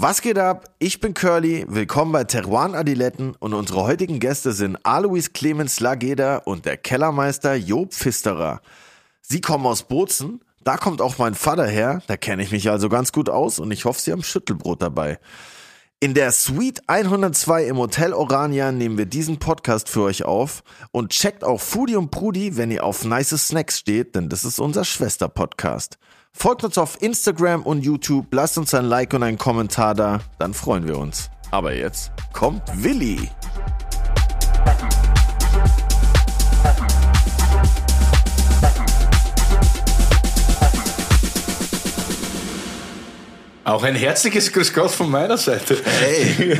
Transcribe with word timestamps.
Was 0.00 0.22
geht 0.22 0.38
ab? 0.38 0.76
Ich 0.78 1.00
bin 1.00 1.12
Curly, 1.12 1.66
willkommen 1.68 2.12
bei 2.12 2.22
Teruan 2.22 2.76
Adiletten 2.76 3.34
und 3.40 3.52
unsere 3.52 3.82
heutigen 3.82 4.20
Gäste 4.20 4.52
sind 4.52 4.78
Alois 4.84 5.32
Clemens 5.34 5.80
Lageda 5.80 6.36
und 6.36 6.66
der 6.66 6.76
Kellermeister 6.76 7.56
Job 7.56 7.92
Pfisterer. 7.92 8.60
Sie 9.22 9.40
kommen 9.40 9.66
aus 9.66 9.82
Bozen, 9.82 10.40
da 10.62 10.76
kommt 10.76 11.02
auch 11.02 11.18
mein 11.18 11.34
Vater 11.34 11.66
her, 11.66 12.00
da 12.06 12.16
kenne 12.16 12.44
ich 12.44 12.52
mich 12.52 12.70
also 12.70 12.88
ganz 12.88 13.10
gut 13.10 13.28
aus 13.28 13.58
und 13.58 13.72
ich 13.72 13.86
hoffe, 13.86 14.00
Sie 14.00 14.12
haben 14.12 14.22
Schüttelbrot 14.22 14.82
dabei. 14.82 15.18
In 15.98 16.14
der 16.14 16.30
Suite 16.30 16.80
102 16.86 17.64
im 17.64 17.78
Hotel 17.78 18.12
Orania 18.12 18.70
nehmen 18.70 18.98
wir 18.98 19.06
diesen 19.06 19.40
Podcast 19.40 19.88
für 19.88 20.02
euch 20.02 20.24
auf 20.24 20.62
und 20.92 21.10
checkt 21.10 21.42
auch 21.42 21.60
Foodie 21.60 21.96
und 21.96 22.12
Prudi, 22.12 22.56
wenn 22.56 22.70
ihr 22.70 22.84
auf 22.84 23.04
nice 23.04 23.30
Snacks 23.30 23.80
steht, 23.80 24.14
denn 24.14 24.28
das 24.28 24.44
ist 24.44 24.60
unser 24.60 24.84
Schwester-Podcast. 24.84 25.98
Folgt 26.40 26.62
uns 26.62 26.78
auf 26.78 27.02
Instagram 27.02 27.62
und 27.64 27.82
YouTube, 27.82 28.32
lasst 28.32 28.58
uns 28.58 28.72
ein 28.72 28.84
Like 28.84 29.12
und 29.12 29.24
einen 29.24 29.38
Kommentar 29.38 29.96
da, 29.96 30.20
dann 30.38 30.54
freuen 30.54 30.86
wir 30.86 30.96
uns. 30.96 31.30
Aber 31.50 31.74
jetzt 31.74 32.12
kommt 32.32 32.62
Willi. 32.80 33.28
Auch 43.64 43.82
ein 43.82 43.96
herzliches 43.96 44.52
Grüß 44.52 44.72
Gott 44.72 44.92
von 44.92 45.10
meiner 45.10 45.36
Seite. 45.36 45.76
Hey. 45.84 46.56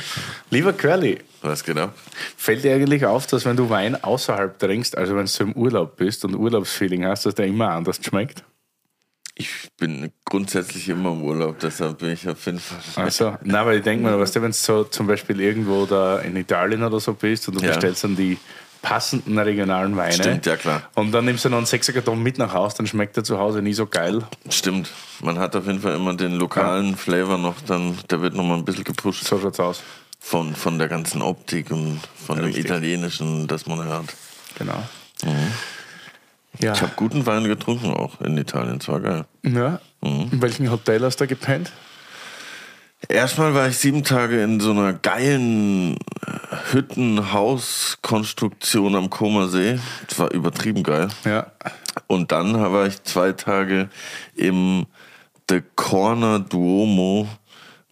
Lieber 0.50 0.72
Curly, 0.72 1.20
Was 1.40 1.62
geht 1.62 1.78
ab? 1.78 1.94
fällt 2.36 2.64
dir 2.64 2.74
eigentlich 2.74 3.06
auf, 3.06 3.28
dass 3.28 3.44
wenn 3.44 3.56
du 3.56 3.70
Wein 3.70 3.94
außerhalb 4.02 4.58
trinkst, 4.58 4.98
also 4.98 5.14
wenn 5.14 5.26
du 5.26 5.42
im 5.44 5.52
Urlaub 5.52 5.96
bist 5.96 6.24
und 6.24 6.34
Urlaubsfeeling 6.34 7.06
hast, 7.06 7.26
dass 7.26 7.36
der 7.36 7.46
immer 7.46 7.70
anders 7.70 8.00
schmeckt? 8.02 8.42
Ich 9.40 9.70
bin 9.78 10.12
grundsätzlich 10.26 10.86
immer 10.90 11.12
im 11.12 11.22
Urlaub, 11.22 11.58
deshalb 11.60 11.96
bin 11.98 12.10
ich 12.10 12.28
auf 12.28 12.44
jeden 12.44 12.58
Fall. 12.60 13.04
Also, 13.04 13.36
nein, 13.42 13.64
weil 13.64 13.78
ich 13.78 13.82
denke 13.82 14.04
mir, 14.04 14.20
weißt 14.20 14.36
du, 14.36 14.42
wenn 14.42 14.50
du 14.50 14.56
so 14.56 14.84
zum 14.84 15.06
Beispiel 15.06 15.40
irgendwo 15.40 15.86
da 15.86 16.18
in 16.18 16.36
Italien 16.36 16.82
oder 16.82 17.00
so 17.00 17.14
bist 17.14 17.48
und 17.48 17.54
du 17.58 17.64
Ja. 17.64 17.68
bestellst 17.72 18.04
dann 18.04 18.16
die 18.16 18.36
passenden 18.82 19.38
regionalen 19.38 19.96
Weine. 19.96 20.12
Stimmt, 20.12 20.44
ja, 20.44 20.56
klar. 20.58 20.82
Und 20.94 21.12
dann 21.12 21.24
nimmst 21.24 21.46
du 21.46 21.48
noch 21.48 21.56
einen 21.56 21.64
Sechserkarton 21.64 22.22
mit 22.22 22.36
nach 22.36 22.52
Hause, 22.52 22.76
dann 22.78 22.86
schmeckt 22.86 23.16
der 23.16 23.24
zu 23.24 23.38
Hause 23.38 23.62
nie 23.62 23.72
so 23.72 23.86
geil. 23.86 24.22
Stimmt. 24.50 24.90
Man 25.22 25.38
hat 25.38 25.56
auf 25.56 25.66
jeden 25.66 25.80
Fall 25.80 25.96
immer 25.96 26.14
den 26.14 26.32
lokalen 26.34 26.94
Flavor 26.96 27.38
noch, 27.38 27.54
dann, 27.66 27.96
der 28.10 28.20
wird 28.20 28.34
nochmal 28.34 28.58
ein 28.58 28.64
bisschen 28.66 28.84
gepusht 28.84 29.24
So 29.26 29.38
schaut's 29.40 29.58
aus. 29.58 29.82
von, 30.18 30.54
von 30.54 30.78
der 30.78 30.88
ganzen 30.88 31.22
Optik 31.22 31.70
und 31.70 31.98
von 32.26 32.36
dem 32.36 32.44
Richtig. 32.44 32.66
Italienischen, 32.66 33.46
das 33.46 33.66
man 33.66 33.82
hört. 33.84 34.14
Genau. 34.58 34.82
Ja. 36.62 36.72
Ich 36.72 36.82
habe 36.82 36.92
guten 36.96 37.24
Wein 37.26 37.44
getrunken 37.44 37.92
auch 37.92 38.20
in 38.20 38.36
Italien, 38.36 38.78
das 38.78 38.88
war 38.88 39.00
geil. 39.00 39.24
ja. 39.42 39.80
In 40.02 40.40
welchem 40.40 40.70
Hotel 40.70 41.02
hast 41.02 41.16
du 41.16 41.24
da 41.24 41.28
gepennt? 41.28 41.72
Erstmal 43.08 43.54
war 43.54 43.68
ich 43.68 43.78
sieben 43.78 44.04
Tage 44.04 44.42
in 44.42 44.60
so 44.60 44.72
einer 44.72 44.92
geilen 44.92 45.94
äh, 45.94 45.96
Hüttenhauskonstruktion 46.72 48.94
am 48.94 49.08
Comer 49.10 49.48
See. 49.48 49.78
Das 50.08 50.18
war 50.18 50.30
übertrieben 50.32 50.82
geil. 50.82 51.08
Ja. 51.24 51.46
Und 52.06 52.32
dann 52.32 52.54
war 52.54 52.86
ich 52.86 53.02
zwei 53.04 53.32
Tage 53.32 53.88
im 54.34 54.86
The 55.48 55.62
Corner 55.76 56.40
Duomo 56.40 57.28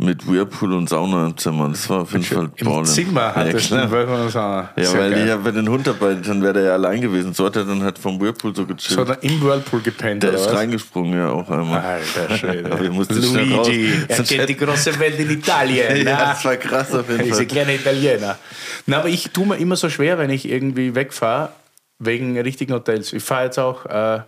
mit 0.01 0.25
Whirlpool 0.29 0.75
und 0.75 0.89
Sauna 0.89 1.27
im 1.27 1.37
Zimmer. 1.37 1.69
Das 1.71 1.91
war 1.91 2.03
auf 2.03 2.13
jeden 2.13 2.23
Fall 2.23 2.49
Im 2.55 2.67
ballin'. 2.69 2.85
Zimmer 2.85 3.35
hattest 3.35 3.71
ja, 3.71 3.85
klar. 3.87 4.09
einen 4.09 4.31
Sauna. 4.31 4.71
Ja, 4.77 4.93
weil 4.95 5.11
geil. 5.11 5.27
ich 5.27 5.33
habe 5.33 5.53
den 5.53 5.69
Hund 5.69 5.89
dabei, 5.89 6.15
dann 6.15 6.41
wäre 6.41 6.53
der 6.53 6.63
ja 6.63 6.73
allein 6.75 7.01
gewesen. 7.01 7.35
So 7.35 7.47
hat 7.47 7.57
er 7.57 7.65
dann 7.65 7.83
halt 7.83 7.99
vom 7.99 8.21
Whirlpool 8.21 8.55
so 8.55 8.65
gechillt. 8.65 8.81
So, 8.97 9.05
dann 9.05 9.19
im 9.23 9.41
Whirlpool 9.43 9.81
gepennt, 9.81 10.23
der 10.23 10.35
ist 10.35 10.47
was? 10.47 10.55
reingesprungen, 10.55 11.19
ja, 11.19 11.31
auch 11.31 11.51
einmal. 11.51 11.81
Alter 11.81 12.37
Schwede. 12.39 12.67
Aber 12.73 12.81
wir 12.81 12.93
mussten 12.93 13.21
schnell 13.21 13.53
raus. 13.53 13.67
Luigi, 13.67 13.93
er 14.07 14.17
Sonst 14.17 14.29
kennt 14.29 14.49
die 14.49 14.57
große 14.57 14.99
Welt 15.01 15.19
in 15.19 15.31
Italien. 15.31 15.97
Ja, 16.09 16.31
das 16.33 16.45
war 16.45 16.57
krass 16.57 16.95
auf 16.95 17.09
jeden 17.11 17.23
Diese 17.25 17.35
Fall. 17.35 17.47
kleine 17.47 17.75
Italiener. 17.75 18.39
Na, 18.87 18.99
aber 19.01 19.09
ich 19.09 19.31
tue 19.31 19.47
mir 19.47 19.57
immer 19.57 19.75
so 19.75 19.91
schwer, 19.91 20.17
wenn 20.19 20.31
ich 20.31 20.49
irgendwie 20.49 20.95
wegfahre, 20.95 21.51
wegen 21.99 22.39
richtigen 22.39 22.73
Hotels. 22.73 23.13
Ich 23.13 23.23
fahre 23.25 23.47
jetzt 23.47 23.59
auch 23.59 23.85
äh, 23.87 24.21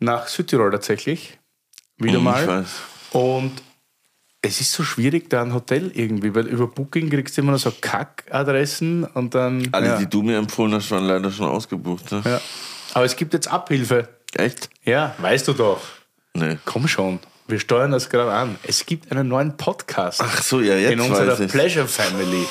nach 0.00 0.28
Südtirol 0.28 0.70
tatsächlich. 0.70 1.38
Wieder 1.96 2.18
Hm, 2.18 2.24
mal. 2.24 2.42
Ich 2.42 2.46
weiß. 2.48 2.66
Und 3.12 3.52
es 4.44 4.60
ist 4.60 4.72
so 4.72 4.84
schwierig, 4.84 5.30
da 5.30 5.42
ein 5.42 5.54
Hotel 5.54 5.90
irgendwie, 5.94 6.34
weil 6.34 6.46
über 6.46 6.66
Booking 6.66 7.08
kriegst 7.08 7.36
du 7.36 7.40
immer 7.40 7.52
noch 7.52 7.58
so 7.58 7.72
Kackadressen 7.80 9.04
und 9.04 9.34
dann. 9.34 9.68
Alle, 9.72 9.86
ja. 9.86 9.98
die 9.98 10.06
du 10.06 10.22
mir 10.22 10.36
empfohlen 10.36 10.74
hast, 10.74 10.90
waren 10.90 11.04
leider 11.04 11.30
schon 11.30 11.48
ausgebucht. 11.48 12.12
Ne? 12.12 12.22
ja. 12.24 12.40
Aber 12.92 13.04
es 13.04 13.16
gibt 13.16 13.32
jetzt 13.32 13.48
Abhilfe. 13.48 14.08
Echt? 14.34 14.68
Ja, 14.84 15.14
weißt 15.18 15.48
du 15.48 15.52
doch. 15.54 15.80
Nee. 16.34 16.58
Komm 16.64 16.88
schon, 16.88 17.20
wir 17.46 17.58
steuern 17.58 17.90
das 17.90 18.10
gerade 18.10 18.32
an. 18.32 18.58
Es 18.64 18.84
gibt 18.84 19.10
einen 19.10 19.28
neuen 19.28 19.56
Podcast 19.56 20.20
Ach 20.22 20.42
so, 20.42 20.60
ja, 20.60 20.76
jetzt 20.76 20.92
in 20.92 21.00
unserer. 21.00 21.36
Pleasure 21.46 21.86
Family. 21.86 22.46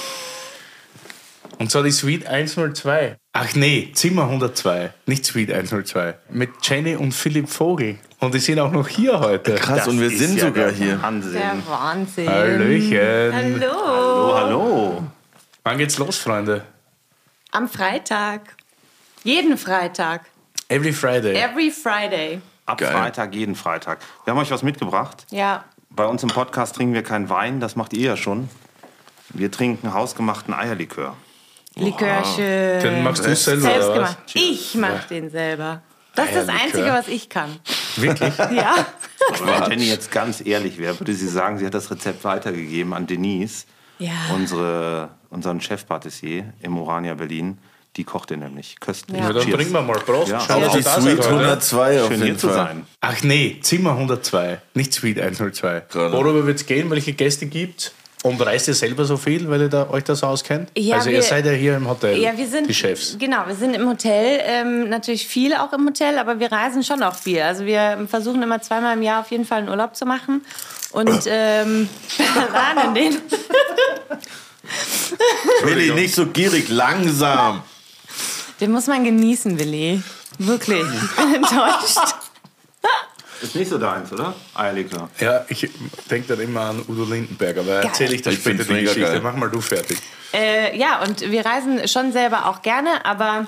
Und 1.60 1.72
zwar 1.72 1.84
die 1.84 1.92
Suite 1.92 2.26
102. 2.26 3.18
Ach 3.34 3.56
nee, 3.56 3.92
Zimmer 3.94 4.24
102, 4.24 4.94
nicht 5.06 5.26
Suite 5.26 5.52
102. 5.52 6.16
Mit 6.30 6.50
Jenny 6.64 6.96
und 6.96 7.12
Philipp 7.12 7.50
Vogel. 7.50 7.98
Und 8.24 8.34
die 8.34 8.40
sind 8.40 8.58
auch 8.60 8.72
noch 8.72 8.88
hier 8.88 9.20
heute. 9.20 9.56
Krass, 9.56 9.86
und 9.86 10.00
wir 10.00 10.08
ist 10.08 10.18
sind 10.18 10.38
ja 10.38 10.46
sogar 10.46 10.68
der 10.68 10.74
hier. 10.74 11.02
Wahnsinn. 11.02 11.34
Der 11.34 11.58
Wahnsinn. 11.68 12.30
Hallöchen. 12.30 13.34
Hallo. 13.34 13.72
Hallo, 13.74 14.36
hallo. 14.36 15.04
Wann 15.64 15.78
geht's 15.78 15.98
los, 15.98 16.20
Freunde? 16.20 16.64
Am 17.52 17.68
Freitag. 17.68 18.56
Jeden 19.26 19.58
Freitag. 19.58 20.22
Every 20.70 20.94
Friday. 20.94 21.36
Every 21.36 21.70
Friday. 21.70 22.42
Ab 22.66 22.78
Geil. 22.78 22.94
Freitag, 22.94 23.36
jeden 23.36 23.56
Freitag. 23.56 24.00
Wir 24.24 24.32
haben 24.32 24.40
euch 24.40 24.52
was 24.52 24.64
mitgebracht. 24.64 25.26
Ja. 25.30 25.66
Bei 25.90 26.06
uns 26.06 26.24
im 26.24 26.30
Podcast 26.30 26.78
trinken 26.78 26.94
wir 26.94 27.04
keinen 27.04 27.30
Wein, 27.30 27.60
das 27.60 27.76
macht 27.76 27.92
ihr 27.92 28.08
ja 28.08 28.18
schon. 28.18 28.50
Wir 29.34 29.52
trinken 29.52 29.94
hausgemachten 29.94 30.54
Eierlikör. 30.54 31.18
Likörchen. 31.76 32.80
Den 32.80 33.04
machst 33.04 33.26
du 33.26 33.36
selber, 33.36 33.62
Selbst 33.64 33.90
oder 33.90 34.02
was? 34.02 34.16
gemacht. 34.16 34.32
Ich 34.34 34.76
mach 34.76 35.04
den 35.06 35.30
selber. 35.30 35.82
Das 36.16 36.28
ist 36.30 36.36
das. 36.36 36.50
Einzige, 36.50 36.88
was 36.88 37.08
ich 37.08 37.30
kann. 37.30 37.50
Wirklich? 37.96 38.34
Ja. 38.52 38.86
Wenn 39.44 39.72
Jenny 39.72 39.86
jetzt 39.90 40.12
ganz 40.12 40.46
ehrlich 40.46 40.78
wäre, 40.78 41.00
würde 41.00 41.14
sie 41.14 41.28
sagen, 41.28 41.58
sie 41.58 41.66
hat 41.66 41.74
das 41.74 41.90
Rezept 41.90 42.24
weitergegeben 42.24 42.94
an 42.94 43.08
Denise, 43.08 43.66
Ja. 44.00 44.12
unsere, 44.36 45.10
unseren 45.30 45.62
Chefpatissier 45.62 46.54
im 46.62 46.78
Orania 46.78 47.14
Berlin. 47.14 47.58
Die 47.96 48.04
kocht 48.04 48.32
ihr 48.32 48.38
nämlich 48.38 48.80
köstlich. 48.80 49.18
Ja. 49.20 49.28
Ja, 49.28 49.34
dann 49.34 49.44
Cheers. 49.44 49.56
trinken 49.56 49.74
wir 49.74 49.82
mal. 49.84 50.00
Prost. 50.00 50.32
Ja. 50.32 50.40
Schau, 50.40 50.60
dass 50.60 50.74
die 50.74 50.84
heute. 50.84 51.30
102 51.30 52.02
auf 52.02 52.08
Schön 52.08 52.18
hier 52.18 52.26
jeden 52.26 52.40
zu 52.40 52.48
Fall. 52.48 52.56
sein. 52.58 52.86
Ach 53.02 53.22
nee, 53.24 53.60
Zimmer 53.62 53.92
102, 53.92 54.62
nicht 54.74 54.94
Suite 54.94 55.20
102. 55.22 55.84
Gerade. 55.90 56.12
Worüber 56.12 56.46
wird 56.48 56.58
es 56.60 56.66
gehen, 56.66 56.90
welche 56.90 57.14
Gäste 57.14 57.46
gibt 57.46 57.94
Und 58.24 58.40
reist 58.42 58.68
ihr 58.70 58.74
selber 58.74 59.04
so 59.06 59.18
viel, 59.18 59.50
weil 59.50 59.62
ihr 59.64 59.70
da, 59.70 59.90
euch 59.90 60.06
das 60.06 60.24
auskennt? 60.24 60.70
Ja, 60.78 60.96
also 60.96 61.10
ihr 61.10 61.18
wir- 61.18 61.24
seid 61.24 61.46
ja 61.46 61.52
hier 61.52 61.76
im 61.76 61.88
Hotel, 61.90 62.18
Ja, 62.18 62.36
wir 62.38 62.48
sind 62.48 62.68
die 62.70 62.74
Chefs. 62.74 63.18
Genau, 63.20 63.46
wir 63.48 63.56
sind 63.56 63.76
im 63.76 63.88
Hotel, 63.88 64.40
ähm, 64.46 64.88
natürlich 64.90 65.28
viel 65.28 65.54
auch 65.54 65.74
im 65.74 65.86
Hotel, 65.86 66.18
aber 66.18 66.40
wir 66.40 66.50
reisen 66.52 66.84
schon 66.84 67.04
auch 67.04 67.16
viel. 67.16 67.42
Also 67.42 67.66
wir 67.66 68.08
versuchen 68.10 68.42
immer 68.42 68.62
zweimal 68.62 68.96
im 68.96 69.04
Jahr 69.04 69.20
auf 69.22 69.30
jeden 69.32 69.44
Fall 69.46 69.60
einen 69.60 69.70
Urlaub 69.70 69.96
zu 69.96 70.06
machen 70.06 70.42
und 70.94 71.24
ähm, 71.28 71.90
planen 72.18 72.96
den. 72.96 73.18
Willi, 75.64 75.92
nicht 75.94 76.16
so 76.16 76.26
gierig, 76.28 76.70
langsam. 76.70 77.62
Den 78.62 78.72
muss 78.72 78.88
man 78.88 79.04
genießen, 79.04 79.60
Willi. 79.60 80.02
Wirklich. 80.40 80.82
Ich 80.82 81.16
bin 81.24 81.36
enttäuscht. 81.36 82.16
Ist 83.44 83.56
nicht 83.56 83.70
so 83.70 83.78
deins, 83.78 84.12
oder? 84.14 84.34
Eierlikör. 84.56 85.10
Ja, 85.20 85.46
ich 85.50 85.70
denke 86.10 86.30
dann 86.30 86.40
immer 86.40 86.62
an 86.62 86.82
Udo 86.88 87.04
Lindenberg, 87.04 87.58
aber 87.58 87.84
erzähle 87.84 88.16
ich 88.16 88.22
dir 88.22 88.32
Ich 88.32 88.40
später 88.40 88.64
die 88.64 88.82
Geschichte. 88.82 89.02
geil. 89.02 89.20
Mach 89.22 89.36
mal 89.36 89.50
du 89.50 89.60
fertig. 89.60 89.98
Äh, 90.34 90.78
ja, 90.78 91.02
und 91.04 91.30
wir 91.30 91.46
reisen 91.46 91.88
schon 91.88 92.14
selber 92.14 92.48
auch 92.48 92.62
gerne, 92.62 93.06
aber 93.06 93.46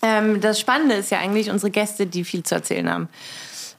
ähm, 0.00 0.40
das 0.40 0.60
Spannende 0.60 0.94
ist 0.94 1.10
ja 1.10 1.18
eigentlich 1.18 1.50
unsere 1.50 1.70
Gäste, 1.70 2.06
die 2.06 2.24
viel 2.24 2.44
zu 2.44 2.54
erzählen 2.54 2.88
haben. 2.88 3.08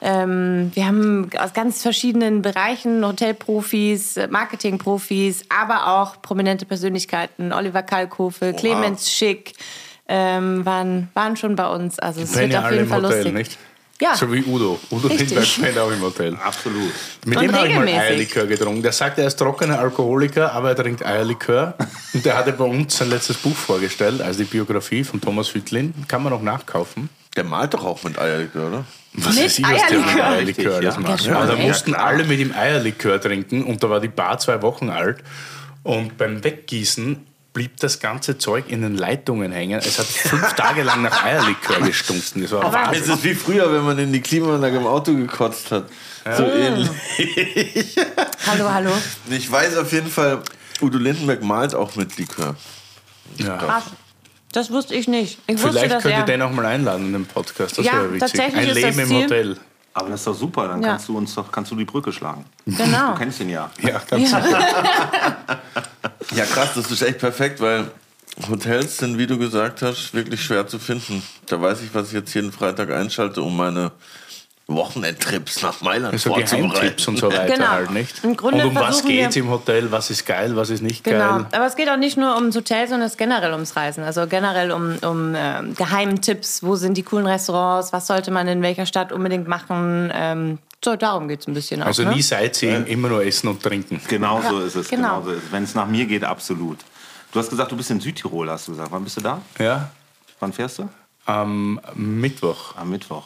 Ähm, 0.02 0.72
wir 0.74 0.86
haben 0.86 1.30
aus 1.40 1.54
ganz 1.54 1.82
verschiedenen 1.82 2.42
Bereichen 2.42 3.06
Hotelprofis, 3.06 4.20
Marketingprofis, 4.30 5.46
aber 5.48 5.88
auch 5.88 6.22
prominente 6.22 6.66
Persönlichkeiten. 6.66 7.54
Oliver 7.54 7.84
Kalkofe, 7.84 8.54
Clemens 8.54 9.10
Schick 9.10 9.54
ähm, 10.10 10.66
waren, 10.66 11.10
waren 11.14 11.38
schon 11.38 11.56
bei 11.56 11.68
uns. 11.68 12.00
Also 12.00 12.22
es 12.22 12.36
wird 12.36 12.54
auf 12.54 12.70
jeden 12.70 12.88
Fall 12.90 13.02
Hotel, 13.02 13.16
lustig. 13.18 13.34
nicht? 13.34 13.58
Ja. 14.04 14.18
So 14.18 14.30
wie 14.34 14.44
Udo. 14.44 14.78
Udo. 14.92 15.08
Lindenberg 15.08 15.62
pennt 15.62 15.78
auch 15.78 15.90
im 15.90 16.02
Hotel. 16.02 16.36
Absolut. 16.36 16.92
Mit 17.26 17.38
Und 17.38 17.44
dem 17.44 17.56
habe 17.56 17.68
ich 17.70 17.76
mal. 17.76 17.88
Eierlikör 17.88 18.46
getrunken. 18.46 18.84
Der 18.84 18.92
sagt, 18.92 19.18
er 19.18 19.28
ist 19.28 19.38
trockener 19.38 19.80
Alkoholiker, 19.80 20.52
aber 20.52 20.70
er 20.70 20.76
trinkt 20.76 21.06
Eierlikör. 21.06 21.76
Und 22.14 22.26
der 22.26 22.36
hatte 22.36 22.52
bei 22.52 22.66
uns 22.66 22.98
sein 22.98 23.10
letztes 23.10 23.38
Buch 23.38 23.56
vorgestellt, 23.56 24.22
also 24.22 24.40
die 24.40 24.50
Biografie 24.50 25.06
von 25.06 25.22
Thomas 25.22 25.54
Hüttlin. 25.54 25.94
Kann 26.10 26.22
man 26.22 26.34
noch 26.34 26.42
nachkaufen. 26.42 27.08
Der 27.38 27.46
malt 27.46 27.74
doch 27.74 27.86
auch 27.86 28.04
mit 28.04 28.20
Eierlikör, 28.20 28.68
oder? 28.68 28.86
Was 29.14 29.36
Mit 29.36 29.46
weiß 29.46 29.60
ich, 29.60 29.66
was 29.66 29.88
der 29.88 30.00
mit 30.00 30.22
Eierlikör. 30.22 30.82
Das 30.82 30.96
ja. 30.96 31.02
macht. 31.02 31.26
Ja, 31.26 31.46
da 31.46 31.54
schon, 31.54 31.62
mussten 31.62 31.96
alle 31.96 32.26
mit 32.26 32.40
ihm 32.40 32.52
Eierlikör 32.52 33.22
trinken 33.22 33.64
und 33.64 33.82
da 33.84 33.90
war 33.90 34.02
die 34.02 34.10
Bar 34.10 34.38
zwei 34.38 34.62
Wochen 34.62 34.90
alt. 34.90 35.20
Und 35.84 36.18
beim 36.18 36.44
Weggießen 36.44 37.26
blieb 37.54 37.78
das 37.80 38.00
ganze 38.00 38.38
Zeug 38.40 38.66
in 38.70 38.82
den 38.82 38.98
Leitungen 38.98 39.52
hängen. 39.52 39.80
Es 39.80 40.00
hat 40.00 40.06
fünf 40.08 40.54
Tage 40.54 40.82
lang 40.84 41.04
nach 41.04 41.24
Eierlikör 41.24 41.80
gestunken. 41.82 42.42
Das 42.42 42.52
war 42.52 42.64
Aber- 42.66 42.74
Wahnsinn. 42.74 43.04
Es 43.04 43.10
ist 43.10 43.24
wie 43.24 43.36
früher, 43.36 43.72
wenn 43.72 43.84
man 43.84 43.98
in 44.00 44.12
die 44.12 44.22
Klimaanlage 44.22 44.78
im 44.78 44.88
Auto 44.88 45.14
gekotzt 45.14 45.72
hat. 45.72 45.86
So 46.38 46.44
ähnlich. 46.44 46.90
Hallo, 48.48 48.70
hallo. 48.72 48.92
Ich 49.30 49.52
weiß 49.52 49.78
auf 49.78 49.92
jeden 49.92 50.08
Fall, 50.10 50.42
Udo 50.82 50.98
Lindenberg 50.98 51.44
malt 51.44 51.76
auch 51.76 51.96
mit 51.96 52.18
Likör. 52.18 52.56
Ja. 53.38 53.58
Krass. 53.58 53.84
Das 54.54 54.70
wusste 54.72 54.94
ich 54.96 55.08
nicht. 55.08 55.40
Ich 55.48 55.56
wusste, 55.56 55.70
Vielleicht 55.80 55.92
dass 55.94 56.04
könnt 56.04 56.18
ihr 56.18 56.24
den 56.24 56.42
auch 56.42 56.52
mal 56.52 56.66
einladen 56.66 57.08
in 57.08 57.14
den 57.14 57.26
Podcast. 57.26 57.78
Das 57.78 57.86
Ja, 57.86 57.94
wäre 57.94 58.14
witzig. 58.14 58.20
tatsächlich 58.20 58.62
Ein 58.62 58.68
ist 58.70 58.76
Leben 58.76 58.88
das 58.88 58.98
im 58.98 59.08
Ziel. 59.08 59.24
Hotel. 59.24 59.58
Aber 59.96 60.10
das 60.10 60.22
ist 60.22 60.28
doch 60.28 60.34
super, 60.36 60.68
dann 60.68 60.82
Ja. 60.82 60.90
kannst 60.90 61.08
du 61.08 61.18
uns 61.18 61.36
doch, 61.36 61.52
kannst 61.52 61.72
du 61.72 61.76
die 61.76 61.86
Brücke 61.86 62.12
schlagen. 62.12 62.46
Genau. 62.66 63.12
Du 63.12 63.18
kennst 63.20 63.40
ihn 63.42 63.50
ja. 63.50 63.70
Ja, 63.82 64.02
ganz 64.10 64.24
sicher. 64.30 64.44
Ja, 66.36 66.46
krass, 66.46 66.70
das 66.76 66.90
ist 66.90 67.02
echt 67.04 67.20
perfekt, 67.20 67.60
weil 67.62 67.92
Hotels 68.50 68.98
sind, 68.98 69.18
wie 69.20 69.28
du 69.28 69.38
gesagt 69.38 69.82
hast, 69.84 70.14
wirklich 70.14 70.44
schwer 70.44 70.66
zu 70.68 70.80
finden. 70.80 71.22
Da 71.46 71.62
weiß 71.62 71.82
ich, 71.84 71.94
was 71.94 72.08
ich 72.08 72.14
jetzt 72.14 72.34
jeden 72.34 72.52
Freitag 72.52 72.90
einschalte, 72.92 73.42
um 73.44 73.56
meine 73.56 73.92
Wochenendtrips 74.68 75.62
nach 75.62 75.82
Mailand 75.82 76.20
So 76.20 76.30
vorzubereiten. 76.34 76.70
Geheimtipps 76.72 77.08
und 77.10 77.18
so 77.18 77.28
weiter 77.32 77.54
Genau. 77.54 77.68
halt, 77.68 77.92
nicht? 77.92 78.24
Im 78.24 78.38
Grunde 78.38 78.64
und 78.64 78.70
um 78.70 78.76
was 78.76 79.04
wir- 79.04 79.24
geht's 79.24 79.36
im 79.36 79.50
Hotel? 79.50 79.92
Was 79.92 80.10
ist 80.10 80.26
geil, 80.26 80.56
was 80.56 80.70
ist 80.70 80.82
nicht 80.82 81.04
Genau, 81.04 81.38
geil? 81.40 81.46
aber 81.52 81.66
es 81.66 81.76
geht 81.76 81.90
auch 81.90 81.98
nicht 81.98 82.16
nur 82.18 82.36
ums 82.36 82.56
Hotel, 82.56 82.88
sondern 82.88 83.06
es 83.08 83.14
ist 83.14 83.18
generell 83.18 83.52
ums 83.52 83.76
Reisen. 83.76 84.04
Also 84.04 84.26
generell 84.28 84.72
um, 84.72 84.98
um 85.00 85.34
ähm, 85.36 85.76
Geheimtipps, 85.76 86.64
wo 86.64 86.76
sind 86.76 86.96
die 86.96 87.04
coolen 87.04 87.28
Restaurants, 87.28 87.92
was 87.92 88.08
sollte 88.08 88.32
man 88.32 88.48
in 88.48 88.62
welcher 88.62 88.86
Stadt 88.86 89.12
unbedingt 89.12 89.48
machen. 89.50 90.12
Ähm, 90.14 90.60
so, 90.84 90.96
darum 90.96 91.28
geht 91.28 91.42
es 91.42 91.48
ein 91.48 91.54
bisschen 91.54 91.82
Also 91.84 92.04
auch. 92.04 92.08
Ne? 92.08 92.16
nie 92.16 92.22
Sightseeing, 92.22 92.86
immer 92.86 93.10
nur 93.10 93.24
essen 93.26 93.48
und 93.50 93.62
trinken. 93.62 94.00
Genau 94.08 94.42
so 94.42 94.60
ist 94.62 94.76
es. 94.76 94.88
genau. 94.90 95.20
Genau. 95.20 95.24
so 95.24 95.32
ist 95.32 95.44
es. 95.46 95.52
Wenn 95.52 95.64
es 95.64 95.76
nach 95.76 95.88
mir 95.88 96.06
geht, 96.06 96.24
absolut. 96.24 96.80
Du 97.34 97.40
hast 97.40 97.50
gesagt, 97.50 97.72
du 97.72 97.76
bist 97.78 97.90
in 97.92 98.00
Südtirol, 98.00 98.50
hast 98.50 98.68
du 98.68 98.72
gesagt. 98.72 98.92
Wann 98.92 99.04
bist 99.04 99.18
du 99.18 99.22
da? 99.22 99.42
Ja, 99.60 99.90
Wann 100.40 100.54
fährst 100.54 100.80
du? 100.80 100.90
am 101.26 101.80
Mittwoch. 101.96 102.76
Am 102.78 102.90
Mittwoch. 102.90 103.24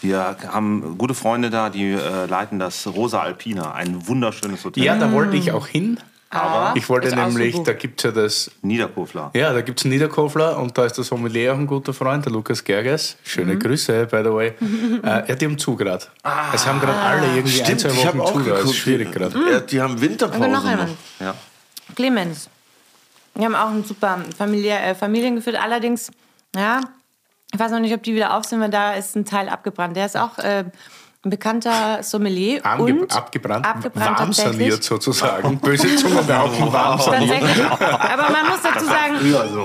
Wir 0.00 0.36
haben 0.48 0.96
gute 0.96 1.14
Freunde 1.14 1.50
da, 1.50 1.68
die 1.70 1.90
äh, 1.92 2.26
leiten 2.26 2.58
das 2.58 2.86
Rosa 2.86 3.20
Alpina, 3.20 3.72
ein 3.72 4.06
wunderschönes 4.08 4.64
Hotel. 4.64 4.82
Ja, 4.84 4.96
da 4.96 5.12
wollte 5.12 5.36
ich 5.36 5.52
auch 5.52 5.66
hin. 5.66 5.98
Aber 6.32 6.74
Ich 6.76 6.88
wollte 6.88 7.08
nämlich, 7.14 7.48
ausgebucht. 7.56 7.66
da 7.68 7.72
gibt 7.72 7.98
es 8.00 8.04
ja 8.04 8.10
das, 8.12 8.50
Niederkofler. 8.62 9.30
ja, 9.34 9.52
da 9.52 9.62
gibt 9.62 9.80
es 9.80 9.84
einen 9.84 9.94
Niederkofler 9.94 10.58
und 10.58 10.78
da 10.78 10.84
ist 10.84 10.96
der 10.96 11.02
Sommelier 11.02 11.52
auch 11.52 11.58
ein 11.58 11.66
guter 11.66 11.92
Freund, 11.92 12.24
der 12.24 12.32
Lukas 12.32 12.62
Gerges. 12.62 13.16
Schöne 13.24 13.54
Mhm. 13.54 13.58
Grüße, 13.58 14.06
by 14.06 14.18
the 14.22 14.32
way. 14.32 14.48
äh, 15.02 15.06
er 15.06 15.28
hat 15.28 15.40
die 15.40 15.44
haben 15.46 15.58
zu 15.58 15.74
gerade. 15.74 16.04
es 16.54 16.64
haben 16.66 16.78
gerade 16.80 16.96
alle 16.98 17.26
irgendwie 17.34 17.58
ein, 17.60 17.64
Stimmt, 17.66 17.80
zwei 17.80 17.88
ich 17.90 18.06
habe 18.06 18.18
Wochen 18.20 18.44
zu, 18.44 18.44
geguckt. 18.44 18.74
schwierig 18.76 19.10
gerade. 19.10 19.36
Ja, 19.50 19.58
die 19.60 19.80
haben 19.82 20.00
Winterpause 20.00 20.36
Aber 20.44 20.48
noch 20.52 20.62
noch. 20.62 20.70
jemand. 20.70 20.90
Ja. 21.18 21.34
Clemens. 21.96 22.48
Wir 23.34 23.46
haben 23.46 23.54
auch 23.56 23.70
ein 23.70 23.82
super 23.84 24.20
Familie, 24.38 24.78
äh, 24.78 24.94
Familien 24.94 25.34
geführt. 25.34 25.56
Allerdings, 25.60 26.12
ja, 26.54 26.80
ich 27.52 27.58
weiß 27.58 27.72
noch 27.72 27.80
nicht, 27.80 27.94
ob 27.94 28.02
die 28.02 28.14
wieder 28.14 28.36
auf 28.36 28.44
sind, 28.44 28.60
weil 28.60 28.70
da 28.70 28.94
ist 28.94 29.16
ein 29.16 29.24
Teil 29.24 29.48
abgebrannt. 29.48 29.96
Der 29.96 30.06
ist 30.06 30.16
auch 30.16 30.38
äh, 30.38 30.64
ein 31.22 31.30
bekannter 31.30 32.02
Sommelier 32.02 32.64
Ange 32.64 32.94
und 33.00 33.14
abgebrannt, 33.14 33.66
abgebrannt 33.66 34.18
warm 34.18 34.32
saniert 34.32 34.82
sozusagen. 34.82 35.58
Böse 35.58 35.94
Zunge 35.96 36.22
behaupten, 36.22 36.72
warm 36.72 36.98
saniert. 36.98 37.42
Aber 37.42 38.30
man 38.30 38.48
muss 38.48 38.62
dazu 38.62 38.86
sagen, 38.86 39.16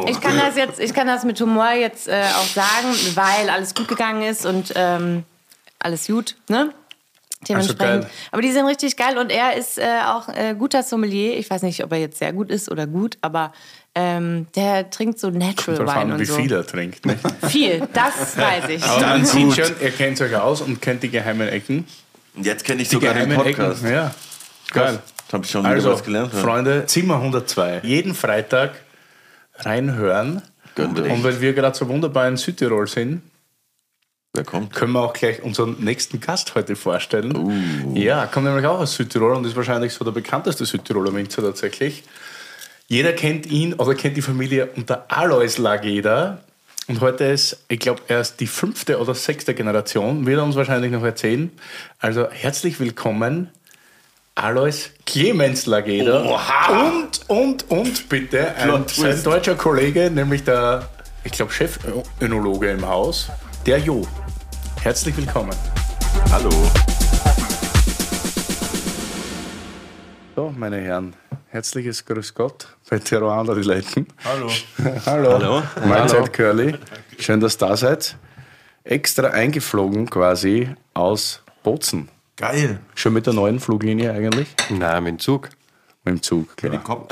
ich 0.08 0.20
kann 0.20 0.38
das 0.38 0.58
jetzt, 0.58 0.80
ich 0.80 0.94
kann 0.94 1.08
das 1.08 1.24
mit 1.24 1.40
Humor 1.40 1.72
jetzt 1.72 2.10
äh, 2.10 2.24
auch 2.36 2.48
sagen, 2.48 2.94
weil 3.14 3.50
alles 3.50 3.74
gut 3.74 3.88
gegangen 3.88 4.24
ist 4.24 4.46
und 4.46 4.74
ähm, 4.76 5.24
alles 5.80 6.08
gut, 6.08 6.36
ne? 6.50 6.72
Dementsprechend. 7.48 8.02
geil. 8.04 8.10
aber 8.32 8.42
die 8.42 8.52
sind 8.52 8.66
richtig 8.66 8.98
geil 8.98 9.18
und 9.20 9.32
er 9.32 9.56
ist 9.56 9.78
äh, 9.78 10.00
auch 10.08 10.30
äh, 10.30 10.56
guter 10.58 10.82
Sommelier. 10.82 11.38
Ich 11.38 11.50
weiß 11.50 11.62
nicht, 11.62 11.84
ob 11.84 11.92
er 11.92 12.00
jetzt 12.00 12.18
sehr 12.18 12.34
gut 12.34 12.50
ist 12.50 12.72
oder 12.72 12.88
gut, 12.88 13.18
aber 13.22 13.54
ähm, 13.96 14.48
der 14.56 14.90
trinkt 14.90 15.20
so 15.20 15.30
Natural 15.30 15.78
Darauf 15.78 15.94
Wine 15.96 16.04
an, 16.06 16.12
und 16.14 16.20
wie 16.20 16.26
so. 16.26 16.36
viel 16.36 16.52
er 16.52 16.68
trinkt. 16.68 17.06
Nicht? 17.06 17.20
Viel, 17.48 17.88
das 17.94 18.38
weiß 18.38 18.70
ich. 18.70 18.84
Aber 18.84 19.02
man 19.08 19.26
sieht 19.26 19.56
schon, 19.56 19.76
ihr 19.82 19.92
kennt 19.92 20.20
euch 20.22 20.36
aus 20.36 20.62
und 20.62 20.82
kennt 20.82 21.02
die 21.04 21.10
geheimen 21.10 21.48
Ecken. 21.48 21.88
Und 22.36 22.46
jetzt 22.46 22.66
kenne 22.66 22.82
ich 22.82 22.90
Die 22.90 22.96
sogar 22.96 23.14
den 23.14 23.30
geheimen 23.30 23.46
Podcast. 23.46 23.84
Ecken, 23.84 23.94
ja. 23.96 24.14
Geil. 24.74 25.00
Das 25.26 25.34
habe 25.34 25.46
ich 25.46 25.52
schon 25.52 25.62
wieder 25.64 25.74
Also, 25.74 25.92
was 25.94 26.04
gelernt. 26.04 26.34
ja. 26.34 26.40
Freunde, 26.40 26.86
Zimmer 26.88 27.16
102. 27.16 27.80
Jeden 27.84 28.14
Freitag 28.14 28.72
reinhören. 29.60 30.42
Gönnt 30.76 31.00
euch. 31.00 31.12
Und 31.12 31.24
weil 31.24 31.40
wir 31.40 31.54
gerade 31.54 31.76
so 31.78 31.88
wunderbar 31.88 32.28
in 32.28 32.36
Südtirol 32.38 32.88
sind, 32.88 33.22
Wer 34.34 34.44
kommt? 34.44 34.74
können 34.74 34.92
wir 34.92 35.00
auch 35.02 35.14
gleich 35.14 35.42
unseren 35.42 35.78
nächsten 35.80 36.20
Gast 36.20 36.54
heute 36.56 36.76
vorstellen. 36.76 37.34
Uh. 37.36 37.96
Ja, 37.98 38.26
kommt 38.26 38.46
nämlich 38.46 38.66
auch 38.66 38.80
aus 38.80 38.96
Südtirol 38.96 39.32
und 39.34 39.46
ist 39.46 39.56
wahrscheinlich 39.56 39.94
so 39.94 40.04
der 40.04 40.12
bekannteste 40.12 40.66
Südtiroler 40.66 41.14
Winzer 41.14 41.42
tatsächlich. 41.42 42.04
Jeder 42.88 43.14
kennt 43.14 43.48
ihn 43.48 43.74
oder 43.74 43.96
kennt 43.96 44.16
die 44.16 44.22
Familie 44.22 44.70
unter 44.76 45.06
Alois 45.08 45.58
Lageda. 45.58 46.42
Und 46.88 47.02
heute 47.02 47.24
ist, 47.24 47.66
ich 47.68 47.80
glaube, 47.80 48.02
er 48.08 48.22
ist 48.22 48.40
die 48.40 48.46
fünfte 48.46 49.00
oder 49.00 49.16
sechste 49.16 49.56
Generation, 49.56 50.28
wird 50.28 50.38
er 50.38 50.44
uns 50.44 50.56
wahrscheinlich 50.56 50.92
noch 50.92 51.04
erzählen. 51.04 51.52
Also 51.98 52.30
herzlich 52.30 52.80
willkommen, 52.80 53.50
Alois 54.36 54.92
Clemens 55.08 55.66
Lageda. 55.66 56.20
Und, 56.70 57.28
und, 57.28 57.72
und 57.72 58.08
bitte 58.08 58.54
ein, 58.56 58.86
sein 58.88 59.24
deutscher 59.24 59.56
Kollege, 59.56 60.12
nämlich 60.12 60.44
der, 60.44 60.88
ich 61.24 61.32
glaube, 61.32 61.52
Chefönologe 61.52 62.70
im 62.70 62.88
Haus, 62.88 63.30
der 63.66 63.80
Jo. 63.80 64.06
Herzlich 64.84 65.18
willkommen. 65.18 65.56
Hallo. 66.32 66.52
So, 70.36 70.54
meine 70.56 70.78
Herren, 70.78 71.16
herzliches 71.56 72.04
Grüß 72.04 72.34
Gott 72.34 72.68
bei 72.90 73.00
Terroir 73.00 73.56
die 73.56 73.62
Leiten. 73.62 74.08
Hallo. 74.26 74.52
Hallo. 75.06 75.34
Hallo. 75.34 75.64
Mahlzeit 75.88 76.34
Curly. 76.34 76.78
Schön, 77.18 77.40
dass 77.40 77.56
ihr 77.56 77.68
da 77.68 77.78
seid. 77.78 78.18
Extra 78.84 79.30
eingeflogen 79.30 80.10
quasi 80.10 80.76
aus 80.94 81.42
Bozen. 81.64 82.10
Geil. 82.36 82.82
Schon 82.94 83.14
mit 83.14 83.26
der 83.26 83.34
neuen 83.34 83.62
Fluglinie 83.62 84.12
eigentlich? 84.12 84.54
Na, 84.70 85.00
mit 85.00 85.14
dem 85.14 85.20
Zug. 85.20 85.50
Mit 86.04 86.16
dem 86.16 86.22
Zug, 86.22 86.58
klar. 86.58 87.08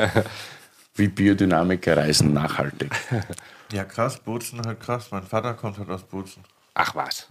Wie 0.94 1.08
Biodynamiker 1.08 1.96
reisen 1.96 2.32
nachhaltig. 2.32 2.92
Ja, 3.72 3.86
krass. 3.86 4.18
Bozen 4.18 4.60
halt 4.60 4.80
krass. 4.80 5.08
Mein 5.12 5.22
Vater 5.22 5.54
kommt 5.54 5.78
halt 5.78 5.88
aus 5.88 6.02
Bozen. 6.02 6.44
Ach 6.74 6.94
was. 6.94 7.26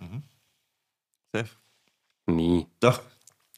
Safe. 1.35 1.49
Nie. 2.25 2.65
Doch. 2.79 2.99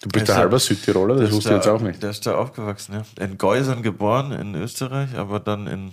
Du 0.02 0.10
bist 0.10 0.24
Ist 0.24 0.28
der 0.28 0.36
er- 0.36 0.40
halber 0.42 0.60
Südtiroler, 0.60 1.16
das 1.16 1.32
wusste 1.32 1.50
ich 1.52 1.56
jetzt 1.56 1.68
auch 1.68 1.80
nicht. 1.82 2.04
Der 2.04 2.10
ist 2.10 2.26
da 2.26 2.36
aufgewachsen, 2.36 2.94
ja. 2.94 3.24
In 3.24 3.38
Geusern 3.38 3.82
geboren, 3.84 4.32
in 4.34 4.54
Österreich, 4.56 5.16
aber 5.16 5.40
dann 5.40 5.68
in 5.68 5.92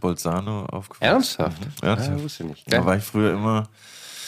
Bolzano 0.00 0.64
aufgewachsen. 0.66 1.04
Ernsthaft? 1.04 1.60
Mhm. 1.60 1.88
Ernsthaft. 1.88 2.18
Ja, 2.18 2.24
wusste 2.24 2.42
ich 2.44 2.48
nicht. 2.50 2.72
Da 2.72 2.84
war 2.86 2.96
ich 2.96 3.04
früher 3.04 3.32
immer. 3.34 3.68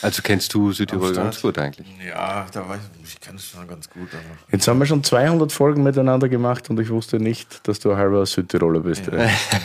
Also 0.03 0.21
kennst 0.23 0.53
du 0.53 0.73
Südtirol 0.73 1.15
ganz 1.15 1.41
gut 1.41 1.59
eigentlich. 1.59 1.87
Ja, 2.07 2.45
da 2.53 2.69
war 2.69 2.77
ich. 2.77 2.83
Ich 3.09 3.19
kenne 3.19 3.39
es 3.39 3.47
schon 3.49 3.67
ganz 3.67 3.89
gut. 3.89 4.09
Jetzt 4.53 4.69
haben 4.69 4.79
wir 4.79 4.85
schon 4.85 5.03
200 5.03 5.51
Folgen 5.51 5.83
miteinander 5.83 6.29
gemacht 6.29 6.69
und 6.69 6.79
ich 6.79 6.91
wusste 6.91 7.19
nicht, 7.19 7.67
dass 7.67 7.79
du 7.81 7.91
ein 7.93 7.97
halber 7.97 8.27
Südtiroler 8.27 8.81
bist. 8.81 9.05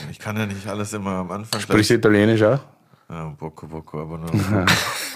Ich 0.10 0.20
kann 0.20 0.38
ja 0.38 0.46
nicht 0.46 0.66
alles 0.68 0.94
immer 0.94 1.12
am 1.12 1.32
Anfang. 1.32 1.60
Sprichst 1.60 1.90
du 1.90 1.96
Italienisch 1.96 2.42
auch? 2.44 2.60
Ja, 3.12 3.36
Bocco 3.38 3.68
Bocco, 3.68 4.02
aber 4.04 4.18
nur. 4.20 4.32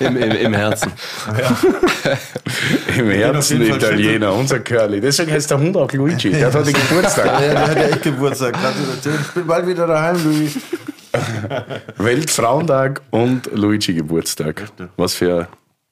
Im, 0.02 0.18
im, 0.18 0.32
im 0.32 0.54
Herzen. 0.54 0.92
Im 2.98 3.10
Herzen 3.10 3.62
Italiener, 3.62 4.34
unser 4.34 4.60
Curly. 4.60 5.00
Deswegen 5.00 5.32
heißt 5.32 5.50
der 5.50 5.58
Hund 5.58 5.78
auch 5.78 5.90
Luigi. 5.94 6.32
Der 6.32 6.48
hat 6.48 6.56
heute 6.56 6.74
Geburtstag. 6.74 7.26
ja, 7.26 7.40
der 7.40 7.68
hat 7.70 7.78
ja 7.78 7.84
echt 7.84 8.02
Geburtstag. 8.02 8.54
Gratulation. 8.56 9.16
Ich 9.22 9.32
bin 9.32 9.48
bald 9.48 9.66
wieder 9.66 9.88
daheim, 9.88 10.22
Louis. 10.26 10.58
Weltfrauentag 11.98 13.02
und 13.12 13.50
Luigi 13.54 13.94
Geburtstag. 13.94 14.70
Was 14.98 15.14
für 15.14 15.44
ein 15.44 15.48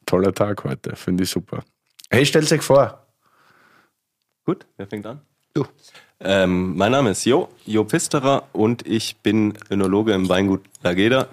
toller 0.05 0.33
Tag 0.33 0.65
heute. 0.65 0.97
Finde 0.97 1.23
ich 1.23 1.29
super. 1.29 1.63
Hey, 2.09 2.25
stellt 2.25 2.51
euch 2.51 2.61
vor. 2.61 3.07
Gut, 4.45 4.65
wer 4.75 4.87
fängt 4.87 5.05
an? 5.05 5.21
Du. 5.53 5.65
Ähm, 6.19 6.75
mein 6.75 6.91
Name 6.91 7.11
ist 7.11 7.23
Jo, 7.23 7.47
Jo 7.65 7.85
Pfisterer 7.85 8.43
und 8.51 8.85
ich 8.85 9.15
bin 9.17 9.53
Önologe 9.71 10.11
im 10.11 10.27
Weingut 10.27 10.61
Lageda. 10.81 11.29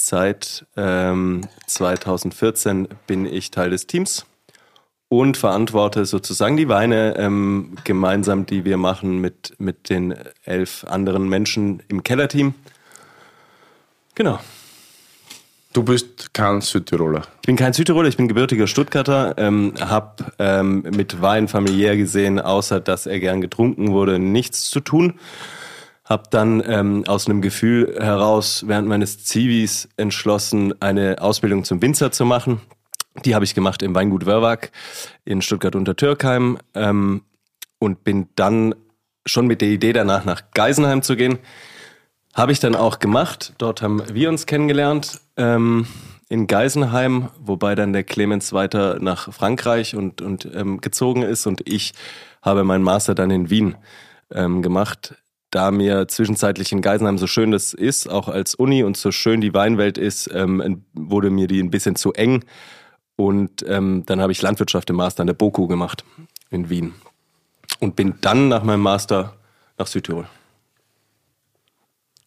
Seit 0.00 0.64
ähm, 0.76 1.40
2014 1.66 2.86
bin 3.08 3.26
ich 3.26 3.50
Teil 3.50 3.70
des 3.70 3.88
Teams 3.88 4.26
und 5.08 5.36
verantworte 5.36 6.06
sozusagen 6.06 6.56
die 6.56 6.68
Weine 6.68 7.16
ähm, 7.16 7.76
gemeinsam, 7.82 8.46
die 8.46 8.64
wir 8.64 8.76
machen 8.76 9.18
mit, 9.18 9.56
mit 9.58 9.90
den 9.90 10.14
elf 10.44 10.84
anderen 10.84 11.28
Menschen 11.28 11.82
im 11.88 12.04
Kellerteam. 12.04 12.54
Genau. 14.14 14.38
Du 15.72 15.82
bist 15.82 16.32
kein 16.32 16.60
Südtiroler. 16.60 17.22
Ich 17.42 17.46
bin 17.48 17.56
kein 17.56 17.72
Südtiroler, 17.72 18.08
ich 18.08 18.16
bin 18.16 18.28
gebürtiger 18.28 18.68
Stuttgarter, 18.68 19.34
ähm, 19.36 19.74
habe 19.80 20.26
ähm, 20.38 20.82
mit 20.82 21.20
Wein 21.20 21.48
familiär 21.48 21.96
gesehen, 21.96 22.38
außer 22.38 22.78
dass 22.78 23.06
er 23.06 23.18
gern 23.18 23.40
getrunken 23.40 23.90
wurde, 23.90 24.20
nichts 24.20 24.70
zu 24.70 24.78
tun. 24.78 25.18
Hab 26.08 26.30
dann 26.30 26.62
ähm, 26.66 27.04
aus 27.06 27.26
einem 27.26 27.42
Gefühl 27.42 27.96
heraus 28.00 28.64
während 28.66 28.88
meines 28.88 29.24
Zivis 29.24 29.88
entschlossen, 29.98 30.80
eine 30.80 31.20
Ausbildung 31.20 31.64
zum 31.64 31.82
Winzer 31.82 32.10
zu 32.10 32.24
machen. 32.24 32.62
Die 33.24 33.34
habe 33.34 33.44
ich 33.44 33.54
gemacht 33.54 33.82
im 33.82 33.94
Weingut 33.94 34.24
Wörwag 34.24 34.70
in 35.24 35.42
Stuttgart 35.42 35.76
unter 35.76 35.96
Türkheim 35.96 36.58
ähm, 36.74 37.22
und 37.78 38.04
bin 38.04 38.28
dann 38.36 38.74
schon 39.26 39.46
mit 39.46 39.60
der 39.60 39.68
Idee 39.68 39.92
danach 39.92 40.24
nach 40.24 40.42
Geisenheim 40.54 41.02
zu 41.02 41.14
gehen. 41.14 41.38
Habe 42.34 42.52
ich 42.52 42.60
dann 42.60 42.74
auch 42.74 43.00
gemacht. 43.00 43.52
Dort 43.58 43.82
haben 43.82 44.02
wir 44.12 44.30
uns 44.30 44.46
kennengelernt 44.46 45.20
ähm, 45.36 45.86
in 46.30 46.46
Geisenheim, 46.46 47.28
wobei 47.38 47.74
dann 47.74 47.92
der 47.92 48.04
Clemens 48.04 48.52
weiter 48.52 48.98
nach 49.00 49.32
Frankreich 49.32 49.94
und, 49.94 50.22
und 50.22 50.48
ähm, 50.54 50.80
gezogen 50.80 51.22
ist 51.22 51.46
und 51.46 51.68
ich 51.68 51.92
habe 52.40 52.64
meinen 52.64 52.84
Master 52.84 53.14
dann 53.14 53.30
in 53.30 53.50
Wien 53.50 53.76
ähm, 54.32 54.62
gemacht. 54.62 55.14
Da 55.50 55.70
mir 55.70 56.08
zwischenzeitlich 56.08 56.72
in 56.72 56.82
Geisenheim 56.82 57.16
so 57.16 57.26
schön 57.26 57.50
das 57.50 57.72
ist, 57.72 58.08
auch 58.08 58.28
als 58.28 58.54
Uni 58.54 58.82
und 58.82 58.96
so 58.96 59.12
schön 59.12 59.40
die 59.40 59.54
Weinwelt 59.54 59.96
ist, 59.96 60.30
ähm, 60.34 60.84
wurde 60.92 61.30
mir 61.30 61.46
die 61.46 61.62
ein 61.62 61.70
bisschen 61.70 61.96
zu 61.96 62.12
eng. 62.12 62.44
Und 63.16 63.64
ähm, 63.66 64.04
dann 64.06 64.20
habe 64.20 64.32
ich 64.32 64.42
Landwirtschaft 64.42 64.90
im 64.90 64.96
Master 64.96 65.22
an 65.22 65.26
der 65.26 65.34
BOKU 65.34 65.66
gemacht 65.66 66.04
in 66.50 66.68
Wien. 66.68 66.94
Und 67.80 67.96
bin 67.96 68.14
dann 68.20 68.48
nach 68.48 68.62
meinem 68.62 68.82
Master 68.82 69.36
nach 69.78 69.86
Südtirol. 69.86 70.28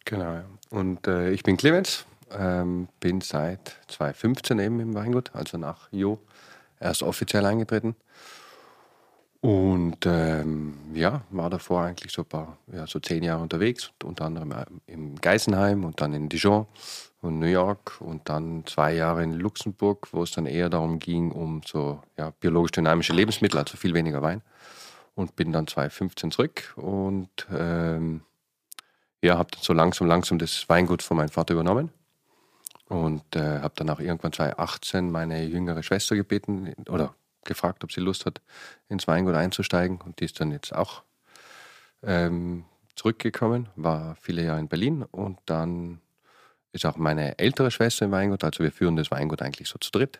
Genau. 0.05 0.41
Und 0.69 1.07
äh, 1.07 1.31
ich 1.31 1.43
bin 1.43 1.57
Clemens, 1.57 2.05
ähm, 2.31 2.87
bin 2.99 3.21
seit 3.21 3.77
2015 3.87 4.59
eben 4.59 4.79
im 4.79 4.93
Weingut, 4.95 5.31
also 5.33 5.57
nach 5.57 5.89
Jo 5.91 6.19
erst 6.79 7.03
offiziell 7.03 7.45
eingetreten. 7.45 7.95
Und 9.41 10.05
ähm, 10.05 10.77
ja, 10.93 11.23
war 11.31 11.49
davor 11.49 11.81
eigentlich 11.81 12.13
so 12.13 12.21
ein 12.21 12.27
paar, 12.27 12.57
ja, 12.71 12.85
so 12.85 12.99
zehn 12.99 13.23
Jahre 13.23 13.41
unterwegs, 13.41 13.91
unter 14.03 14.25
anderem 14.25 14.51
äh, 14.51 14.65
im 14.85 15.15
Geisenheim 15.15 15.83
und 15.83 15.99
dann 15.99 16.13
in 16.13 16.29
Dijon 16.29 16.67
und 17.21 17.39
New 17.39 17.47
York 17.47 17.99
und 18.01 18.29
dann 18.29 18.65
zwei 18.67 18.93
Jahre 18.93 19.23
in 19.23 19.33
Luxemburg, 19.33 20.09
wo 20.11 20.21
es 20.21 20.31
dann 20.31 20.45
eher 20.45 20.69
darum 20.69 20.99
ging, 20.99 21.31
um 21.31 21.61
so 21.65 22.03
ja, 22.17 22.31
biologisch 22.39 22.71
dynamische 22.71 23.13
Lebensmittel, 23.13 23.57
also 23.57 23.77
viel 23.77 23.95
weniger 23.95 24.21
Wein. 24.21 24.43
Und 25.15 25.35
bin 25.35 25.51
dann 25.51 25.67
2015 25.67 26.31
zurück 26.31 26.73
und 26.77 27.29
ähm, 27.51 28.21
ja, 29.23 29.37
habe 29.37 29.49
dann 29.51 29.61
so 29.61 29.73
langsam, 29.73 30.07
langsam 30.07 30.37
das 30.37 30.69
Weingut 30.69 31.01
von 31.01 31.17
meinem 31.17 31.29
Vater 31.29 31.55
übernommen 31.55 31.91
und 32.89 33.35
äh, 33.35 33.59
habe 33.59 33.73
dann 33.75 33.89
auch 33.89 33.99
irgendwann 33.99 34.33
2018 34.33 35.11
meine 35.11 35.43
jüngere 35.45 35.83
Schwester 35.83 36.15
gebeten 36.15 36.73
oder 36.87 37.15
gefragt, 37.45 37.83
ob 37.83 37.91
sie 37.91 38.01
Lust 38.01 38.25
hat, 38.25 38.41
ins 38.89 39.07
Weingut 39.07 39.35
einzusteigen. 39.35 39.99
Und 40.01 40.19
die 40.19 40.25
ist 40.25 40.39
dann 40.39 40.51
jetzt 40.51 40.73
auch 40.75 41.03
ähm, 42.03 42.65
zurückgekommen, 42.95 43.69
war 43.75 44.15
viele 44.21 44.43
Jahre 44.43 44.59
in 44.59 44.67
Berlin 44.67 45.03
und 45.03 45.39
dann 45.45 46.01
ist 46.73 46.85
auch 46.85 46.97
meine 46.97 47.37
ältere 47.39 47.71
Schwester 47.71 48.05
im 48.05 48.11
Weingut. 48.11 48.43
Also 48.43 48.63
wir 48.63 48.71
führen 48.71 48.95
das 48.95 49.11
Weingut 49.11 49.41
eigentlich 49.41 49.67
so 49.69 49.77
zu 49.79 49.91
dritt 49.91 50.19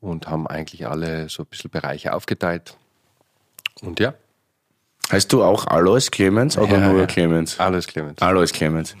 und 0.00 0.28
haben 0.28 0.46
eigentlich 0.46 0.86
alle 0.88 1.28
so 1.28 1.42
ein 1.42 1.46
bisschen 1.46 1.70
Bereiche 1.70 2.12
aufgeteilt. 2.12 2.76
Und 3.82 4.00
ja, 4.00 4.14
Heißt 5.10 5.32
du 5.32 5.42
auch 5.42 5.66
Alois 5.66 6.10
Clemens 6.10 6.58
oder 6.58 6.78
Ja, 6.78 6.88
nur 6.90 7.00
ja. 7.00 7.06
Clemens? 7.06 7.58
alles 7.58 7.86
Clemens. 7.86 8.20
Alois 8.20 8.48
Clemens. 8.52 8.94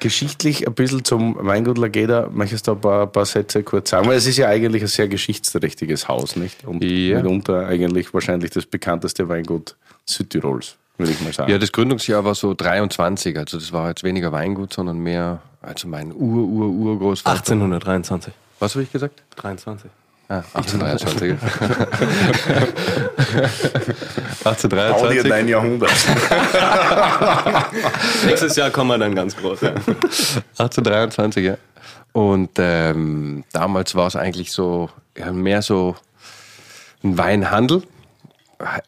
Geschichtlich 0.00 0.66
ein 0.66 0.74
bisschen 0.74 1.04
zum 1.04 1.36
Weingut 1.38 1.78
Lageda, 1.78 2.28
möchtest 2.32 2.66
du 2.66 2.72
ein 2.72 2.80
paar, 2.80 3.06
paar 3.06 3.24
Sätze 3.26 3.62
kurz 3.62 3.90
sagen? 3.90 4.08
Weil 4.08 4.16
es 4.16 4.26
ist 4.26 4.36
ja 4.36 4.48
eigentlich 4.48 4.82
ein 4.82 4.88
sehr 4.88 5.08
geschichtsträchtiges 5.08 6.08
Haus, 6.08 6.36
nicht? 6.36 6.64
Und 6.64 6.82
Ja. 6.82 7.18
mitunter 7.18 7.66
eigentlich 7.66 8.12
wahrscheinlich 8.12 8.50
das 8.50 8.66
bekannteste 8.66 9.28
Weingut 9.28 9.76
Südtirols, 10.06 10.76
würde 10.98 11.12
ich 11.12 11.20
mal 11.20 11.32
sagen. 11.32 11.50
Ja, 11.52 11.58
das 11.58 11.70
Gründungsjahr 11.70 12.24
war 12.24 12.34
so 12.34 12.52
23, 12.54 13.38
also 13.38 13.58
das 13.58 13.72
war 13.72 13.88
jetzt 13.90 14.02
weniger 14.02 14.32
Weingut, 14.32 14.72
sondern 14.72 14.98
mehr, 14.98 15.40
also 15.60 15.86
mein 15.86 16.12
Ur-Ur-Urgroßvater. 16.12 17.36
1823. 17.38 18.32
Was 18.58 18.74
habe 18.74 18.82
ich 18.82 18.90
gesagt? 18.92 19.22
23. 19.36 19.90
Ah, 20.32 20.42
1823. 20.54 21.36
Bau 24.42 24.54
dir 24.54 24.58
1823. 24.64 25.28
dein 25.28 25.46
Jahrhundert. 25.46 25.92
Nächstes 28.24 28.56
Jahr 28.56 28.70
kommen 28.70 28.92
wir 28.92 28.98
dann 28.98 29.14
ganz 29.14 29.36
groß. 29.36 29.60
Ja. 29.60 29.74
1823, 30.56 31.44
ja. 31.44 31.58
Und 32.12 32.52
ähm, 32.56 33.44
damals 33.52 33.94
war 33.94 34.06
es 34.06 34.16
eigentlich 34.16 34.52
so, 34.52 34.88
ja, 35.18 35.30
mehr 35.32 35.60
so 35.60 35.96
ein 37.04 37.18
Weinhandel. 37.18 37.82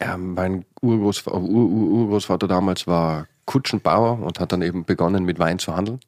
Ja, 0.01 0.17
mein 0.17 0.65
Urgroßv 0.81 1.27
Ur 1.27 1.43
Ur 1.43 1.69
Urgroßvater 1.69 2.47
damals 2.47 2.87
war 2.87 3.27
Kutschenbauer 3.45 4.19
und 4.19 4.39
hat 4.39 4.51
dann 4.51 4.63
eben 4.63 4.83
begonnen 4.83 5.25
mit 5.25 5.37
Wein 5.37 5.59
zu 5.59 5.75
handeln. 5.75 5.99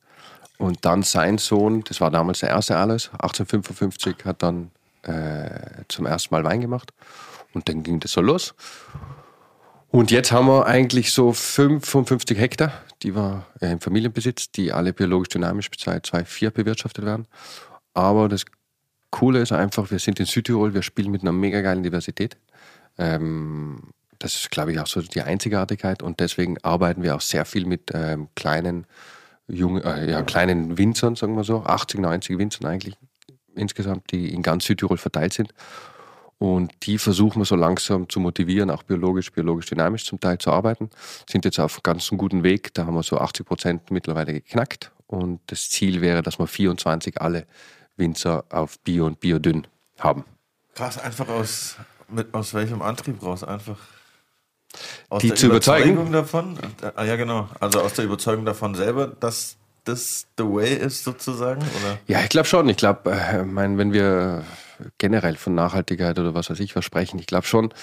Und 0.57 0.83
dann 0.83 1.03
sein 1.03 1.37
Sohn, 1.37 1.83
das 1.83 2.01
war 2.01 2.09
damals 2.09 2.39
der 2.39 2.49
erste 2.49 2.75
Alois, 2.75 3.11
1855, 3.19 4.25
hat 4.25 4.41
dann 4.41 4.71
äh, 5.07 5.83
zum 5.87 6.05
ersten 6.05 6.33
Mal 6.33 6.43
Wein 6.43 6.61
gemacht. 6.61 6.91
Und 7.53 7.69
dann 7.69 7.83
ging 7.83 7.99
das 7.99 8.11
so 8.11 8.21
los. 8.21 8.53
Und 9.89 10.11
jetzt 10.11 10.31
haben 10.31 10.47
wir 10.47 10.65
eigentlich 10.65 11.11
so 11.11 11.31
55 11.31 12.37
Hektar, 12.37 12.71
die 13.01 13.15
wir 13.15 13.45
äh, 13.61 13.71
im 13.71 13.79
Familienbesitz, 13.79 14.51
die 14.51 14.71
alle 14.71 14.93
biologisch 14.93 15.29
dynamisch 15.29 15.69
seit 15.77 16.05
2004 16.05 16.51
bewirtschaftet 16.51 17.05
werden. 17.05 17.25
Aber 17.93 18.27
das 18.27 18.43
Coole 19.11 19.39
ist 19.39 19.53
einfach, 19.53 19.89
wir 19.89 19.99
sind 19.99 20.19
in 20.19 20.25
Südtirol, 20.25 20.73
wir 20.73 20.83
spielen 20.83 21.11
mit 21.11 21.21
einer 21.21 21.31
mega 21.31 21.61
geilen 21.61 21.83
Diversität. 21.83 22.37
Ähm, 22.97 23.93
das 24.19 24.35
ist, 24.35 24.51
glaube 24.51 24.71
ich, 24.71 24.79
auch 24.79 24.87
so 24.87 25.01
die 25.01 25.21
Einzigartigkeit 25.21 26.03
und 26.03 26.19
deswegen 26.19 26.57
arbeiten 26.63 27.03
wir 27.03 27.15
auch 27.15 27.21
sehr 27.21 27.45
viel 27.45 27.65
mit 27.65 27.91
ähm, 27.93 28.27
kleinen, 28.35 28.85
jungen, 29.47 29.83
äh, 29.83 30.11
ja, 30.11 30.21
kleinen 30.23 30.77
Winzern, 30.77 31.15
sagen 31.15 31.35
wir 31.35 31.43
so, 31.43 31.63
80, 31.63 32.01
90 32.01 32.37
Winzern 32.37 32.67
eigentlich 32.67 32.97
insgesamt, 33.57 34.11
die 34.11 34.33
in 34.33 34.41
ganz 34.41 34.65
Südtirol 34.65 34.97
verteilt 34.97 35.33
sind. 35.33 35.53
Und 36.39 36.71
die 36.83 36.99
versuchen 36.99 37.41
wir 37.41 37.45
so 37.45 37.55
langsam 37.55 38.07
zu 38.09 38.19
motivieren, 38.19 38.69
auch 38.69 38.83
biologisch, 38.83 39.31
biologisch 39.31 39.65
dynamisch 39.65 40.05
zum 40.05 40.19
Teil 40.19 40.37
zu 40.37 40.51
arbeiten. 40.51 40.89
Sind 41.27 41.45
jetzt 41.45 41.59
auf 41.59 41.81
ganz 41.81 42.09
guten 42.09 42.43
Weg. 42.43 42.73
Da 42.75 42.85
haben 42.85 42.93
wir 42.93 43.03
so 43.03 43.17
80 43.17 43.45
Prozent 43.45 43.91
mittlerweile 43.91 44.33
geknackt. 44.33 44.91
Und 45.07 45.39
das 45.47 45.69
Ziel 45.69 46.01
wäre, 46.01 46.21
dass 46.21 46.37
wir 46.37 46.45
24 46.45 47.19
alle 47.21 47.47
Winzer 47.95 48.45
auf 48.49 48.77
Bio 48.79 49.07
und 49.07 49.19
Biodünn 49.19 49.65
haben. 49.97 50.25
Krass, 50.75 50.99
einfach 50.99 51.27
aus, 51.27 51.77
mit, 52.07 52.31
aus 52.33 52.53
welchem 52.53 52.83
Antrieb 52.83 53.23
raus? 53.23 53.43
Einfach 53.43 53.79
aus 55.09 55.21
Die 55.21 55.29
der 55.29 55.37
zu 55.37 55.47
überzeugen? 55.47 55.93
Überzeugung 55.93 56.11
davon? 56.11 56.59
Ah, 56.95 57.03
ja, 57.03 57.15
genau. 57.15 57.49
Also 57.59 57.81
aus 57.81 57.93
der 57.93 58.05
Überzeugung 58.05 58.45
davon 58.45 58.75
selber, 58.75 59.07
dass 59.07 59.56
das 59.87 60.27
the 60.37 60.43
way 60.43 60.73
ist 60.75 61.03
sozusagen? 61.03 61.61
Oder? 61.61 61.97
Ja, 62.07 62.21
ich 62.21 62.29
glaube 62.29 62.47
schon. 62.47 62.67
Ich 62.69 62.77
glaube, 62.77 63.11
äh, 63.11 63.43
mein, 63.43 63.77
wenn 63.77 63.93
wir 63.93 64.43
generell 64.97 65.35
von 65.35 65.55
Nachhaltigkeit 65.55 66.17
oder 66.19 66.33
was 66.33 66.49
weiß 66.49 66.59
ich 66.59 66.75
was 66.75 66.85
sprechen, 66.85 67.19
ich 67.19 67.27
glaube 67.27 67.47
schon, 67.47 67.73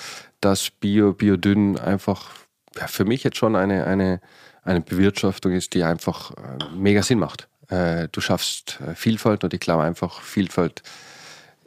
dass 0.41 0.71
Bio, 0.71 1.13
Biodünn 1.13 1.79
einfach 1.79 2.31
ja, 2.77 2.87
für 2.87 3.05
mich 3.05 3.25
jetzt 3.25 3.37
schon 3.37 3.57
eine, 3.57 3.87
eine, 3.87 4.21
eine 4.63 4.81
Bewirtschaftung 4.81 5.53
ist, 5.53 5.75
die 5.75 5.85
einfach 5.85 6.33
äh, 6.33 6.65
mega 6.75 7.03
Sinn 7.03 7.19
macht. 7.19 7.49
Äh, 7.69 8.09
du 8.13 8.21
schaffst 8.21 8.81
äh, 8.81 8.95
Vielfalt 8.95 9.45
und 9.45 9.55
ich 9.55 9.61
glaube 9.61 9.85
einfach, 9.85 10.21
Vielfalt 10.21 10.83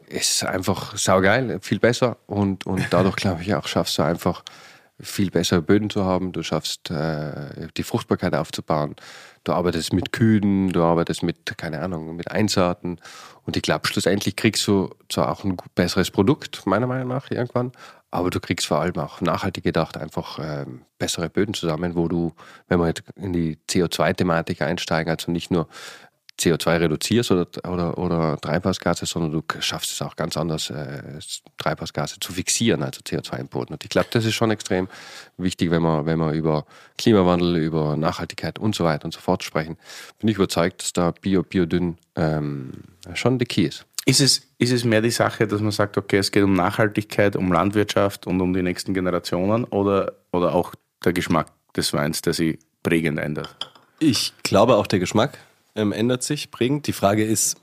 ist 0.06 0.44
einfach 0.44 0.96
saugeil, 0.96 1.58
viel 1.60 1.78
besser 1.78 2.16
und, 2.26 2.66
und 2.66 2.86
dadurch 2.90 3.16
glaube 3.16 3.42
ich 3.42 3.54
auch 3.54 3.66
schaffst 3.66 3.98
du 3.98 4.02
einfach 4.02 4.42
viel 5.00 5.30
bessere 5.30 5.62
Böden 5.62 5.90
zu 5.90 6.04
haben, 6.04 6.32
du 6.32 6.42
schaffst 6.42 6.90
äh, 6.90 7.68
die 7.76 7.82
Fruchtbarkeit 7.82 8.34
aufzubauen, 8.34 8.96
du 9.48 9.54
arbeitest 9.54 9.92
mit 9.92 10.12
Kühen, 10.12 10.70
du 10.72 10.82
arbeitest 10.82 11.22
mit, 11.22 11.56
keine 11.56 11.80
Ahnung, 11.80 12.14
mit 12.16 12.30
Einsaaten 12.30 13.00
und 13.44 13.56
ich 13.56 13.62
glaube, 13.62 13.88
schlussendlich 13.88 14.36
kriegst 14.36 14.66
du 14.68 14.90
zwar 15.08 15.32
auch 15.32 15.42
ein 15.42 15.56
besseres 15.74 16.10
Produkt, 16.10 16.66
meiner 16.66 16.86
Meinung 16.86 17.08
nach, 17.08 17.30
irgendwann, 17.30 17.72
aber 18.10 18.28
du 18.30 18.40
kriegst 18.40 18.66
vor 18.66 18.80
allem 18.80 18.96
auch 18.96 19.20
nachhaltig 19.20 19.64
gedacht 19.64 19.96
einfach 19.96 20.38
ähm, 20.42 20.82
bessere 20.98 21.30
Böden 21.30 21.54
zusammen, 21.54 21.94
wo 21.96 22.08
du, 22.08 22.34
wenn 22.68 22.78
wir 22.78 22.88
jetzt 22.88 23.02
in 23.16 23.32
die 23.32 23.58
CO2-Thematik 23.68 24.60
einsteigen, 24.60 25.10
also 25.10 25.32
nicht 25.32 25.50
nur 25.50 25.68
CO2 26.38 26.80
reduzierst 26.80 27.30
oder, 27.30 27.46
oder, 27.66 27.98
oder 27.98 28.40
Treibhausgase, 28.40 29.06
sondern 29.06 29.32
du 29.32 29.42
schaffst 29.60 29.92
es 29.92 30.02
auch 30.02 30.16
ganz 30.16 30.36
anders, 30.36 30.70
äh, 30.70 31.18
Treibhausgase 31.58 32.20
zu 32.20 32.32
fixieren, 32.32 32.82
also 32.82 33.00
CO2 33.00 33.38
im 33.38 33.48
Boden. 33.48 33.72
Und 33.72 33.84
ich 33.84 33.90
glaube, 33.90 34.08
das 34.10 34.24
ist 34.24 34.34
schon 34.34 34.50
extrem 34.50 34.88
wichtig, 35.36 35.70
wenn 35.70 35.82
wir, 35.82 36.06
wenn 36.06 36.18
wir 36.18 36.32
über 36.32 36.64
Klimawandel, 36.96 37.56
über 37.56 37.96
Nachhaltigkeit 37.96 38.58
und 38.58 38.74
so 38.74 38.84
weiter 38.84 39.06
und 39.06 39.12
so 39.12 39.20
fort 39.20 39.42
sprechen. 39.42 39.76
Bin 40.18 40.28
ich 40.28 40.36
überzeugt, 40.36 40.82
dass 40.82 40.92
da 40.92 41.10
Bio, 41.10 41.42
Biodünn 41.42 41.98
ähm, 42.14 42.72
schon 43.14 43.38
der 43.38 43.46
Key 43.46 43.64
ist. 43.64 43.84
Ist 44.06 44.20
es, 44.20 44.42
ist 44.58 44.72
es 44.72 44.84
mehr 44.84 45.02
die 45.02 45.10
Sache, 45.10 45.46
dass 45.46 45.60
man 45.60 45.70
sagt, 45.70 45.98
okay, 45.98 46.18
es 46.18 46.30
geht 46.30 46.42
um 46.42 46.54
Nachhaltigkeit, 46.54 47.36
um 47.36 47.52
Landwirtschaft 47.52 48.26
und 48.26 48.40
um 48.40 48.54
die 48.54 48.62
nächsten 48.62 48.94
Generationen 48.94 49.64
oder, 49.64 50.14
oder 50.32 50.54
auch 50.54 50.74
der 51.04 51.12
Geschmack 51.12 51.48
des 51.76 51.92
Weins, 51.92 52.22
der 52.22 52.32
sich 52.32 52.58
prägend 52.82 53.18
ändert? 53.18 53.54
Ich 53.98 54.32
glaube, 54.44 54.76
auch 54.76 54.86
der 54.86 55.00
Geschmack 55.00 55.38
ähm, 55.78 55.92
ändert 55.92 56.22
sich 56.22 56.50
prägend. 56.50 56.86
Die 56.86 56.92
Frage 56.92 57.24
ist, 57.24 57.56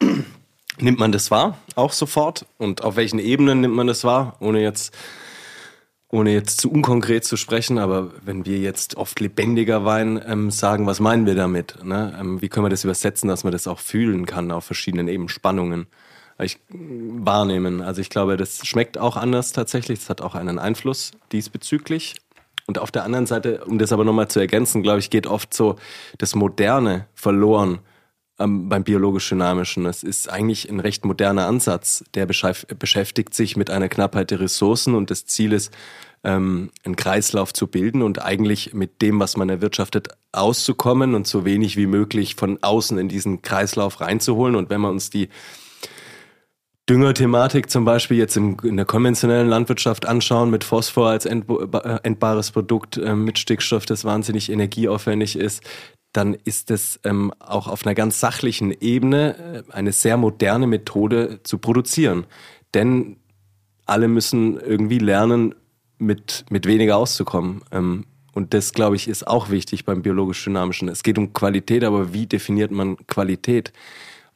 nimmt 0.78 0.98
man 0.98 1.12
das 1.12 1.30
wahr, 1.30 1.58
auch 1.74 1.92
sofort? 1.92 2.46
Und 2.56 2.82
auf 2.82 2.96
welchen 2.96 3.18
Ebenen 3.18 3.60
nimmt 3.60 3.74
man 3.74 3.86
das 3.86 4.04
wahr? 4.04 4.36
Ohne 4.40 4.62
jetzt, 4.62 4.96
ohne 6.08 6.32
jetzt 6.32 6.60
zu 6.60 6.70
unkonkret 6.70 7.24
zu 7.24 7.36
sprechen, 7.36 7.78
aber 7.78 8.12
wenn 8.24 8.46
wir 8.46 8.58
jetzt 8.58 8.96
oft 8.96 9.20
lebendiger 9.20 9.84
Wein 9.84 10.22
ähm, 10.26 10.50
sagen, 10.50 10.86
was 10.86 11.00
meinen 11.00 11.26
wir 11.26 11.34
damit? 11.34 11.84
Ne? 11.84 12.16
Ähm, 12.18 12.40
wie 12.40 12.48
können 12.48 12.64
wir 12.64 12.70
das 12.70 12.84
übersetzen, 12.84 13.28
dass 13.28 13.44
man 13.44 13.52
das 13.52 13.66
auch 13.66 13.80
fühlen 13.80 14.24
kann 14.24 14.50
auf 14.50 14.64
verschiedenen 14.64 15.08
Ebenen, 15.08 15.28
Spannungen? 15.28 15.86
Ich, 16.40 16.60
wahrnehmen. 16.70 17.82
Also 17.82 18.00
ich 18.00 18.10
glaube, 18.10 18.36
das 18.36 18.64
schmeckt 18.64 18.96
auch 18.96 19.16
anders 19.16 19.52
tatsächlich. 19.52 19.98
Es 19.98 20.08
hat 20.08 20.20
auch 20.20 20.36
einen 20.36 20.60
Einfluss 20.60 21.10
diesbezüglich. 21.32 22.14
Und 22.68 22.78
auf 22.78 22.90
der 22.90 23.02
anderen 23.02 23.24
Seite, 23.24 23.64
um 23.64 23.78
das 23.78 23.92
aber 23.92 24.04
nochmal 24.04 24.28
zu 24.28 24.40
ergänzen, 24.40 24.82
glaube 24.82 24.98
ich, 24.98 25.08
geht 25.08 25.26
oft 25.26 25.54
so 25.54 25.76
das 26.18 26.34
Moderne 26.34 27.06
verloren 27.14 27.78
ähm, 28.38 28.68
beim 28.68 28.84
biologisch-dynamischen. 28.84 29.86
Es 29.86 30.02
ist 30.02 30.28
eigentlich 30.28 30.68
ein 30.68 30.78
recht 30.78 31.06
moderner 31.06 31.46
Ansatz, 31.46 32.04
der 32.12 32.26
beschäftigt 32.26 33.32
sich 33.32 33.56
mit 33.56 33.70
einer 33.70 33.88
Knappheit 33.88 34.30
der 34.30 34.40
Ressourcen 34.40 34.94
und 34.94 35.10
das 35.10 35.24
Ziel 35.24 35.54
ist, 35.54 35.72
ähm, 36.24 36.70
einen 36.84 36.96
Kreislauf 36.96 37.54
zu 37.54 37.68
bilden 37.68 38.02
und 38.02 38.20
eigentlich 38.20 38.74
mit 38.74 39.00
dem, 39.00 39.18
was 39.18 39.38
man 39.38 39.48
erwirtschaftet, 39.48 40.08
auszukommen 40.32 41.14
und 41.14 41.26
so 41.26 41.46
wenig 41.46 41.78
wie 41.78 41.86
möglich 41.86 42.34
von 42.34 42.58
außen 42.60 42.98
in 42.98 43.08
diesen 43.08 43.40
Kreislauf 43.40 44.02
reinzuholen. 44.02 44.56
Und 44.56 44.68
wenn 44.68 44.82
wir 44.82 44.90
uns 44.90 45.08
die 45.08 45.30
Düngerthematik 46.88 47.70
zum 47.70 47.84
Beispiel 47.84 48.16
jetzt 48.16 48.36
in 48.36 48.76
der 48.76 48.86
konventionellen 48.86 49.48
Landwirtschaft 49.48 50.06
anschauen, 50.06 50.50
mit 50.50 50.64
Phosphor 50.64 51.10
als 51.10 51.26
äh, 51.26 51.40
endbares 52.02 52.50
Produkt, 52.50 52.96
äh, 52.96 53.14
mit 53.14 53.38
Stickstoff, 53.38 53.84
das 53.84 54.04
wahnsinnig 54.04 54.50
energieaufwendig 54.50 55.36
ist, 55.36 55.62
dann 56.12 56.34
ist 56.44 56.70
es 56.70 56.98
ähm, 57.04 57.32
auch 57.38 57.68
auf 57.68 57.84
einer 57.84 57.94
ganz 57.94 58.20
sachlichen 58.20 58.72
Ebene 58.80 59.64
äh, 59.68 59.72
eine 59.72 59.92
sehr 59.92 60.16
moderne 60.16 60.66
Methode 60.66 61.40
zu 61.42 61.58
produzieren. 61.58 62.26
Denn 62.74 63.16
alle 63.84 64.08
müssen 64.08 64.58
irgendwie 64.58 64.98
lernen, 64.98 65.54
mit, 65.98 66.44
mit 66.48 66.66
weniger 66.66 66.96
auszukommen. 66.96 67.62
Ähm, 67.72 68.04
und 68.32 68.54
das, 68.54 68.72
glaube 68.72 68.96
ich, 68.96 69.08
ist 69.08 69.26
auch 69.26 69.50
wichtig 69.50 69.84
beim 69.84 70.02
biologisch-dynamischen. 70.02 70.88
Es 70.88 71.02
geht 71.02 71.18
um 71.18 71.32
Qualität, 71.32 71.82
aber 71.82 72.12
wie 72.12 72.26
definiert 72.26 72.70
man 72.70 72.96
Qualität? 73.08 73.72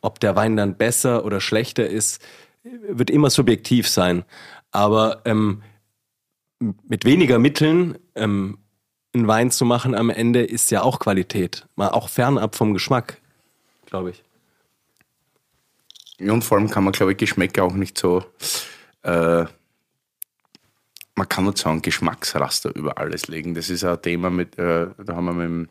Ob 0.03 0.21
der 0.21 0.37
Wein 0.37 0.57
dann 0.57 0.77
besser 0.77 1.25
oder 1.25 1.41
schlechter 1.41 1.89
ist, 1.89 2.23
wird 2.63 3.11
immer 3.11 3.31
subjektiv 3.31 3.89
sein. 3.89 4.25
Aber 4.71 5.23
ähm, 5.25 5.63
mit 6.87 7.05
weniger 7.05 7.39
Mitteln 7.39 7.99
ähm, 8.15 8.59
einen 9.15 9.29
Wein 9.29 9.51
zu 9.51 9.65
machen 9.65 9.95
am 9.95 10.11
Ende 10.11 10.43
ist 10.43 10.71
ja 10.71 10.83
auch 10.83 10.99
Qualität. 10.99 11.67
Mal 11.77 11.89
auch 11.89 12.09
fernab 12.09 12.55
vom 12.57 12.73
Geschmack, 12.73 13.19
glaube 13.87 14.11
ich. 14.11 14.23
Und 16.31 16.43
vor 16.43 16.59
allem 16.59 16.71
kann 16.71 16.85
man, 16.85 16.93
glaube 16.93 17.13
ich, 17.13 17.19
Geschmäcker 17.19 17.65
auch 17.65 17.75
nicht 17.75 17.99
so, 17.99 18.25
äh, 19.03 19.45
man 21.15 21.29
kann 21.29 21.45
nicht 21.45 21.59
so 21.59 21.69
ein 21.69 21.83
Geschmacksraster 21.83 22.75
über 22.75 22.99
alles 22.99 23.29
legen. 23.29 23.55
Das 23.55 23.71
ist 23.71 23.85
ein 23.85 24.01
Thema, 24.01 24.31
mit, 24.31 24.59
äh, 24.59 24.87
da 25.05 25.17
haben 25.17 25.25
wir 25.27 25.33
mit 25.33 25.45
dem 25.45 25.69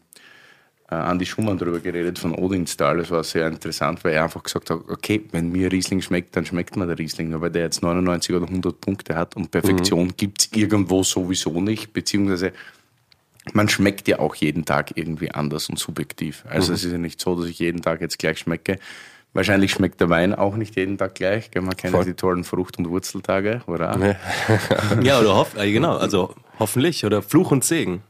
äh, 0.91 0.95
Andi 0.95 1.25
Schumann 1.25 1.57
darüber 1.57 1.79
geredet 1.79 2.19
von 2.19 2.35
Odinstal. 2.35 2.97
Das 2.97 3.09
war 3.09 3.23
sehr 3.23 3.47
interessant, 3.47 4.03
weil 4.03 4.13
er 4.13 4.25
einfach 4.25 4.43
gesagt 4.43 4.69
hat, 4.69 4.81
okay, 4.89 5.23
wenn 5.31 5.51
mir 5.51 5.71
Riesling 5.71 6.01
schmeckt, 6.01 6.35
dann 6.35 6.45
schmeckt 6.45 6.75
mir 6.75 6.85
der 6.85 6.99
Riesling. 6.99 7.29
Nur 7.29 7.41
weil 7.41 7.51
der 7.51 7.63
jetzt 7.63 7.81
99 7.81 8.35
oder 8.35 8.45
100 8.45 8.79
Punkte 8.81 9.15
hat 9.15 9.35
und 9.37 9.51
Perfektion 9.51 10.07
mhm. 10.07 10.17
gibt 10.17 10.41
es 10.41 10.49
irgendwo 10.53 11.03
sowieso 11.03 11.61
nicht, 11.61 11.93
beziehungsweise 11.93 12.51
man 13.53 13.69
schmeckt 13.69 14.07
ja 14.07 14.19
auch 14.19 14.35
jeden 14.35 14.65
Tag 14.65 14.91
irgendwie 14.95 15.31
anders 15.31 15.69
und 15.69 15.79
subjektiv. 15.79 16.43
Also 16.47 16.71
mhm. 16.71 16.75
es 16.75 16.83
ist 16.83 16.91
ja 16.91 16.97
nicht 16.97 17.21
so, 17.21 17.39
dass 17.39 17.49
ich 17.49 17.59
jeden 17.59 17.81
Tag 17.81 18.01
jetzt 18.01 18.19
gleich 18.19 18.39
schmecke. 18.39 18.77
Wahrscheinlich 19.33 19.71
schmeckt 19.71 20.01
der 20.01 20.09
Wein 20.09 20.35
auch 20.35 20.57
nicht 20.57 20.75
jeden 20.75 20.97
Tag 20.97 21.15
gleich. 21.15 21.49
Man 21.55 21.75
kennt 21.77 21.95
Voll. 21.95 22.03
die 22.03 22.15
tollen 22.15 22.43
Frucht- 22.43 22.77
und 22.77 22.89
Wurzeltage, 22.89 23.61
oder? 23.65 24.17
ja, 25.01 25.21
oder 25.21 25.35
hoff, 25.35 25.55
äh, 25.57 25.71
genau, 25.71 25.95
also 25.95 26.35
hoffentlich. 26.59 27.05
Oder 27.05 27.21
Fluch 27.21 27.51
und 27.51 27.63
Segen. 27.63 28.03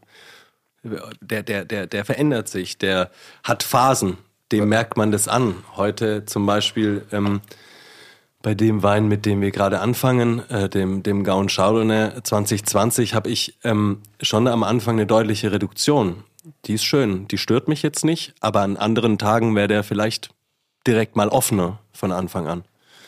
Der, 0.84 1.44
der, 1.44 1.66
der, 1.66 1.88
der 1.88 2.06
verändert 2.06 2.48
sich, 2.48 2.78
der 2.78 3.12
hat 3.44 3.64
Phasen, 3.64 4.18
dem 4.52 4.68
merkt 4.68 4.98
man 4.98 5.12
das 5.12 5.28
an. 5.28 5.56
Heute 5.76 6.26
zum 6.26 6.46
Beispiel 6.46 7.06
ähm, 7.12 7.42
bei 8.42 8.56
dem 8.56 8.82
Wein, 8.84 9.08
mit 9.08 9.26
dem 9.26 9.42
wir 9.42 9.52
gerade 9.52 9.80
anfangen, 9.80 10.48
äh, 10.50 10.70
dem, 10.70 11.04
dem 11.04 11.24
Gaun 11.24 11.48
Chardonnay 11.48 12.22
2020, 12.24 13.14
habe 13.14 13.30
ich 13.30 13.58
ähm, 13.64 14.02
schon 14.22 14.48
am 14.48 14.64
Anfang 14.64 14.96
eine 14.96 15.06
deutliche 15.06 15.52
Reduktion. 15.52 16.24
Die 16.66 16.74
ist 16.74 16.84
schön, 16.84 17.28
die 17.28 17.38
stört 17.38 17.68
mich 17.68 17.84
jetzt 17.84 18.04
nicht, 18.04 18.34
aber 18.40 18.62
an 18.62 18.78
anderen 18.78 19.20
Tagen 19.20 19.56
wäre 19.56 19.68
der 19.68 19.84
vielleicht 19.84 20.32
direkt 20.88 21.16
mal 21.16 21.28
offener 21.28 21.80
von 21.94 22.12
Anfang 22.12 22.48
an. 22.48 22.64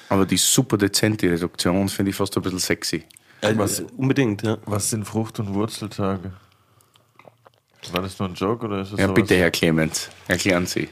Aber 0.10 0.28
die 0.28 0.38
super 0.38 0.78
dezente 0.78 1.32
Reduktion 1.32 1.90
finde 1.90 2.12
ich 2.12 2.16
fast 2.16 2.38
ein 2.38 2.44
bisschen 2.44 2.60
sexy. 2.60 3.04
Äh, 3.42 3.58
was, 3.58 3.84
unbedingt, 3.98 4.44
ja. 4.44 4.58
Was 4.66 4.92
sind 4.92 5.06
Frucht- 5.06 5.40
und 5.40 5.54
Wurzeltage? 5.56 6.34
War 7.92 8.02
das 8.02 8.18
nur 8.20 8.30
ein 8.30 8.36
Joke 8.36 8.66
oder 8.66 8.82
ist 8.82 8.94
das 8.94 9.00
Ja, 9.00 9.08
sowas? 9.08 9.16
bitte, 9.22 9.36
Herr 9.36 9.52
Clemens, 9.52 10.10
erklären 10.28 10.66
Sie. 10.66 10.90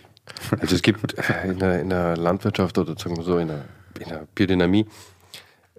Also 0.59 0.75
es 0.75 0.81
gibt 0.81 1.13
in 1.43 1.59
der, 1.59 1.81
in 1.81 1.89
der 1.89 2.17
Landwirtschaft 2.17 2.77
oder 2.77 2.97
sagen 2.97 3.17
wir 3.17 3.23
so 3.23 3.37
in 3.37 3.47
der 3.47 3.65
in 3.99 4.09
der 4.09 4.27
Biodynamie 4.35 4.85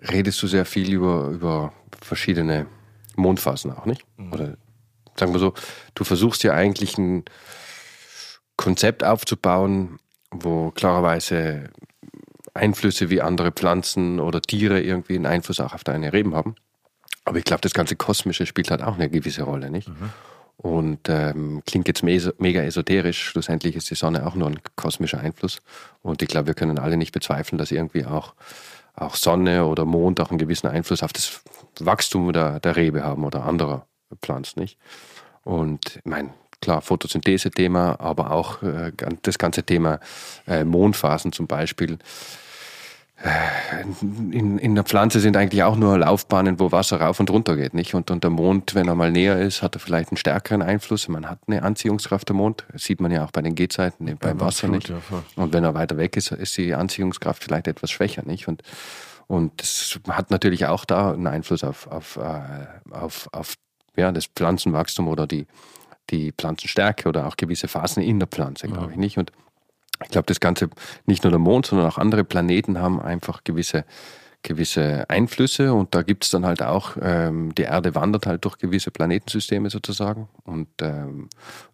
redest 0.09 0.43
du 0.43 0.47
sehr 0.47 0.65
viel 0.65 0.93
über, 0.93 1.29
über 1.29 1.73
verschiedene 2.01 2.67
Mondphasen 3.17 3.73
auch, 3.73 3.87
nicht? 3.87 4.05
Mhm. 4.17 4.33
Oder 4.33 4.57
sagen 5.17 5.33
wir 5.33 5.39
so, 5.39 5.55
du 5.95 6.05
versuchst 6.05 6.43
ja 6.43 6.53
eigentlich 6.53 6.99
ein 6.99 7.25
Konzept 8.57 9.05
aufzubauen, 9.05 9.99
wo 10.31 10.71
klarerweise 10.71 11.71
Einflüsse 12.55 13.11
wie 13.11 13.21
andere 13.21 13.53
Pflanzen 13.53 14.21
oder 14.21 14.43
Tiere 14.43 14.81
irgendwie 14.81 15.15
einen 15.17 15.27
Einfluss 15.27 15.61
auch 15.61 15.75
auf 15.75 15.85
deine 15.85 16.13
Reben 16.13 16.35
haben. 16.35 16.55
Aber 17.25 17.39
ich 17.39 17.45
glaube, 17.45 17.61
das 17.61 17.73
ganze 17.73 17.97
Kosmische 17.97 18.47
spielt 18.47 18.71
halt 18.71 18.83
auch 18.83 18.95
eine 18.95 19.09
gewisse 19.09 19.43
Rolle, 19.43 19.71
nicht? 19.71 19.89
Mhm. 19.89 20.11
Und 20.57 21.09
ähm, 21.09 21.63
klingt 21.67 21.89
jetzt 21.89 22.03
mega 22.05 22.63
esoterisch, 22.63 23.21
schlussendlich 23.25 23.75
ist 23.75 23.91
die 23.91 23.97
Sonne 23.97 24.27
auch 24.27 24.37
nur 24.37 24.49
ein 24.49 24.61
kosmischer 24.77 25.19
Einfluss. 25.19 25.61
Und 26.03 26.23
ich 26.23 26.29
glaube, 26.29 26.49
wir 26.49 26.55
können 26.55 26.79
alle 26.79 26.97
nicht 26.97 27.13
bezweifeln, 27.13 27.59
dass 27.59 27.73
irgendwie 27.73 28.05
auch, 28.05 28.35
auch 28.95 29.17
Sonne 29.17 29.67
oder 29.67 29.85
Mond 29.85 30.21
auch 30.21 30.31
einen 30.31 30.39
gewissen 30.39 30.69
Einfluss 30.69 31.03
auf 31.03 31.13
das 31.13 31.43
Wachstum 31.81 32.33
der, 32.33 32.61
der 32.61 32.77
Rebe 32.77 33.03
haben 33.03 33.25
oder 33.25 33.45
anderer 33.45 33.87
Pflanzen, 34.21 34.61
nicht? 34.61 34.79
Und 35.43 35.97
ich 35.97 36.05
meine, 36.05 36.33
klar, 36.61 36.81
Photosynthese-Thema, 36.81 38.01
aber 38.01 38.31
auch 38.31 38.63
äh, 38.63 38.93
das 39.23 39.39
ganze 39.39 39.65
Thema 39.65 39.99
äh, 40.47 40.65
Mondphasen 40.65 41.33
zum 41.33 41.47
Beispiel 41.47 41.99
in, 44.33 44.59
in 44.59 44.75
der 44.75 44.83
Pflanze 44.83 45.21
sind 45.21 45.37
eigentlich 45.37 45.63
auch 45.63 45.77
nur 45.77 45.97
Laufbahnen, 45.99 46.59
wo 46.59 46.73
Wasser 46.73 47.01
rauf 47.01 47.21
und 47.21 47.31
runter 47.31 47.57
geht, 47.57 47.73
nicht? 47.73 47.95
Und, 47.95 48.11
und 48.11 48.25
der 48.25 48.31
Mond, 48.31 48.75
wenn 48.75 48.89
er 48.89 48.97
mal 48.97 49.13
näher 49.13 49.39
ist, 49.41 49.63
hat 49.63 49.77
er 49.77 49.81
vielleicht 49.81 50.11
einen 50.11 50.17
stärkeren 50.17 50.61
Einfluss. 50.61 51.07
Man 51.09 51.29
hat 51.29 51.39
eine 51.47 51.63
Anziehungskraft 51.63 52.29
der 52.29 52.35
Mond. 52.35 52.65
Das 52.73 52.83
sieht 52.83 53.01
man 53.01 53.13
ja 53.13 53.25
auch 53.25 53.31
bei 53.31 53.43
den 53.43 53.55
Gehzeiten 53.55 54.17
beim 54.19 54.39
ja, 54.39 54.45
Wasser 54.45 54.69
nicht. 54.69 54.89
Ja, 54.89 55.01
und 55.37 55.53
wenn 55.53 55.63
er 55.63 55.75
weiter 55.75 55.97
weg 55.97 56.17
ist, 56.17 56.33
ist 56.33 56.57
die 56.57 56.75
Anziehungskraft 56.75 57.45
vielleicht 57.45 57.69
etwas 57.69 57.93
schwächer, 57.93 58.25
nicht? 58.25 58.49
Und, 58.49 58.63
und 59.29 59.61
das 59.61 60.01
hat 60.09 60.33
natürlich 60.33 60.67
auch 60.67 60.85
da 60.85 61.13
einen 61.13 61.29
Einfluss 61.29 61.63
auf, 61.63 61.87
auf, 61.87 62.17
äh, 62.17 62.67
auf, 62.91 63.29
auf 63.33 63.55
ja, 63.97 64.11
das 64.11 64.27
Pflanzenwachstum 64.27 65.07
oder 65.07 65.29
die, 65.29 65.47
die 66.11 66.33
Pflanzenstärke 66.33 67.09
oder 67.09 67.27
auch 67.29 67.37
gewisse 67.37 67.69
Phasen 67.69 68.03
in 68.03 68.19
der 68.19 68.27
Pflanze, 68.27 68.67
glaube 68.67 68.93
ich, 68.93 68.97
nicht? 68.97 69.17
Und 69.17 69.31
ich 70.05 70.11
glaube, 70.11 70.27
das 70.27 70.41
Ganze, 70.41 70.69
nicht 71.07 71.25
nur 71.25 71.31
der 71.31 71.39
Mond, 71.39 71.67
sondern 71.67 71.89
auch 71.89 71.99
andere 71.99 72.25
Planeten 72.25 72.79
haben 72.79 73.01
einfach 73.01 73.45
gewisse, 73.45 73.85
gewisse 74.43 75.09
Einflüsse. 75.09 75.73
Und 75.73 75.95
da 75.95 76.03
gibt 76.03 76.25
es 76.25 76.31
dann 76.31 76.45
halt 76.45 76.63
auch, 76.63 76.97
ähm, 77.01 77.55
die 77.55 77.63
Erde 77.63 77.95
wandert 77.95 78.27
halt 78.27 78.45
durch 78.45 78.59
gewisse 78.59 78.91
Planetensysteme 78.91 79.71
sozusagen. 79.71 80.29
Und, 80.45 80.69
ähm, 80.81 81.29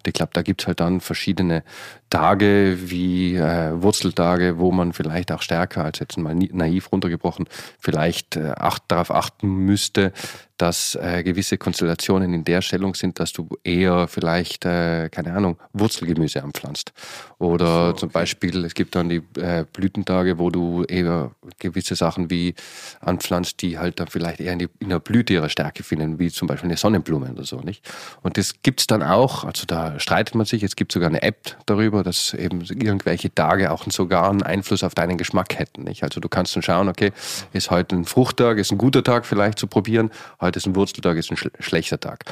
ich 0.06 0.12
glaube, 0.12 0.30
da 0.32 0.42
gibt 0.42 0.62
es 0.62 0.66
halt 0.66 0.80
dann 0.80 1.00
verschiedene 1.00 1.64
Tage 2.10 2.78
wie 2.80 3.36
äh, 3.36 3.82
Wurzeltage, 3.82 4.58
wo 4.58 4.72
man 4.72 4.92
vielleicht 4.92 5.32
auch 5.32 5.42
stärker 5.42 5.84
als 5.84 5.98
jetzt 5.98 6.16
mal 6.18 6.34
naiv 6.34 6.90
runtergebrochen 6.92 7.48
vielleicht 7.78 8.36
äh, 8.36 8.52
acht, 8.56 8.82
darauf 8.88 9.10
achten 9.10 9.48
müsste, 9.48 10.12
dass 10.58 10.96
äh, 10.96 11.22
gewisse 11.22 11.56
Konstellationen 11.56 12.34
in 12.34 12.44
der 12.44 12.62
Stellung 12.62 12.94
sind, 12.94 13.20
dass 13.20 13.32
du 13.32 13.48
eher 13.62 14.08
vielleicht, 14.08 14.64
äh, 14.66 15.08
keine 15.08 15.32
Ahnung, 15.32 15.56
Wurzelgemüse 15.72 16.42
anpflanzt. 16.42 16.92
Oder 17.38 17.66
so, 17.66 17.90
okay. 17.90 18.00
zum 18.00 18.08
Beispiel, 18.10 18.64
es 18.64 18.74
gibt 18.74 18.96
dann 18.96 19.08
die 19.08 19.22
äh, 19.38 19.64
Blütentage, 19.72 20.38
wo 20.38 20.50
du 20.50 20.82
eher 20.82 21.30
gewisse 21.60 21.94
Sachen 21.94 22.28
wie 22.28 22.54
anpflanzt, 23.00 23.62
die 23.62 23.78
halt 23.78 24.00
dann 24.00 24.08
vielleicht 24.08 24.40
eher 24.40 24.52
in, 24.52 24.58
die, 24.58 24.68
in 24.80 24.88
der 24.88 24.98
Blüte 24.98 25.32
ihrer 25.32 25.48
Stärke 25.48 25.84
finden, 25.84 26.18
wie 26.18 26.28
zum 26.28 26.48
Beispiel 26.48 26.68
eine 26.68 26.76
Sonnenblume 26.76 27.30
oder 27.30 27.44
so, 27.44 27.60
nicht? 27.60 27.88
Und 28.22 28.36
das 28.36 28.54
gibt's 28.62 28.88
dann 28.88 29.04
auch, 29.04 29.44
also 29.44 29.64
da 29.64 30.00
streitet 30.00 30.34
man 30.34 30.44
sich, 30.44 30.64
es 30.64 30.74
gibt 30.74 30.90
sogar 30.90 31.08
eine 31.08 31.22
App 31.22 31.56
darüber, 31.66 31.97
dass 32.02 32.34
eben 32.34 32.62
irgendwelche 32.62 33.34
Tage 33.34 33.70
auch 33.70 33.84
sogar 33.90 34.28
einen 34.28 34.42
Einfluss 34.42 34.82
auf 34.82 34.94
deinen 34.94 35.18
Geschmack 35.18 35.58
hätten, 35.58 35.84
nicht? 35.84 36.02
Also 36.02 36.20
du 36.20 36.28
kannst 36.28 36.54
dann 36.56 36.62
schauen, 36.62 36.88
okay, 36.88 37.12
ist 37.52 37.70
heute 37.70 37.96
ein 37.96 38.04
Fruchttag, 38.04 38.58
ist 38.58 38.72
ein 38.72 38.78
guter 38.78 39.02
Tag 39.02 39.26
vielleicht 39.26 39.58
zu 39.58 39.66
probieren, 39.66 40.10
heute 40.40 40.58
ist 40.58 40.66
ein 40.66 40.76
Wurzeltag, 40.76 41.16
ist 41.16 41.30
ein 41.30 41.36
schl 41.36 41.50
schlechter 41.60 42.00
Tag. 42.00 42.24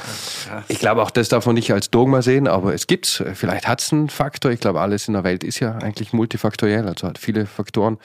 Ich 0.67 0.79
glaube, 0.79 1.01
auch 1.01 1.11
das 1.11 1.29
darf 1.29 1.45
man 1.45 1.55
nicht 1.55 1.71
als 1.71 1.89
Dogma 1.89 2.21
sehen, 2.21 2.47
aber 2.47 2.73
es 2.73 2.87
gibt's. 2.87 3.23
Vielleicht 3.33 3.67
hat 3.67 3.81
es 3.81 3.91
einen 3.91 4.09
Faktor. 4.09 4.51
Ich 4.51 4.59
glaube, 4.59 4.81
alles 4.81 5.07
in 5.07 5.13
der 5.13 5.23
Welt 5.23 5.43
ist 5.43 5.59
ja 5.59 5.75
eigentlich 5.77 6.13
multifaktoriell, 6.13 6.87
also 6.87 7.07
hat 7.07 7.17
viele 7.17 7.45
Faktoren 7.45 7.97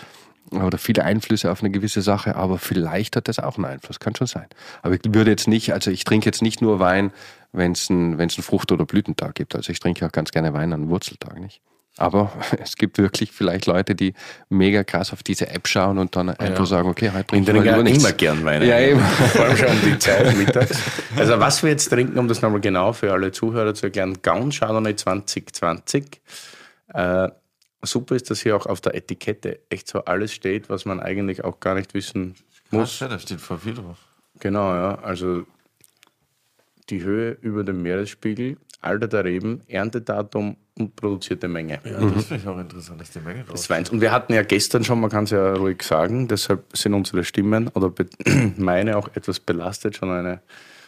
oder 0.52 0.78
viele 0.78 1.04
Einflüsse 1.04 1.50
auf 1.50 1.60
eine 1.60 1.70
gewisse 1.70 2.02
Sache, 2.02 2.36
aber 2.36 2.58
vielleicht 2.58 3.16
hat 3.16 3.28
das 3.28 3.38
auch 3.38 3.56
einen 3.56 3.64
Einfluss, 3.66 4.00
kann 4.00 4.14
schon 4.14 4.26
sein. 4.26 4.46
Aber 4.82 4.94
ich 4.94 5.00
würde 5.06 5.30
jetzt 5.30 5.48
nicht, 5.48 5.72
also 5.72 5.90
ich 5.90 6.04
trinke 6.04 6.26
jetzt 6.26 6.42
nicht 6.42 6.60
nur 6.60 6.78
Wein, 6.78 7.12
wenn 7.52 7.72
es 7.72 7.90
einen, 7.90 8.18
einen 8.20 8.30
Frucht- 8.30 8.72
oder 8.72 8.84
Blütentag 8.86 9.34
gibt. 9.34 9.54
Also 9.56 9.70
ich 9.72 9.80
trinke 9.80 10.06
auch 10.06 10.12
ganz 10.12 10.30
gerne 10.30 10.52
Wein 10.54 10.72
an 10.72 10.88
Wurzeltag, 10.88 11.38
nicht? 11.40 11.60
Aber 11.98 12.32
es 12.62 12.76
gibt 12.76 12.98
wirklich 12.98 13.32
vielleicht 13.32 13.66
Leute, 13.66 13.94
die 13.94 14.14
mega 14.48 14.84
krass 14.84 15.12
auf 15.12 15.22
diese 15.22 15.48
App 15.48 15.68
schauen 15.68 15.98
und 15.98 16.16
dann 16.16 16.30
einfach 16.30 16.66
sagen, 16.66 16.88
okay, 16.88 17.10
heute 17.10 17.36
Ich 17.36 17.44
trinken 17.44 17.54
wir 17.54 17.64
ja 17.64 17.82
nichts. 17.82 18.02
immer 18.02 18.12
gern 18.12 18.44
Wein. 18.44 18.62
Ja, 18.62 18.78
eben. 18.80 19.00
Vor 19.34 19.44
allem 19.44 19.56
schon 19.56 19.68
um 19.68 19.80
die 19.84 19.98
Zeit 19.98 20.36
mittags. 20.38 20.78
Also 21.16 21.38
was 21.38 21.62
wir 21.62 21.70
jetzt 21.70 21.88
trinken, 21.88 22.18
um 22.18 22.28
das 22.28 22.40
nochmal 22.40 22.60
genau 22.60 22.92
für 22.92 23.12
alle 23.12 23.32
Zuhörer 23.32 23.74
zu 23.74 23.86
erklären, 23.86 24.18
Gaun 24.22 24.50
Chardonnay 24.50 24.96
2020. 24.96 26.20
Äh, 26.94 27.28
super 27.82 28.14
ist, 28.14 28.30
dass 28.30 28.40
hier 28.40 28.56
auch 28.56 28.66
auf 28.66 28.80
der 28.80 28.94
Etikette 28.94 29.60
echt 29.68 29.88
so 29.88 30.04
alles 30.04 30.32
steht, 30.32 30.68
was 30.68 30.84
man 30.84 31.00
eigentlich 31.00 31.44
auch 31.44 31.60
gar 31.60 31.74
nicht 31.74 31.94
wissen 31.94 32.34
muss. 32.70 33.00
Ja, 33.00 33.08
da 33.08 33.18
steht 33.18 33.40
voll 33.40 33.58
viel 33.58 33.74
drauf. 33.74 33.98
Genau, 34.40 34.74
ja. 34.74 34.98
Also 35.00 35.46
die 36.90 37.02
Höhe 37.02 37.36
über 37.40 37.64
dem 37.64 37.82
Meeresspiegel, 37.82 38.56
Alter 38.80 39.08
der 39.08 39.24
Reben, 39.24 39.62
Erntedatum 39.68 40.56
und 40.78 40.96
produzierte 40.96 41.48
Menge 41.48 41.80
Ja, 41.84 42.00
das 42.00 42.26
finde 42.26 42.42
ich 42.42 42.48
auch 42.48 42.58
interessant, 42.58 43.00
dass 43.00 43.10
die 43.10 43.20
Menge 43.20 43.44
drauf 43.44 43.54
des 43.54 43.70
Weins. 43.70 43.90
Und 43.90 44.00
wir 44.00 44.10
hatten 44.10 44.32
ja 44.32 44.42
gestern 44.42 44.84
schon, 44.84 45.00
man 45.00 45.10
kann 45.10 45.24
es 45.24 45.30
ja 45.30 45.54
ruhig 45.54 45.82
sagen, 45.82 46.28
deshalb 46.28 46.76
sind 46.76 46.94
unsere 46.94 47.24
Stimmen 47.24 47.68
oder 47.68 47.92
meine 48.56 48.96
auch 48.96 49.08
etwas 49.14 49.38
belastet, 49.38 49.96
schon 49.96 50.10
eine 50.10 50.40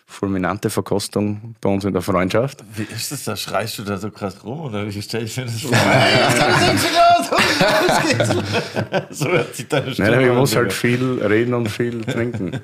fulminante 0.06 0.70
Verkostung 0.70 1.54
bei 1.60 1.68
uns 1.68 1.84
in 1.84 1.92
der 1.92 2.02
Freundschaft. 2.02 2.64
Wie 2.74 2.82
ist 2.82 3.12
das? 3.12 3.24
Da 3.24 3.36
schreist 3.36 3.78
du 3.78 3.82
da 3.82 3.96
so 3.96 4.10
krass 4.10 4.44
rum 4.44 4.60
oder 4.60 4.86
wie 4.86 5.02
stelle 5.02 5.24
ich 5.24 5.36
mir 5.36 5.44
das 5.44 5.60
vor? 5.62 5.72
so 9.10 9.28
hört 9.28 9.54
sich 9.54 9.68
deine 9.68 9.92
Stimme 9.92 10.10
Nein, 10.10 10.26
ich 10.28 10.32
muss 10.32 10.56
halt 10.56 10.72
viel 10.72 11.20
reden 11.22 11.54
und 11.54 11.68
viel 11.68 12.00
trinken. 12.04 12.54
Und 12.54 12.62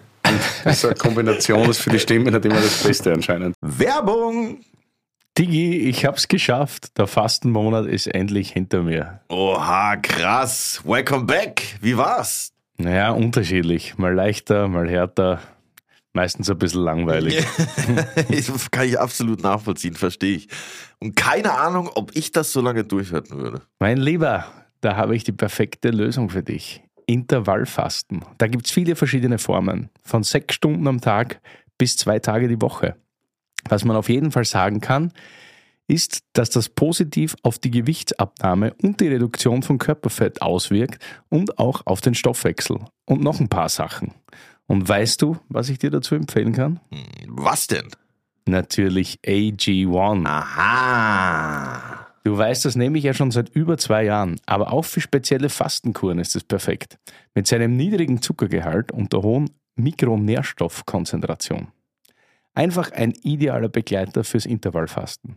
das 0.64 0.78
ist 0.78 0.84
eine 0.84 0.94
Kombination 0.94 1.68
ist 1.70 1.80
für 1.80 1.90
die 1.90 1.98
Stimme 1.98 2.30
nicht 2.30 2.44
immer 2.44 2.60
das 2.60 2.82
Beste 2.82 3.12
anscheinend. 3.12 3.56
Werbung! 3.60 4.60
Digi, 5.38 5.88
ich 5.88 6.04
hab's 6.04 6.28
geschafft. 6.28 6.98
Der 6.98 7.06
Fastenmonat 7.06 7.86
ist 7.86 8.08
endlich 8.08 8.50
hinter 8.50 8.82
mir. 8.82 9.20
Oha, 9.28 9.96
krass. 9.96 10.82
Welcome 10.84 11.24
back. 11.24 11.62
Wie 11.80 11.96
war's? 11.96 12.52
Naja, 12.76 13.12
unterschiedlich. 13.12 13.96
Mal 13.96 14.14
leichter, 14.14 14.68
mal 14.68 14.88
härter. 14.88 15.40
Meistens 16.12 16.50
ein 16.50 16.58
bisschen 16.58 16.82
langweilig. 16.82 17.46
kann 18.70 18.88
ich 18.88 18.98
absolut 18.98 19.42
nachvollziehen, 19.42 19.94
verstehe 19.94 20.36
ich. 20.36 20.48
Und 20.98 21.14
keine 21.14 21.52
Ahnung, 21.52 21.88
ob 21.94 22.16
ich 22.16 22.32
das 22.32 22.52
so 22.52 22.60
lange 22.60 22.84
durchhalten 22.84 23.38
würde. 23.38 23.62
Mein 23.78 23.98
Lieber, 23.98 24.44
da 24.80 24.96
habe 24.96 25.14
ich 25.14 25.22
die 25.22 25.32
perfekte 25.32 25.90
Lösung 25.90 26.30
für 26.30 26.42
dich. 26.42 26.82
Intervallfasten. 27.06 28.24
Da 28.38 28.48
gibt 28.48 28.66
es 28.66 28.72
viele 28.72 28.96
verschiedene 28.96 29.38
Formen. 29.38 29.90
Von 30.02 30.22
sechs 30.24 30.54
Stunden 30.54 30.86
am 30.88 31.00
Tag 31.00 31.40
bis 31.78 31.96
zwei 31.96 32.18
Tage 32.18 32.48
die 32.48 32.60
Woche. 32.60 32.96
Was 33.68 33.84
man 33.84 33.96
auf 33.96 34.08
jeden 34.08 34.32
Fall 34.32 34.44
sagen 34.44 34.80
kann, 34.80 35.12
ist, 35.86 36.20
dass 36.34 36.50
das 36.50 36.68
positiv 36.68 37.36
auf 37.42 37.58
die 37.58 37.70
Gewichtsabnahme 37.70 38.74
und 38.82 39.00
die 39.00 39.08
Reduktion 39.08 39.62
von 39.62 39.78
Körperfett 39.78 40.40
auswirkt 40.40 41.02
und 41.28 41.58
auch 41.58 41.82
auf 41.84 42.00
den 42.00 42.14
Stoffwechsel. 42.14 42.78
Und 43.06 43.22
noch 43.22 43.40
ein 43.40 43.48
paar 43.48 43.68
Sachen. 43.68 44.14
Und 44.70 44.88
weißt 44.88 45.20
du, 45.20 45.36
was 45.48 45.68
ich 45.68 45.80
dir 45.80 45.90
dazu 45.90 46.14
empfehlen 46.14 46.52
kann? 46.52 46.78
Was 47.26 47.66
denn? 47.66 47.88
Natürlich 48.46 49.18
AG1. 49.26 50.24
Aha. 50.24 52.06
Du 52.22 52.38
weißt, 52.38 52.64
das 52.64 52.76
nehme 52.76 52.96
ich 52.98 53.02
ja 53.02 53.12
schon 53.12 53.32
seit 53.32 53.48
über 53.48 53.78
zwei 53.78 54.04
Jahren, 54.04 54.40
aber 54.46 54.72
auch 54.72 54.84
für 54.84 55.00
spezielle 55.00 55.48
Fastenkuren 55.48 56.20
ist 56.20 56.36
es 56.36 56.44
perfekt. 56.44 57.00
Mit 57.34 57.48
seinem 57.48 57.76
niedrigen 57.76 58.22
Zuckergehalt 58.22 58.92
und 58.92 59.12
der 59.12 59.22
hohen 59.22 59.50
Mikronährstoffkonzentration. 59.74 61.72
Einfach 62.54 62.92
ein 62.92 63.10
idealer 63.24 63.70
Begleiter 63.70 64.22
fürs 64.22 64.46
Intervallfasten. 64.46 65.36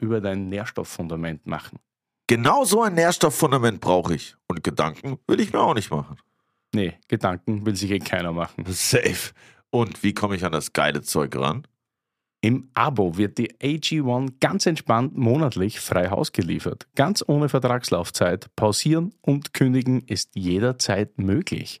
über 0.00 0.20
dein 0.20 0.48
Nährstofffundament 0.48 1.46
machen. 1.46 1.78
Genau 2.26 2.64
so 2.64 2.82
ein 2.82 2.94
Nährstofffundament 2.94 3.80
brauche 3.80 4.14
ich. 4.14 4.36
Und 4.46 4.62
Gedanken 4.62 5.18
will 5.26 5.40
ich 5.40 5.52
mir 5.52 5.60
auch 5.60 5.74
nicht 5.74 5.90
machen. 5.90 6.16
Nee, 6.72 6.94
Gedanken 7.08 7.66
will 7.66 7.74
sich 7.74 7.90
eh 7.90 7.98
keiner 7.98 8.32
machen. 8.32 8.64
Safe. 8.68 9.32
Und 9.70 10.02
wie 10.02 10.14
komme 10.14 10.36
ich 10.36 10.44
an 10.44 10.52
das 10.52 10.72
geile 10.72 11.02
Zeug 11.02 11.34
ran? 11.36 11.66
Im 12.42 12.70
Abo 12.72 13.18
wird 13.18 13.36
die 13.36 13.52
AG1 13.58 14.34
ganz 14.40 14.64
entspannt 14.64 15.16
monatlich 15.16 15.78
frei 15.78 16.08
Haus 16.08 16.32
geliefert. 16.32 16.86
Ganz 16.94 17.22
ohne 17.26 17.50
Vertragslaufzeit. 17.50 18.48
Pausieren 18.56 19.12
und 19.20 19.52
kündigen 19.52 20.00
ist 20.00 20.34
jederzeit 20.34 21.18
möglich. 21.18 21.80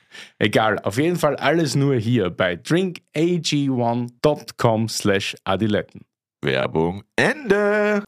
Egal, 0.39 0.79
auf 0.79 0.97
jeden 0.97 1.17
Fall 1.17 1.35
alles 1.35 1.75
nur 1.75 1.95
hier 1.95 2.29
bei 2.29 2.53
drinkag1.com 2.53 4.89
slash 4.89 5.35
adiletten. 5.43 6.01
Werbung 6.41 7.03
Ende. 7.15 8.03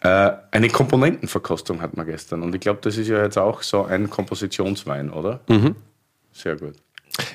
Äh, 0.00 0.32
eine 0.50 0.68
Komponentenverkostung 0.68 1.80
hat 1.80 1.96
man 1.96 2.06
gestern 2.06 2.42
und 2.42 2.54
ich 2.54 2.60
glaube, 2.60 2.80
das 2.82 2.96
ist 2.96 3.08
ja 3.08 3.22
jetzt 3.22 3.38
auch 3.38 3.62
so 3.62 3.84
ein 3.84 4.10
Kompositionswein, 4.10 5.10
oder? 5.10 5.40
Sehr 6.32 6.56
gut. 6.56 6.74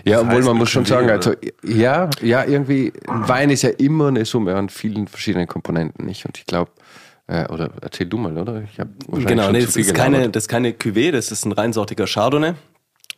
Ja, 0.03 0.21
obwohl 0.21 0.37
heißt 0.37 0.47
man 0.47 0.57
muss 0.57 0.69
schon 0.69 0.85
sagen, 0.85 1.09
also 1.09 1.33
ja, 1.63 2.09
ja, 2.21 2.43
irgendwie, 2.43 2.91
ein 3.07 3.27
Wein 3.27 3.49
ist 3.51 3.61
ja 3.61 3.69
immer 3.69 4.07
eine 4.07 4.25
Summe 4.25 4.55
an 4.55 4.69
vielen 4.69 5.07
verschiedenen 5.07 5.47
Komponenten, 5.47 6.05
nicht? 6.05 6.25
Und 6.25 6.37
ich 6.37 6.45
glaube, 6.45 6.71
äh, 7.27 7.45
oder 7.47 7.69
erzähl 7.81 8.07
du 8.07 8.17
mal, 8.17 8.37
oder? 8.37 8.63
Ich 8.63 8.79
hab 8.79 8.87
Genau, 9.11 9.51
nee, 9.51 9.61
das 9.61 9.75
ist, 9.75 9.93
keine, 9.93 10.29
das 10.29 10.43
ist 10.43 10.47
keine 10.47 10.71
Cuvée, 10.71 11.11
das 11.11 11.31
ist 11.31 11.45
ein 11.45 11.51
reinsortiger 11.51 12.05
Chardonnay. 12.05 12.53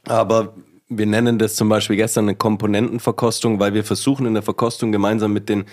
Aber 0.09 0.55
wir 0.87 1.05
nennen 1.05 1.37
das 1.37 1.55
zum 1.55 1.69
Beispiel 1.69 1.95
gestern 1.95 2.25
eine 2.25 2.35
Komponentenverkostung, 2.35 3.59
weil 3.59 3.73
wir 3.73 3.83
versuchen 3.83 4.25
in 4.25 4.33
der 4.33 4.43
Verkostung 4.43 4.91
gemeinsam 4.91 5.31
mit 5.33 5.47
den 5.49 5.65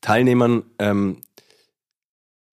Teilnehmern 0.00 0.64
ähm, 0.78 1.18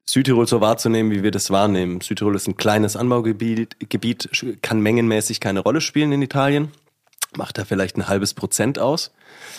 Südtirol 0.08 0.48
so 0.48 0.62
wahrzunehmen, 0.62 1.12
wie 1.12 1.24
wir 1.24 1.32
das 1.32 1.50
wahrnehmen. 1.50 2.02
Südtirol 2.02 2.36
ist 2.36 2.48
ein 2.48 2.56
kleines 2.58 2.96
Anbaugebiet, 2.96 3.90
Gebiet, 3.90 4.30
kann 4.62 4.82
mengenmäßig 4.82 5.40
keine 5.40 5.62
Rolle 5.62 5.82
spielen 5.82 6.12
in 6.12 6.22
Italien. 6.22 6.72
Macht 7.36 7.58
da 7.58 7.66
vielleicht 7.66 7.98
ein 7.98 8.08
halbes 8.08 8.36
Prozent 8.36 8.78
aus. 8.78 9.12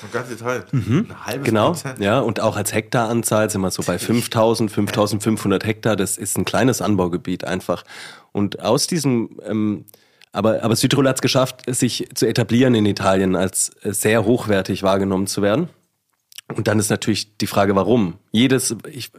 Ein 0.05 0.13
ganz 0.13 0.29
Detail. 0.29 0.65
Ein 0.73 1.27
halbes 1.27 1.45
Genau, 1.45 1.69
Prozent. 1.73 1.99
ja, 1.99 2.21
und 2.21 2.39
auch 2.39 2.57
als 2.57 2.73
Hektaranzahl 2.73 3.51
sind 3.51 3.63
wir 3.63 3.71
so 3.73 3.83
bei 3.83 3.99
5000, 3.99 4.71
5500 4.71 5.65
Hektar. 5.67 5.97
Das 5.97 6.17
ist 6.17 6.39
ein 6.39 6.45
kleines 6.45 6.81
Anbaugebiet 6.81 7.43
einfach. 7.43 7.83
Und 8.31 8.61
aus 8.61 8.87
diesem, 8.87 9.41
ähm, 9.45 9.87
aber, 10.35 10.63
aber 10.63 10.77
Südtirol 10.77 11.09
hat 11.09 11.17
es 11.17 11.23
geschafft, 11.23 11.63
sich 11.67 12.09
zu 12.15 12.27
etablieren 12.27 12.75
in 12.75 12.87
Italien, 12.87 13.37
als 13.37 13.73
sehr 13.83 14.25
hochwertig 14.25 14.83
wahrgenommen 14.83 15.27
zu 15.27 15.43
werden. 15.43 15.69
Und 16.55 16.69
dann 16.69 16.79
ist 16.79 16.91
natürlich 16.91 17.39
die 17.39 17.47
Frage, 17.47 17.75
warum? 17.75 18.19
Jedes, 18.31 18.77
ich, 18.91 19.11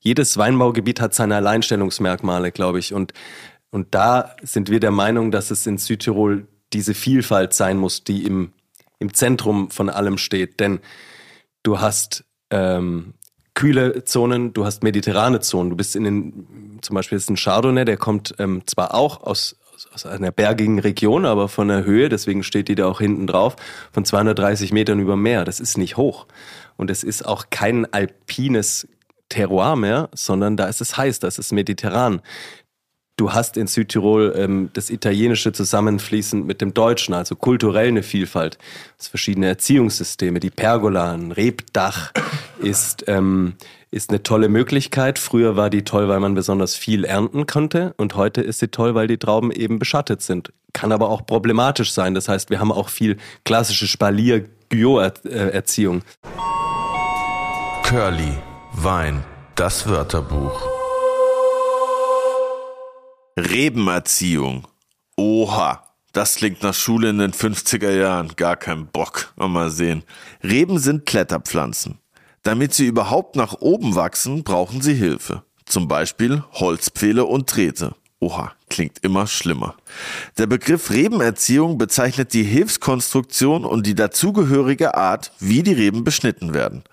jedes 0.00 0.36
Weinbaugebiet 0.36 1.00
hat 1.00 1.14
seine 1.14 1.36
Alleinstellungsmerkmale, 1.36 2.50
glaube 2.50 2.78
ich. 2.80 2.92
Und, 2.92 3.12
und 3.70 3.94
da 3.94 4.34
sind 4.42 4.70
wir 4.70 4.80
der 4.80 4.90
Meinung, 4.90 5.30
dass 5.30 5.50
es 5.50 5.66
in 5.66 5.78
Südtirol 5.78 6.48
diese 6.72 6.94
Vielfalt 6.94 7.54
sein 7.54 7.76
muss, 7.76 8.02
die 8.02 8.24
im 8.24 8.52
im 8.98 9.14
Zentrum 9.14 9.70
von 9.70 9.88
allem 9.88 10.18
steht. 10.18 10.60
Denn 10.60 10.80
du 11.62 11.80
hast 11.80 12.24
ähm, 12.50 13.14
kühle 13.54 14.04
Zonen, 14.04 14.52
du 14.52 14.64
hast 14.64 14.82
mediterrane 14.82 15.40
Zonen. 15.40 15.70
Du 15.70 15.76
bist 15.76 15.96
in 15.96 16.04
den, 16.04 16.78
zum 16.82 16.94
Beispiel 16.94 17.16
ist 17.16 17.30
ein 17.30 17.36
Chardonnay, 17.36 17.84
der 17.84 17.96
kommt 17.96 18.34
ähm, 18.38 18.62
zwar 18.66 18.94
auch 18.94 19.22
aus, 19.22 19.56
aus 19.92 20.06
einer 20.06 20.32
bergigen 20.32 20.78
Region, 20.78 21.26
aber 21.26 21.48
von 21.48 21.68
der 21.68 21.84
Höhe, 21.84 22.08
deswegen 22.08 22.42
steht 22.42 22.68
die 22.68 22.74
da 22.74 22.86
auch 22.86 23.00
hinten 23.00 23.26
drauf, 23.26 23.56
von 23.92 24.04
230 24.04 24.72
Metern 24.72 25.00
über 25.00 25.16
Meer. 25.16 25.44
Das 25.44 25.60
ist 25.60 25.76
nicht 25.76 25.96
hoch. 25.96 26.26
Und 26.76 26.90
es 26.90 27.02
ist 27.02 27.26
auch 27.26 27.46
kein 27.50 27.92
alpines 27.92 28.88
Terroir 29.28 29.76
mehr, 29.76 30.08
sondern 30.14 30.56
da 30.56 30.66
ist 30.66 30.80
es 30.80 30.96
heiß, 30.96 31.18
da 31.18 31.28
ist 31.28 31.38
es 31.38 31.52
mediterran. 31.52 32.22
Du 33.18 33.32
hast 33.32 33.56
in 33.56 33.66
Südtirol 33.66 34.34
ähm, 34.36 34.68
das 34.74 34.90
Italienische 34.90 35.50
zusammenfließend 35.50 36.46
mit 36.46 36.60
dem 36.60 36.74
Deutschen, 36.74 37.14
also 37.14 37.34
kulturell 37.34 37.88
eine 37.88 38.02
Vielfalt. 38.02 38.58
Es 38.98 39.08
verschiedene 39.08 39.46
Erziehungssysteme. 39.46 40.38
Die 40.38 40.50
Pergola, 40.50 41.12
ein 41.12 41.32
Rebdach 41.32 42.12
ist, 42.58 43.04
ähm, 43.08 43.54
ist 43.90 44.10
eine 44.10 44.22
tolle 44.22 44.48
Möglichkeit. 44.48 45.18
Früher 45.18 45.56
war 45.56 45.70
die 45.70 45.84
toll, 45.84 46.08
weil 46.08 46.20
man 46.20 46.34
besonders 46.34 46.74
viel 46.74 47.04
ernten 47.04 47.46
konnte 47.46 47.94
und 47.96 48.16
heute 48.16 48.42
ist 48.42 48.58
sie 48.58 48.68
toll, 48.68 48.94
weil 48.94 49.06
die 49.06 49.18
Trauben 49.18 49.50
eben 49.50 49.78
beschattet 49.78 50.22
sind. 50.22 50.52
Kann 50.72 50.92
aber 50.92 51.08
auch 51.08 51.24
problematisch 51.24 51.92
sein. 51.92 52.14
Das 52.14 52.28
heißt, 52.28 52.50
wir 52.50 52.60
haben 52.60 52.72
auch 52.72 52.88
viel 52.88 53.16
klassische 53.44 53.86
Spalier-Guyot-Erziehung. 53.86 56.02
Curly, 57.82 58.34
Wein, 58.72 59.24
das 59.54 59.88
Wörterbuch. 59.88 60.60
Rebenerziehung. 63.38 64.66
Oha, 65.16 65.84
das 66.12 66.36
klingt 66.36 66.62
nach 66.62 66.74
Schule 66.74 67.10
in 67.10 67.18
den 67.18 67.32
50er 67.32 67.90
Jahren. 67.90 68.32
Gar 68.36 68.56
kein 68.56 68.86
Bock. 68.86 69.32
Mal 69.36 69.70
sehen. 69.70 70.02
Reben 70.42 70.78
sind 70.78 71.06
Kletterpflanzen. 71.06 72.00
Damit 72.46 72.74
sie 72.74 72.86
überhaupt 72.86 73.34
nach 73.34 73.54
oben 73.58 73.96
wachsen, 73.96 74.44
brauchen 74.44 74.80
sie 74.80 74.94
Hilfe. 74.94 75.42
Zum 75.64 75.88
Beispiel 75.88 76.44
Holzpfähle 76.52 77.24
und 77.24 77.52
Drähte. 77.52 77.96
Oha, 78.20 78.52
klingt 78.70 79.00
immer 79.02 79.26
schlimmer. 79.26 79.74
Der 80.38 80.46
Begriff 80.46 80.92
Rebenerziehung 80.92 81.76
bezeichnet 81.76 82.32
die 82.34 82.44
Hilfskonstruktion 82.44 83.64
und 83.64 83.84
die 83.84 83.96
dazugehörige 83.96 84.94
Art, 84.94 85.32
wie 85.40 85.64
die 85.64 85.72
Reben 85.72 86.04
beschnitten 86.04 86.54
werden. 86.54 86.84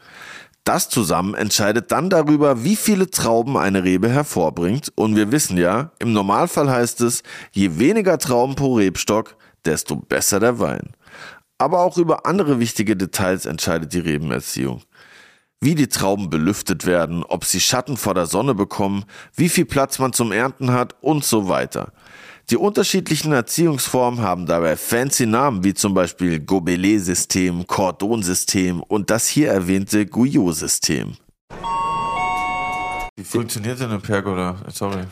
Das 0.63 0.89
zusammen 0.89 1.35
entscheidet 1.35 1.91
dann 1.91 2.09
darüber, 2.09 2.63
wie 2.63 2.75
viele 2.75 3.11
Trauben 3.11 3.55
eine 3.55 3.83
Rebe 3.83 4.09
hervorbringt. 4.09 4.91
Und 4.95 5.15
wir 5.15 5.31
wissen 5.31 5.57
ja, 5.57 5.91
im 5.99 6.13
Normalfall 6.13 6.71
heißt 6.71 7.01
es, 7.01 7.21
je 7.51 7.77
weniger 7.77 8.17
Trauben 8.17 8.55
pro 8.55 8.73
Rebstock, 8.73 9.35
desto 9.65 9.97
besser 9.97 10.39
der 10.39 10.57
Wein. 10.57 10.95
Aber 11.59 11.81
auch 11.81 11.99
über 11.99 12.25
andere 12.25 12.59
wichtige 12.59 12.97
Details 12.97 13.45
entscheidet 13.45 13.93
die 13.93 13.99
Rebenerziehung. 13.99 14.81
Wie 15.63 15.75
die 15.75 15.87
Trauben 15.87 16.29
belüftet 16.29 16.85
werden, 16.85 17.23
ob 17.23 17.45
sie 17.45 17.61
Schatten 17.61 17.95
vor 17.95 18.13
der 18.13 18.25
Sonne 18.25 18.53
bekommen, 18.53 19.05
wie 19.33 19.47
viel 19.47 19.63
Platz 19.63 19.97
man 19.97 20.11
zum 20.11 20.33
Ernten 20.33 20.73
hat 20.73 20.93
und 20.99 21.23
so 21.23 21.47
weiter. 21.47 21.93
Die 22.49 22.57
unterschiedlichen 22.57 23.31
Erziehungsformen 23.31 24.21
haben 24.21 24.45
dabei 24.45 24.75
fancy 24.75 25.25
Namen 25.25 25.63
wie 25.63 25.73
zum 25.73 25.93
Beispiel 25.93 26.41
Gobelet-System, 26.41 27.65
Cordon-System 27.65 28.83
und 28.83 29.09
das 29.09 29.29
hier 29.29 29.51
erwähnte 29.51 30.05
Guyot-System. 30.05 31.15
Wie 33.15 33.23
funktioniert 33.23 33.79
denn 33.79 33.91
eine 33.91 33.99
Pergola? 33.99 34.57
Sorry. 34.67 35.05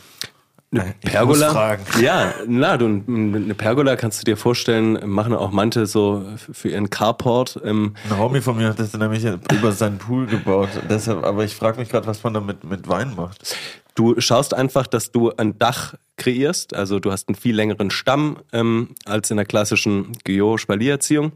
Eine 0.74 0.96
Pergola? 1.02 1.78
Ja, 2.02 2.34
na, 2.48 2.78
du, 2.78 2.86
eine 2.86 3.54
Pergola 3.56 3.98
kannst 3.98 4.22
du 4.22 4.24
dir 4.24 4.38
vorstellen, 4.38 4.98
machen 5.10 5.34
auch 5.34 5.52
manche 5.52 5.86
so 5.86 6.26
für 6.38 6.70
ihren 6.70 6.90
Carport. 6.90 7.60
Ähm, 7.66 7.96
Ein 8.10 8.18
Homie 8.18 8.40
von 8.40 8.56
mir 8.56 8.70
hat 8.70 8.80
das 8.80 8.94
nämlich 8.94 9.26
über 9.26 9.74
seinen 9.74 9.98
Pool 9.98 10.28
gebaut. 10.28 10.70
Deshalb, 10.90 11.26
aber 11.26 11.44
ich 11.44 11.56
frage 11.56 11.78
mich 11.80 11.90
gerade, 11.90 12.08
was 12.08 12.24
man 12.24 12.34
damit 12.34 12.64
mit 12.64 12.88
Wein 12.88 13.16
macht. 13.18 13.56
Du 13.96 14.20
schaust 14.22 14.54
einfach, 14.54 14.88
dass 14.88 15.12
du 15.12 15.32
ein 15.36 15.60
Dach 15.60 15.96
kreierst. 16.16 16.74
Also 16.74 17.00
du 17.00 17.12
hast 17.12 17.28
einen 17.28 17.36
viel 17.36 17.56
längeren 17.56 17.92
Stamm 17.92 18.38
ähm, 18.54 18.96
als 19.04 19.30
in 19.30 19.38
der 19.38 19.46
klassischen 19.46 20.14
Guyot-Spaliererziehung. 20.24 21.34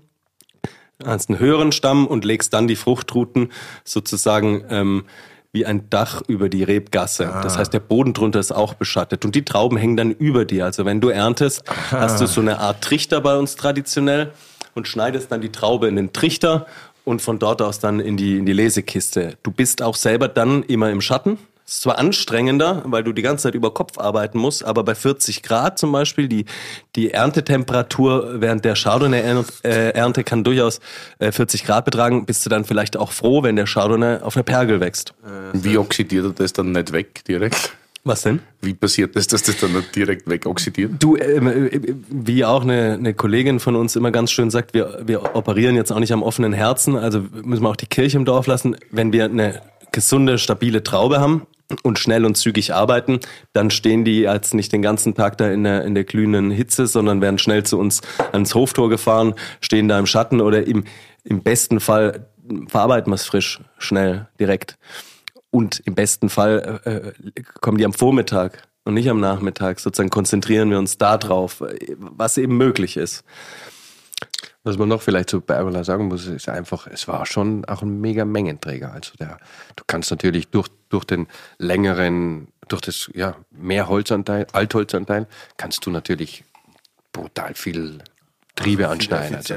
Du 0.99 1.07
hast 1.07 1.29
einen 1.29 1.39
höheren 1.39 1.73
Stamm 1.73 2.07
und 2.07 2.23
legst 2.23 2.53
dann 2.53 2.69
die 2.69 2.77
Fruchtruten 2.77 3.51
sozusagen 3.83 4.63
ähm, 4.69 5.03
wie 5.55 5.65
ein 5.65 5.89
Dach 5.89 6.21
über 6.27 6.49
die 6.49 6.63
Rebgasse. 6.63 7.33
Ah. 7.33 7.41
Das 7.41 7.57
heißt, 7.57 7.73
der 7.73 7.79
Boden 7.79 8.13
drunter 8.13 8.39
ist 8.39 8.51
auch 8.51 8.75
beschattet 8.75 9.25
und 9.25 9.33
die 9.33 9.43
Trauben 9.43 9.77
hängen 9.77 9.97
dann 9.97 10.11
über 10.11 10.45
dir. 10.45 10.65
Also 10.65 10.85
wenn 10.85 11.01
du 11.01 11.09
erntest, 11.09 11.63
ah. 11.67 12.01
hast 12.01 12.21
du 12.21 12.27
so 12.27 12.41
eine 12.41 12.59
Art 12.59 12.83
Trichter 12.83 13.21
bei 13.21 13.35
uns 13.37 13.55
traditionell 13.55 14.31
und 14.75 14.87
schneidest 14.87 15.31
dann 15.31 15.41
die 15.41 15.51
Traube 15.51 15.87
in 15.87 15.95
den 15.95 16.13
Trichter 16.13 16.67
und 17.05 17.21
von 17.21 17.39
dort 17.39 17.61
aus 17.61 17.79
dann 17.79 17.99
in 17.99 18.17
die, 18.17 18.37
in 18.37 18.45
die 18.45 18.53
Lesekiste. 18.53 19.37
Du 19.43 19.51
bist 19.51 19.81
auch 19.81 19.95
selber 19.95 20.27
dann 20.27 20.63
immer 20.63 20.91
im 20.91 21.01
Schatten. 21.01 21.37
Ist 21.67 21.81
zwar 21.81 21.97
anstrengender, 21.97 22.83
weil 22.85 23.03
du 23.03 23.11
die 23.11 23.23
ganze 23.23 23.43
Zeit 23.43 23.55
über 23.55 23.73
Kopf 23.73 23.97
arbeiten 23.97 24.37
musst, 24.37 24.63
aber 24.63 24.83
bei 24.83 24.93
40 24.93 25.41
Grad 25.41 25.79
zum 25.79 25.91
Beispiel, 25.91 26.27
die, 26.27 26.45
die 26.95 27.09
Erntetemperatur 27.11 28.39
während 28.39 28.63
der 28.65 28.75
Chardonnay-Ernte 28.75 30.23
kann 30.23 30.43
durchaus 30.43 30.79
40 31.19 31.63
äh, 31.63 31.65
Grad 31.65 31.85
betragen, 31.85 32.27
bist 32.27 32.45
du 32.45 32.51
dann 32.51 32.65
vielleicht 32.65 32.97
auch 32.97 33.11
froh, 33.11 33.41
wenn 33.41 33.55
der 33.55 33.65
Chardonnay 33.65 34.21
auf 34.21 34.35
einer 34.35 34.43
Pergel 34.43 34.79
wächst. 34.79 35.15
Wie 35.53 35.79
oxidiert 35.79 36.25
er 36.25 36.31
das 36.31 36.53
dann 36.53 36.71
nicht 36.71 36.91
weg 36.91 37.25
direkt? 37.25 37.75
Was 38.07 38.21
denn? 38.21 38.41
Wie 38.61 38.75
passiert 38.75 39.15
das, 39.15 39.25
dass 39.25 39.41
das 39.41 39.57
dann 39.57 39.73
nicht 39.73 39.95
direkt 39.95 40.29
wegoxidiert? 40.29 40.91
Du, 40.99 41.15
äh, 41.15 41.81
wie 42.07 42.45
auch 42.45 42.61
eine, 42.61 42.93
eine 42.93 43.15
Kollegin 43.15 43.59
von 43.59 43.75
uns 43.75 43.95
immer 43.95 44.11
ganz 44.11 44.31
schön 44.31 44.51
sagt, 44.51 44.75
wir, 44.75 45.01
wir 45.03 45.35
operieren 45.35 45.75
jetzt 45.75 45.91
auch 45.91 45.99
nicht 45.99 46.13
am 46.13 46.21
offenen 46.21 46.53
Herzen, 46.53 46.95
also 46.95 47.25
müssen 47.43 47.63
wir 47.63 47.69
auch 47.69 47.75
die 47.75 47.87
Kirche 47.87 48.17
im 48.17 48.25
Dorf 48.25 48.45
lassen. 48.45 48.75
Wenn 48.91 49.11
wir 49.11 49.25
eine 49.25 49.63
gesunde, 49.91 50.37
stabile 50.37 50.83
Traube 50.83 51.19
haben, 51.19 51.47
und 51.83 51.99
schnell 51.99 52.25
und 52.25 52.35
zügig 52.35 52.73
arbeiten, 52.73 53.19
dann 53.53 53.71
stehen 53.71 54.05
die 54.05 54.27
als 54.27 54.53
nicht 54.53 54.71
den 54.71 54.81
ganzen 54.81 55.15
Tag 55.15 55.37
da 55.37 55.49
in 55.49 55.63
der, 55.63 55.83
in 55.83 55.95
der 55.95 56.03
glühenden 56.03 56.51
Hitze, 56.51 56.87
sondern 56.87 57.21
werden 57.21 57.39
schnell 57.39 57.63
zu 57.63 57.79
uns 57.79 58.01
ans 58.31 58.53
Hoftor 58.53 58.89
gefahren, 58.89 59.33
stehen 59.61 59.87
da 59.87 59.97
im 59.97 60.05
Schatten 60.05 60.41
oder 60.41 60.65
im, 60.65 60.83
im 61.23 61.41
besten 61.41 61.79
Fall 61.79 62.27
verarbeiten 62.67 63.11
wir 63.11 63.15
es 63.15 63.25
frisch, 63.25 63.59
schnell, 63.77 64.27
direkt. 64.39 64.77
Und 65.49 65.81
im 65.85 65.95
besten 65.95 66.29
Fall 66.29 66.81
äh, 66.85 66.89
äh, 66.89 67.13
kommen 67.61 67.77
die 67.77 67.85
am 67.85 67.93
Vormittag 67.93 68.67
und 68.83 68.93
nicht 68.93 69.09
am 69.09 69.19
Nachmittag. 69.19 69.79
Sozusagen 69.79 70.09
konzentrieren 70.09 70.69
wir 70.69 70.77
uns 70.77 70.97
da 70.97 71.17
drauf, 71.17 71.63
was 71.97 72.37
eben 72.37 72.57
möglich 72.57 72.97
ist. 72.97 73.23
Was 74.63 74.77
man 74.79 74.89
noch 74.89 75.03
vielleicht 75.03 75.29
zu 75.29 75.41
Bergola 75.41 75.83
sagen 75.83 76.07
muss, 76.07 76.25
ist 76.25 76.49
einfach, 76.49 76.87
es 76.87 77.07
war 77.07 77.27
schon 77.27 77.65
auch 77.65 77.83
ein 77.83 78.01
mega 78.01 78.25
Mengenträger. 78.25 78.91
Also 78.91 79.11
der, 79.19 79.37
du 79.75 79.83
kannst 79.85 80.09
natürlich 80.09 80.47
durch, 80.47 80.69
durch 80.95 81.05
den 81.05 81.27
längeren, 81.57 82.47
durch 82.69 82.81
das 82.81 83.11
ja, 83.13 83.35
mehr 83.51 83.87
Holzanteil, 83.89 84.47
Altholzanteil, 84.53 85.27
kannst 85.57 85.85
du 85.85 85.91
natürlich 85.91 86.43
brutal 87.11 87.53
viel 87.53 87.99
Triebe 88.55 88.87
anschneiden. 88.87 89.35
Also. 89.35 89.55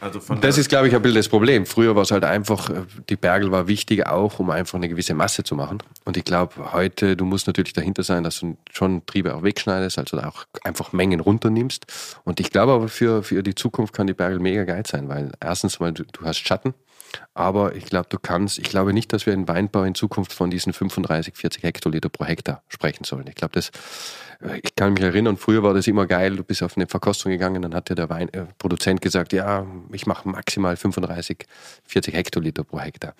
Also 0.00 0.34
das 0.34 0.58
ist, 0.58 0.68
glaube 0.68 0.88
ich, 0.88 0.94
ein 0.94 1.00
bisschen 1.00 1.16
das 1.16 1.28
Problem. 1.28 1.64
Früher 1.64 1.96
war 1.96 2.02
es 2.02 2.10
halt 2.10 2.24
einfach, 2.24 2.68
äh, 2.68 2.82
die 3.08 3.16
Bergel 3.16 3.50
war 3.50 3.66
wichtig 3.66 4.06
auch, 4.06 4.38
um 4.38 4.50
einfach 4.50 4.76
eine 4.76 4.90
gewisse 4.90 5.14
Masse 5.14 5.42
zu 5.42 5.54
machen. 5.54 5.82
Und 6.04 6.18
ich 6.18 6.24
glaube, 6.24 6.72
heute, 6.72 7.16
du 7.16 7.24
musst 7.24 7.46
natürlich 7.46 7.72
dahinter 7.72 8.02
sein, 8.02 8.24
dass 8.24 8.40
du 8.40 8.58
schon 8.70 9.06
Triebe 9.06 9.34
auch 9.34 9.42
wegschneidest, 9.42 9.98
also 9.98 10.18
auch 10.18 10.44
einfach 10.64 10.92
Mengen 10.92 11.20
runternimmst. 11.20 11.86
Und 12.24 12.40
ich 12.40 12.50
glaube 12.50 12.72
aber, 12.72 12.88
für, 12.88 13.22
für 13.22 13.42
die 13.42 13.54
Zukunft 13.54 13.94
kann 13.94 14.06
die 14.06 14.14
Bergel 14.14 14.38
mega 14.38 14.64
geil 14.64 14.82
sein, 14.86 15.08
weil 15.08 15.32
erstens 15.40 15.80
mal, 15.80 15.92
du, 15.92 16.04
du 16.04 16.26
hast 16.26 16.40
Schatten, 16.40 16.74
aber 17.34 17.74
ich 17.74 17.86
glaube, 17.86 18.08
du 18.10 18.18
kannst, 18.18 18.58
ich 18.58 18.68
glaube 18.68 18.92
nicht, 18.92 19.12
dass 19.12 19.26
wir 19.26 19.32
im 19.32 19.48
Weinbau 19.48 19.84
in 19.84 19.94
Zukunft 19.94 20.32
von 20.32 20.50
diesen 20.50 20.72
35, 20.72 21.36
40 21.36 21.62
Hektoliter 21.62 22.08
pro 22.08 22.24
Hektar 22.24 22.62
sprechen 22.68 23.04
sollen. 23.04 23.26
Ich 23.28 23.34
glaube, 23.34 23.52
das, 23.52 23.70
äh, 24.42 24.60
ich 24.62 24.74
kann 24.74 24.94
mich 24.94 25.02
erinnern, 25.02 25.36
früher 25.36 25.62
war 25.62 25.74
das 25.74 25.86
immer 25.86 26.06
geil, 26.06 26.36
du 26.36 26.44
bist 26.44 26.62
auf 26.62 26.76
eine 26.76 26.86
Verkostung 26.86 27.32
gegangen, 27.32 27.62
dann 27.62 27.74
hat 27.74 27.88
dir 27.88 27.94
der 27.94 28.08
Weinproduzent 28.08 29.00
äh, 29.00 29.02
gesagt, 29.02 29.32
ja, 29.32 29.66
ich 29.92 30.06
mache 30.06 30.28
maximal 30.28 30.76
35, 30.76 31.46
40 31.84 32.14
Hektoliter 32.14 32.64
pro 32.64 32.80
Hektar. 32.80 33.14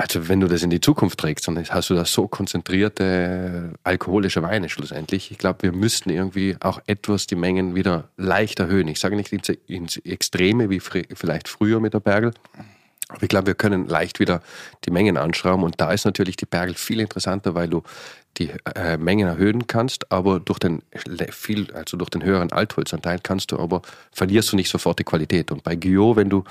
Also 0.00 0.28
wenn 0.28 0.40
du 0.40 0.48
das 0.48 0.62
in 0.62 0.70
die 0.70 0.80
Zukunft 0.80 1.18
trägst, 1.18 1.46
dann 1.46 1.62
hast 1.62 1.90
du 1.90 1.94
da 1.94 2.06
so 2.06 2.26
konzentrierte 2.26 3.74
alkoholische 3.84 4.42
Weine 4.42 4.70
schlussendlich. 4.70 5.30
Ich 5.30 5.36
glaube, 5.36 5.60
wir 5.60 5.72
müssten 5.72 6.08
irgendwie 6.08 6.56
auch 6.60 6.80
etwas 6.86 7.26
die 7.26 7.34
Mengen 7.34 7.74
wieder 7.74 8.08
leicht 8.16 8.60
erhöhen. 8.60 8.88
Ich 8.88 8.98
sage 8.98 9.14
nicht 9.14 9.30
ins, 9.30 9.98
Extreme 9.98 10.70
wie 10.70 10.80
vielleicht 10.80 11.48
früher 11.48 11.80
mit 11.80 11.92
der 11.92 12.00
Bergel, 12.00 12.32
aber 13.10 13.22
ich 13.24 13.28
glaube, 13.28 13.48
wir 13.48 13.54
können 13.54 13.88
leicht 13.88 14.20
wieder 14.20 14.40
die 14.86 14.90
Mengen 14.90 15.18
anschrauben 15.18 15.64
und 15.64 15.80
da 15.80 15.92
ist 15.92 16.06
natürlich 16.06 16.36
die 16.36 16.46
Bergel 16.46 16.76
viel 16.76 17.00
interessanter, 17.00 17.54
weil 17.54 17.68
du 17.68 17.82
die 18.38 18.50
äh, 18.76 18.96
Mengen 18.96 19.26
erhöhen 19.26 19.66
kannst, 19.66 20.10
aber 20.12 20.38
durch 20.38 20.60
den 20.60 20.82
viel, 21.30 21.72
also 21.72 21.96
durch 21.96 22.10
den 22.10 22.22
höheren 22.22 22.52
Altholzanteil 22.52 23.18
kannst 23.20 23.50
du 23.50 23.58
aber 23.58 23.82
verlierst 24.12 24.52
du 24.52 24.56
nicht 24.56 24.70
sofort 24.70 25.00
die 25.00 25.04
Qualität. 25.04 25.50
Und 25.50 25.64
bei 25.64 25.74
Guyot, 25.74 26.16
wenn 26.16 26.30
du 26.30 26.44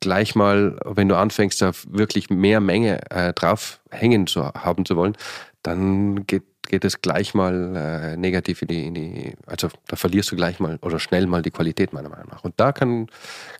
gleich 0.00 0.34
mal, 0.34 0.78
wenn 0.84 1.08
du 1.08 1.16
anfängst, 1.16 1.60
da 1.60 1.72
wirklich 1.88 2.30
mehr 2.30 2.60
Menge 2.60 3.10
äh, 3.10 3.32
drauf 3.32 3.80
hängen 3.90 4.26
zu 4.26 4.44
haben 4.44 4.84
zu 4.84 4.96
wollen, 4.96 5.16
dann 5.62 6.26
geht, 6.26 6.44
geht 6.62 6.84
es 6.84 7.00
gleich 7.00 7.34
mal 7.34 7.76
äh, 7.76 8.16
negativ 8.16 8.62
in 8.62 8.68
die, 8.68 8.86
in 8.86 8.94
die, 8.94 9.34
also 9.46 9.68
da 9.88 9.96
verlierst 9.96 10.32
du 10.32 10.36
gleich 10.36 10.60
mal 10.60 10.78
oder 10.82 10.98
schnell 10.98 11.26
mal 11.26 11.42
die 11.42 11.50
Qualität 11.50 11.92
meiner 11.92 12.08
Meinung 12.08 12.28
nach. 12.30 12.44
Und 12.44 12.54
da 12.56 12.72
kann, 12.72 13.08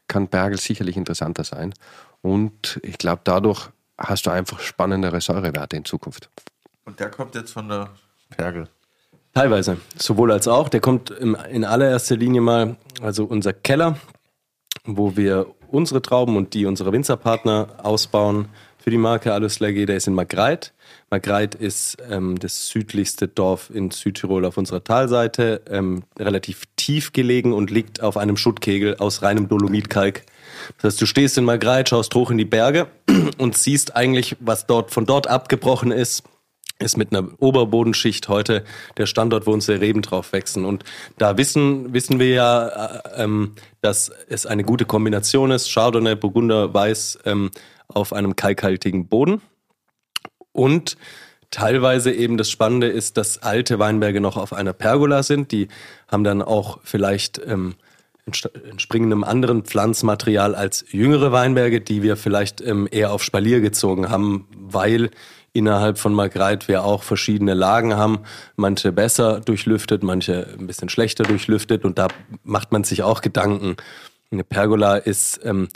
kann 0.09 0.29
Bergel 0.29 0.59
sicherlich 0.59 0.97
interessanter 0.97 1.45
sein. 1.45 1.75
Und 2.23 2.81
ich 2.83 2.99
glaube, 2.99 3.23
dadurch 3.25 3.71
hast 3.99 4.27
du 4.27 4.31
einfach 4.31 4.61
spannendere 4.61 5.21
Säurewerte 5.21 5.77
in 5.77 5.85
Zukunft. 5.85 6.31
Und 6.85 7.01
der 7.01 7.11
kommt 7.11 7.35
jetzt 7.35 7.53
von 7.53 7.69
der 7.69 7.91
Pergel. 8.31 8.69
Teilweise, 9.35 9.79
sowohl 9.99 10.33
als 10.33 10.49
auch. 10.49 10.69
Der 10.69 10.81
kommt 10.81 11.11
in 11.11 11.65
allererster 11.65 12.17
Linie 12.17 12.41
mal, 12.41 12.77
also 13.03 13.25
unser 13.25 13.53
Keller, 13.53 13.99
wo 14.85 15.17
wir 15.17 15.47
unsere 15.69 16.03
Trauben 16.03 16.37
und 16.37 16.55
die 16.55 16.67
unserer 16.67 16.93
Winzerpartner 16.93 17.69
ausbauen 17.83 18.49
für 18.87 18.91
die 18.91 18.99
Marke 18.99 19.33
Alles 19.33 19.59
Lage, 19.59 19.85
der 19.85 19.97
ist 19.97 20.07
in 20.07 20.15
Magreit. 20.15 20.73
Magreit 21.11 21.57
ist 21.57 21.97
ähm, 22.09 22.39
das 22.39 22.69
südlichste 22.69 23.27
Dorf 23.27 23.69
in 23.75 23.91
Südtirol 23.91 24.45
auf 24.45 24.59
unserer 24.59 24.85
Talseite, 24.85 25.63
ähm, 25.69 26.05
relativ 26.17 26.65
tief 26.77 27.13
gelegen 27.13 27.53
und 27.53 27.73
liegt 27.73 28.01
auf 28.01 28.17
einem 28.17 28.37
Schuttkegel 28.37 28.97
aus 28.99 29.23
reinem 29.23 29.49
Dolomitkalk. 29.49 30.23
Das 30.77 30.93
heißt, 30.93 31.03
du 31.03 31.07
stehst 31.07 31.37
in 31.37 31.45
Magreit, 31.45 31.89
schaust 31.89 32.15
hoch 32.15 32.31
in 32.31 32.39
die 32.39 32.45
Berge 32.45 32.87
und 33.39 33.57
siehst 33.57 33.97
eigentlich, 33.97 34.37
was 34.39 34.67
dort 34.67 34.93
von 34.93 35.05
dort 35.05 35.27
abgebrochen 35.27 35.91
ist, 35.91 36.23
ist 36.79 36.97
mit 36.97 37.12
einer 37.12 37.29
Oberbodenschicht 37.39 38.29
heute 38.29 38.65
der 38.97 39.07
Standort, 39.07 39.47
wo 39.47 39.53
unsere 39.53 39.81
Reben 39.81 40.03
drauf 40.03 40.33
wachsen. 40.33 40.65
Und 40.65 40.85
da 41.19 41.39
wissen, 41.39 41.95
wissen 41.95 42.19
wir 42.19 42.29
ja, 42.29 42.67
äh, 42.69 43.25
ähm, 43.25 43.53
dass 43.81 44.11
es 44.29 44.47
eine 44.47 44.62
gute 44.62 44.85
Kombination 44.85 45.51
ist. 45.51 45.73
Chardonnay, 45.73 46.17
Burgunder, 46.17 46.75
Weiß 46.75 47.19
ähm, 47.25 47.51
auf 47.89 48.12
einem 48.12 48.37
kalkhaltigen 48.37 49.09
Boden. 49.09 49.41
Und 50.53 50.97
teilweise 51.51 52.12
eben 52.12 52.37
das 52.37 52.51
Spannende 52.51 52.89
ist, 52.89 53.17
dass 53.17 53.43
alte 53.43 53.79
Weinberge 53.79 54.21
noch 54.21 54.37
auf 54.37 54.53
einer 54.53 54.73
Pergola 54.73 55.23
sind. 55.23 55.53
Die 55.53 55.69
haben 56.09 56.25
dann 56.25 56.43
auch 56.43 56.81
vielleicht 56.83 57.41
ähm, 57.47 57.77
entspringen 58.27 59.12
anderen 59.25 59.62
Pflanzmaterial 59.62 60.55
als 60.55 60.85
jüngere 60.91 61.31
Weinberge, 61.33 61.81
die 61.81 62.03
wir 62.03 62.17
vielleicht 62.17 62.61
ähm, 62.61 62.89
eher 62.91 63.12
auf 63.12 63.23
Spalier 63.23 63.61
gezogen 63.61 64.11
haben, 64.11 64.49
weil 64.53 65.11
innerhalb 65.57 65.99
von 65.99 66.12
Margreit 66.12 66.69
wir 66.69 66.85
auch 66.85 67.03
verschiedene 67.03 67.55
Lagen 67.55 67.97
haben, 67.97 68.21
manche 68.57 68.92
besser 68.92 69.40
durchlüftet, 69.40 70.03
manche 70.03 70.49
ein 70.59 70.66
bisschen 70.66 70.88
schlechter 70.88 71.25
durchlüftet 71.25 71.85
und 71.85 71.99
da 71.99 72.09
macht 72.45 72.73
man 72.73 72.85
sich 72.85 73.03
auch 73.03 73.21
Gedanken. 73.21 73.77
Eine 74.31 74.45
Pergola 74.45 74.97
ist 74.97 75.40
ähm, 75.45 75.69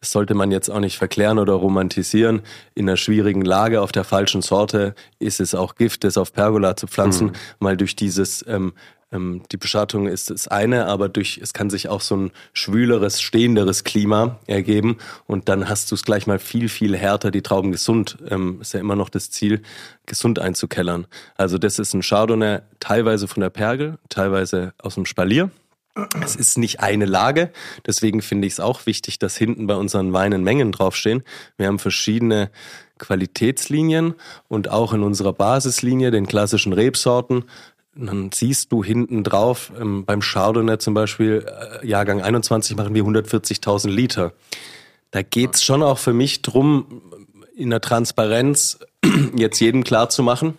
das 0.00 0.12
sollte 0.12 0.34
man 0.34 0.52
jetzt 0.52 0.70
auch 0.70 0.78
nicht 0.78 0.98
verklären 0.98 1.38
oder 1.38 1.54
romantisieren. 1.54 2.42
In 2.74 2.88
einer 2.88 2.96
schwierigen 2.96 3.42
Lage 3.42 3.80
auf 3.80 3.92
der 3.92 4.04
falschen 4.04 4.42
Sorte 4.42 4.94
ist 5.18 5.40
es 5.40 5.54
auch 5.54 5.74
Gift, 5.74 6.04
das 6.04 6.18
auf 6.18 6.32
Pergola 6.32 6.76
zu 6.76 6.86
pflanzen, 6.86 7.28
mhm. 7.28 7.32
weil 7.60 7.76
durch 7.76 7.96
dieses 7.96 8.44
ähm, 8.46 8.74
ähm, 9.12 9.42
die 9.52 9.56
Beschattung 9.56 10.08
ist 10.08 10.30
das 10.30 10.48
eine, 10.48 10.86
aber 10.86 11.08
durch 11.08 11.38
es 11.42 11.52
kann 11.52 11.70
sich 11.70 11.88
auch 11.88 12.00
so 12.00 12.16
ein 12.16 12.30
schwüleres, 12.52 13.20
stehenderes 13.20 13.84
Klima 13.84 14.38
ergeben 14.46 14.98
und 15.26 15.48
dann 15.48 15.68
hast 15.68 15.90
du 15.90 15.94
es 15.94 16.04
gleich 16.04 16.26
mal 16.26 16.38
viel, 16.38 16.68
viel 16.68 16.96
härter, 16.96 17.30
die 17.30 17.42
Trauben 17.42 17.72
gesund, 17.72 18.18
ähm, 18.28 18.60
ist 18.60 18.74
ja 18.74 18.80
immer 18.80 18.96
noch 18.96 19.08
das 19.08 19.30
Ziel, 19.30 19.62
gesund 20.06 20.38
einzukellern. 20.38 21.06
Also 21.36 21.58
das 21.58 21.78
ist 21.78 21.94
ein 21.94 22.02
Chardonnay 22.02 22.60
teilweise 22.80 23.28
von 23.28 23.40
der 23.40 23.50
Pergel, 23.50 23.98
teilweise 24.08 24.74
aus 24.78 24.94
dem 24.94 25.06
Spalier. 25.06 25.50
Es 26.22 26.36
ist 26.36 26.58
nicht 26.58 26.80
eine 26.80 27.06
Lage, 27.06 27.50
deswegen 27.86 28.20
finde 28.20 28.46
ich 28.46 28.54
es 28.54 28.60
auch 28.60 28.84
wichtig, 28.84 29.18
dass 29.18 29.34
hinten 29.34 29.66
bei 29.66 29.76
unseren 29.76 30.12
Weinen 30.12 30.44
Mengen 30.44 30.70
draufstehen. 30.70 31.22
Wir 31.56 31.68
haben 31.68 31.78
verschiedene 31.78 32.50
Qualitätslinien 32.98 34.14
und 34.48 34.68
auch 34.68 34.92
in 34.92 35.02
unserer 35.02 35.32
Basislinie, 35.32 36.10
den 36.10 36.26
klassischen 36.26 36.74
Rebsorten, 36.74 37.44
dann 37.96 38.30
siehst 38.32 38.72
du 38.72 38.84
hinten 38.84 39.24
drauf, 39.24 39.72
ähm, 39.80 40.04
beim 40.04 40.20
Chardonnay 40.20 40.78
zum 40.78 40.94
Beispiel, 40.94 41.46
äh, 41.82 41.86
Jahrgang 41.86 42.20
21 42.20 42.76
machen 42.76 42.94
wir 42.94 43.04
140.000 43.04 43.88
Liter. 43.88 44.32
Da 45.10 45.22
geht's 45.22 45.64
schon 45.64 45.82
auch 45.82 45.98
für 45.98 46.12
mich 46.12 46.42
drum, 46.42 47.02
in 47.56 47.70
der 47.70 47.80
Transparenz 47.80 48.78
jetzt 49.36 49.60
jedem 49.60 49.82
klar 49.82 50.10
zu 50.10 50.22
machen, 50.22 50.58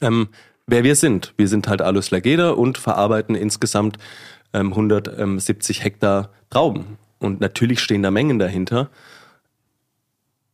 ähm, 0.00 0.28
wer 0.66 0.82
wir 0.82 0.96
sind. 0.96 1.34
Wir 1.36 1.48
sind 1.48 1.68
halt 1.68 1.82
Alus 1.82 2.10
Lageda 2.10 2.50
und 2.50 2.78
verarbeiten 2.78 3.34
insgesamt 3.34 3.98
170 4.52 5.78
ähm, 5.78 5.82
Hektar 5.82 6.30
Trauben. 6.48 6.98
Und 7.18 7.40
natürlich 7.40 7.80
stehen 7.80 8.02
da 8.02 8.10
Mengen 8.10 8.38
dahinter. 8.38 8.88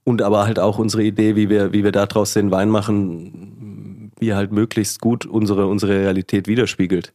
Und 0.05 0.23
aber 0.23 0.45
halt 0.45 0.59
auch 0.59 0.79
unsere 0.79 1.05
Idee, 1.05 1.37
wie 1.37 1.49
wir, 1.49 1.73
wie 1.73 1.85
wir 1.85 1.93
daraus 1.93 2.33
den 2.33 2.51
Wein 2.51 2.71
machen, 2.71 3.82
er 4.28 4.37
halt 4.37 4.52
möglichst 4.52 5.00
gut 5.00 5.26
unsere, 5.26 5.66
unsere 5.66 5.92
Realität 5.92 6.48
widerspiegelt. 6.48 7.12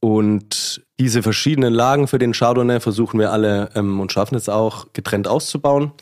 Und 0.00 0.84
diese 1.00 1.22
verschiedenen 1.22 1.72
Lagen 1.72 2.08
für 2.08 2.18
den 2.18 2.32
Chardonnay 2.32 2.80
versuchen 2.80 3.18
wir 3.18 3.32
alle 3.32 3.70
ähm, 3.74 4.00
und 4.00 4.12
schaffen 4.12 4.34
es 4.34 4.48
auch 4.48 4.92
getrennt 4.92 5.26
auszubauen. 5.26 5.92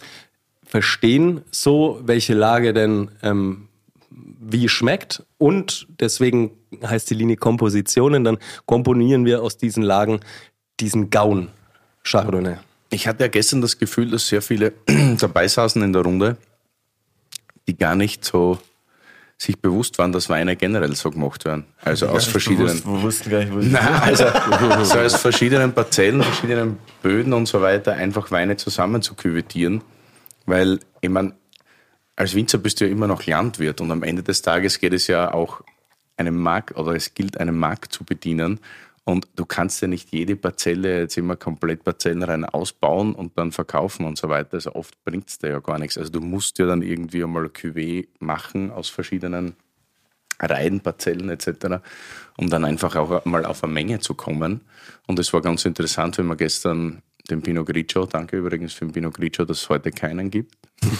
Verstehen 0.65 1.43
so, 1.51 2.01
welche 2.03 2.35
Lage 2.35 2.73
denn 2.73 3.11
ähm, 3.23 3.69
wie 4.11 4.69
schmeckt 4.69 5.23
und 5.39 5.87
deswegen 6.01 6.51
heißt 6.85 7.11
die 7.11 7.15
Linie 7.15 7.37
Kompositionen, 7.37 8.25
dann 8.25 8.39
komponieren 8.67 9.25
wir 9.25 9.43
aus 9.43 9.57
diesen 9.57 9.83
Lagen 9.83 10.21
diesen 10.81 11.11
Gaun 11.11 11.49
Chardonnay. 12.03 12.57
Ich 12.91 13.07
hatte 13.07 13.25
ja 13.25 13.29
gestern 13.29 13.61
das 13.61 13.79
Gefühl, 13.79 14.11
dass 14.11 14.27
sehr 14.27 14.43
viele 14.43 14.73
dabei 15.21 15.49
saßen 15.49 15.83
in 15.83 15.93
der 15.93 16.03
Runde, 16.03 16.37
die 17.69 17.77
gar 17.77 17.95
nicht 17.95 18.25
so 18.25 18.59
sich 19.43 19.61
bewusst 19.61 19.99
waren, 19.99 20.13
dass 20.13 20.29
Weine 20.29 20.55
generell 20.55 20.95
so 20.95 21.11
gemacht 21.11 21.45
werden. 21.45 21.65
Also 21.85 22.07
aus 22.07 22.27
verschiedenen. 22.27 22.81
Bewusst, 22.81 22.87
wir 22.87 23.03
wussten 23.03 23.31
gar 23.31 23.39
nicht, 23.41 23.53
wo 23.53 23.57
Nein, 23.61 24.03
also 24.03 24.85
so 24.85 24.99
aus 25.01 25.17
verschiedenen 25.17 25.73
Parzellen, 25.73 26.23
verschiedenen 26.23 26.79
Böden 27.03 27.33
und 27.33 27.47
so 27.47 27.61
weiter 27.61 27.95
einfach 27.95 28.31
Weine 28.31 28.57
zusammen 28.57 29.03
zu 29.03 29.15
küvettieren. 29.15 29.83
Weil, 30.47 30.79
ich 31.01 31.11
meine, 31.11 31.33
als 32.15 32.37
Winzer 32.37 32.59
bist 32.59 32.81
du 32.81 32.85
ja 32.85 32.93
immer 32.93 33.09
noch 33.09 33.27
Landwirt 33.27 33.81
und 33.81 33.91
am 33.91 34.05
Ende 34.05 34.23
des 34.23 34.43
Tages 34.43 34.79
geht 34.79 34.93
es 34.93 35.09
ja 35.09 35.35
auch 35.35 35.63
einem 36.17 36.37
Markt 36.37 36.77
oder 36.77 36.95
es 36.95 37.15
gilt 37.15 37.39
einem 37.39 37.59
Markt 37.59 37.93
zu 37.93 38.05
bedienen 38.05 38.61
und 39.05 39.27
du 39.35 39.47
kannst 39.47 39.83
ja 39.83 39.89
nicht 39.89 40.13
jede 40.13 40.37
Parzelle 40.37 41.01
jetzt 41.01 41.17
immer 41.17 41.37
komplett 41.37 41.83
parzellenrein 41.83 42.45
ausbauen 42.45 43.15
und 43.15 43.37
dann 43.37 43.51
verkaufen 43.51 44.07
und 44.07 44.17
so 44.17 44.29
weiter. 44.29 44.55
Also 44.55 44.75
oft 44.75 45.03
bringt 45.05 45.29
es 45.29 45.39
dir 45.39 45.51
ja 45.51 45.59
gar 45.59 45.79
nichts. 45.79 45.99
Also 45.99 46.13
du 46.13 46.21
musst 46.21 46.59
ja 46.59 46.67
dann 46.67 46.83
irgendwie 46.83 47.25
einmal 47.25 47.47
Cuvée 47.47 48.07
machen 48.21 48.71
aus 48.71 48.89
verschiedenen 48.89 49.57
Reihen, 50.39 50.81
Parzellen 50.81 51.31
etc., 51.31 51.83
um 52.37 52.49
dann 52.49 52.65
einfach 52.65 52.97
auch 52.97 53.25
mal 53.25 53.45
auf 53.45 53.65
eine 53.65 53.73
Menge 53.73 54.01
zu 54.01 54.15
kommen. 54.15 54.63
Und 55.07 55.19
es 55.19 55.33
war 55.33 55.41
ganz 55.41 55.65
interessant, 55.65 56.19
wenn 56.19 56.27
wir 56.27 56.37
gestern 56.37 57.03
den 57.31 57.43
Pinot 57.43 57.67
Grigio, 57.67 58.07
danke 58.07 58.37
übrigens 58.37 58.73
für 58.73 58.85
den 58.85 58.93
Pinot 58.93 59.15
Grigio, 59.15 59.45
dass 59.45 59.63
es 59.63 59.69
heute 59.69 59.91
keinen 59.91 60.31
gibt, 60.31 60.57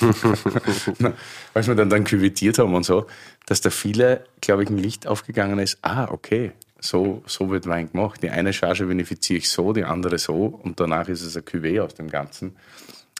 als 1.55 1.67
wir 1.67 1.75
dann, 1.75 1.91
dann 1.91 2.05
küvitiert 2.05 2.59
haben 2.59 2.75
und 2.75 2.85
so, 2.85 3.07
dass 3.47 3.61
da 3.61 3.71
viele, 3.71 4.25
glaube 4.41 4.63
ich, 4.63 4.71
ein 4.71 4.79
Licht 4.79 5.07
aufgegangen 5.07 5.59
ist, 5.59 5.79
ah, 5.83 6.09
okay, 6.11 6.53
so, 6.83 7.23
so 7.27 7.51
wird 7.51 7.67
Wein 7.67 7.91
gemacht. 7.91 8.23
Die 8.23 8.31
eine 8.31 8.53
Charge 8.53 8.87
benefiziere 8.87 9.39
ich 9.39 9.49
so, 9.49 9.73
die 9.73 9.85
andere 9.85 10.19
so 10.19 10.47
und 10.47 10.81
danach 10.81 11.09
ist 11.09 11.23
es 11.23 11.37
ein 11.37 11.45
Cuvée 11.45 11.81
aus 11.81 11.95
dem 11.95 12.09
Ganzen. 12.09 12.57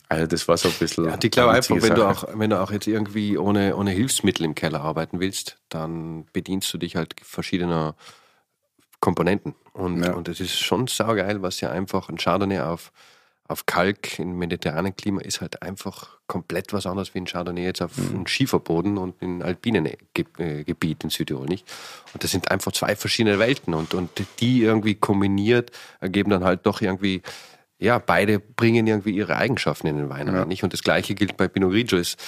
Also 0.09 0.27
das 0.27 0.47
war 0.47 0.59
so 0.59 0.69
ein 0.69 0.75
bisschen. 0.75 1.07
Ja, 1.07 1.19
ich 1.23 1.31
glaube 1.31 1.53
einfach, 1.53 1.81
wenn 1.81 1.95
du, 1.95 2.07
auch, 2.07 2.25
wenn 2.35 2.51
du 2.51 2.61
auch 2.61 2.71
jetzt 2.71 2.87
irgendwie 2.87 3.39
ohne, 3.39 3.77
ohne 3.77 3.93
Hilfsmittel 3.93 4.45
im 4.45 4.55
Keller 4.55 4.83
arbeiten 4.83 5.21
willst, 5.21 5.59
dann 5.71 6.27
bedienst 6.35 6.73
du 6.75 6.77
dich 6.77 6.97
halt 6.97 7.15
verschiedener 7.23 7.95
Komponenten. 9.01 9.55
Und, 9.73 10.05
ja. 10.05 10.13
und 10.13 10.29
das 10.29 10.41
ist 10.41 10.59
schon 10.61 10.87
saugeil, 10.87 11.41
was 11.41 11.63
ja 11.63 11.71
einfach 11.71 12.11
ein 12.11 12.19
Chardonnay 12.19 12.61
auf, 12.61 12.93
auf 13.49 13.65
Kalk 13.65 14.19
im 14.19 14.37
mediterranen 14.37 14.95
Klima 14.95 15.23
ist 15.23 15.41
halt 15.41 15.63
einfach 15.63 16.19
komplett 16.33 16.73
was 16.73 16.87
anderes 16.87 17.15
wie 17.15 17.19
ein 17.19 17.27
Chardonnay 17.27 17.63
jetzt 17.63 17.83
auf 17.83 17.99
mhm. 17.99 18.09
einem 18.09 18.27
Schieferboden 18.27 18.97
und 18.97 19.21
in 19.21 19.43
alpinen 19.43 19.85
äh, 19.85 20.65
Gebiet 20.65 21.05
in 21.05 21.11
Südtirol 21.11 21.45
nicht. 21.45 21.71
Und 22.15 22.25
das 22.25 22.31
sind 22.31 22.51
einfach 22.51 22.73
zwei 22.73 22.97
verschiedene 22.97 23.39
Welten 23.39 23.75
und, 23.75 23.93
und 23.93 24.11
die 24.41 24.63
irgendwie 24.63 24.95
kombiniert 24.95 25.73
ergeben 26.01 26.31
dann 26.31 26.43
halt 26.43 26.65
doch 26.65 26.81
irgendwie 26.81 27.21
ja, 27.79 27.99
beide 27.99 28.39
bringen 28.39 28.87
irgendwie 28.87 29.11
ihre 29.11 29.37
Eigenschaften 29.37 29.89
in 29.89 29.99
den 29.99 30.09
Wein 30.09 30.29
ja. 30.29 30.47
nicht? 30.47 30.63
Und 30.65 30.73
das 30.73 30.83
Gleiche 30.83 31.15
gilt 31.15 31.37
bei 31.37 31.49
Pinot 31.49 31.73
Grigio. 31.73 31.99
Ist, 31.99 32.19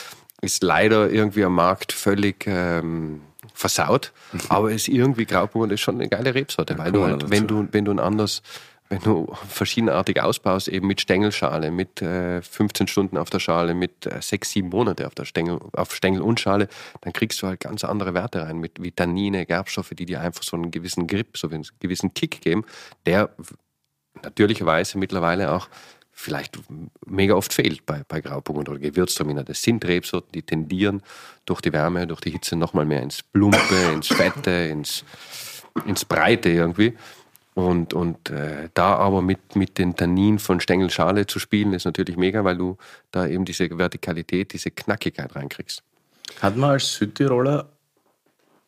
ist 0.43 0.62
leider 0.62 1.11
irgendwie 1.11 1.45
am 1.45 1.55
Markt 1.55 1.93
völlig 1.93 2.47
ähm, 2.47 3.23
versaut, 3.55 4.12
aber 4.51 4.71
ist 4.71 4.88
irgendwie 4.88 5.25
Grauburgunder 5.25 5.75
ist 5.75 5.81
schon 5.81 5.95
eine 5.95 6.11
geile 6.11 6.35
Rebsorte, 6.35 6.77
weil 6.77 6.93
du 6.93 7.05
halt, 7.05 7.31
wenn 7.31 7.47
du, 7.47 7.69
wenn 7.71 7.87
du 7.87 7.93
ein 7.93 8.01
anderes 8.01 8.43
wenn 8.94 9.02
du 9.02 9.26
verschiedenartig 9.48 10.22
ausbaust, 10.22 10.68
eben 10.68 10.87
mit 10.87 11.00
Stängelschale, 11.00 11.72
mit 11.72 12.00
äh, 12.00 12.40
15 12.42 12.87
Stunden 12.87 13.16
auf 13.16 13.28
der 13.28 13.40
Schale, 13.40 13.74
mit 13.74 14.07
äh, 14.07 14.22
6, 14.22 14.51
7 14.53 14.68
Monate 14.68 15.07
auf, 15.09 15.16
der 15.16 15.24
Stängel, 15.24 15.59
auf 15.72 15.92
Stängel 15.92 16.22
und 16.22 16.38
Schale, 16.38 16.68
dann 17.01 17.12
kriegst 17.12 17.42
du 17.42 17.49
halt 17.49 17.59
ganz 17.59 17.82
andere 17.82 18.14
Werte 18.14 18.42
rein, 18.42 18.59
mit 18.59 18.80
Vitamine, 18.80 19.47
Gerbstoffe, 19.47 19.90
die 19.99 20.07
dir 20.07 20.20
einfach 20.20 20.45
so 20.45 20.57
einen 20.57 20.70
gewissen 20.70 21.09
Grip, 21.09 21.36
so 21.36 21.49
einen 21.49 21.66
gewissen 21.80 22.14
Kick 22.14 22.40
geben, 22.40 22.64
der 23.05 23.30
natürlicherweise 24.22 24.97
mittlerweile 24.97 25.51
auch 25.51 25.68
vielleicht 26.12 26.61
mega 27.05 27.34
oft 27.34 27.53
fehlt 27.53 27.84
bei, 27.84 28.03
bei 28.07 28.20
Grauburgunder 28.20 28.72
oder 28.72 28.80
Gewürztraminer. 28.80 29.42
Das 29.42 29.61
sind 29.61 29.84
Rebsorten, 29.84 30.30
die 30.30 30.42
tendieren 30.42 31.03
durch 31.47 31.61
die 31.61 31.72
Wärme, 31.72 32.07
durch 32.07 32.20
die 32.20 32.30
Hitze 32.30 32.55
nochmal 32.55 32.84
mehr 32.84 33.03
ins 33.03 33.24
Plumpe, 33.24 33.74
ins 33.92 34.07
Fette, 34.07 34.68
ins, 34.70 35.05
ins 35.84 36.05
Breite 36.05 36.51
irgendwie. 36.51 36.95
Und, 37.55 37.94
und 37.94 38.30
äh, 38.30 38.68
da 38.74 38.96
aber 38.96 39.22
mit, 39.22 39.55
mit 39.55 39.78
den 39.78 39.94
Tannin 39.94 40.40
von 40.40 40.59
Stängelschale 40.59 41.26
zu 41.26 41.38
spielen, 41.38 41.72
ist 41.72 41.84
natürlich 41.84 42.16
mega, 42.16 42.44
weil 42.44 42.57
du 42.57 42.76
da 43.12 43.28
eben 43.28 43.44
diese 43.44 43.70
Vertikalität, 43.78 44.52
diese 44.52 44.72
Knackigkeit 44.72 45.34
reinkriegst. 45.36 45.82
Hat 46.40 46.57
man 46.57 46.70
als 46.70 46.94
Südtiroler 46.94 47.68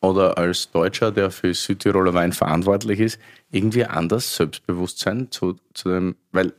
oder 0.00 0.38
als 0.38 0.70
Deutscher, 0.70 1.10
der 1.10 1.32
für 1.32 1.52
Südtiroler 1.52 2.14
Wein 2.14 2.32
verantwortlich 2.32 3.00
ist, 3.00 3.18
irgendwie 3.50 3.84
anders 3.84 4.36
Selbstbewusstsein 4.36 5.32
zu, 5.32 5.56
zu 5.74 5.88
dem, 5.88 6.16
weil 6.30 6.52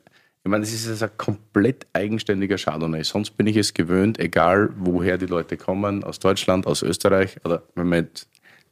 ich 0.43 0.49
meine, 0.49 0.63
das 0.63 0.73
ist 0.73 1.03
ein 1.03 1.09
komplett 1.17 1.87
eigenständiger 1.91 2.57
Chardonnay. 2.57 3.03
Sonst 3.03 3.31
bin 3.31 3.47
ich 3.47 3.57
es 3.57 3.73
gewöhnt, 3.73 4.17
egal 4.17 4.69
woher 4.77 5.17
die 5.17 5.25
Leute 5.25 5.57
kommen, 5.57 6.05
aus 6.05 6.19
Deutschland, 6.19 6.67
aus 6.67 6.83
Österreich, 6.83 7.35
oder 7.43 7.63
wenn 7.75 7.89
wir 7.89 8.07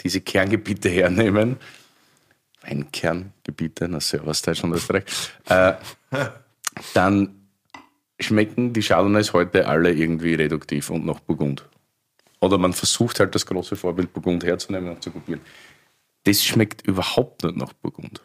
diese 0.01 0.21
Kerngebiete 0.21 0.87
hernehmen, 0.87 1.57
Weinkerngebiete, 2.67 3.87
na 3.87 3.99
Servus, 3.99 4.41
Deutschland, 4.41 4.75
Österreich, 4.75 5.03
äh, 5.49 5.73
dann 6.93 7.47
schmecken 8.19 8.73
die 8.73 8.81
Chardonnays 8.81 9.33
heute 9.33 9.67
alle 9.67 9.91
irgendwie 9.91 10.35
reduktiv 10.35 10.89
und 10.89 11.05
noch 11.05 11.19
Burgund. 11.19 11.67
Oder 12.39 12.57
man 12.57 12.73
versucht 12.73 13.19
halt 13.19 13.33
das 13.35 13.45
große 13.45 13.75
Vorbild 13.75 14.13
Burgund 14.13 14.43
herzunehmen 14.43 14.91
und 14.91 15.03
zu 15.03 15.11
kopieren. 15.11 15.41
Das 16.23 16.43
schmeckt 16.43 16.85
überhaupt 16.87 17.43
nicht 17.43 17.57
nach 17.57 17.73
Burgund. 17.73 18.21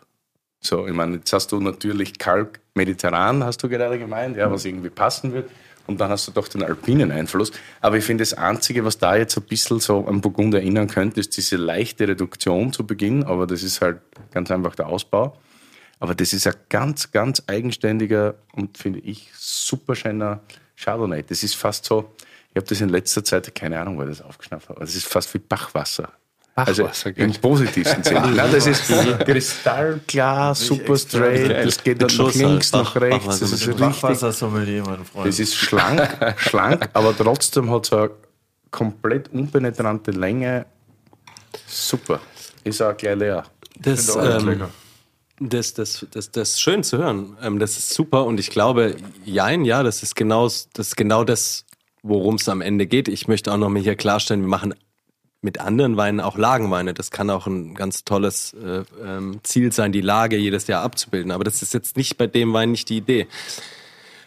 So, 0.61 0.87
ich 0.87 0.93
meine, 0.93 1.17
jetzt 1.17 1.33
hast 1.33 1.53
du 1.53 1.61
natürlich 1.61 2.19
Kalk 2.19 2.61
mediterran, 2.75 3.43
hast 3.45 3.63
du 3.63 3.69
gerade 3.69 3.99
gemeint, 3.99 4.37
ja, 4.37 4.51
was 4.51 4.65
irgendwie 4.65 4.91
passen 4.91 5.33
wird. 5.33 5.51
Und 5.91 6.01
dann 6.01 6.09
hast 6.09 6.29
du 6.29 6.33
doch 6.33 6.47
den 6.47 6.63
alpinen 6.63 7.11
Einfluss. 7.11 7.51
Aber 7.81 7.97
ich 7.97 8.05
finde, 8.05 8.23
das 8.23 8.35
Einzige, 8.35 8.85
was 8.85 8.99
da 8.99 9.17
jetzt 9.17 9.37
ein 9.37 9.43
bisschen 9.43 9.81
so 9.81 10.07
an 10.07 10.21
Burgund 10.21 10.55
erinnern 10.55 10.87
könnte, 10.87 11.19
ist 11.19 11.37
diese 11.37 11.57
leichte 11.57 12.07
Reduktion 12.07 12.73
zu 12.73 12.87
Beginn. 12.87 13.25
Aber 13.25 13.47
das 13.47 13.65
ist 13.65 13.81
halt 13.81 14.01
ganz 14.31 14.53
einfach 14.53 14.77
der 14.77 14.87
Ausbau. 14.87 15.37
Aber 15.99 16.15
das 16.15 16.33
ist 16.33 16.47
ein 16.47 16.55
ganz, 16.69 17.11
ganz 17.11 17.43
eigenständiger 17.49 18.37
und 18.53 18.79
finde 18.79 19.01
ich 19.01 19.31
super 19.37 19.97
schöner 19.97 20.41
Chardonnay. 20.77 21.25
Das 21.25 21.43
ist 21.43 21.57
fast 21.57 21.85
so, 21.85 22.15
ich 22.51 22.57
habe 22.57 22.67
das 22.67 22.81
in 22.81 22.89
letzter 22.89 23.23
Zeit, 23.25 23.53
keine 23.55 23.79
Ahnung, 23.81 23.99
wo 23.99 24.03
ich 24.03 24.09
das 24.09 24.23
aufgeschnappt 24.23 24.69
habe, 24.69 24.77
aber 24.79 24.87
das 24.87 24.95
ist 24.95 25.07
fast 25.07 25.35
wie 25.35 25.39
Bachwasser. 25.39 26.11
Also 26.67 26.89
im 27.17 27.33
positivsten 27.33 28.03
Sinne. 28.03 28.21
Nein, 28.35 28.53
das 28.53 28.67
ist 28.67 28.89
kristallklar, 29.25 30.55
super 30.55 30.97
straight, 30.97 31.67
das 31.67 31.83
geht 31.83 32.03
dann 32.03 32.17
nach 32.17 32.35
links, 32.35 32.73
nach 32.73 32.97
rechts. 32.97 33.41
Das 33.41 33.53
ist 33.53 33.69
richtig. 33.69 34.19
Das 35.25 35.39
ist 35.39 35.55
schlank, 35.55 36.35
schlank, 36.39 36.89
aber 36.93 37.17
trotzdem 37.17 37.71
hat 37.71 37.87
es 37.87 37.93
eine 37.93 38.11
komplett 38.71 39.33
unpenetrante 39.33 40.11
Länge. 40.11 40.67
Super. 41.67 42.21
Ist 42.65 42.83
auch 42.83 42.97
gleich 42.97 43.17
leer. 43.17 43.45
Das, 43.79 44.15
ähm, 44.17 44.65
das, 45.39 45.73
das, 45.75 46.07
das, 46.11 46.31
das 46.31 46.51
ist 46.51 46.61
schön 46.61 46.85
zu 46.85 46.99
hören. 46.99 47.37
Ähm, 47.43 47.59
das 47.59 47.79
ist 47.79 47.95
super 47.95 48.27
und 48.27 48.39
ich 48.39 48.51
glaube, 48.51 48.97
jein, 49.25 49.65
ja, 49.65 49.83
das 49.83 50.03
ist 50.03 50.15
genau 50.15 50.45
das, 50.45 50.69
ist 50.77 50.97
genau 50.97 51.25
das 51.25 51.65
worum 52.03 52.37
es 52.37 52.49
am 52.49 52.61
Ende 52.61 52.87
geht. 52.87 53.09
Ich 53.09 53.29
möchte 53.29 53.53
auch 53.53 53.57
noch 53.57 53.69
mal 53.69 53.83
hier 53.83 53.97
klarstellen, 53.97 54.43
wir 54.43 54.49
machen 54.49 54.75
mit 55.43 55.59
anderen 55.61 55.97
Weinen 55.97 56.21
auch 56.21 56.37
Lagenweine. 56.37 56.95
Das 56.95 57.11
kann 57.11 57.31
auch 57.31 57.47
ein 57.47 57.75
ganz 57.75 58.05
tolles 58.05 58.55
äh, 58.55 58.83
ähm, 59.05 59.41
Ziel 59.43 59.73
sein, 59.73 59.93
die 59.93 60.03
Lage 60.03 60.37
jedes 60.37 60.67
Jahr 60.67 60.83
abzubilden. 60.83 61.31
Aber 61.31 61.45
das 61.45 61.63
ist 61.63 61.73
jetzt 61.73 61.97
nicht 61.97 62.19
bei 62.19 62.27
dem 62.27 62.53
Wein 62.53 62.73
nicht 62.73 62.89
die 62.89 62.99
Idee. 62.99 63.27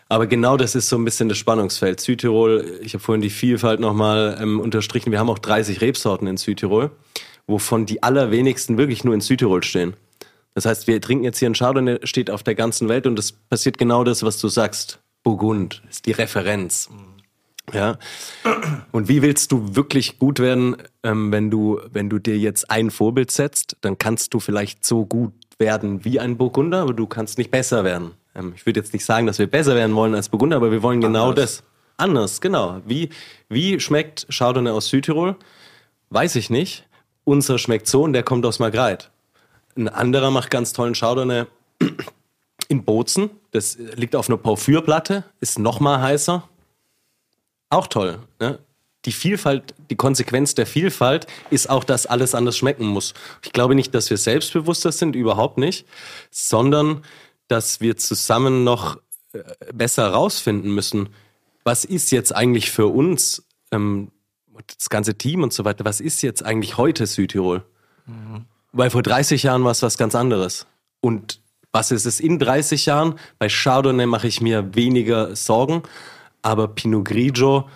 Aber 0.10 0.28
genau 0.28 0.58
das 0.58 0.76
ist 0.76 0.90
so 0.90 0.98
ein 0.98 1.06
bisschen 1.06 1.30
das 1.30 1.38
Spannungsfeld. 1.38 2.00
Südtirol, 2.00 2.80
ich 2.82 2.94
habe 2.94 3.04
vorhin 3.04 3.22
die 3.22 3.30
Vielfalt 3.30 3.80
nochmal 3.80 4.38
ähm, 4.42 4.60
unterstrichen. 4.60 5.12
Wir 5.12 5.20
haben 5.20 5.30
auch 5.30 5.40
30 5.40 5.82
Rebsorten 5.82 6.28
in 6.28 6.38
Südtirol, 6.38 6.92
wovon 7.48 7.86
die 7.86 8.04
allerwenigsten 8.04 8.78
wirklich 8.78 9.04
nur 9.04 9.14
in 9.14 9.22
Südtirol 9.22 9.64
stehen. 9.64 9.96
Das 10.56 10.66
heißt, 10.66 10.88
wir 10.88 11.02
trinken 11.02 11.24
jetzt 11.24 11.40
hier 11.40 11.48
einen 11.48 11.56
Chardonnay, 11.56 12.00
steht 12.04 12.30
auf 12.30 12.44
der 12.44 12.56
ganzen 12.56 12.90
Welt 12.90 13.08
und 13.08 13.18
es 13.18 13.32
passiert 13.32 13.78
genau 13.78 14.04
das, 14.04 14.24
was 14.24 14.40
du 14.40 14.48
sagst. 14.50 15.00
Burgund 15.24 15.82
ist 15.90 16.06
die 16.06 16.12
Referenz. 16.12 16.90
Ja. 17.72 17.98
Und 18.92 19.08
wie 19.08 19.22
willst 19.22 19.52
du 19.52 19.76
wirklich 19.76 20.20
gut 20.20 20.40
werden, 20.40 20.76
ähm, 21.04 21.32
wenn 21.32 21.50
du, 21.50 21.80
wenn 21.92 22.10
du 22.10 22.20
dir 22.20 22.38
jetzt 22.38 22.70
ein 22.70 22.92
Vorbild 22.92 23.32
setzt, 23.32 23.78
dann 23.82 23.98
kannst 23.98 24.34
du 24.34 24.40
vielleicht 24.40 24.86
so 24.86 25.06
gut 25.06 25.34
werden 25.58 26.04
wie 26.04 26.20
ein 26.20 26.38
Burgunder, 26.38 26.82
aber 26.82 26.94
du 26.94 27.08
kannst 27.08 27.38
nicht 27.38 27.52
besser 27.52 27.84
werden. 27.84 28.12
Ähm, 28.36 28.54
ich 28.56 28.66
würde 28.66 28.80
jetzt 28.80 28.94
nicht 28.94 29.06
sagen, 29.06 29.28
dass 29.28 29.40
wir 29.40 29.48
besser 29.48 29.76
werden 29.76 29.96
wollen 29.96 30.14
als 30.14 30.30
Burgunder, 30.30 30.58
aber 30.58 30.72
wir 30.72 30.84
wollen 30.84 31.00
genau 31.00 31.30
Anders. 31.30 31.58
das. 31.58 31.64
Anders, 31.96 32.42
genau. 32.42 32.82
Wie, 32.86 33.10
wie 33.50 33.80
schmeckt 33.80 34.28
Chardonnay 34.30 34.72
aus 34.72 34.90
Südtirol? 34.90 35.36
Weiß 36.10 36.36
ich 36.36 36.50
nicht. 36.50 36.88
Unser 37.24 37.58
schmeckt 37.58 37.88
so 37.88 38.04
und 38.04 38.14
der 38.14 38.24
kommt 38.24 38.46
aus 38.46 38.60
Margreit. 38.60 39.12
Ein 39.76 39.88
anderer 39.88 40.32
macht 40.32 40.52
ganz 40.52 40.74
tollen 40.74 40.94
Chardonnay 40.94 41.46
in 42.68 42.84
Bozen. 42.84 43.30
Das 43.52 43.78
liegt 43.78 44.16
auf 44.16 44.28
einer 44.28 44.38
Porphyrplatte, 44.38 45.24
ist 45.40 45.60
noch 45.60 45.80
mal 45.80 46.02
heißer. 46.02 46.44
Auch 47.74 47.88
toll. 47.88 48.20
Ne? 48.40 48.60
Die 49.06 49.12
Vielfalt, 49.12 49.74
die 49.90 49.96
Konsequenz 49.96 50.54
der 50.54 50.68
Vielfalt 50.68 51.26
ist 51.50 51.70
auch, 51.70 51.84
dass 51.84 52.06
alles 52.06 52.36
anders 52.36 52.56
schmecken 52.56 52.86
muss. 52.86 53.16
Ich 53.42 53.52
glaube 53.52 53.74
nicht, 53.74 53.96
dass 53.96 54.12
wir 54.12 54.18
selbstbewusster 54.18 54.92
sind, 54.92 55.16
überhaupt 55.16 55.58
nicht, 55.58 55.88
sondern 56.30 57.04
dass 57.48 57.82
wir 57.82 57.98
zusammen 57.98 58.64
noch 58.64 58.98
äh, 59.34 59.42
besser 59.74 60.04
herausfinden 60.04 60.74
müssen, 60.74 61.10
was 61.64 61.84
ist 61.84 62.12
jetzt 62.12 62.36
eigentlich 62.36 62.70
für 62.70 62.88
uns, 62.88 63.44
ähm, 63.72 64.12
das 64.78 64.90
ganze 64.90 65.16
Team 65.16 65.42
und 65.42 65.52
so 65.52 65.66
weiter, 65.66 65.84
was 65.84 66.00
ist 66.00 66.22
jetzt 66.22 66.46
eigentlich 66.46 66.78
heute 66.78 67.08
Südtirol? 67.08 67.64
Weil 68.72 68.92
vor 68.92 69.02
30 69.02 69.44
Jahren 69.44 69.64
war 69.64 69.72
es 69.72 69.82
was 69.82 69.98
ganz 69.98 70.14
anderes. 70.14 70.68
Und 71.02 71.42
was 71.72 71.90
ist 71.90 72.06
es 72.06 72.20
in 72.20 72.38
30 72.38 72.86
Jahren? 72.86 73.18
Bei 73.40 73.48
Chardonnay 73.50 74.06
mache 74.06 74.28
ich 74.28 74.42
mir 74.42 74.76
weniger 74.76 75.36
Sorgen, 75.36 75.82
aber 76.44 76.68
Pinot 76.68 77.06
Grigio, 77.06 77.68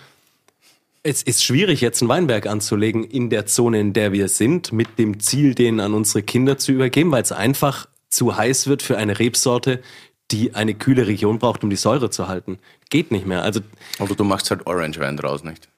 es 1.02 1.22
ist 1.22 1.42
schwierig, 1.42 1.80
jetzt 1.80 2.02
einen 2.02 2.08
Weinberg 2.08 2.46
anzulegen 2.46 3.02
in 3.02 3.30
der 3.30 3.46
Zone, 3.46 3.80
in 3.80 3.92
der 3.92 4.12
wir 4.12 4.28
sind, 4.28 4.72
mit 4.72 4.98
dem 4.98 5.20
Ziel, 5.20 5.54
den 5.54 5.80
an 5.80 5.94
unsere 5.94 6.22
Kinder 6.22 6.58
zu 6.58 6.72
übergeben, 6.72 7.10
weil 7.10 7.22
es 7.22 7.32
einfach 7.32 7.88
zu 8.10 8.36
heiß 8.36 8.66
wird 8.66 8.82
für 8.82 8.96
eine 8.96 9.18
Rebsorte, 9.18 9.82
die 10.30 10.54
eine 10.54 10.74
kühle 10.74 11.06
Region 11.06 11.38
braucht, 11.38 11.64
um 11.64 11.70
die 11.70 11.76
Säure 11.76 12.10
zu 12.10 12.28
halten. 12.28 12.58
Geht 12.90 13.10
nicht 13.10 13.26
mehr. 13.26 13.42
Also 13.42 13.60
Oder 13.98 14.14
du 14.14 14.24
machst 14.24 14.50
halt 14.50 14.66
Orange 14.66 15.00
Wein 15.00 15.16
draus, 15.16 15.42
nicht? 15.44 15.68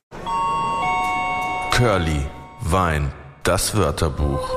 Curly, 1.70 2.26
Wein, 2.62 3.12
das 3.44 3.76
Wörterbuch. 3.76 4.50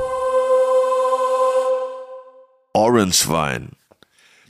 Orange 2.73 3.27
Wein. 3.27 3.69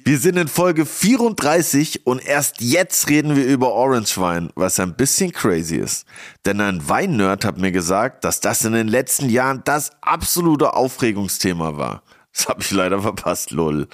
Wir 0.06 0.20
sind 0.20 0.36
in 0.36 0.50
Folge 0.50 0.86
34 0.86 2.06
und 2.06 2.26
erst 2.26 2.60
jetzt 2.60 3.08
reden 3.08 3.38
wir 3.38 3.46
über 3.46 3.72
Orange 3.72 4.18
Wein, 4.18 4.50
was 4.54 4.78
ein 4.82 4.96
bisschen 4.96 5.32
crazy 5.32 5.78
ist. 5.78 6.06
Denn 6.46 6.60
ein 6.60 6.90
Weinnerd 6.90 7.46
hat 7.46 7.58
mir 7.58 7.72
gesagt, 7.72 8.26
dass 8.26 8.42
das 8.42 8.66
in 8.66 8.74
den 8.74 8.90
letzten 8.90 9.30
Jahren 9.30 9.62
das 9.64 9.92
absolute 10.02 10.74
Aufregungsthema 10.74 11.78
war. 11.78 12.04
Das 12.34 12.50
habe 12.50 12.62
ich 12.62 12.72
leider 12.72 13.02
verpasst, 13.02 13.52
lol. 13.52 13.88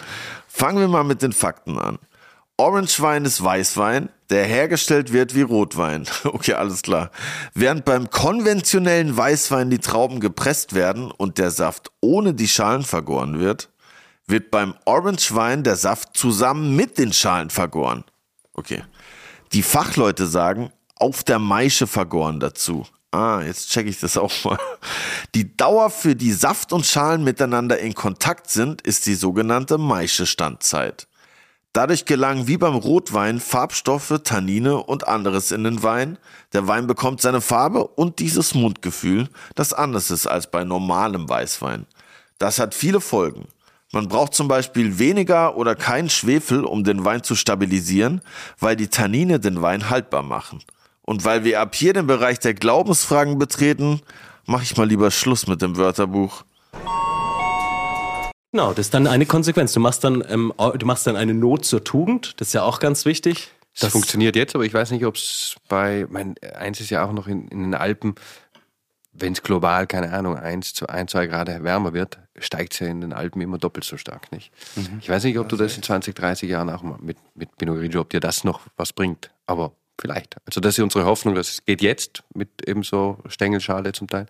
Fangen 0.47 0.79
wir 0.79 0.87
mal 0.87 1.03
mit 1.03 1.21
den 1.21 1.31
Fakten 1.31 1.77
an. 1.77 1.99
Orange 2.57 2.99
Wein 3.01 3.25
ist 3.25 3.43
Weißwein, 3.43 4.09
der 4.31 4.45
hergestellt 4.45 5.13
wird 5.13 5.35
wie 5.35 5.43
Rotwein. 5.43 6.07
Okay, 6.23 6.53
alles 6.53 6.81
klar. 6.81 7.11
Während 7.53 7.85
beim 7.85 8.09
konventionellen 8.09 9.15
Weißwein 9.15 9.69
die 9.69 9.77
Trauben 9.77 10.19
gepresst 10.19 10.73
werden 10.73 11.11
und 11.11 11.37
der 11.37 11.51
Saft 11.51 11.91
ohne 12.01 12.33
die 12.33 12.47
Schalen 12.47 12.81
vergoren 12.81 13.39
wird, 13.39 13.69
wird 14.29 14.51
beim 14.51 14.75
Orange 14.85 15.33
Wein 15.35 15.63
der 15.63 15.75
Saft 15.75 16.15
zusammen 16.15 16.75
mit 16.75 16.97
den 16.97 17.13
Schalen 17.13 17.49
vergoren. 17.49 18.03
Okay. 18.53 18.83
Die 19.53 19.63
Fachleute 19.63 20.27
sagen, 20.27 20.71
auf 20.95 21.23
der 21.23 21.39
Maische 21.39 21.87
vergoren 21.87 22.39
dazu. 22.39 22.85
Ah, 23.11 23.41
jetzt 23.41 23.71
checke 23.71 23.89
ich 23.89 23.99
das 23.99 24.17
auch 24.17 24.31
mal. 24.43 24.59
Die 25.33 25.57
Dauer, 25.57 25.89
für 25.89 26.15
die 26.15 26.31
Saft 26.31 26.73
und 26.73 26.85
Schalen 26.85 27.23
miteinander 27.23 27.79
in 27.79 27.95
Kontakt 27.95 28.51
sind, 28.51 28.81
ist 28.83 29.07
die 29.07 29.15
sogenannte 29.15 29.79
Maische-Standzeit. 29.79 31.07
Dadurch 31.73 32.05
gelangen 32.05 32.47
wie 32.47 32.57
beim 32.57 32.75
Rotwein 32.75 33.39
Farbstoffe, 33.39 34.21
Tannine 34.23 34.77
und 34.83 35.07
anderes 35.07 35.51
in 35.51 35.63
den 35.63 35.81
Wein. 35.81 36.17
Der 36.53 36.67
Wein 36.67 36.87
bekommt 36.87 37.21
seine 37.21 37.41
Farbe 37.41 37.87
und 37.87 38.19
dieses 38.19 38.53
Mundgefühl, 38.53 39.29
das 39.55 39.73
anders 39.73 40.11
ist 40.11 40.27
als 40.27 40.49
bei 40.49 40.63
normalem 40.63 41.29
Weißwein. 41.29 41.85
Das 42.39 42.59
hat 42.59 42.73
viele 42.73 43.01
Folgen. 43.01 43.47
Man 43.91 44.07
braucht 44.07 44.35
zum 44.35 44.47
Beispiel 44.47 44.99
weniger 44.99 45.57
oder 45.57 45.75
keinen 45.75 46.11
Schwefel, 46.11 46.63
um 46.63 46.83
den 46.83 47.05
Wein 47.05 47.23
zu 47.23 47.33
stabilisieren, 47.33 48.21
weil 48.59 48.75
die 48.75 48.87
Tannine 48.87 49.39
den 49.39 49.63
Wein 49.63 49.89
haltbar 49.89 50.21
machen. 50.21 50.61
Und 51.01 51.25
weil 51.25 51.43
wir 51.43 51.59
ab 51.59 51.73
hier 51.73 51.93
den 51.93 52.05
Bereich 52.05 52.37
der 52.37 52.53
Glaubensfragen 52.53 53.39
betreten, 53.39 54.01
mache 54.45 54.61
ich 54.61 54.77
mal 54.77 54.87
lieber 54.87 55.09
Schluss 55.09 55.47
mit 55.47 55.63
dem 55.63 55.75
Wörterbuch. 55.75 56.43
Genau, 58.51 58.69
das 58.73 58.87
ist 58.87 58.93
dann 58.93 59.07
eine 59.07 59.25
Konsequenz. 59.25 59.73
Du 59.73 59.79
machst 59.79 60.03
dann, 60.03 60.23
ähm, 60.29 60.53
du 60.57 60.85
machst 60.85 61.07
dann 61.07 61.15
eine 61.15 61.33
Not 61.33 61.65
zur 61.65 61.83
Tugend, 61.83 62.39
das 62.39 62.49
ist 62.49 62.53
ja 62.53 62.61
auch 62.61 62.79
ganz 62.79 63.05
wichtig. 63.05 63.49
Das, 63.79 63.91
funktioniert 63.91 64.35
jetzt, 64.35 64.55
aber 64.55 64.65
ich 64.65 64.73
weiß 64.73 64.91
nicht, 64.91 65.05
ob 65.05 65.15
es 65.15 65.55
bei, 65.67 66.05
mein, 66.09 66.35
eins 66.57 66.81
ist 66.81 66.89
ja 66.89 67.05
auch 67.05 67.13
noch 67.13 67.27
in, 67.27 67.47
in 67.47 67.61
den 67.61 67.75
Alpen, 67.75 68.15
wenn 69.19 69.33
es 69.33 69.43
global, 69.43 69.87
keine 69.87 70.11
Ahnung, 70.11 70.37
eins, 70.37 70.73
zwei, 70.73 70.89
ein, 70.89 71.07
zwei 71.07 71.27
Grad 71.27 71.47
wärmer 71.47 71.93
wird, 71.93 72.19
steigt 72.37 72.73
es 72.73 72.79
ja 72.79 72.87
in 72.87 73.01
den 73.01 73.13
Alpen 73.13 73.41
immer 73.41 73.57
doppelt 73.57 73.83
so 73.83 73.97
stark, 73.97 74.31
nicht? 74.31 74.51
Mhm. 74.75 74.99
Ich 75.01 75.09
weiß 75.09 75.23
nicht, 75.23 75.37
ob 75.39 75.49
du 75.49 75.55
das 75.55 75.75
in 75.75 75.83
20, 75.83 76.15
30 76.15 76.49
Jahren 76.49 76.69
auch 76.69 76.81
mal 76.81 76.97
mit, 77.01 77.17
mit 77.35 77.55
Pinot 77.57 77.77
Grigio, 77.77 78.01
ob 78.01 78.09
dir 78.09 78.19
das 78.19 78.43
noch 78.43 78.61
was 78.77 78.93
bringt, 78.93 79.31
aber 79.45 79.73
vielleicht. 79.99 80.37
Also 80.45 80.61
das 80.61 80.77
ist 80.77 80.83
unsere 80.83 81.05
Hoffnung, 81.05 81.35
dass 81.35 81.49
es 81.49 81.65
geht 81.65 81.81
jetzt 81.81 82.23
mit 82.33 82.67
eben 82.67 82.83
so 82.83 83.19
Stängelschale 83.27 83.91
zum 83.91 84.07
Teil. 84.07 84.27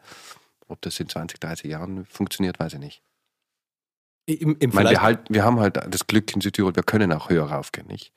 Ob 0.68 0.82
das 0.82 1.00
in 1.00 1.10
20, 1.10 1.40
30 1.40 1.70
Jahren 1.70 2.06
funktioniert, 2.06 2.60
weiß 2.60 2.74
ich 2.74 2.80
nicht. 2.80 3.02
Im, 4.26 4.58
im 4.60 4.70
meine, 4.74 4.92
wir, 4.92 5.02
halt, 5.02 5.22
wir 5.30 5.44
haben 5.44 5.60
halt 5.60 5.80
das 5.90 6.06
Glück 6.06 6.34
in 6.36 6.42
Südtirol, 6.42 6.76
wir 6.76 6.84
können 6.84 7.12
auch 7.12 7.30
höher 7.30 7.50
raufgehen, 7.50 7.88
nicht? 7.88 8.14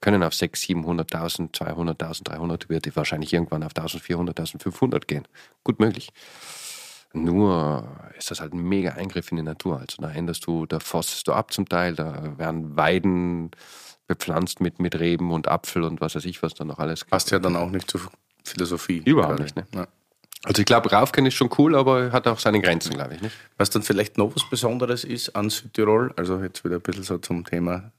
Können 0.00 0.22
auf 0.22 0.34
6, 0.34 0.62
700.000, 0.62 1.52
200.000, 1.52 2.24
300, 2.24 2.68
wird 2.68 2.96
wahrscheinlich 2.96 3.32
irgendwann 3.32 3.62
auf 3.62 3.72
1.400, 3.72 4.34
1.500 4.34 5.06
gehen. 5.06 5.26
Gut 5.64 5.80
möglich. 5.80 6.10
Nur 7.12 7.88
ist 8.16 8.30
das 8.30 8.40
halt 8.40 8.52
ein 8.52 8.62
mega 8.62 8.92
Eingriff 8.92 9.30
in 9.30 9.38
die 9.38 9.42
Natur. 9.42 9.80
Also 9.80 10.02
da 10.02 10.10
änderst 10.10 10.46
du, 10.46 10.66
da 10.66 10.78
forstest 10.78 11.26
du 11.26 11.32
ab 11.32 11.52
zum 11.52 11.68
Teil, 11.68 11.94
da 11.94 12.38
werden 12.38 12.76
Weiden 12.76 13.50
bepflanzt 14.06 14.60
mit, 14.60 14.78
mit 14.78 14.98
Reben 14.98 15.32
und 15.32 15.48
Apfel 15.48 15.82
und 15.82 16.00
was 16.00 16.14
weiß 16.14 16.24
ich, 16.26 16.42
was 16.42 16.54
da 16.54 16.64
noch 16.64 16.78
alles 16.78 17.00
gibt. 17.00 17.10
Passt 17.10 17.30
ja 17.30 17.38
dann 17.38 17.56
auch 17.56 17.70
nicht 17.70 17.90
zur 17.90 18.00
Philosophie. 18.44 19.02
Überhaupt 19.04 19.40
nicht, 19.40 19.56
ne? 19.56 19.66
Ja. 19.74 19.86
Also 20.44 20.60
ich 20.60 20.66
glaube, 20.66 20.90
raufgehen 20.90 21.26
ist 21.26 21.34
schon 21.34 21.50
cool, 21.58 21.74
aber 21.74 22.12
hat 22.12 22.28
auch 22.28 22.38
seine 22.38 22.60
Grenzen, 22.60 22.94
glaube 22.94 23.14
ich. 23.14 23.20
Nicht? 23.20 23.34
Was 23.56 23.70
dann 23.70 23.82
vielleicht 23.82 24.18
noch 24.18 24.34
was 24.36 24.48
Besonderes 24.48 25.04
ist 25.04 25.34
an 25.34 25.50
Südtirol, 25.50 26.14
also 26.16 26.40
jetzt 26.42 26.64
wieder 26.64 26.76
ein 26.76 26.80
bisschen 26.80 27.02
so 27.02 27.18
zum 27.18 27.44
Thema 27.44 27.90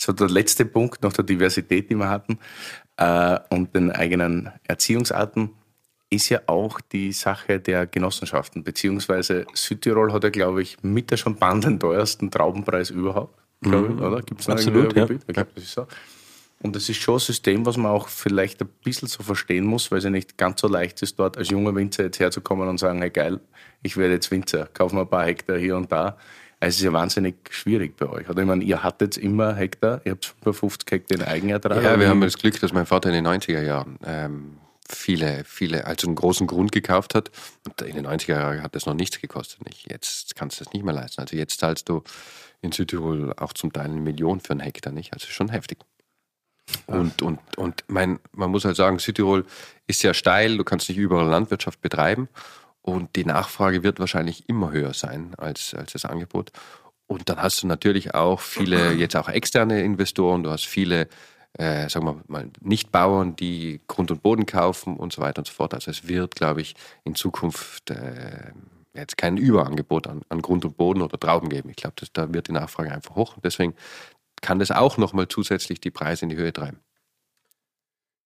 so 0.00 0.12
der 0.12 0.28
letzte 0.28 0.64
Punkt 0.64 1.02
nach 1.02 1.12
der 1.12 1.24
Diversität, 1.24 1.90
die 1.90 1.94
wir 1.94 2.08
hatten 2.08 2.38
äh, 2.96 3.38
und 3.50 3.74
den 3.74 3.90
eigenen 3.90 4.50
Erziehungsarten, 4.64 5.50
ist 6.08 6.28
ja 6.28 6.40
auch 6.46 6.80
die 6.80 7.12
Sache 7.12 7.60
der 7.60 7.86
Genossenschaften. 7.86 8.64
Beziehungsweise 8.64 9.46
Südtirol 9.54 10.12
hat 10.12 10.24
ja, 10.24 10.30
glaube 10.30 10.62
ich, 10.62 10.82
mit 10.82 11.10
der 11.10 11.16
Champagne 11.16 11.60
den 11.60 11.78
teuersten 11.78 12.30
Traubenpreis 12.30 12.90
überhaupt. 12.90 13.38
Glaube 13.60 13.94
ich, 13.94 14.00
oder? 14.00 14.22
Gibt 14.22 14.40
es 14.40 14.48
Absolut, 14.48 14.96
ja. 14.96 15.04
Gebiet? 15.04 15.22
Ich 15.26 15.34
glaube, 15.34 15.50
das 15.54 15.64
ist 15.64 15.74
so. 15.74 15.86
Und 16.62 16.76
das 16.76 16.88
ist 16.88 17.00
schon 17.00 17.16
ein 17.16 17.20
System, 17.20 17.64
was 17.64 17.76
man 17.76 17.90
auch 17.92 18.08
vielleicht 18.08 18.60
ein 18.60 18.68
bisschen 18.84 19.08
so 19.08 19.22
verstehen 19.22 19.64
muss, 19.64 19.90
weil 19.90 19.98
es 19.98 20.04
ja 20.04 20.10
nicht 20.10 20.36
ganz 20.36 20.60
so 20.60 20.68
leicht 20.68 21.00
ist, 21.02 21.18
dort 21.18 21.38
als 21.38 21.48
junger 21.48 21.74
Winzer 21.74 22.04
jetzt 22.04 22.20
herzukommen 22.20 22.68
und 22.68 22.78
sagen, 22.78 23.00
hey 23.00 23.10
geil, 23.10 23.40
ich 23.82 23.96
werde 23.96 24.14
jetzt 24.14 24.30
Winzer, 24.30 24.66
kaufe 24.66 24.94
mir 24.94 25.02
ein 25.02 25.08
paar 25.08 25.24
Hektar 25.24 25.56
hier 25.56 25.76
und 25.76 25.90
da. 25.92 26.18
Also 26.62 26.74
es 26.74 26.76
ist 26.76 26.82
ja 26.82 26.92
wahnsinnig 26.92 27.36
schwierig 27.50 27.96
bei 27.96 28.06
euch. 28.06 28.28
Oder 28.28 28.42
ich 28.42 28.46
meine, 28.46 28.62
ihr 28.62 28.82
hattet 28.82 29.16
immer 29.16 29.54
Hektar, 29.54 30.02
ihr 30.04 30.12
habt 30.12 30.34
55 30.42 30.90
Hektar 30.90 31.18
in 31.18 31.24
Eigenertrag. 31.24 31.82
Ja, 31.82 31.98
wir 31.98 32.08
haben 32.08 32.20
das 32.20 32.36
Glück, 32.36 32.60
dass 32.60 32.72
mein 32.74 32.84
Vater 32.84 33.08
in 33.08 33.14
den 33.14 33.26
90er 33.26 33.62
Jahren 33.62 33.98
ähm, 34.04 34.58
viele, 34.86 35.44
viele, 35.46 35.86
also 35.86 36.06
einen 36.06 36.16
großen 36.16 36.46
Grund 36.46 36.70
gekauft 36.70 37.14
hat. 37.14 37.30
Und 37.66 37.80
in 37.80 37.96
den 37.96 38.06
90er 38.06 38.34
Jahren 38.34 38.62
hat 38.62 38.74
das 38.74 38.84
noch 38.84 38.92
nichts 38.92 39.20
gekostet. 39.20 39.64
Nicht. 39.64 39.90
Jetzt 39.90 40.36
kannst 40.36 40.60
du 40.60 40.64
das 40.64 40.74
nicht 40.74 40.84
mehr 40.84 40.94
leisten. 40.94 41.22
Also 41.22 41.34
jetzt 41.34 41.60
zahlst 41.60 41.88
du 41.88 42.02
in 42.60 42.72
Südtirol 42.72 43.32
auch 43.38 43.54
zum 43.54 43.72
Teil 43.72 43.86
eine 43.86 44.00
Million 44.00 44.40
für 44.40 44.50
einen 44.50 44.60
Hektar, 44.60 44.92
nicht? 44.92 45.14
Also 45.14 45.28
schon 45.28 45.48
heftig. 45.48 45.78
Und, 46.86 47.22
und, 47.22 47.40
und 47.56 47.84
mein, 47.88 48.20
man 48.32 48.50
muss 48.50 48.64
halt 48.64 48.76
sagen, 48.76 48.98
Südtirol 48.98 49.44
ist 49.86 50.02
ja 50.02 50.14
steil, 50.14 50.56
du 50.56 50.64
kannst 50.64 50.88
nicht 50.88 50.98
überall 50.98 51.26
Landwirtschaft 51.26 51.80
betreiben. 51.80 52.28
Und 52.82 53.16
die 53.16 53.24
Nachfrage 53.24 53.82
wird 53.82 54.00
wahrscheinlich 54.00 54.48
immer 54.48 54.72
höher 54.72 54.94
sein 54.94 55.34
als, 55.36 55.74
als 55.74 55.92
das 55.92 56.04
Angebot. 56.04 56.50
Und 57.06 57.28
dann 57.28 57.42
hast 57.42 57.62
du 57.62 57.66
natürlich 57.66 58.14
auch 58.14 58.40
viele, 58.40 58.92
jetzt 58.92 59.16
auch 59.16 59.28
externe 59.28 59.82
Investoren, 59.82 60.44
du 60.44 60.50
hast 60.50 60.66
viele, 60.66 61.08
äh, 61.54 61.88
sagen 61.88 62.06
wir 62.06 62.22
mal, 62.28 62.50
Nichtbauern, 62.60 63.36
die 63.36 63.80
Grund 63.88 64.10
und 64.10 64.22
Boden 64.22 64.46
kaufen 64.46 64.96
und 64.96 65.12
so 65.12 65.20
weiter 65.20 65.40
und 65.40 65.46
so 65.46 65.52
fort. 65.52 65.74
Also 65.74 65.90
es 65.90 66.06
wird, 66.06 66.36
glaube 66.36 66.60
ich, 66.60 66.74
in 67.04 67.16
Zukunft 67.16 67.90
äh, 67.90 68.52
jetzt 68.94 69.16
kein 69.16 69.36
Überangebot 69.36 70.06
an, 70.06 70.22
an, 70.28 70.40
Grund 70.40 70.64
und 70.64 70.76
Boden 70.76 71.02
oder 71.02 71.18
Trauben 71.18 71.48
geben. 71.48 71.70
Ich 71.70 71.76
glaube, 71.76 71.96
da 72.12 72.32
wird 72.32 72.48
die 72.48 72.52
Nachfrage 72.52 72.92
einfach 72.92 73.16
hoch. 73.16 73.36
Und 73.36 73.44
deswegen 73.44 73.74
kann 74.40 74.58
das 74.58 74.70
auch 74.70 74.96
nochmal 74.96 75.28
zusätzlich 75.28 75.80
die 75.80 75.90
Preise 75.90 76.24
in 76.24 76.28
die 76.30 76.36
Höhe 76.36 76.52
treiben. 76.52 76.80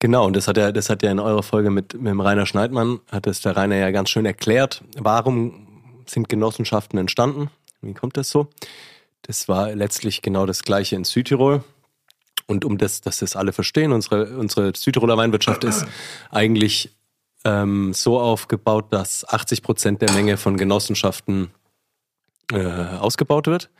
Genau, 0.00 0.26
und 0.26 0.34
das 0.34 0.48
hat 0.48 0.56
ja, 0.56 0.72
das 0.72 0.88
hat 0.88 1.02
ja 1.02 1.10
in 1.10 1.20
eurer 1.20 1.42
Folge 1.42 1.70
mit, 1.70 1.92
mit 1.94 2.06
dem 2.06 2.20
Rainer 2.20 2.46
Schneidmann, 2.46 3.00
hat 3.12 3.26
es 3.26 3.42
der 3.42 3.54
Rainer 3.54 3.76
ja 3.76 3.90
ganz 3.90 4.08
schön 4.08 4.24
erklärt. 4.24 4.82
Warum 4.96 5.68
sind 6.06 6.30
Genossenschaften 6.30 6.98
entstanden? 6.98 7.50
Wie 7.82 7.92
kommt 7.92 8.16
das 8.16 8.30
so? 8.30 8.48
Das 9.22 9.46
war 9.46 9.74
letztlich 9.74 10.22
genau 10.22 10.46
das 10.46 10.62
Gleiche 10.62 10.96
in 10.96 11.04
Südtirol. 11.04 11.62
Und 12.46 12.64
um 12.64 12.78
das, 12.78 13.02
dass 13.02 13.18
das 13.18 13.36
alle 13.36 13.52
verstehen, 13.52 13.92
unsere, 13.92 14.38
unsere 14.38 14.72
Südtiroler 14.74 15.18
Weinwirtschaft 15.18 15.64
ist 15.64 15.86
eigentlich 16.30 16.96
ähm, 17.44 17.92
so 17.92 18.18
aufgebaut, 18.18 18.86
dass 18.90 19.28
80 19.28 19.62
Prozent 19.62 20.02
der 20.02 20.10
Menge 20.12 20.38
von 20.38 20.56
Genossenschaften 20.56 21.50
äh, 22.50 22.58
ausgebaut 22.58 23.46
wird. 23.46 23.70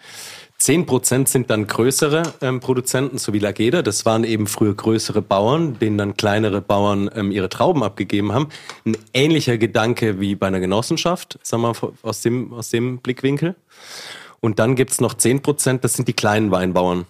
10% 0.61 1.27
sind 1.27 1.49
dann 1.49 1.67
größere 1.67 2.23
ähm, 2.43 2.61
Produzenten, 2.61 3.17
so 3.17 3.33
wie 3.33 3.39
Lageda. 3.39 3.81
Das 3.81 4.05
waren 4.05 4.25
eben 4.25 4.47
früher 4.47 4.75
größere 4.75 5.23
Bauern, 5.23 5.79
denen 5.79 5.97
dann 5.97 6.17
kleinere 6.19 6.61
Bauern 6.61 7.09
ähm, 7.15 7.31
ihre 7.31 7.49
Trauben 7.49 7.83
abgegeben 7.83 8.33
haben. 8.33 8.49
Ein 8.85 8.99
ähnlicher 9.15 9.57
Gedanke 9.57 10.21
wie 10.21 10.35
bei 10.35 10.49
einer 10.49 10.61
Genossenschaft, 10.61 11.39
sagen 11.43 11.63
wir 11.63 11.73
mal, 11.73 11.93
aus 12.03 12.21
dem, 12.21 12.53
aus 12.53 12.69
dem 12.69 12.99
Blickwinkel. 12.99 13.57
Und 14.41 14.59
dann 14.59 14.77
gibt's 14.77 15.01
noch 15.01 15.15
10%, 15.15 15.79
das 15.79 15.95
sind 15.95 16.09
die 16.09 16.13
kleinen 16.13 16.51
Weinbauern. 16.51 17.07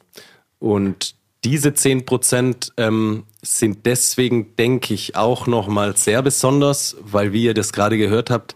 Und 0.61 1.17
diese 1.43 1.71
10% 1.71 2.73
ähm, 2.77 3.25
sind 3.43 3.85
deswegen, 3.85 4.55
denke 4.57 4.95
ich, 4.95 5.17
auch 5.17 5.49
nochmal 5.49 5.97
sehr 5.97 6.23
besonders, 6.23 6.97
weil, 7.01 7.33
wie 7.33 7.45
ihr 7.45 7.55
das 7.55 7.73
gerade 7.73 7.99
gehört 7.99 8.31
habt, 8.31 8.55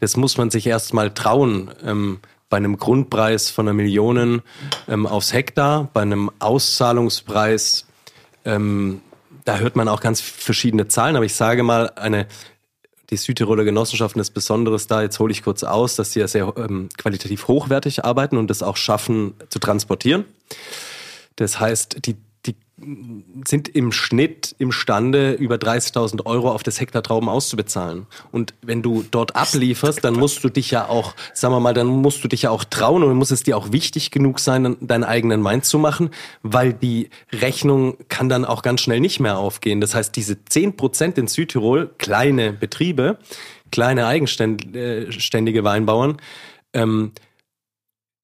das 0.00 0.16
muss 0.16 0.36
man 0.36 0.50
sich 0.50 0.66
erst 0.66 0.94
mal 0.94 1.14
trauen. 1.14 1.70
Ähm, 1.84 2.18
bei 2.52 2.58
einem 2.58 2.76
Grundpreis 2.76 3.48
von 3.48 3.66
einer 3.66 3.72
Million 3.72 4.42
ähm, 4.86 5.06
aufs 5.06 5.32
Hektar, 5.32 5.88
bei 5.94 6.02
einem 6.02 6.30
Auszahlungspreis, 6.38 7.86
ähm, 8.44 9.00
da 9.46 9.56
hört 9.56 9.74
man 9.74 9.88
auch 9.88 10.02
ganz 10.02 10.20
verschiedene 10.20 10.86
Zahlen, 10.86 11.16
aber 11.16 11.24
ich 11.24 11.34
sage 11.34 11.62
mal, 11.62 11.92
eine 11.96 12.26
die 13.08 13.16
Südtiroler 13.16 13.64
Genossenschaften 13.64 14.20
ist 14.20 14.32
Besonderes 14.32 14.86
da, 14.86 15.00
jetzt 15.00 15.18
hole 15.18 15.32
ich 15.32 15.42
kurz 15.42 15.64
aus, 15.64 15.96
dass 15.96 16.12
sie 16.12 16.20
ja 16.20 16.28
sehr 16.28 16.52
ähm, 16.58 16.90
qualitativ 16.98 17.48
hochwertig 17.48 18.04
arbeiten 18.04 18.36
und 18.36 18.48
das 18.48 18.62
auch 18.62 18.76
schaffen 18.76 19.32
zu 19.48 19.58
transportieren. 19.58 20.26
Das 21.36 21.58
heißt, 21.58 22.04
die 22.04 22.16
sind 23.46 23.68
im 23.68 23.92
Schnitt 23.92 24.54
imstande, 24.58 25.32
über 25.32 25.56
30.000 25.56 26.26
Euro 26.26 26.50
auf 26.50 26.62
das 26.62 26.80
Hektar 26.80 27.02
Trauben 27.02 27.28
auszubezahlen. 27.28 28.06
Und 28.30 28.54
wenn 28.62 28.82
du 28.82 29.04
dort 29.10 29.36
ablieferst, 29.36 30.04
dann 30.04 30.14
musst 30.14 30.42
du 30.44 30.48
dich 30.48 30.70
ja 30.70 30.88
auch, 30.88 31.14
sagen 31.32 31.54
wir 31.54 31.60
mal, 31.60 31.74
dann 31.74 31.86
musst 31.86 32.22
du 32.24 32.28
dich 32.28 32.42
ja 32.42 32.50
auch 32.50 32.64
trauen 32.64 33.02
und 33.02 33.16
muss 33.16 33.30
es 33.30 33.42
dir 33.42 33.56
auch 33.56 33.72
wichtig 33.72 34.10
genug 34.10 34.40
sein, 34.40 34.76
deinen 34.80 35.04
eigenen 35.04 35.42
Wein 35.44 35.62
zu 35.62 35.78
machen, 35.78 36.10
weil 36.42 36.72
die 36.72 37.10
Rechnung 37.32 37.96
kann 38.08 38.28
dann 38.28 38.44
auch 38.44 38.62
ganz 38.62 38.80
schnell 38.80 39.00
nicht 39.00 39.20
mehr 39.20 39.38
aufgehen. 39.38 39.80
Das 39.80 39.94
heißt, 39.94 40.14
diese 40.16 40.44
10 40.44 40.76
Prozent 40.76 41.18
in 41.18 41.26
Südtirol, 41.26 41.90
kleine 41.98 42.52
Betriebe, 42.52 43.18
kleine 43.70 44.06
eigenständige 44.06 45.64
Weinbauern, 45.64 46.18
ähm, 46.74 47.12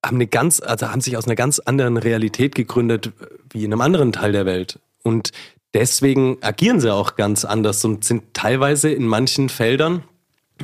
haben 0.09 0.17
eine 0.17 0.27
ganz, 0.27 0.61
also 0.61 0.91
haben 0.91 1.01
sich 1.01 1.17
aus 1.17 1.27
einer 1.27 1.37
ganz 1.37 1.61
anderen 1.61 1.97
Realität 1.97 2.55
gegründet 2.55 3.13
wie 3.51 3.65
in 3.65 3.73
einem 3.73 3.81
anderen 3.81 4.13
Teil 4.13 4.33
der 4.33 4.47
Welt. 4.47 4.81
Und 5.05 5.31
deswegen 5.75 6.39
agieren 6.41 6.81
sie 6.81 6.93
auch 6.93 7.15
ganz 7.15 7.45
anders 7.45 7.85
und 7.85 8.05
sind 8.05 8.35
teilweise 8.35 8.91
in 8.91 9.07
manchen 9.07 9.49
Feldern 9.49 10.03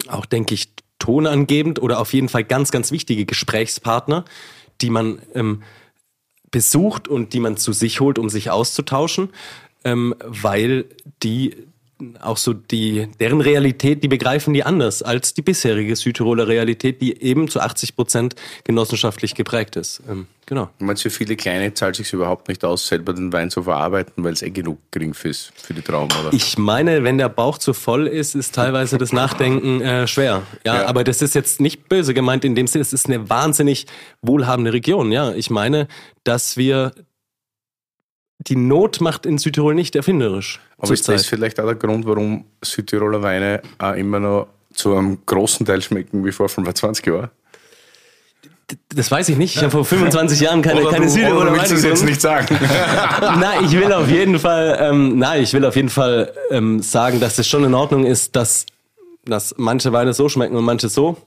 auch, 0.09 0.27
denke 0.27 0.55
ich, 0.55 0.73
tonangebend 0.99 1.81
oder 1.81 2.01
auf 2.01 2.13
jeden 2.13 2.29
Fall 2.29 2.45
ganz, 2.45 2.71
ganz 2.71 2.91
wichtige 2.91 3.27
Gesprächspartner, 3.27 4.25
die 4.81 4.91
man 4.91 5.21
ähm, 5.35 5.63
besucht 6.51 7.09
und 7.09 7.33
die 7.33 7.41
man 7.41 7.57
zu 7.57 7.73
sich 7.73 8.01
holt, 8.01 8.19
um 8.19 8.29
sich 8.31 8.51
auszutauschen, 8.51 9.31
ähm, 9.85 10.15
weil 10.21 10.87
die 11.23 11.57
auch 12.21 12.37
so 12.37 12.53
die, 12.53 13.09
deren 13.21 13.41
Realität, 13.41 14.03
die 14.03 14.09
begreifen 14.09 14.53
die 14.53 14.65
anders 14.65 15.03
als 15.03 15.33
die 15.35 15.43
bisherige 15.43 15.95
Südtiroler 15.95 16.49
Realität, 16.49 17.01
die 17.01 17.23
eben 17.23 17.49
zu 17.49 17.61
80 17.61 17.95
Prozent 17.95 18.35
genossenschaftlich 18.65 19.35
geprägt 19.35 19.77
ist. 19.77 20.03
Ähm, 20.09 20.27
genau. 20.47 20.71
Meinst, 20.81 21.05
für 21.05 21.11
viele 21.11 21.37
Kleine 21.37 21.73
zahlt 21.73 21.97
sich 21.97 22.13
überhaupt 22.13 22.49
nicht 22.49 22.65
aus, 22.65 22.89
selber 22.89 23.13
den 23.13 23.33
Wein 23.33 23.51
zu 23.51 23.63
verarbeiten, 23.63 24.25
weil 24.25 24.33
es 24.33 24.43
eh 24.43 24.51
genug 24.51 24.79
gering 24.91 25.15
ist 25.23 25.53
für 25.55 25.73
die 25.73 25.83
Trauben, 25.83 26.13
oder? 26.21 26.33
Ich 26.33 26.59
meine, 26.59 27.05
wenn 27.05 27.19
der 27.19 27.29
Bauch 27.29 27.59
zu 27.59 27.73
voll 27.73 28.09
ist, 28.09 28.35
ist 28.35 28.55
teilweise 28.55 28.99
das 28.99 29.13
Nachdenken 29.13 29.81
äh, 29.81 30.09
schwer. 30.09 30.43
Ja, 30.67 30.77
ja, 30.77 30.87
aber 30.87 31.05
das 31.05 31.23
ist 31.23 31.35
jetzt 31.35 31.61
nicht 31.61 31.89
böse 31.89 32.13
gemeint 32.13 32.45
in 32.45 32.57
dem 32.57 32.67
Sinne, 32.67 32.83
es 32.83 32.93
ist 32.93 33.07
eine 33.07 33.31
wahnsinnig 33.31 33.87
wohlhabende 34.21 34.73
Region. 34.73 35.13
Ja, 35.13 35.33
ich 35.33 35.49
meine, 35.49 35.87
dass 36.25 36.57
wir 36.57 36.93
die 38.39 38.57
Not 38.57 39.01
macht 39.01 39.27
in 39.27 39.39
Südtirol 39.39 39.75
nicht 39.75 39.97
erfinderisch. 39.97 40.61
Aber 40.79 40.93
ist 40.93 41.09
das 41.09 41.27
vielleicht 41.27 41.61
auch 41.61 41.67
der 41.67 41.77
Grund, 41.77 42.07
warum 42.07 42.45
Südtiroler 42.63 43.23
Weine 43.23 43.63
auch 43.79 43.95
immer 43.95 44.21
noch 44.21 44.49
zu 44.73 44.95
einem 44.95 45.19
großen 45.25 45.65
Teil 45.65 45.81
schmecken 45.83 46.25
wie 46.25 46.33
vor 46.33 46.49
25 46.49 47.07
Jahren? 47.07 47.31
Das 48.95 49.11
weiß 49.11 49.29
ich 49.29 49.37
nicht. 49.37 49.57
Ich 49.57 49.63
habe 49.63 49.71
vor 49.71 49.85
25 49.85 50.41
Jahren 50.41 50.63
keine, 50.63 50.81
Oder 50.81 50.91
keine 50.91 51.07
du, 51.07 51.11
Süde 51.13 51.35
oder 51.35 51.51
du 51.51 51.57
willst 51.57 51.73
es 51.73 51.85
jetzt 51.85 52.05
nicht 52.05 52.21
sagen. 52.21 52.59
Nein, 53.21 53.65
ich 53.65 53.73
will 53.73 53.93
auf 53.93 54.09
jeden 54.09 54.39
Fall, 54.39 54.79
ähm, 54.81 55.19
nein, 55.19 55.43
ich 55.43 55.53
will 55.53 55.65
auf 55.67 55.77
jeden 55.77 55.91
Fall 55.91 56.33
ähm, 56.51 56.81
sagen, 56.81 57.21
dass 57.21 57.39
es 57.39 57.47
schon 57.47 57.65
in 57.65 57.75
Ordnung 57.75 58.07
ist, 58.07 58.35
dass, 58.37 58.65
dass 59.27 59.55
manche 59.59 59.93
Weine 59.93 60.15
so 60.15 60.29
schmecken 60.29 60.57
und 60.57 60.65
manche 60.65 60.89
so. 60.89 61.19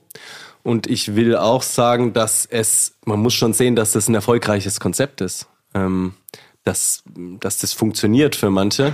Und 0.64 0.88
ich 0.88 1.14
will 1.14 1.36
auch 1.36 1.62
sagen, 1.62 2.12
dass 2.12 2.44
es, 2.44 2.94
man 3.04 3.20
muss 3.20 3.34
schon 3.34 3.52
sehen, 3.52 3.76
dass 3.76 3.92
das 3.92 4.08
ein 4.08 4.14
erfolgreiches 4.14 4.80
Konzept 4.80 5.20
ist. 5.20 5.46
Ähm, 5.74 6.14
dass, 6.64 7.02
dass 7.40 7.58
das 7.58 7.72
funktioniert 7.72 8.36
für 8.36 8.50
manche. 8.50 8.92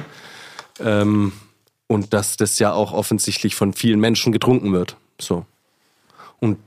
Ähm, 0.81 1.33
und 1.87 2.13
dass 2.13 2.37
das 2.37 2.59
ja 2.59 2.73
auch 2.73 2.93
offensichtlich 2.93 3.55
von 3.55 3.73
vielen 3.73 4.01
Menschen 4.01 4.33
getrunken 4.33 4.73
wird. 4.73 4.97
So. 5.21 5.45
Und 6.41 6.59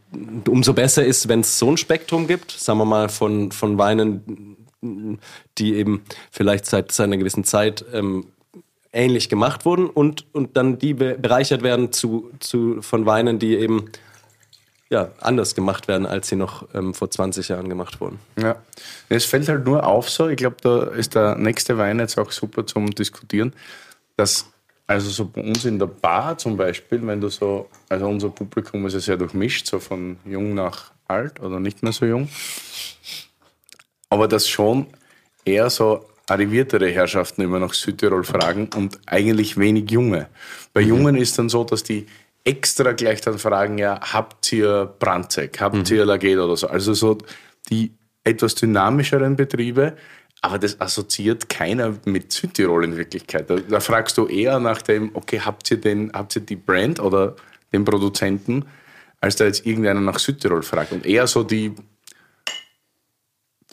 umso 0.48 0.74
besser 0.74 1.06
ist, 1.06 1.28
wenn 1.28 1.42
es 1.42 1.60
so 1.60 1.70
ein 1.70 1.78
Spektrum 1.78 2.28
gibt, 2.28 2.52
sagen 2.52 2.80
wir 2.80 2.86
mal, 2.86 3.10
von, 3.10 3.52
von 3.52 3.78
Weinen, 3.78 4.58
die 5.58 5.76
eben 5.76 6.04
vielleicht 6.32 6.66
seit, 6.66 6.92
seit 6.92 7.06
einer 7.06 7.18
gewissen 7.18 7.44
Zeit 7.44 7.84
ähm, 7.94 8.28
ähnlich 8.94 9.30
gemacht 9.30 9.66
wurden 9.66 9.90
und, 9.90 10.26
und 10.34 10.56
dann 10.58 10.80
die 10.80 10.94
be 10.94 11.18
bereichert 11.20 11.62
werden 11.62 11.92
zu, 11.92 12.32
zu, 12.40 12.82
von 12.82 13.06
Weinen, 13.06 13.38
die 13.38 13.56
eben 13.56 13.92
ja, 14.90 15.10
anders 15.20 15.54
gemacht 15.54 15.88
werden, 15.88 16.06
als 16.06 16.30
sie 16.30 16.36
noch 16.36 16.68
ähm, 16.74 16.94
vor 16.94 17.12
20 17.12 17.50
Jahren 17.50 17.70
gemacht 17.70 18.00
wurden. 18.00 18.20
Ja. 18.40 18.56
Es 19.10 19.26
fällt 19.26 19.50
halt 19.50 19.66
nur 19.66 19.86
auf 19.86 20.10
so, 20.10 20.30
ich 20.30 20.38
glaube, 20.38 20.58
da 20.62 20.84
ist 20.84 21.16
der 21.16 21.36
nächste 21.36 21.78
Wein 21.78 22.00
jetzt 22.00 22.18
auch 22.18 22.32
super 22.32 22.66
zum 22.66 22.92
Diskutieren, 22.92 23.54
dass 24.16 24.46
also 24.88 25.10
so 25.10 25.26
bei 25.26 25.42
uns 25.42 25.66
in 25.66 25.78
der 25.78 25.88
Bar 25.88 26.38
zum 26.38 26.56
Beispiel, 26.56 27.06
wenn 27.06 27.20
du 27.20 27.28
so, 27.28 27.70
also 27.90 28.08
unser 28.08 28.30
Publikum 28.30 28.86
ist 28.86 28.94
ja 28.94 29.00
sehr 29.02 29.18
durchmischt, 29.18 29.68
so 29.68 29.80
von 29.80 30.18
jung 30.24 30.54
nach 30.54 30.92
alt 31.08 31.42
oder 31.42 31.60
nicht 31.60 31.84
mehr 31.84 31.92
so 31.92 32.06
jung, 32.06 32.30
aber 34.10 34.30
dass 34.30 34.48
schon 34.48 34.88
eher 35.44 35.70
so 35.70 36.06
arriviertere 36.30 36.90
Herrschaften 36.90 37.42
immer 37.42 37.60
nach 37.60 37.74
Südtirol 37.74 38.24
fragen 38.24 38.70
und 38.76 39.00
eigentlich 39.06 39.58
wenig 39.58 39.92
Junge. 39.92 40.28
Bei 40.74 40.82
Jungen 40.82 41.16
ist 41.16 41.38
dann 41.38 41.50
so, 41.50 41.64
dass 41.64 41.84
die 41.84 42.08
extra 42.48 42.94
gleich 42.94 43.20
dann 43.20 43.38
fragen, 43.38 43.78
ja, 43.78 44.00
habt 44.02 44.52
ihr 44.54 44.96
Brandzeug, 45.00 45.60
habt 45.60 45.92
ihr 45.92 46.06
Lageda 46.06 46.46
oder 46.46 46.56
so. 46.56 46.68
Also 46.68 46.94
so 46.94 47.18
die 47.70 47.92
etwas 48.24 48.56
dynamischeren 48.56 49.36
Betriebe, 49.36 49.98
aber 50.42 50.58
das 50.58 50.80
assoziiert 50.80 51.50
keiner 51.50 51.96
mit 52.06 52.32
Südtirol 52.32 52.86
in 52.86 52.96
Wirklichkeit. 52.96 53.50
Da, 53.50 53.58
da 53.58 53.80
fragst 53.82 54.18
du 54.18 54.28
eher 54.28 54.60
nach 54.60 54.82
dem, 54.82 55.12
okay, 55.14 55.42
habt 55.42 55.70
ihr, 55.72 55.78
den, 55.78 56.12
habt 56.14 56.38
ihr 56.38 56.42
die 56.42 56.56
Brand 56.56 57.02
oder 57.02 57.36
den 57.74 57.84
Produzenten, 57.84 58.66
als 59.20 59.36
da 59.36 59.44
jetzt 59.44 59.66
irgendeiner 59.66 60.00
nach 60.00 60.20
Südtirol 60.20 60.64
fragt. 60.64 60.94
Und 60.94 61.06
eher 61.06 61.28
so 61.28 61.44
die 61.44 61.76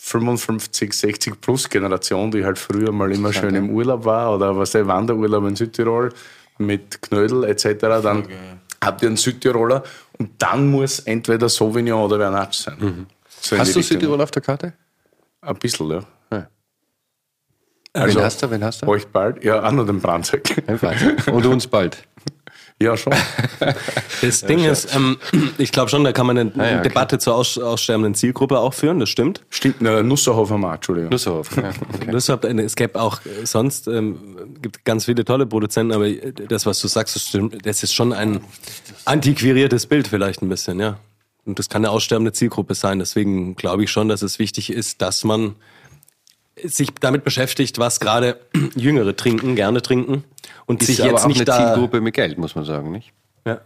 55, 0.00 0.92
60 0.92 1.40
plus 1.40 1.70
Generation, 1.70 2.32
die 2.32 2.44
halt 2.44 2.58
früher 2.58 2.90
mal 2.90 3.12
immer 3.12 3.32
schön 3.32 3.54
im 3.54 3.70
Urlaub 3.70 4.04
war 4.04 4.34
oder 4.34 4.56
was 4.56 4.72
der 4.72 4.86
Wanderurlaub 4.88 5.46
in 5.46 5.54
Südtirol 5.54 6.12
mit 6.58 7.02
Knödel 7.02 7.44
etc. 7.44 7.80
Dann 8.02 8.28
habt 8.84 9.02
ihr 9.02 9.08
einen 9.08 9.16
Südtiroler 9.16 9.82
und 10.18 10.30
dann 10.38 10.68
muss 10.68 11.00
entweder 11.00 11.48
Sauvignon 11.48 12.02
oder 12.02 12.18
Vernatsch 12.18 12.62
sein. 12.62 13.06
So 13.40 13.54
in 13.54 13.60
Hast 13.60 13.74
du 13.74 13.78
Richtung. 13.78 14.00
Südtirol 14.00 14.20
auf 14.20 14.30
der 14.30 14.42
Karte? 14.42 14.72
Ein 15.40 15.56
bisschen, 15.56 15.90
ja. 15.90 16.00
wen 17.94 18.22
hast 18.22 18.42
du? 18.42 18.50
Wen 18.50 18.64
hast 18.64 18.82
du? 18.82 18.86
Euch 18.88 19.06
bald? 19.06 19.44
Ja, 19.44 19.62
auch 19.62 19.72
nur 19.72 19.86
den 19.86 20.00
Brandzeug. 20.00 20.42
Und 21.30 21.46
uns 21.46 21.66
bald. 21.66 22.08
Ja, 22.82 22.96
schon. 22.96 23.12
Das 24.20 24.40
Ding 24.40 24.64
ist, 24.64 24.94
ähm, 24.94 25.18
ich 25.58 25.70
glaube 25.70 25.90
schon, 25.90 26.02
da 26.02 26.12
kann 26.12 26.26
man 26.26 26.38
eine 26.38 26.50
ja, 26.50 26.54
klar. 26.54 26.82
Debatte 26.82 27.18
zur 27.18 27.34
aus, 27.34 27.58
aussterbenden 27.58 28.14
Zielgruppe 28.14 28.58
auch 28.58 28.72
führen, 28.72 29.00
das 29.00 29.10
stimmt. 29.10 29.42
Stimmt, 29.50 29.82
ne, 29.82 30.02
Nusserhofer 30.02 30.56
Markt, 30.56 30.88
Entschuldigung. 30.88 31.18
So. 31.18 31.42
Ja. 31.56 31.72
Deshalb, 32.12 32.44
äh, 32.44 32.62
es 32.62 32.74
gäbe 32.74 33.00
auch 33.00 33.20
äh, 33.26 33.44
sonst, 33.44 33.86
ähm, 33.86 34.56
gibt 34.62 34.84
ganz 34.84 35.04
viele 35.04 35.24
tolle 35.26 35.46
Produzenten, 35.46 35.92
aber 35.92 36.06
äh, 36.06 36.32
das, 36.32 36.64
was 36.64 36.80
du 36.80 36.88
sagst, 36.88 37.16
das 37.16 37.28
stimmt. 37.28 37.66
Das 37.66 37.82
ist 37.82 37.92
schon 37.92 38.14
ein 38.14 38.40
antiquieriertes 39.04 39.86
Bild 39.86 40.08
vielleicht 40.08 40.40
ein 40.42 40.48
bisschen, 40.48 40.80
ja. 40.80 40.98
Und 41.44 41.58
das 41.58 41.68
kann 41.68 41.84
eine 41.84 41.90
aussterbende 41.90 42.32
Zielgruppe 42.32 42.74
sein. 42.74 42.98
Deswegen 42.98 43.56
glaube 43.56 43.84
ich 43.84 43.90
schon, 43.90 44.08
dass 44.08 44.22
es 44.22 44.38
wichtig 44.38 44.70
ist, 44.70 45.02
dass 45.02 45.24
man 45.24 45.56
sich 46.62 46.88
damit 46.98 47.24
beschäftigt, 47.24 47.78
was 47.78 48.00
gerade 48.00 48.40
Jüngere 48.74 49.14
trinken, 49.14 49.54
gerne 49.54 49.82
trinken 49.82 50.24
und 50.66 50.82
Ist 50.82 50.88
sich 50.88 51.02
aber 51.02 51.12
jetzt 51.12 51.22
auch 51.22 51.28
nicht 51.28 51.38
eine 51.38 51.44
da. 51.44 51.74
Zielgruppe 51.74 52.00
mit 52.00 52.14
Geld, 52.14 52.38
muss 52.38 52.54
man 52.54 52.64
sagen, 52.64 52.90
nicht? 52.90 53.12
Ja. 53.46 53.60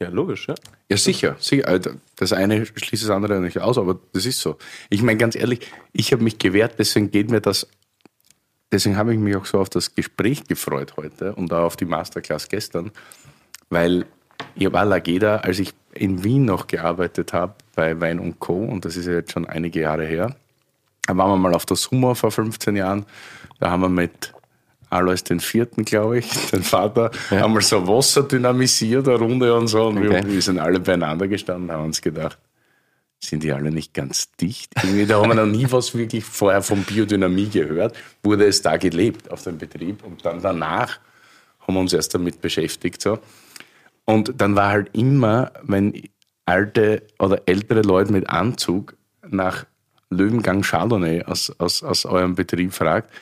ja, 0.00 0.08
logisch, 0.08 0.48
ja. 0.48 0.54
Ja, 0.90 0.96
sicher. 0.96 1.36
sicher. 1.38 1.68
Also, 1.68 1.90
Das 2.16 2.32
eine 2.32 2.66
schließt 2.66 3.04
das 3.04 3.10
andere 3.10 3.40
nicht 3.40 3.58
aus, 3.58 3.78
aber 3.78 3.98
das 4.12 4.26
ist 4.26 4.40
so. 4.40 4.56
Ich 4.90 5.02
meine, 5.02 5.18
ganz 5.18 5.34
ehrlich, 5.36 5.60
ich 5.92 6.12
habe 6.12 6.22
mich 6.22 6.38
gewehrt, 6.38 6.74
deswegen 6.78 7.10
geht 7.10 7.30
mir 7.30 7.40
das, 7.40 7.66
deswegen 8.70 8.96
habe 8.96 9.12
ich 9.14 9.18
mich 9.18 9.36
auch 9.36 9.46
so 9.46 9.58
auf 9.58 9.70
das 9.70 9.94
Gespräch 9.94 10.44
gefreut 10.44 10.94
heute 10.96 11.34
und 11.34 11.52
auch 11.52 11.64
auf 11.64 11.76
die 11.76 11.86
Masterclass 11.86 12.48
gestern, 12.48 12.90
weil 13.70 14.04
ich 14.54 14.72
war 14.72 14.84
Lageda, 14.84 15.36
als 15.36 15.58
ich 15.58 15.72
in 15.94 16.22
Wien 16.24 16.44
noch 16.44 16.66
gearbeitet 16.66 17.32
habe 17.32 17.54
bei 17.74 18.00
Wein 18.00 18.18
und 18.18 18.38
Co. 18.38 18.64
und 18.64 18.84
das 18.84 18.96
ist 18.96 19.06
ja 19.06 19.12
jetzt 19.14 19.32
schon 19.32 19.46
einige 19.46 19.80
Jahre 19.80 20.04
her. 20.04 20.36
Da 21.06 21.16
waren 21.16 21.30
wir 21.30 21.36
mal 21.36 21.54
auf 21.54 21.66
der 21.66 21.76
Summa 21.76 22.14
vor 22.14 22.30
15 22.30 22.76
Jahren. 22.76 23.06
Da 23.58 23.70
haben 23.70 23.80
wir 23.82 23.88
mit 23.88 24.32
Alois 24.90 25.22
den 25.24 25.40
Vierten, 25.40 25.84
glaube 25.84 26.18
ich, 26.18 26.30
den 26.50 26.62
Vater, 26.62 27.10
einmal 27.30 27.62
so 27.62 27.86
Wasser 27.86 28.24
dynamisiert, 28.24 29.08
eine 29.08 29.18
Runde 29.18 29.54
und 29.54 29.68
so. 29.68 29.86
Und 29.86 30.02
wir, 30.02 30.10
Okay. 30.10 30.24
wir 30.26 30.42
sind 30.42 30.58
alle 30.58 30.80
beieinander 30.80 31.28
gestanden, 31.28 31.70
haben 31.70 31.84
uns 31.86 32.02
gedacht, 32.02 32.38
sind 33.22 33.42
die 33.42 33.52
alle 33.52 33.70
nicht 33.70 33.92
ganz 33.94 34.32
dicht? 34.32 34.72
Irgendwie, 34.82 35.06
da 35.06 35.20
haben 35.20 35.28
wir 35.28 35.34
noch 35.34 35.46
nie 35.46 35.66
was 35.70 35.94
wirklich 35.94 36.24
vorher 36.24 36.62
von 36.62 36.82
Biodynamie 36.84 37.48
gehört. 37.48 37.96
Wurde 38.22 38.46
es 38.46 38.62
da 38.62 38.76
gelebt 38.78 39.30
auf 39.30 39.42
dem 39.42 39.58
Betrieb 39.58 40.02
und 40.04 40.24
dann 40.24 40.40
danach 40.40 40.98
haben 41.60 41.74
wir 41.74 41.80
uns 41.80 41.92
erst 41.92 42.14
damit 42.14 42.40
beschäftigt. 42.40 43.02
So. 43.02 43.18
Und 44.06 44.40
dann 44.40 44.56
war 44.56 44.70
halt 44.70 44.90
immer, 44.94 45.52
wenn 45.62 45.92
alte 46.46 47.02
oder 47.18 47.42
ältere 47.46 47.82
Leute 47.82 48.10
mit 48.10 48.28
Anzug 48.28 48.96
nach 49.28 49.66
Löwengang 50.08 50.62
Chardonnay 50.62 51.22
aus, 51.24 51.52
aus, 51.58 51.82
aus 51.82 52.06
eurem 52.06 52.34
Betrieb 52.34 52.72
fragt, 52.72 53.12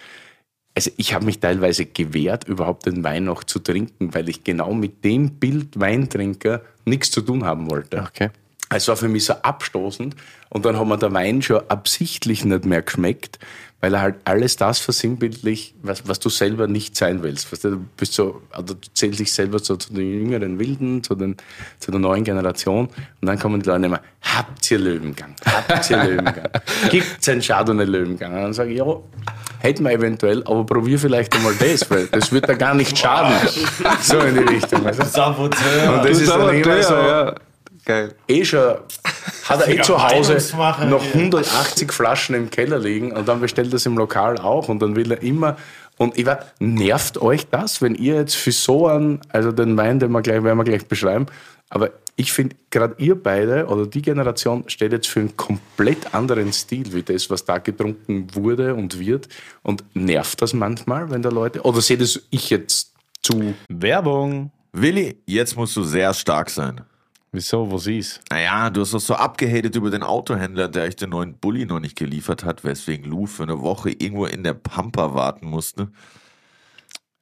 also 0.78 0.92
ich 0.96 1.12
habe 1.12 1.24
mich 1.24 1.40
teilweise 1.40 1.86
gewehrt, 1.86 2.46
überhaupt 2.46 2.86
den 2.86 3.02
Wein 3.02 3.24
noch 3.24 3.42
zu 3.42 3.58
trinken, 3.58 4.14
weil 4.14 4.28
ich 4.28 4.44
genau 4.44 4.72
mit 4.72 5.02
dem 5.02 5.30
Bild 5.30 5.80
Weintrinker 5.80 6.62
nichts 6.84 7.10
zu 7.10 7.20
tun 7.20 7.44
haben 7.44 7.68
wollte. 7.68 8.06
Okay. 8.08 8.30
Es 8.70 8.86
war 8.86 8.96
für 8.96 9.08
mich 9.08 9.24
so 9.24 9.32
abstoßend 9.32 10.14
und 10.50 10.64
dann 10.64 10.78
hat 10.78 10.86
mir 10.86 10.96
der 10.96 11.12
Wein 11.12 11.42
schon 11.42 11.68
absichtlich 11.68 12.44
nicht 12.44 12.64
mehr 12.64 12.82
geschmeckt, 12.82 13.40
weil 13.80 13.94
er 13.94 14.00
halt 14.00 14.16
alles 14.24 14.56
das 14.56 14.80
versinnbildlich, 14.80 15.74
was, 15.82 16.06
was 16.08 16.18
du 16.18 16.28
selber 16.28 16.66
nicht 16.66 16.96
sein 16.96 17.22
willst. 17.22 17.52
Weißt 17.52 17.64
du, 17.64 17.70
du 17.70 17.84
bist 17.96 18.12
so, 18.12 18.42
also 18.50 18.74
du 18.74 18.88
zählst 18.92 19.20
dich 19.20 19.32
selber 19.32 19.60
so 19.60 19.76
zu 19.76 19.92
den 19.92 20.20
jüngeren 20.20 20.58
Wilden, 20.58 21.04
zu, 21.04 21.14
den, 21.14 21.36
zu 21.78 21.92
der 21.92 22.00
neuen 22.00 22.24
Generation 22.24 22.88
und 22.88 23.26
dann 23.26 23.38
kommen 23.38 23.62
die 23.62 23.68
Leute 23.68 23.86
immer, 23.86 24.00
habt 24.20 24.68
ihr 24.70 24.78
Löwengang? 24.78 25.34
Habt 25.46 25.90
ihr 25.90 25.96
Löwengang? 25.96 26.48
Gibt's 26.90 27.28
ein 27.28 27.40
Chardonnay 27.40 27.84
Löwengang? 27.84 28.34
Und 28.34 28.42
dann 28.42 28.52
sage 28.52 28.72
ich, 28.72 28.78
ja, 28.78 28.96
hätten 29.60 29.84
wir 29.84 29.92
eventuell, 29.92 30.42
aber 30.42 30.66
probier 30.66 30.98
vielleicht 30.98 31.34
einmal 31.36 31.54
das, 31.54 31.88
weil 31.88 32.06
das 32.08 32.32
wird 32.32 32.48
da 32.48 32.54
gar 32.54 32.74
nicht 32.74 32.98
schaden. 32.98 33.48
So 34.02 34.18
in 34.18 34.34
die 34.34 34.54
Richtung. 34.54 34.82
Saboteur. 34.92 35.94
Und 35.94 36.04
das 36.04 36.20
ist 36.20 36.28
dann 36.28 36.48
immer 36.48 36.82
so. 36.82 37.47
Geil. 37.88 38.14
eh 38.28 38.44
schon, 38.44 38.74
hat 39.44 39.62
er 39.62 39.68
eh 39.68 39.80
zu 39.80 39.96
Hause 39.96 40.34
noch 40.90 41.02
hier. 41.02 41.22
180 41.22 41.90
Flaschen 41.90 42.34
im 42.34 42.50
Keller 42.50 42.78
liegen 42.78 43.12
und 43.12 43.26
dann 43.26 43.40
bestellt 43.40 43.72
er 43.72 43.76
es 43.76 43.86
im 43.86 43.96
Lokal 43.96 44.36
auch 44.36 44.68
und 44.68 44.80
dann 44.80 44.94
will 44.94 45.10
er 45.10 45.22
immer. 45.22 45.56
Und 45.96 46.18
ich 46.18 46.26
war, 46.26 46.40
nervt 46.58 47.16
euch 47.16 47.48
das, 47.48 47.80
wenn 47.80 47.94
ihr 47.94 48.16
jetzt 48.16 48.36
für 48.36 48.52
so 48.52 48.88
einen, 48.88 49.22
also 49.30 49.52
den 49.52 49.74
Wein, 49.78 50.00
den 50.00 50.12
wir 50.12 50.20
gleich, 50.20 50.44
werden 50.44 50.58
wir 50.58 50.64
gleich 50.64 50.86
beschreiben, 50.86 51.24
aber 51.70 51.90
ich 52.16 52.30
finde, 52.30 52.56
gerade 52.68 52.94
ihr 52.98 53.14
beide 53.14 53.68
oder 53.68 53.86
die 53.86 54.02
Generation 54.02 54.64
steht 54.66 54.92
jetzt 54.92 55.08
für 55.08 55.20
einen 55.20 55.38
komplett 55.38 56.14
anderen 56.14 56.52
Stil 56.52 56.92
wie 56.92 57.02
das, 57.02 57.30
was 57.30 57.46
da 57.46 57.56
getrunken 57.56 58.26
wurde 58.34 58.74
und 58.74 58.98
wird. 58.98 59.28
Und 59.62 59.82
nervt 59.94 60.42
das 60.42 60.52
manchmal, 60.52 61.10
wenn 61.10 61.22
da 61.22 61.30
Leute, 61.30 61.62
oder 61.62 61.80
seht 61.80 62.02
es 62.02 62.22
ich 62.28 62.50
jetzt 62.50 62.92
zu, 63.22 63.54
Werbung. 63.68 64.50
Willi, 64.72 65.16
jetzt 65.24 65.56
musst 65.56 65.74
du 65.74 65.84
sehr 65.84 66.12
stark 66.12 66.50
sein. 66.50 66.82
Wieso, 67.32 67.70
was 67.70 67.86
ist? 67.86 68.20
Naja, 68.30 68.70
du 68.70 68.82
hast 68.82 68.94
doch 68.94 69.00
so 69.00 69.14
abgehatet 69.14 69.74
über 69.76 69.90
den 69.90 70.02
Autohändler, 70.02 70.68
der 70.68 70.84
euch 70.84 70.96
den 70.96 71.10
neuen 71.10 71.38
Bulli 71.38 71.66
noch 71.66 71.80
nicht 71.80 71.96
geliefert 71.96 72.44
hat, 72.44 72.64
weswegen 72.64 73.10
Lou 73.10 73.26
für 73.26 73.44
eine 73.44 73.60
Woche 73.60 73.90
irgendwo 73.90 74.26
in 74.26 74.44
der 74.44 74.54
Pampa 74.54 75.14
warten 75.14 75.46
musste. 75.46 75.90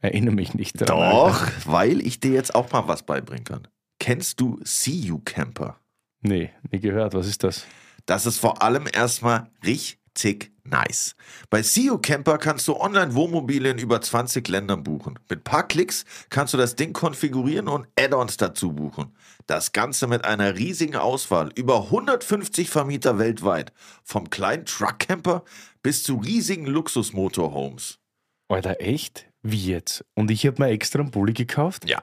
Erinnere 0.01 0.35
mich 0.35 0.55
nicht 0.55 0.81
daran. 0.81 1.11
Doch, 1.11 1.43
weil 1.65 2.01
ich 2.01 2.21
dir 2.21 2.33
jetzt 2.33 2.55
auch 2.55 2.71
mal 2.71 2.87
was 2.87 3.05
beibringen 3.05 3.45
kann. 3.45 3.69
Kennst 3.99 4.41
du 4.41 4.61
See 4.63 4.91
You 4.93 5.21
Camper? 5.25 5.81
Nee, 6.21 6.51
nie 6.71 6.81
gehört. 6.81 7.15
Was 7.15 7.27
ist 7.27 7.45
das? 7.45 7.67
Das 8.05 8.27
ist 8.27 8.39
vor 8.39 8.63
allem 8.63 8.87
erstmal 8.93 9.51
richtig 9.65 10.53
nice. 10.65 11.17
Bei 11.51 11.63
See 11.63 11.91
Camper 12.03 12.39
kannst 12.39 12.69
du 12.69 12.77
online 12.77 13.15
Wohnmobile 13.15 13.71
in 13.71 13.79
über 13.79 14.01
20 14.01 14.47
Ländern 14.49 14.83
buchen. 14.83 15.19
Mit 15.29 15.45
paar 15.45 15.67
Klicks 15.67 16.05
kannst 16.31 16.55
du 16.55 16.59
das 16.59 16.77
Ding 16.77 16.93
konfigurieren 16.93 17.69
und 17.69 17.89
Add-ons 17.99 18.37
dazu 18.37 18.73
buchen. 18.73 19.13
Das 19.47 19.71
Ganze 19.71 20.09
mit 20.09 20.25
einer 20.25 20.57
riesigen 20.57 20.97
Auswahl, 20.97 21.51
über 21.55 21.85
150 21.85 22.69
Vermieter 22.69 23.19
weltweit, 23.19 23.73
vom 24.03 24.29
kleinen 24.29 24.65
Truckcamper 24.65 25.45
bis 25.83 26.03
zu 26.03 26.17
riesigen 26.17 26.67
Luxusmotorhomes. 26.67 28.01
Alter, 28.49 28.81
echt? 28.81 29.27
Wie 29.43 29.67
jetzt? 29.67 30.05
Und 30.15 30.33
ich 30.33 30.45
habe 30.47 30.61
mir 30.61 30.71
extra 30.71 30.99
einen 30.99 31.13
Bulli 31.13 31.33
gekauft? 31.33 31.89
Ja. 31.89 32.03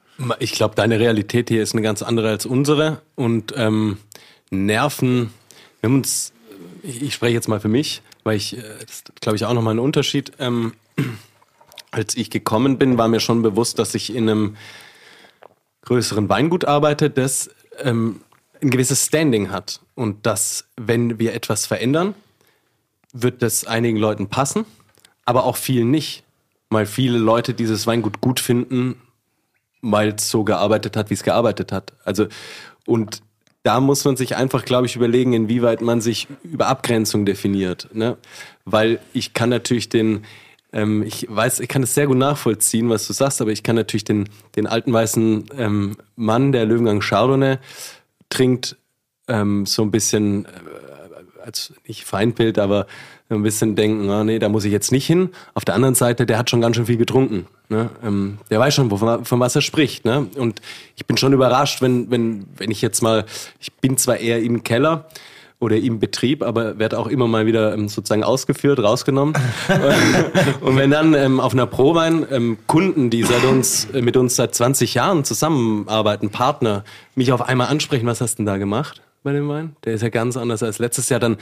Ich 0.39 0.51
glaube, 0.53 0.75
deine 0.75 0.99
Realität 0.99 1.49
hier 1.49 1.63
ist 1.63 1.73
eine 1.73 1.81
ganz 1.81 2.01
andere 2.01 2.29
als 2.29 2.45
unsere. 2.45 3.01
Und 3.15 3.53
ähm, 3.55 3.97
Nerven, 4.49 5.31
wir 5.79 5.89
haben 5.89 5.95
uns, 5.95 6.33
ich, 6.83 7.13
spreche 7.13 7.33
jetzt 7.33 7.47
mal 7.47 7.59
für 7.59 7.69
mich, 7.69 8.01
weil 8.23 8.37
ich, 8.37 8.57
äh, 8.57 8.61
das 8.85 9.03
glaube 9.19 9.35
ich 9.35 9.45
auch 9.45 9.53
nochmal 9.53 9.75
ein 9.75 9.79
Unterschied. 9.79 10.33
Ähm, 10.39 10.73
als 11.91 12.15
ich 12.15 12.29
gekommen 12.29 12.77
bin, 12.77 12.97
war 12.97 13.07
mir 13.07 13.19
schon 13.19 13.41
bewusst, 13.41 13.79
dass 13.79 13.95
ich 13.95 14.13
in 14.13 14.29
einem 14.29 14.57
größeren 15.83 16.29
Weingut 16.29 16.65
arbeite, 16.65 17.09
das 17.09 17.49
ähm, 17.79 18.21
ein 18.61 18.69
gewisses 18.69 19.05
Standing 19.05 19.49
hat. 19.49 19.79
Und 19.95 20.25
dass, 20.25 20.65
wenn 20.77 21.19
wir 21.19 21.33
etwas 21.33 21.65
verändern, 21.65 22.13
wird 23.13 23.41
das 23.41 23.65
einigen 23.65 23.97
Leuten 23.97 24.27
passen, 24.27 24.65
aber 25.25 25.45
auch 25.45 25.57
vielen 25.57 25.89
nicht. 25.91 26.23
Weil 26.69 26.85
viele 26.85 27.17
Leute 27.17 27.53
dieses 27.53 27.85
Weingut 27.87 28.21
gut 28.21 28.39
finden 28.39 28.95
weil 29.81 30.15
es 30.15 30.29
so 30.29 30.43
gearbeitet 30.43 30.95
hat, 30.95 31.09
wie 31.09 31.15
es 31.15 31.23
gearbeitet 31.23 31.71
hat. 31.71 31.93
Also, 32.03 32.27
und 32.85 33.21
da 33.63 33.79
muss 33.79 34.03
man 34.05 34.17
sich 34.17 34.35
einfach, 34.35 34.65
glaube 34.65 34.87
ich, 34.87 34.95
überlegen, 34.95 35.33
inwieweit 35.33 35.81
man 35.81 36.01
sich 36.01 36.27
über 36.43 36.67
Abgrenzung 36.67 37.25
definiert. 37.25 37.89
Ne? 37.93 38.17
Weil 38.65 38.99
ich 39.13 39.33
kann 39.33 39.49
natürlich 39.49 39.89
den, 39.89 40.23
ähm, 40.73 41.03
ich 41.03 41.27
weiß, 41.29 41.59
ich 41.59 41.67
kann 41.67 41.83
es 41.83 41.93
sehr 41.93 42.07
gut 42.07 42.17
nachvollziehen, 42.17 42.89
was 42.89 43.05
du 43.05 43.13
sagst, 43.13 43.41
aber 43.41 43.51
ich 43.51 43.63
kann 43.63 43.75
natürlich 43.75 44.03
den, 44.03 44.29
den 44.55 44.65
alten 44.65 44.91
weißen 44.91 45.45
ähm, 45.57 45.97
Mann, 46.15 46.51
der 46.51 46.65
Löwengang 46.65 47.01
Chardonnay 47.01 47.57
trinkt, 48.29 48.77
ähm, 49.27 49.65
so 49.65 49.83
ein 49.83 49.91
bisschen, 49.91 50.45
äh, 50.45 50.49
als 51.43 51.73
nicht 51.87 52.05
Feindbild, 52.05 52.57
aber 52.57 52.87
ein 53.29 53.43
bisschen 53.43 53.75
denken, 53.75 54.09
ah, 54.09 54.23
nee, 54.23 54.39
da 54.39 54.49
muss 54.49 54.65
ich 54.65 54.71
jetzt 54.71 54.91
nicht 54.91 55.05
hin. 55.05 55.29
Auf 55.53 55.65
der 55.65 55.75
anderen 55.75 55.95
Seite, 55.95 56.25
der 56.25 56.37
hat 56.37 56.49
schon 56.49 56.61
ganz 56.61 56.75
schön 56.75 56.85
viel 56.85 56.97
getrunken. 56.97 57.47
Ne? 57.71 57.89
Ähm, 58.03 58.37
der 58.49 58.59
weiß 58.59 58.75
schon, 58.75 58.91
wovon, 58.91 59.23
von 59.23 59.39
was 59.39 59.55
er 59.55 59.61
spricht. 59.61 60.03
Ne? 60.03 60.27
Und 60.35 60.61
ich 60.97 61.05
bin 61.05 61.15
schon 61.15 61.31
überrascht, 61.31 61.81
wenn, 61.81 62.11
wenn, 62.11 62.45
wenn 62.57 62.69
ich 62.69 62.81
jetzt 62.81 63.01
mal, 63.01 63.25
ich 63.61 63.71
bin 63.71 63.95
zwar 63.95 64.17
eher 64.17 64.43
im 64.43 64.61
Keller 64.63 65.07
oder 65.59 65.77
im 65.77 65.99
Betrieb, 65.99 66.43
aber 66.43 66.79
werde 66.79 66.99
auch 66.99 67.07
immer 67.07 67.27
mal 67.27 67.45
wieder 67.45 67.73
ähm, 67.73 67.87
sozusagen 67.87 68.25
ausgeführt, 68.25 68.79
rausgenommen. 68.79 69.35
und 70.61 70.75
wenn 70.75 70.91
dann 70.91 71.13
ähm, 71.13 71.39
auf 71.39 71.53
einer 71.53 71.65
Prowein 71.65 72.27
ähm, 72.29 72.57
Kunden, 72.67 73.09
die 73.09 73.23
seit 73.23 73.45
uns, 73.45 73.85
äh, 73.93 74.01
mit 74.01 74.17
uns 74.17 74.35
seit 74.35 74.53
20 74.53 74.93
Jahren 74.93 75.23
zusammenarbeiten, 75.23 76.29
Partner, 76.29 76.83
mich 77.15 77.31
auf 77.31 77.41
einmal 77.41 77.67
ansprechen, 77.67 78.05
was 78.05 78.19
hast 78.19 78.33
du 78.33 78.37
denn 78.37 78.47
da 78.47 78.57
gemacht 78.57 79.01
bei 79.23 79.31
dem 79.31 79.47
Wein? 79.47 79.77
Der 79.85 79.93
ist 79.93 80.01
ja 80.01 80.09
ganz 80.09 80.35
anders 80.35 80.61
als 80.61 80.79
letztes 80.79 81.07
Jahr, 81.07 81.21
dann 81.21 81.37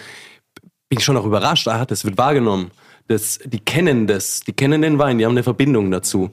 bin 0.89 0.99
ich 0.99 1.03
schon 1.03 1.17
auch 1.17 1.25
überrascht, 1.25 1.67
ah, 1.67 1.85
das 1.85 2.05
wird 2.05 2.19
wahrgenommen. 2.19 2.69
Das, 3.09 3.39
die 3.43 3.59
kennen 3.59 4.05
das, 4.05 4.41
die 4.41 4.53
kennen 4.53 4.83
den 4.83 4.99
Wein, 4.99 5.17
die 5.17 5.25
haben 5.25 5.31
eine 5.31 5.43
Verbindung 5.43 5.89
dazu. 5.89 6.29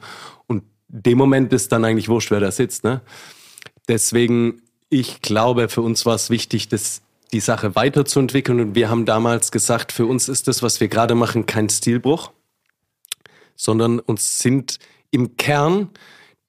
Und 0.46 0.62
dem 0.88 1.16
Moment 1.16 1.52
ist 1.54 1.72
dann 1.72 1.86
eigentlich 1.86 2.08
wurscht, 2.10 2.30
wer 2.30 2.38
da 2.38 2.50
sitzt. 2.50 2.84
Ne? 2.84 3.00
Deswegen, 3.88 4.60
ich 4.90 5.22
glaube, 5.22 5.70
für 5.70 5.80
uns 5.80 6.04
war 6.04 6.14
es 6.14 6.28
wichtig, 6.28 6.68
das, 6.68 7.00
die 7.32 7.40
Sache 7.40 7.74
weiterzuentwickeln. 7.74 8.60
Und 8.60 8.74
wir 8.74 8.90
haben 8.90 9.06
damals 9.06 9.50
gesagt, 9.52 9.90
für 9.90 10.04
uns 10.04 10.28
ist 10.28 10.48
das, 10.48 10.62
was 10.62 10.78
wir 10.78 10.88
gerade 10.88 11.14
machen, 11.14 11.46
kein 11.46 11.70
Stilbruch, 11.70 12.30
sondern 13.54 13.98
uns 13.98 14.38
sind 14.38 14.78
im 15.10 15.38
Kern 15.38 15.88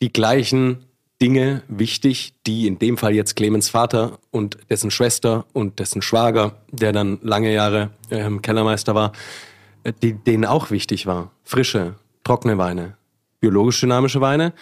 die 0.01 0.11
gleichen 0.11 0.85
Dinge 1.21 1.63
wichtig, 1.69 2.33
die 2.45 2.67
in 2.67 2.79
dem 2.79 2.97
Fall 2.97 3.15
jetzt 3.15 3.37
Clemens 3.37 3.69
Vater 3.69 4.19
und 4.29 4.57
dessen 4.69 4.91
Schwester 4.91 5.45
und 5.53 5.79
dessen 5.79 6.01
Schwager, 6.01 6.57
der 6.69 6.91
dann 6.91 7.17
lange 7.21 7.53
Jahre 7.53 7.91
ähm, 8.11 8.41
Kellermeister 8.41 8.93
war, 8.93 9.13
die, 9.91 10.13
denen 10.13 10.45
auch 10.45 10.71
wichtig 10.71 11.05
war. 11.05 11.31
Frische, 11.43 11.95
trockene 12.23 12.57
Weine, 12.57 12.97
biologisch 13.39 13.79
dynamische 13.79 14.21
Weine 14.21 14.53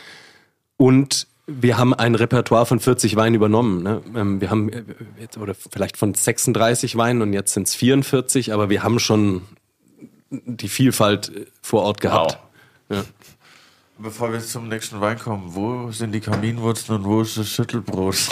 und 0.78 1.28
wir 1.47 1.78
haben 1.78 1.93
ein 1.93 2.15
Repertoire 2.15 2.65
von 2.65 2.80
40 2.80 3.15
Weinen 3.15 3.36
übernommen. 3.36 3.84
Ne? 3.84 4.01
Ähm, 4.15 4.41
wir 4.41 4.49
haben, 4.49 4.69
äh, 4.69 4.84
jetzt, 5.19 5.38
oder 5.38 5.53
vielleicht 5.53 5.95
von 5.97 6.13
36 6.13 6.95
Weinen 6.97 7.21
und 7.21 7.34
jetzt 7.34 7.53
sind 7.53 7.67
es 7.67 7.76
44, 7.76 8.51
aber 8.53 8.69
wir 8.69 8.82
haben 8.84 8.99
schon 8.99 9.43
die 10.32 10.67
Vielfalt 10.67 11.30
äh, 11.30 11.45
vor 11.61 11.84
Ort 11.84 12.01
gehabt. 12.01 12.39
Wow. 12.89 12.97
Ja. 12.97 13.03
Bevor 13.97 14.34
wir 14.34 14.39
zum 14.41 14.67
nächsten 14.67 14.99
Wein 14.99 15.17
kommen, 15.17 15.55
wo 15.55 15.89
sind 15.91 16.11
die 16.11 16.19
Kaminwurzeln 16.19 16.99
und 16.99 17.05
wo 17.05 17.21
ist 17.21 17.38
das 17.38 17.47
Schüttelbrot? 17.47 18.15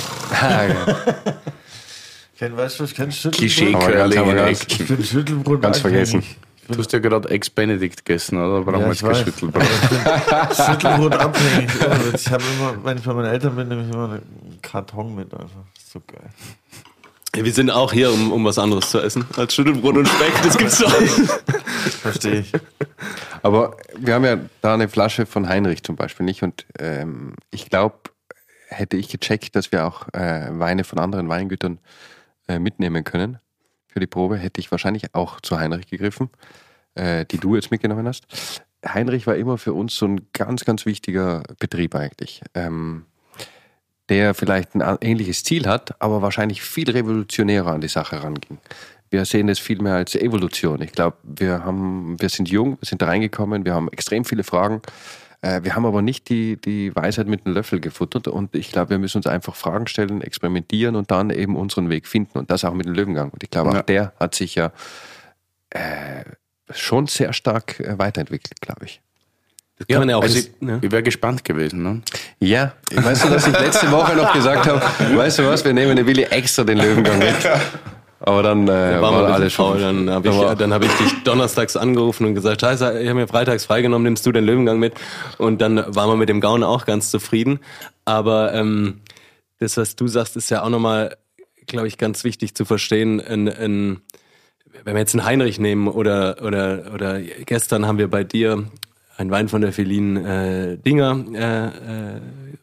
Ken, 2.38 2.58
weißt 2.58 2.80
du, 2.80 2.84
ich 2.84 2.94
kenne 2.94 3.14
Schüttelbrot. 3.14 4.68
Ich 4.68 4.88
bin 4.88 5.04
Schüttelbrot 5.04 5.62
ganz 5.62 5.80
vergessen. 5.80 6.22
Du 6.68 6.78
hast 6.78 6.94
ja 6.94 7.00
gerade 7.00 7.30
Ex-Benedict 7.30 8.06
gegessen, 8.06 8.38
oder? 8.38 8.62
Brauchen 8.64 8.80
ja, 8.80 8.86
wir 8.86 8.94
jetzt 8.94 9.04
kein 9.04 9.16
Schüttelbrot. 9.16 9.64
Schüttelbrot 10.56 11.16
abhängig. 11.16 11.70
Ich 12.14 12.32
habe 12.32 12.44
immer, 12.56 12.86
wenn 12.86 12.98
ich 12.98 13.04
bei 13.04 13.14
meinen 13.14 13.32
Eltern 13.34 13.56
bin, 13.56 13.68
nehme 13.68 13.84
ich 13.84 13.94
immer 13.94 14.06
einen 14.06 14.60
Karton 14.62 15.16
mit. 15.16 15.34
Einfach. 15.34 15.50
So 15.92 16.02
geil. 16.08 16.30
Wir 17.36 17.52
sind 17.52 17.70
auch 17.70 17.92
hier, 17.92 18.14
um, 18.14 18.32
um 18.32 18.46
was 18.46 18.60
anderes 18.60 18.92
zu 18.92 19.00
essen 19.00 19.26
als 19.36 19.56
Schüttelbrot 19.56 19.98
und 19.98 20.08
Speck. 20.08 20.34
Das 20.44 20.58
gibt's 20.58 20.78
doch. 20.78 20.92
Verstehe 22.02 22.42
ich. 22.42 22.52
Aber 23.42 23.76
wir 23.98 24.14
haben 24.14 24.24
ja 24.24 24.38
da 24.62 24.76
eine 24.76 24.88
Flasche 24.88 25.26
von 25.26 25.50
Heinrich 25.50 25.84
zum 25.84 25.96
Beispiel 25.96 26.26
nicht. 26.26 26.44
Und 26.44 26.66
ähm, 26.80 27.34
ich 27.52 27.70
glaube, 27.70 27.96
hätte 28.68 28.98
ich 28.98 29.10
gecheckt, 29.10 29.56
dass 29.56 29.72
wir 29.72 29.86
auch 29.86 30.08
äh, 30.14 30.48
Weine 30.52 30.84
von 30.84 31.00
anderen 31.00 31.28
Weingütern 31.28 31.80
äh, 32.48 32.60
mitnehmen 32.60 33.04
können 33.04 33.40
für 33.94 34.00
die 34.00 34.08
Probe, 34.08 34.38
hätte 34.38 34.60
ich 34.60 34.72
wahrscheinlich 34.72 35.14
auch 35.14 35.40
zu 35.40 35.60
Heinrich 35.60 35.88
gegriffen, 35.88 36.30
äh, 36.96 37.26
die 37.26 37.38
du 37.38 37.56
jetzt 37.56 37.72
mitgenommen 37.72 38.08
hast. 38.08 38.26
Heinrich 38.86 39.28
war 39.28 39.36
immer 39.36 39.58
für 39.58 39.74
uns 39.74 39.96
so 39.96 40.08
ein 40.08 40.28
ganz, 40.34 40.66
ganz 40.66 40.86
wichtiger 40.86 41.44
Betrieb 41.60 41.96
eigentlich. 41.96 42.42
Ähm, 42.56 43.06
der 44.10 44.34
vielleicht 44.34 44.76
ein 44.76 44.98
ähnliches 45.00 45.44
Ziel 45.44 45.66
hat, 45.66 46.02
aber 46.02 46.22
wahrscheinlich 46.22 46.62
viel 46.62 46.90
revolutionärer 46.90 47.72
an 47.72 47.82
die 47.82 47.88
Sache 47.88 48.22
ranging. 48.22 48.58
Wir 49.10 49.24
sehen 49.26 49.48
das 49.48 49.60
viel 49.60 49.82
mehr 49.82 49.96
als 49.96 50.16
Evolution. 50.16 50.82
Ich 50.82 50.92
glaube, 50.92 51.18
wir 51.24 51.64
wir 51.64 52.30
sind 52.30 52.50
jung, 52.50 52.78
wir 52.82 52.88
sind 52.88 53.02
reingekommen, 53.02 53.64
wir 53.64 53.74
haben 53.74 53.88
extrem 53.90 54.26
viele 54.26 54.44
Fragen. 54.44 54.82
Äh, 55.44 55.62
Wir 55.64 55.76
haben 55.76 55.86
aber 55.86 56.02
nicht 56.02 56.30
die, 56.30 56.58
die 56.60 56.96
Weisheit 56.96 57.28
mit 57.28 57.46
einem 57.46 57.54
Löffel 57.54 57.80
gefuttert 57.80 58.28
und 58.28 58.56
ich 58.56 58.72
glaube, 58.72 58.92
wir 58.92 58.98
müssen 58.98 59.18
uns 59.18 59.28
einfach 59.28 59.56
Fragen 59.56 59.86
stellen, 59.88 60.22
experimentieren 60.22 60.96
und 60.96 61.12
dann 61.12 61.30
eben 61.30 61.56
unseren 61.56 61.90
Weg 61.90 62.08
finden 62.08 62.40
und 62.40 62.50
das 62.50 62.64
auch 62.66 62.74
mit 62.74 62.86
dem 62.88 62.94
Löwengang. 62.94 63.30
Und 63.30 63.44
ich 63.44 63.50
glaube, 63.52 63.70
auch 63.72 63.76
Ja. 63.76 63.84
der 63.84 64.14
hat 64.20 64.34
sich 64.34 64.56
ja 64.56 64.72
äh, 65.70 66.24
schon 66.72 67.08
sehr 67.08 67.34
stark 67.34 67.80
äh, 67.80 67.98
weiterentwickelt, 68.00 68.62
glaube 68.62 68.86
ich. 68.86 69.02
Das 69.80 69.88
kann 69.88 70.00
man 70.00 70.10
ja 70.10 70.18
auch 70.18 70.22
also 70.22 70.38
ich, 70.38 70.52
ne? 70.62 70.80
ich 70.82 70.92
wäre 70.92 71.02
gespannt 71.04 71.44
gewesen. 71.44 71.82
Ne? 71.84 72.02
Ja, 72.40 72.74
weißt 72.94 73.26
du, 73.26 73.30
dass 73.30 73.48
ich 73.48 73.60
letzte 73.60 73.92
Woche 73.92 74.16
noch 74.16 74.32
gesagt 74.32 74.68
habe, 74.68 74.82
weißt 75.18 75.40
du 75.40 75.48
was, 75.48 75.66
wir 75.66 75.74
nehmen 75.74 75.96
den 75.96 76.06
Willi 76.06 76.24
extra 76.24 76.64
den 76.64 76.78
Löwengang 76.78 77.18
mit. 77.20 77.36
Aber 78.26 78.42
dann 78.42 78.70
äh, 78.70 78.72
war 78.72 79.02
war 79.02 79.12
mal 79.12 79.26
alles 79.26 79.54
faul. 79.54 79.80
schon. 79.80 80.06
Dann 80.06 80.16
habe 80.16 80.30
ich, 80.30 80.58
dann 80.58 80.74
hab 80.74 80.82
ich 80.82 80.92
dich 80.94 81.24
donnerstags 81.24 81.76
angerufen 81.76 82.26
und 82.26 82.36
gesagt, 82.36 82.62
scheiße, 82.62 83.02
ich 83.02 83.10
habe 83.10 83.20
mir 83.20 83.28
freitags 83.28 83.66
freigenommen, 83.66 84.04
nimmst 84.04 84.26
du 84.26 84.32
den 84.32 84.46
Löwengang 84.46 84.80
mit? 84.80 84.94
Und 85.38 85.62
dann 85.62 85.76
waren 85.94 86.10
wir 86.10 86.16
mit 86.16 86.30
dem 86.30 86.40
Gauen 86.40 86.64
auch 86.64 86.86
ganz 86.86 87.12
zufrieden. 87.12 87.60
Aber 88.06 88.54
ähm, 88.54 89.02
das, 89.60 89.76
was 89.76 89.98
du 89.98 90.08
sagst, 90.08 90.38
ist 90.38 90.50
ja 90.50 90.64
auch 90.64 90.70
nochmal, 90.70 91.18
glaube 91.68 91.90
ich, 91.90 91.98
ganz 91.98 92.24
wichtig 92.24 92.56
zu 92.56 92.64
verstehen. 92.64 93.20
Ein, 93.20 93.50
ein, 93.50 94.02
wenn 94.86 94.96
wir 94.96 95.02
jetzt 95.02 95.16
einen 95.16 95.26
Heinrich 95.26 95.60
nehmen 95.60 95.90
oder, 95.90 96.38
oder, 96.42 96.94
oder 96.94 97.20
gestern 97.20 97.88
haben 97.88 97.98
wir 97.98 98.10
bei 98.10 98.24
dir 98.24 98.64
einen 99.18 99.32
Wein 99.32 99.50
von 99.50 99.60
der 99.60 99.74
Felin 99.74 100.16
äh, 100.26 100.78
Dinger 100.78 101.26
äh, 101.34 101.66
äh, 101.66 101.72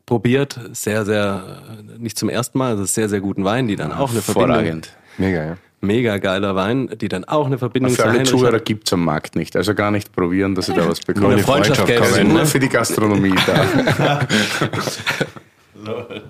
probiert. 0.07 0.59
Sehr, 0.73 1.05
sehr, 1.05 1.63
nicht 1.99 2.19
zum 2.19 2.31
ersten 2.31 2.57
Mal, 2.57 2.71
also 2.71 2.87
sehr, 2.87 3.11
sehr 3.11 3.21
guten 3.21 3.45
Wein, 3.45 3.69
die 3.69 3.77
dann 3.77 3.93
auch 3.93 4.11
eine 4.11 4.23
Verbindung 4.23 4.55
Hervorragend. 4.55 4.97
Mega, 5.19 5.45
ja. 5.45 5.57
Mega 5.83 6.19
geiler 6.19 6.55
Wein, 6.55 6.91
die 7.01 7.09
dann 7.09 7.25
auch 7.25 7.47
eine 7.47 7.57
Verbindung 7.57 7.93
Für 7.93 7.97
zu 7.99 8.03
alle 8.03 8.13
Heinrich 8.13 8.29
Zuhörer 8.29 8.57
hat. 8.57 8.65
gibt 8.67 8.87
es 8.89 8.93
am 8.93 9.03
Markt 9.05 9.35
nicht. 9.35 9.57
Also 9.57 9.75
gar 9.75 9.91
nicht 9.91 10.13
probieren, 10.13 10.55
dass 10.55 10.69
ihr 10.69 10.75
da 10.75 10.87
was 10.89 10.99
Nur 11.07 11.15
bekommt. 11.15 11.33
eine 11.33 11.43
Freundschaft 11.43 11.87
gäbe 11.87 12.01
es, 12.05 12.13
Also 12.13 12.23
ne? 12.23 12.35
nur 12.35 12.47
für 12.47 12.59
die 12.59 12.69
Gastronomie 12.69 13.35
da. 13.47 14.27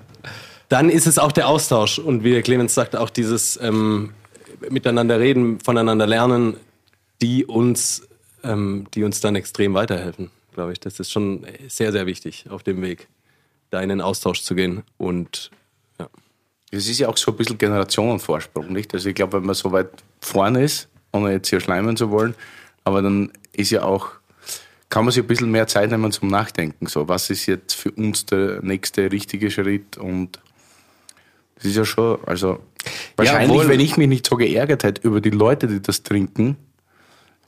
Dann 0.69 0.89
ist 0.89 1.05
es 1.05 1.19
auch 1.19 1.33
der 1.33 1.47
Austausch 1.49 1.99
und 1.99 2.23
wie 2.23 2.31
der 2.31 2.41
Clemens 2.43 2.73
sagt, 2.73 2.95
auch 2.95 3.09
dieses 3.09 3.59
ähm, 3.61 4.11
miteinander 4.69 5.19
reden, 5.19 5.59
voneinander 5.59 6.07
lernen, 6.07 6.55
die 7.21 7.45
uns, 7.45 8.07
ähm, 8.43 8.87
die 8.93 9.03
uns 9.03 9.19
dann 9.19 9.35
extrem 9.35 9.73
weiterhelfen, 9.73 10.31
glaube 10.53 10.71
ich. 10.71 10.79
Das 10.79 10.97
ist 10.99 11.11
schon 11.11 11.45
sehr, 11.67 11.91
sehr 11.91 12.05
wichtig 12.05 12.45
auf 12.49 12.63
dem 12.63 12.81
Weg, 12.81 13.09
da 13.69 13.81
in 13.81 13.89
den 13.89 13.99
Austausch 14.01 14.43
zu 14.43 14.55
gehen 14.55 14.83
und. 14.97 15.51
Es 16.71 16.87
ist 16.87 16.99
ja 16.99 17.09
auch 17.09 17.17
so 17.17 17.31
ein 17.31 17.37
bisschen 17.37 17.57
Generationenvorsprung, 17.57 18.71
nicht? 18.71 18.93
Also 18.93 19.09
ich 19.09 19.15
glaube, 19.15 19.37
wenn 19.37 19.45
man 19.45 19.55
so 19.55 19.71
weit 19.71 19.89
vorne 20.21 20.63
ist, 20.63 20.87
ohne 21.11 21.33
jetzt 21.33 21.49
hier 21.49 21.59
schleimen 21.59 21.97
zu 21.97 22.09
wollen, 22.11 22.33
aber 22.85 23.01
dann 23.01 23.31
ist 23.53 23.71
ja 23.71 23.83
auch, 23.83 24.07
kann 24.89 25.03
man 25.05 25.11
sich 25.11 25.23
ein 25.23 25.27
bisschen 25.27 25.51
mehr 25.51 25.67
Zeit 25.67 25.91
nehmen 25.91 26.11
zum 26.11 26.29
Nachdenken. 26.29 26.87
So, 26.87 27.07
was 27.07 27.29
ist 27.29 27.45
jetzt 27.45 27.73
für 27.73 27.91
uns 27.91 28.25
der 28.25 28.61
nächste 28.61 29.11
richtige 29.11 29.51
Schritt? 29.51 29.97
Und 29.97 30.39
das 31.55 31.65
ist 31.65 31.75
ja 31.75 31.85
schon, 31.85 32.19
also 32.25 32.59
wahrscheinlich, 33.17 33.59
wohl. 33.59 33.67
wenn 33.67 33.79
ich 33.79 33.97
mich 33.97 34.07
nicht 34.07 34.25
so 34.25 34.37
geärgert 34.37 34.83
hätte 34.83 35.05
über 35.05 35.21
die 35.21 35.29
Leute, 35.29 35.67
die 35.67 35.81
das 35.81 36.03
trinken, 36.03 36.55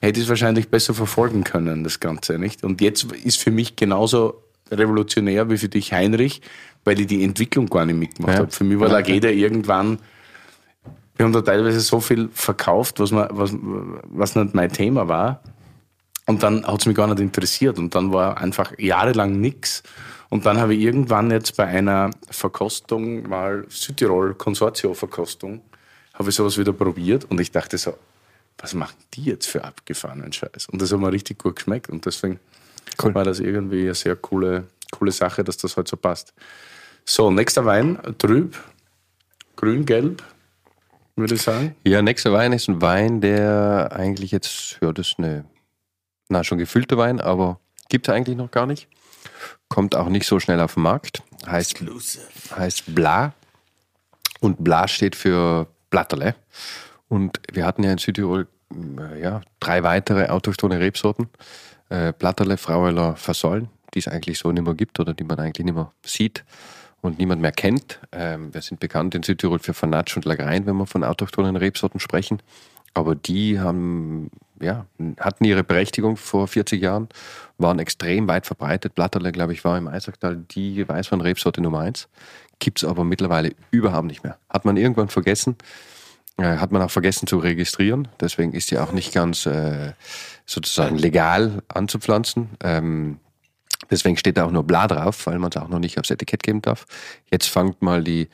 hätte 0.02 0.20
ich 0.20 0.26
es 0.26 0.30
wahrscheinlich 0.30 0.70
besser 0.70 0.94
verfolgen 0.94 1.46
können, 1.46 1.86
das 1.86 2.02
Ganze, 2.02 2.38
nicht? 2.38 2.64
Und 2.64 2.82
jetzt 2.82 3.06
ist 3.12 3.40
für 3.40 3.52
mich 3.52 3.78
genauso 3.78 4.44
revolutionär 4.70 5.50
wie 5.50 5.58
für 5.58 5.70
dich 5.70 5.94
Heinrich, 5.94 6.42
weil 6.86 7.00
ich 7.00 7.08
die 7.08 7.24
Entwicklung 7.24 7.68
gar 7.68 7.86
nicht 7.86 7.98
mitgemacht 7.98 8.34
Ja. 8.34 8.40
habe. 8.42 8.52
Für 8.52 8.64
mich 8.64 8.80
war 8.80 8.90
Lageda 8.90 9.30
irgendwann, 9.30 10.00
wir 11.16 11.26
haben 11.26 11.34
da 11.34 11.42
teilweise 11.42 11.80
so 11.80 12.00
viel 12.00 12.30
verkauft, 12.34 13.00
was, 13.00 13.12
man, 13.12 13.28
was, 13.32 13.56
was 14.10 14.36
nicht 14.36 14.54
mein 14.56 14.72
Thema 14.72 15.08
war. 15.08 15.42
Und 16.26 16.42
dann 16.42 16.66
hat 16.66 16.80
es 16.80 16.86
mich 16.86 16.96
gar 16.96 17.08
nicht 17.08 17.20
interessiert. 17.20 17.78
Und 17.78 17.94
dann 17.96 18.12
war 18.14 18.38
einfach 18.38 18.74
jahrelang 18.80 19.40
nichts. 19.40 19.84
Und 20.30 20.46
dann 20.46 20.58
habe 20.58 20.74
ich 20.74 20.82
irgendwann 20.82 21.30
jetzt 21.32 21.56
bei 21.58 21.66
einer 21.66 22.10
Verkostung, 22.32 23.28
mal 23.30 23.66
Südtirol 23.70 24.34
Consortio-Verkostung, 24.34 25.62
habe 26.16 26.30
ich 26.30 26.36
sowas 26.36 26.58
wieder 26.58 26.74
probiert 26.74 27.26
und 27.26 27.40
ich 27.40 27.52
dachte 27.52 27.78
so, 27.78 27.94
was 28.58 28.74
machen 28.74 28.96
die 29.14 29.24
jetzt 29.26 29.48
für 29.48 29.64
abgefahrenen 29.64 30.32
Scheiß? 30.34 30.70
Und 30.72 30.82
das 30.82 30.92
hat 30.92 31.00
mir 31.00 31.12
richtig 31.12 31.38
gut 31.40 31.58
geschmeckt. 31.58 31.90
Und 31.90 32.06
deswegen 32.06 32.40
Cool. 33.02 33.14
war 33.14 33.24
das 33.24 33.40
irgendwie 33.40 33.84
eine 33.84 33.96
sehr 33.96 34.16
coole, 34.16 34.66
coole 34.92 35.12
Sache, 35.12 35.44
dass 35.44 35.58
das 35.58 35.76
halt 35.78 35.88
so 35.88 35.98
passt. 35.98 36.34
So, 37.06 37.32
nächster 37.32 37.66
Wein, 37.66 38.00
trüb, 38.18 38.58
grün-gelb, 39.58 40.24
würde 41.18 41.36
ich 41.36 41.42
sagen. 41.42 41.76
Ja, 41.84 42.02
nächster 42.02 42.32
Wein 42.32 42.54
ist 42.54 42.70
ein 42.70 42.82
Wein, 42.82 43.20
der 43.20 43.90
eigentlich 43.94 44.32
jetzt, 44.32 44.78
ja, 44.82 44.94
das 44.94 45.10
ist 45.10 45.20
eine, 45.20 45.44
na, 46.30 46.46
schon 46.46 46.58
gefüllte 46.58 46.98
Wein, 46.98 47.20
aber 47.20 47.60
gibt 47.90 48.08
es 48.08 48.14
eigentlich 48.14 48.38
noch 48.38 48.52
gar 48.52 48.66
nicht. 48.66 48.88
Kommt 49.68 49.96
auch 49.96 50.08
nicht 50.08 50.26
so 50.26 50.40
schnell 50.40 50.62
auf 50.62 50.76
den 50.76 50.84
Markt. 50.84 51.24
Heißt, 51.46 51.84
heißt 52.56 52.96
Bla. 52.96 53.34
Und 54.40 54.64
Bla 54.64 54.88
steht 54.88 55.16
für 55.16 55.68
Blatterle. 55.90 56.36
Und 57.10 57.42
wir 57.52 57.66
hatten 57.66 57.84
ja 57.84 57.92
in 57.92 57.98
Südtirol 57.98 58.48
äh, 58.72 59.22
ja, 59.22 59.42
drei 59.60 59.84
weitere 59.84 60.30
autochthone 60.30 60.80
Rebsorten. 60.80 61.30
Äh, 61.90 62.14
Blatterle, 62.14 62.58
Fraueler, 62.58 63.18
Fasollen, 63.18 63.70
die 63.94 64.00
es 64.00 64.08
eigentlich 64.08 64.40
so 64.40 64.52
nicht 64.52 64.64
mehr 64.64 64.74
gibt 64.74 65.00
oder 65.00 65.14
die 65.14 65.26
man 65.26 65.40
eigentlich 65.40 65.66
nicht 65.66 65.76
mehr 65.76 65.92
sieht 66.06 66.46
und 67.04 67.20
niemand 67.20 67.42
mehr 67.42 67.52
kennt. 67.52 68.00
Ähm, 68.12 68.54
wir 68.54 68.62
sind 68.62 68.80
bekannt 68.80 69.14
in 69.14 69.24
Südtirol 69.24 69.60
für 69.60 69.74
Fanatsch 69.74 70.16
und 70.16 70.26
Lagrein, 70.26 70.66
wenn 70.66 70.78
wir 70.78 70.88
von 70.88 71.04
autochthonen 71.04 71.58
Rebsorten 71.58 72.00
sprechen. 72.00 72.42
Aber 72.94 73.14
die 73.14 73.60
haben, 73.60 74.32
ja, 74.62 74.86
hatten 75.20 75.44
ihre 75.44 75.64
Berechtigung 75.64 76.16
vor 76.16 76.48
40 76.48 76.82
Jahren, 76.82 77.10
waren 77.58 77.80
extrem 77.80 78.28
weit 78.28 78.46
verbreitet. 78.46 78.96
Blatterle, 78.96 79.32
glaube 79.32 79.54
ich, 79.54 79.66
war 79.66 79.78
im 79.78 79.88
Eisacktal 79.88 80.38
die 80.38 80.88
Weißwein-Rebsorte 80.88 81.62
Nummer 81.62 81.80
eins. 81.80 82.08
Gibt 82.60 82.82
es 82.82 82.90
aber 82.90 83.04
mittlerweile 83.04 83.54
überhaupt 83.72 84.08
nicht 84.08 84.24
mehr. 84.24 84.38
Hat 84.50 84.64
man 84.64 84.78
irgendwann 84.78 85.10
vergessen. 85.10 85.58
Äh, 86.38 86.58
hat 86.58 86.72
man 86.72 86.82
auch 86.82 86.92
vergessen 86.92 87.28
zu 87.28 87.38
registrieren. 87.38 88.08
Deswegen 88.22 88.54
ist 88.54 88.70
sie 88.70 88.78
auch 88.78 88.94
nicht 88.94 89.14
ganz 89.14 89.46
äh, 89.46 89.94
sozusagen 90.46 90.98
legal 90.98 91.64
anzupflanzen. 91.68 92.50
Ähm, 92.64 93.20
deswegen 93.90 94.18
steht 94.18 94.38
da 94.38 94.46
auch 94.46 94.52
nur 94.52 94.64
Bla 94.64 94.88
drauf, 94.88 95.26
weil 95.28 95.40
man 95.40 95.52
es 95.52 95.58
auch 95.58 95.70
noch 95.70 95.80
nicht 95.80 96.00
aufs 96.00 96.10
Etikett 96.10 96.44
geben 96.44 96.62
darf. 96.62 96.86
Jetzt 97.32 97.48
fangt 97.48 97.82
mal 97.82 98.04
die, 98.04 98.30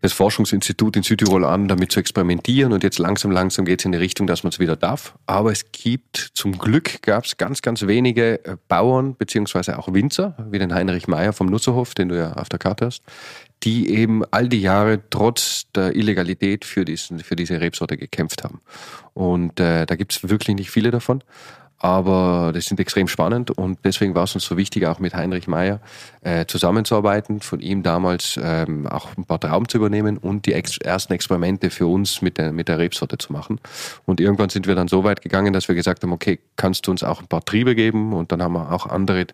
das 0.00 0.12
Forschungsinstitut 0.12 0.96
in 0.96 1.02
Südtirol 1.02 1.44
an, 1.44 1.66
damit 1.66 1.90
zu 1.90 1.98
experimentieren 1.98 2.72
und 2.72 2.84
jetzt 2.84 2.98
langsam, 2.98 3.30
langsam 3.30 3.64
geht 3.64 3.80
es 3.80 3.84
in 3.84 3.92
die 3.92 3.98
Richtung, 3.98 4.26
dass 4.26 4.44
man 4.44 4.52
es 4.52 4.60
wieder 4.60 4.76
darf. 4.76 5.14
Aber 5.26 5.50
es 5.50 5.72
gibt, 5.72 6.16
zum 6.34 6.58
Glück 6.58 7.02
gab 7.02 7.24
es 7.24 7.36
ganz, 7.36 7.62
ganz 7.62 7.86
wenige 7.86 8.44
äh, 8.44 8.56
Bauern 8.68 9.16
beziehungsweise 9.16 9.78
auch 9.78 9.92
Winzer, 9.92 10.36
wie 10.50 10.58
den 10.58 10.72
Heinrich 10.72 11.08
Meyer 11.08 11.32
vom 11.32 11.48
Nusserhof, 11.48 11.94
den 11.94 12.08
du 12.08 12.16
ja 12.16 12.34
auf 12.34 12.48
der 12.48 12.60
Karte 12.60 12.86
hast, 12.86 13.02
die 13.64 13.90
eben 13.90 14.22
all 14.30 14.48
die 14.48 14.60
Jahre 14.60 15.00
trotz 15.10 15.64
der 15.74 15.96
Illegalität 15.96 16.64
für, 16.64 16.84
diesen, 16.84 17.18
für 17.18 17.34
diese 17.34 17.60
Rebsorte 17.60 17.96
gekämpft 17.96 18.44
haben. 18.44 18.60
Und 19.14 19.58
äh, 19.58 19.84
da 19.84 19.96
gibt 19.96 20.12
es 20.12 20.28
wirklich 20.28 20.56
nicht 20.56 20.70
viele 20.70 20.92
davon. 20.92 21.24
Aber 21.80 22.50
das 22.52 22.66
sind 22.66 22.80
extrem 22.80 23.06
spannend 23.06 23.52
und 23.52 23.78
deswegen 23.84 24.14
war 24.14 24.24
es 24.24 24.34
uns 24.34 24.44
so 24.44 24.56
wichtig, 24.56 24.86
auch 24.86 24.98
mit 24.98 25.14
Heinrich 25.14 25.46
Meyer 25.46 25.80
äh, 26.22 26.44
zusammenzuarbeiten, 26.46 27.40
von 27.40 27.60
ihm 27.60 27.84
damals 27.84 28.38
ähm, 28.42 28.88
auch 28.88 29.16
ein 29.16 29.24
paar 29.24 29.38
Trauben 29.38 29.68
zu 29.68 29.78
übernehmen 29.78 30.18
und 30.18 30.46
die 30.46 30.54
ex 30.54 30.78
ersten 30.78 31.12
Experimente 31.12 31.70
für 31.70 31.86
uns 31.86 32.20
mit 32.20 32.36
der, 32.36 32.52
mit 32.52 32.68
der 32.68 32.78
Rebsorte 32.78 33.16
zu 33.18 33.32
machen. 33.32 33.60
Und 34.06 34.20
irgendwann 34.20 34.48
sind 34.48 34.66
wir 34.66 34.74
dann 34.74 34.88
so 34.88 35.04
weit 35.04 35.22
gegangen, 35.22 35.52
dass 35.52 35.68
wir 35.68 35.76
gesagt 35.76 36.02
haben, 36.02 36.12
okay, 36.12 36.40
kannst 36.56 36.86
du 36.86 36.90
uns 36.90 37.04
auch 37.04 37.20
ein 37.20 37.28
paar 37.28 37.44
Triebe 37.44 37.76
geben? 37.76 38.12
Und 38.12 38.32
dann 38.32 38.42
haben 38.42 38.54
wir 38.54 38.72
auch 38.72 38.86
andere 38.86 39.26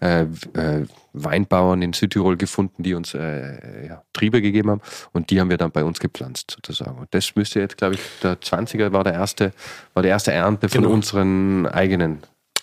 äh, 0.00 0.22
äh, 0.54 0.86
Weinbauern 1.12 1.82
in 1.82 1.92
Südtirol 1.92 2.36
gefunden, 2.36 2.82
die 2.82 2.94
uns 2.94 3.14
äh, 3.14 3.86
ja, 3.86 4.02
Triebe 4.12 4.40
gegeben 4.42 4.70
haben 4.70 4.80
und 5.12 5.30
die 5.30 5.40
haben 5.40 5.50
wir 5.50 5.58
dann 5.58 5.70
bei 5.70 5.84
uns 5.84 6.00
gepflanzt 6.00 6.52
sozusagen. 6.56 6.98
Und 6.98 7.08
das 7.12 7.34
müsste 7.36 7.60
jetzt, 7.60 7.76
glaube 7.76 7.94
ich, 7.94 8.00
der 8.22 8.40
20er 8.40 8.92
war 8.92 9.04
der 9.04 9.14
erste, 9.14 9.52
war 9.94 10.02
die 10.02 10.08
erste 10.08 10.32
Ernte 10.32 10.68
von 10.68 10.82
Genau. 10.82 10.94
unseren 10.94 11.66
eigenen 11.66 12.20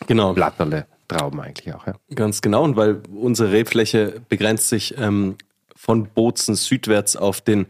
Genau. 0.08 0.34
Blatterle 0.34 0.86
Trauben 1.08 1.40
eigentlich 1.42 1.74
auch. 1.74 1.88
Ja. 1.88 1.94
Ganz 2.16 2.42
genau, 2.42 2.64
und 2.64 2.76
weil 2.76 3.02
unsere 3.14 3.52
Rebfläche 3.52 4.22
begrenzt 4.30 4.70
sich 4.70 4.96
ähm, 4.98 5.36
von 5.76 6.08
Bozen 6.08 6.56
südwärts 6.56 7.16
auf 7.16 7.42
den, 7.42 7.66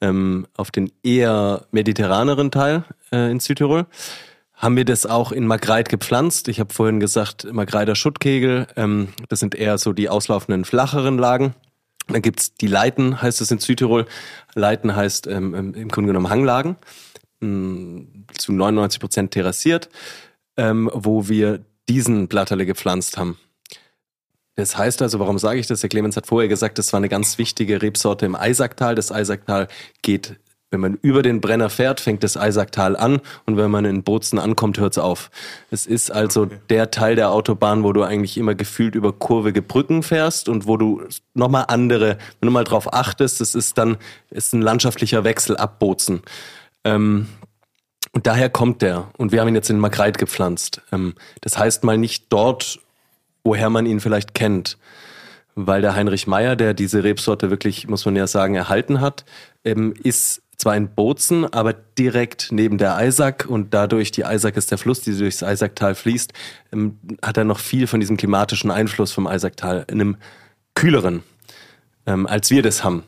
ähm, 0.00 0.46
auf 0.56 0.70
den 0.70 0.90
eher 1.04 1.66
mediterraneren 1.70 2.50
Teil 2.50 2.84
äh, 3.12 3.30
in 3.30 3.38
Südtirol, 3.40 3.86
haben 4.62 4.76
wir 4.76 4.84
das 4.84 5.06
auch 5.06 5.32
in 5.32 5.46
Magreit 5.46 5.88
gepflanzt. 5.88 6.46
Ich 6.46 6.60
habe 6.60 6.72
vorhin 6.72 7.00
gesagt, 7.00 7.52
Magreiter 7.52 7.96
Schuttkegel, 7.96 8.68
ähm, 8.76 9.08
das 9.28 9.40
sind 9.40 9.56
eher 9.56 9.76
so 9.76 9.92
die 9.92 10.08
auslaufenden 10.08 10.64
flacheren 10.64 11.18
Lagen. 11.18 11.54
Dann 12.06 12.22
gibt's 12.22 12.54
die 12.54 12.68
Leiten, 12.68 13.20
heißt 13.20 13.40
es 13.40 13.50
in 13.50 13.58
Südtirol. 13.58 14.06
Leiten 14.54 14.94
heißt 14.94 15.26
ähm, 15.26 15.54
im 15.54 15.74
im 15.74 15.88
Grunde 15.88 16.08
genommen 16.08 16.30
Hanglagen, 16.30 16.76
mh, 17.40 18.04
zu 18.38 18.52
99 18.52 19.00
Prozent 19.00 19.30
terrassiert, 19.32 19.88
ähm, 20.56 20.88
wo 20.94 21.28
wir 21.28 21.64
diesen 21.88 22.28
Blatterle 22.28 22.64
gepflanzt 22.64 23.18
haben. 23.18 23.38
Das 24.54 24.76
heißt 24.76 25.02
also, 25.02 25.18
warum 25.18 25.38
sage 25.38 25.58
ich 25.58 25.66
das? 25.66 25.80
Der 25.80 25.90
Clemens 25.90 26.16
hat 26.16 26.26
vorher 26.26 26.48
gesagt, 26.48 26.78
das 26.78 26.92
war 26.92 26.98
eine 26.98 27.08
ganz 27.08 27.36
wichtige 27.38 27.82
Rebsorte 27.82 28.26
im 28.26 28.36
Eisacktal. 28.36 28.94
Das 28.94 29.10
Eisacktal 29.10 29.66
geht, 30.02 30.36
wenn 30.72 30.80
man 30.80 30.98
über 31.02 31.22
den 31.22 31.40
Brenner 31.40 31.70
fährt, 31.70 32.00
fängt 32.00 32.24
das 32.24 32.36
Eisacktal 32.36 32.96
an 32.96 33.20
und 33.46 33.56
wenn 33.56 33.70
man 33.70 33.84
in 33.84 34.02
Bozen 34.02 34.38
ankommt, 34.38 34.80
hört 34.80 34.94
es 34.94 34.98
auf. 34.98 35.30
Es 35.70 35.86
ist 35.86 36.10
also 36.10 36.46
der 36.46 36.90
Teil 36.90 37.14
der 37.14 37.30
Autobahn, 37.30 37.84
wo 37.84 37.92
du 37.92 38.02
eigentlich 38.02 38.38
immer 38.38 38.54
gefühlt 38.54 38.94
über 38.94 39.12
kurvige 39.12 39.62
Brücken 39.62 40.02
fährst 40.02 40.48
und 40.48 40.66
wo 40.66 40.78
du 40.78 41.02
nochmal 41.34 41.66
andere, 41.68 42.16
wenn 42.40 42.46
du 42.46 42.50
mal 42.50 42.64
drauf 42.64 42.92
achtest, 42.92 43.40
das 43.40 43.54
ist 43.54 43.76
dann 43.76 43.98
ist 44.30 44.54
ein 44.54 44.62
landschaftlicher 44.62 45.24
Wechsel 45.24 45.56
ab 45.58 45.78
Bozen. 45.78 46.22
Ähm, 46.84 47.28
und 48.12 48.26
daher 48.26 48.48
kommt 48.50 48.82
der. 48.82 49.08
Und 49.16 49.32
wir 49.32 49.40
haben 49.40 49.48
ihn 49.48 49.54
jetzt 49.54 49.70
in 49.70 49.78
Magreit 49.78 50.18
gepflanzt. 50.18 50.80
Ähm, 50.90 51.14
das 51.42 51.58
heißt 51.58 51.84
mal 51.84 51.98
nicht 51.98 52.26
dort, 52.30 52.80
woher 53.44 53.70
man 53.70 53.86
ihn 53.86 54.00
vielleicht 54.00 54.34
kennt. 54.34 54.78
Weil 55.54 55.82
der 55.82 55.94
Heinrich 55.94 56.26
Meyer, 56.26 56.56
der 56.56 56.72
diese 56.72 57.04
Rebsorte 57.04 57.50
wirklich, 57.50 57.88
muss 57.88 58.06
man 58.06 58.16
ja 58.16 58.26
sagen, 58.26 58.54
erhalten 58.54 59.00
hat, 59.00 59.26
ähm, 59.64 59.94
ist 60.02 60.42
zwar 60.62 60.76
in 60.76 60.94
Bozen, 60.94 61.52
aber 61.52 61.72
direkt 61.72 62.52
neben 62.52 62.78
der 62.78 62.94
Eisack 62.94 63.46
und 63.48 63.74
dadurch, 63.74 64.12
die 64.12 64.24
Eisack 64.24 64.56
ist 64.56 64.70
der 64.70 64.78
Fluss, 64.78 65.00
die 65.00 65.18
durchs 65.18 65.42
Eisacktal 65.42 65.96
fließt, 65.96 66.32
ähm, 66.72 67.00
hat 67.20 67.36
er 67.36 67.42
noch 67.42 67.58
viel 67.58 67.88
von 67.88 67.98
diesem 67.98 68.16
klimatischen 68.16 68.70
Einfluss 68.70 69.10
vom 69.10 69.26
Eisacktal 69.26 69.84
in 69.88 70.00
einem 70.00 70.16
kühleren, 70.76 71.24
ähm, 72.06 72.28
als 72.28 72.50
wir 72.50 72.62
das 72.62 72.84
haben. 72.84 73.02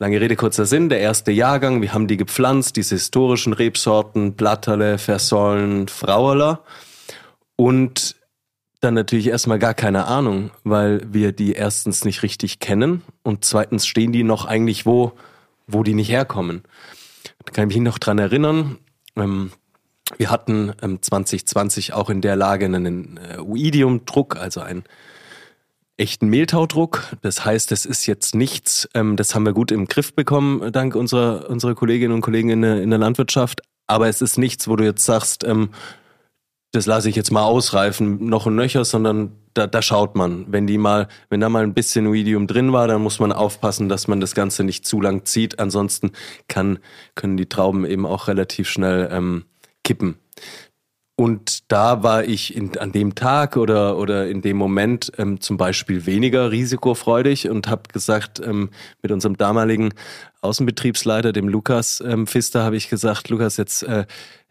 Lange 0.00 0.20
Rede, 0.20 0.34
kurzer 0.34 0.66
Sinn, 0.66 0.88
der 0.88 0.98
erste 0.98 1.30
Jahrgang, 1.30 1.80
wir 1.80 1.94
haben 1.94 2.08
die 2.08 2.16
gepflanzt, 2.16 2.74
diese 2.74 2.96
historischen 2.96 3.52
Rebsorten, 3.52 4.32
Blatterle, 4.32 4.98
Versollen, 4.98 5.86
Frauerler. 5.86 6.64
Und 7.54 8.16
dann 8.80 8.94
natürlich 8.94 9.28
erstmal 9.28 9.60
gar 9.60 9.74
keine 9.74 10.06
Ahnung, 10.06 10.50
weil 10.64 11.02
wir 11.12 11.30
die 11.30 11.52
erstens 11.52 12.04
nicht 12.04 12.24
richtig 12.24 12.58
kennen 12.58 13.02
und 13.22 13.44
zweitens 13.44 13.86
stehen 13.86 14.10
die 14.10 14.24
noch 14.24 14.44
eigentlich 14.44 14.86
wo, 14.86 15.12
wo 15.72 15.82
die 15.82 15.94
nicht 15.94 16.10
herkommen. 16.10 16.62
Da 17.44 17.52
kann 17.52 17.68
ich 17.68 17.76
mich 17.76 17.84
noch 17.84 17.98
dran 17.98 18.18
erinnern. 18.18 18.78
Ähm, 19.16 19.50
wir 20.16 20.30
hatten 20.30 20.72
ähm, 20.82 21.00
2020 21.00 21.92
auch 21.92 22.10
in 22.10 22.20
der 22.20 22.36
Lage 22.36 22.66
einen 22.66 23.18
äh, 23.18 23.38
Uidium-Druck, 23.38 24.36
also 24.36 24.60
einen 24.60 24.84
echten 25.96 26.28
Mehltaudruck. 26.28 27.16
Das 27.22 27.44
heißt, 27.44 27.72
es 27.72 27.86
ist 27.86 28.06
jetzt 28.06 28.34
nichts, 28.34 28.88
ähm, 28.94 29.16
das 29.16 29.34
haben 29.34 29.44
wir 29.44 29.52
gut 29.52 29.70
im 29.70 29.86
Griff 29.86 30.14
bekommen, 30.14 30.72
dank 30.72 30.94
unserer, 30.94 31.48
unserer 31.48 31.74
Kolleginnen 31.74 32.14
und 32.14 32.22
Kollegen 32.22 32.50
in 32.50 32.62
der, 32.62 32.82
in 32.82 32.90
der 32.90 32.98
Landwirtschaft. 32.98 33.62
Aber 33.86 34.08
es 34.08 34.22
ist 34.22 34.38
nichts, 34.38 34.66
wo 34.68 34.76
du 34.76 34.84
jetzt 34.84 35.04
sagst, 35.04 35.44
ähm, 35.44 35.70
das 36.72 36.86
lasse 36.86 37.08
ich 37.08 37.16
jetzt 37.16 37.32
mal 37.32 37.44
ausreifen, 37.44 38.26
noch 38.26 38.46
und 38.46 38.54
nöcher, 38.54 38.84
sondern 38.84 39.32
da, 39.54 39.66
da 39.66 39.82
schaut 39.82 40.14
man. 40.14 40.46
Wenn 40.48 40.66
die 40.66 40.78
mal, 40.78 41.08
wenn 41.28 41.40
da 41.40 41.48
mal 41.48 41.62
ein 41.62 41.74
bisschen 41.74 42.10
Medium 42.10 42.46
drin 42.46 42.72
war, 42.72 42.88
dann 42.88 43.02
muss 43.02 43.18
man 43.20 43.32
aufpassen, 43.32 43.88
dass 43.88 44.08
man 44.08 44.20
das 44.20 44.34
Ganze 44.34 44.64
nicht 44.64 44.86
zu 44.86 45.00
lang 45.00 45.24
zieht. 45.24 45.58
Ansonsten 45.58 46.12
kann, 46.48 46.78
können 47.14 47.36
die 47.36 47.48
Trauben 47.48 47.84
eben 47.84 48.06
auch 48.06 48.28
relativ 48.28 48.68
schnell 48.68 49.08
ähm, 49.12 49.44
kippen. 49.84 50.16
Und 51.20 51.70
da 51.70 52.02
war 52.02 52.24
ich 52.24 52.56
in, 52.56 52.78
an 52.78 52.92
dem 52.92 53.14
Tag 53.14 53.58
oder, 53.58 53.98
oder 53.98 54.26
in 54.28 54.40
dem 54.40 54.56
Moment 54.56 55.12
ähm, 55.18 55.38
zum 55.38 55.58
Beispiel 55.58 56.06
weniger 56.06 56.50
risikofreudig 56.50 57.50
und 57.50 57.68
habe 57.68 57.82
gesagt, 57.92 58.40
ähm, 58.40 58.70
mit 59.02 59.12
unserem 59.12 59.36
damaligen 59.36 59.92
Außenbetriebsleiter, 60.40 61.32
dem 61.32 61.46
Lukas 61.46 62.00
ähm, 62.00 62.26
Pfister, 62.26 62.64
habe 62.64 62.76
ich 62.76 62.88
gesagt, 62.88 63.28
Lukas, 63.28 63.58
jetzt 63.58 63.82
äh, 63.82 64.06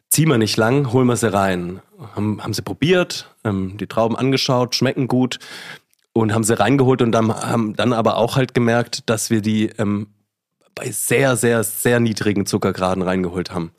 ziehen 0.10 0.30
wir 0.30 0.38
nicht 0.38 0.58
lang, 0.58 0.94
holen 0.94 1.08
wir 1.08 1.16
sie 1.16 1.34
rein. 1.34 1.82
Haben, 2.16 2.44
haben 2.44 2.54
sie 2.54 2.62
probiert, 2.62 3.34
ähm, 3.50 3.78
die 3.78 3.88
Trauben 3.88 4.16
angeschaut, 4.16 4.76
schmecken 4.76 5.08
gut 5.08 5.40
und 6.14 6.34
haben 6.34 6.44
sie 6.44 6.58
reingeholt 6.58 7.02
und 7.02 7.12
dann, 7.12 7.34
haben 7.34 7.76
dann 7.76 7.94
aber 7.94 8.18
auch 8.18 8.36
halt 8.36 8.54
gemerkt, 8.54 9.10
dass 9.10 9.30
wir 9.30 9.42
die 9.42 9.70
ähm, 9.78 10.08
bei 10.76 10.92
sehr, 10.92 11.36
sehr, 11.36 11.64
sehr 11.64 12.00
niedrigen 12.00 12.46
Zuckergraden 12.46 13.04
reingeholt 13.04 13.52
haben. 13.52 13.72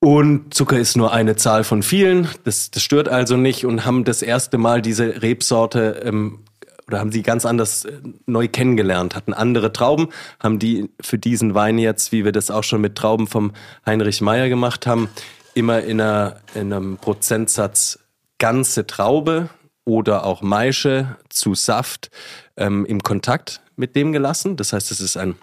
Und 0.00 0.52
Zucker 0.52 0.78
ist 0.78 0.98
nur 0.98 1.14
eine 1.14 1.36
Zahl 1.36 1.64
von 1.64 1.82
vielen, 1.82 2.28
das, 2.44 2.70
das 2.70 2.82
stört 2.82 3.08
also 3.08 3.38
nicht 3.38 3.64
und 3.64 3.86
haben 3.86 4.04
das 4.04 4.20
erste 4.20 4.58
Mal 4.58 4.82
diese 4.82 5.22
Rebsorte 5.22 6.02
ähm, 6.04 6.40
oder 6.86 7.00
haben 7.00 7.10
sie 7.10 7.22
ganz 7.22 7.46
anders 7.46 7.86
äh, 7.86 7.92
neu 8.26 8.46
kennengelernt, 8.48 9.16
hatten 9.16 9.32
andere 9.32 9.72
Trauben, 9.72 10.08
haben 10.40 10.58
die 10.58 10.90
für 11.00 11.18
diesen 11.18 11.54
Wein 11.54 11.78
jetzt, 11.78 12.12
wie 12.12 12.26
wir 12.26 12.32
das 12.32 12.50
auch 12.50 12.64
schon 12.64 12.82
mit 12.82 12.96
Trauben 12.96 13.26
vom 13.26 13.52
Heinrich 13.86 14.20
Meyer 14.20 14.50
gemacht 14.50 14.86
haben, 14.86 15.08
immer 15.54 15.82
in, 15.82 16.00
einer, 16.00 16.40
in 16.54 16.72
einem 16.72 16.96
Prozentsatz 16.98 17.98
ganze 18.38 18.86
Traube 18.86 19.48
oder 19.84 20.24
auch 20.24 20.42
Maische 20.42 21.16
zu 21.28 21.54
Saft 21.54 22.10
ähm, 22.56 22.84
im 22.86 23.02
Kontakt 23.02 23.60
mit 23.76 23.96
dem 23.96 24.12
gelassen. 24.12 24.56
Das 24.56 24.72
heißt, 24.72 24.90
es 24.90 25.00
ist 25.00 25.16
ein 25.16 25.36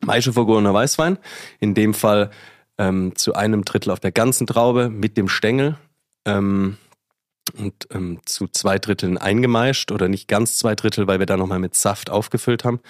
Maische 0.00 0.32
vergorener 0.32 0.74
Weißwein. 0.74 1.18
In 1.60 1.74
dem 1.74 1.94
Fall 1.94 2.30
ähm, 2.78 3.14
zu 3.16 3.34
einem 3.34 3.64
Drittel 3.64 3.90
auf 3.90 4.00
der 4.00 4.12
ganzen 4.12 4.46
Traube 4.46 4.88
mit 4.88 5.16
dem 5.16 5.28
Stängel. 5.28 5.76
Ähm, 6.24 6.76
und 7.56 7.86
ähm, 7.92 8.18
zu 8.24 8.48
zwei 8.48 8.78
Dritteln 8.78 9.18
eingemeischt 9.18 9.92
oder 9.92 10.08
nicht 10.08 10.26
ganz 10.26 10.58
zwei 10.58 10.74
Drittel, 10.74 11.06
weil 11.06 11.20
wir 11.20 11.26
da 11.26 11.36
nochmal 11.36 11.60
mit 11.60 11.76
Saft 11.76 12.10
aufgefüllt 12.10 12.64
haben. 12.64 12.80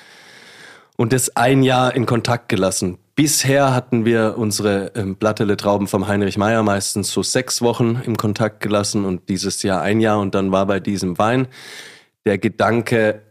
Und 0.97 1.13
das 1.13 1.37
ein 1.37 1.63
Jahr 1.63 1.95
in 1.95 2.07
Kontakt 2.07 2.49
gelassen. 2.49 2.99
Bisher 3.15 3.75
hatten 3.75 4.05
wir 4.05 4.35
unsere 4.37 4.93
ähm, 4.95 5.17
Blattele 5.17 5.57
Trauben 5.57 5.89
vom 5.89 6.07
Heinrich 6.07 6.37
Meyer 6.37 6.63
meistens 6.63 7.11
so 7.11 7.23
sechs 7.23 7.63
Wochen 7.63 8.03
im 8.05 8.17
Kontakt 8.17 8.61
gelassen 8.61 9.05
und 9.05 9.29
dieses 9.29 9.63
Jahr 9.63 9.83
ein 9.83 10.01
Jahr 10.01 10.21
und 10.21 10.35
dann 10.35 10.53
war 10.53 10.67
bei 10.67 10.81
diesem 10.81 11.19
Wein 11.19 11.49
der 12.27 12.39
Gedanke, 12.39 13.23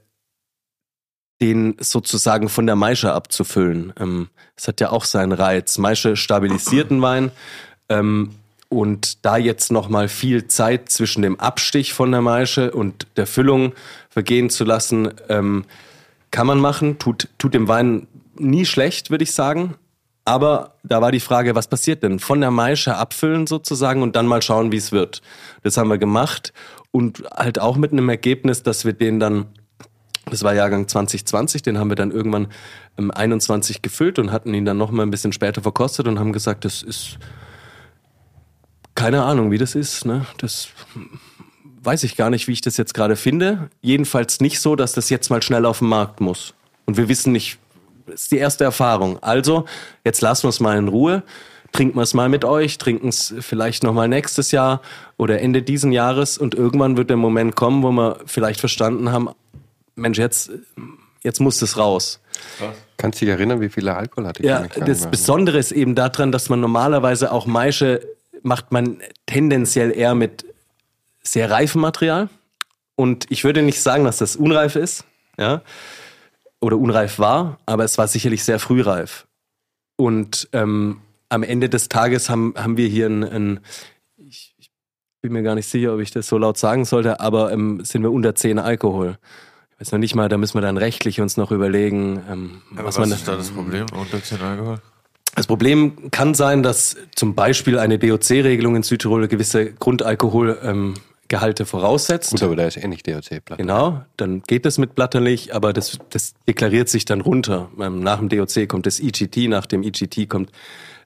den 1.41 1.75
sozusagen 1.79 2.49
von 2.49 2.65
der 2.65 2.75
Maische 2.75 3.13
abzufüllen. 3.13 3.93
Ähm, 3.99 4.29
das 4.55 4.67
hat 4.67 4.79
ja 4.79 4.91
auch 4.91 5.05
seinen 5.05 5.33
Reiz. 5.33 5.77
Maische 5.77 6.15
stabilisierten 6.15 7.01
Wein. 7.01 7.31
Ähm, 7.89 8.31
und 8.69 9.23
da 9.25 9.37
jetzt 9.37 9.71
nochmal 9.71 10.07
viel 10.07 10.47
Zeit 10.47 10.89
zwischen 10.89 11.21
dem 11.21 11.39
Abstich 11.39 11.93
von 11.93 12.11
der 12.11 12.21
Maische 12.21 12.71
und 12.71 13.07
der 13.15 13.27
Füllung 13.27 13.73
vergehen 14.09 14.49
zu 14.49 14.63
lassen, 14.63 15.13
ähm, 15.29 15.65
kann 16.31 16.47
man 16.47 16.59
machen. 16.59 16.99
Tut, 16.99 17.29
tut 17.37 17.53
dem 17.53 17.67
Wein 17.67 18.07
nie 18.37 18.65
schlecht, 18.65 19.09
würde 19.09 19.23
ich 19.23 19.33
sagen. 19.33 19.75
Aber 20.25 20.73
da 20.83 21.01
war 21.01 21.11
die 21.11 21.19
Frage, 21.19 21.53
was 21.53 21.67
passiert 21.67 22.01
denn? 22.01 22.19
Von 22.19 22.41
der 22.41 22.49
Maische 22.49 22.95
abfüllen 22.97 23.45
sozusagen 23.45 24.01
und 24.01 24.15
dann 24.15 24.25
mal 24.25 24.41
schauen, 24.41 24.71
wie 24.71 24.77
es 24.77 24.91
wird. 24.91 25.21
Das 25.61 25.77
haben 25.77 25.89
wir 25.89 25.99
gemacht 25.99 26.51
und 26.91 27.23
halt 27.31 27.59
auch 27.59 27.77
mit 27.77 27.91
einem 27.91 28.09
Ergebnis, 28.09 28.63
dass 28.63 28.85
wir 28.85 28.93
den 28.93 29.19
dann, 29.19 29.45
das 30.25 30.41
war 30.41 30.55
Jahrgang 30.55 30.87
2020, 30.87 31.61
den 31.61 31.77
haben 31.77 31.91
wir 31.91 31.95
dann 31.95 32.09
irgendwann 32.09 32.47
im 32.97 33.11
21 33.11 33.83
gefüllt 33.83 34.17
und 34.17 34.31
hatten 34.31 34.53
ihn 34.55 34.65
dann 34.65 34.77
nochmal 34.77 35.05
ein 35.05 35.11
bisschen 35.11 35.31
später 35.31 35.61
verkostet 35.61 36.07
und 36.07 36.17
haben 36.17 36.33
gesagt, 36.33 36.65
das 36.65 36.81
ist 36.81 37.19
keine 38.95 39.23
Ahnung, 39.23 39.51
wie 39.51 39.57
das 39.59 39.75
ist. 39.75 40.05
Ne? 40.05 40.25
Das 40.37 40.69
weiß 41.85 42.03
ich 42.03 42.15
gar 42.15 42.29
nicht, 42.29 42.47
wie 42.47 42.53
ich 42.53 42.61
das 42.61 42.77
jetzt 42.77 42.93
gerade 42.93 43.15
finde. 43.15 43.69
Jedenfalls 43.81 44.39
nicht 44.39 44.59
so, 44.59 44.75
dass 44.75 44.93
das 44.93 45.09
jetzt 45.09 45.29
mal 45.29 45.41
schnell 45.41 45.65
auf 45.65 45.79
den 45.79 45.89
Markt 45.89 46.21
muss. 46.21 46.53
Und 46.85 46.97
wir 46.97 47.09
wissen 47.09 47.31
nicht, 47.31 47.57
das 48.07 48.23
ist 48.23 48.31
die 48.31 48.37
erste 48.37 48.63
Erfahrung. 48.63 49.21
Also, 49.21 49.65
jetzt 50.03 50.21
lassen 50.21 50.43
wir 50.43 50.49
es 50.49 50.59
mal 50.59 50.77
in 50.77 50.87
Ruhe. 50.87 51.23
Trinken 51.71 51.97
wir 51.97 52.03
es 52.03 52.13
mal 52.13 52.29
mit 52.29 52.45
euch, 52.45 52.77
trinken 52.77 53.09
es 53.09 53.33
vielleicht 53.39 53.83
nochmal 53.83 54.07
nächstes 54.07 54.51
Jahr 54.51 54.81
oder 55.17 55.41
Ende 55.41 55.61
diesen 55.61 55.91
Jahres 55.91 56.37
und 56.37 56.55
irgendwann 56.55 56.95
wird 56.95 57.09
der 57.09 57.17
Moment 57.17 57.55
kommen, 57.55 57.83
wo 57.83 57.91
wir 57.91 58.19
vielleicht 58.25 58.61
verstanden 58.61 59.11
haben, 59.11 59.29
Mensch, 59.95 60.17
jetzt, 60.17 60.51
jetzt 61.21 61.41
muss 61.41 61.61
es 61.61 61.77
raus. 61.77 62.21
Kannst 62.95 63.19
du 63.19 63.25
dich 63.25 63.33
erinnern, 63.33 63.59
wie 63.59 63.67
viel 63.67 63.89
Alkohol 63.89 64.27
hatte 64.27 64.41
ich? 64.41 64.47
Ja, 64.47 64.67
das 64.67 65.09
Besondere 65.11 65.57
ist 65.57 65.73
eben 65.73 65.95
daran, 65.95 66.31
dass 66.31 66.47
man 66.47 66.61
normalerweise 66.61 67.31
auch 67.31 67.45
Maische 67.45 67.99
macht 68.41 68.71
man 68.71 68.99
tendenziell 69.25 69.91
eher 69.91 70.15
mit 70.15 70.45
sehr 71.27 71.49
reifem 71.49 71.81
Material. 71.81 72.29
Und 72.95 73.25
ich 73.29 73.43
würde 73.43 73.61
nicht 73.61 73.81
sagen, 73.81 74.05
dass 74.05 74.17
das 74.17 74.35
unreif 74.35 74.75
ist, 74.75 75.05
ja, 75.37 75.61
oder 76.61 76.77
unreif 76.77 77.19
war, 77.19 77.59
aber 77.65 77.83
es 77.83 77.97
war 77.97 78.07
sicherlich 78.07 78.43
sehr 78.43 78.59
frühreif. 78.59 79.27
Und 79.97 80.47
ähm, 80.53 81.01
am 81.29 81.43
Ende 81.43 81.69
des 81.69 81.89
Tages 81.89 82.29
haben, 82.29 82.53
haben 82.57 82.77
wir 82.77 82.87
hier 82.87 83.07
ein, 83.07 83.23
ein 83.23 83.59
ich, 84.17 84.55
ich, 84.57 84.71
bin 85.21 85.33
mir 85.33 85.43
gar 85.43 85.55
nicht 85.55 85.67
sicher, 85.67 85.93
ob 85.93 85.99
ich 86.01 86.11
das 86.11 86.27
so 86.27 86.37
laut 86.37 86.57
sagen 86.57 86.85
sollte, 86.85 87.19
aber 87.19 87.51
ähm, 87.51 87.83
sind 87.83 88.03
wir 88.03 88.11
unter 88.11 88.35
10 88.35 88.59
Alkohol. 88.59 89.17
Ich 89.71 89.81
weiß 89.81 89.91
noch 89.91 89.99
nicht 89.99 90.15
mal, 90.15 90.29
da 90.29 90.37
müssen 90.37 90.53
wir 90.55 90.61
dann 90.61 90.77
rechtlich 90.77 91.19
uns 91.19 91.35
noch 91.35 91.51
überlegen, 91.51 92.23
ähm, 92.29 92.61
was, 92.71 92.85
was 92.85 92.99
man 92.99 93.11
ist 93.11 93.27
da 93.27 93.35
das 93.35 93.49
Problem 93.49 93.87
unter 93.91 94.21
10 94.21 94.39
Alkohol? 94.41 94.79
Das 95.33 95.47
Problem 95.47 96.11
kann 96.11 96.33
sein, 96.33 96.63
dass 96.63 96.95
zum 97.15 97.35
Beispiel 97.35 97.79
eine 97.79 97.99
DOC-Regelung 97.99 98.75
in 98.77 98.83
Südtirol 98.83 99.27
gewisse 99.27 99.73
Grundalkoholgehalte 99.73 100.67
ähm, 100.67 100.93
voraussetzt. 101.65 102.31
Gut, 102.31 102.43
aber 102.43 102.55
da 102.55 102.67
ist 102.67 102.77
eh 102.77 102.87
nicht 102.87 103.07
DOC. 103.07 103.43
Blatter. 103.43 103.57
Genau, 103.57 104.01
dann 104.17 104.41
geht 104.43 104.65
das 104.65 104.77
mit 104.77 104.95
Blatterlich, 104.95 105.53
aber 105.53 105.73
das, 105.73 105.99
das 106.09 106.33
deklariert 106.47 106.89
sich 106.89 107.05
dann 107.05 107.21
runter. 107.21 107.69
Ähm, 107.79 108.01
nach 108.01 108.19
dem 108.19 108.29
DOC 108.29 108.67
kommt 108.67 108.85
das 108.85 108.99
EGT, 108.99 109.49
nach 109.49 109.65
dem 109.65 109.83
EGT 109.83 110.29
kommt 110.29 110.51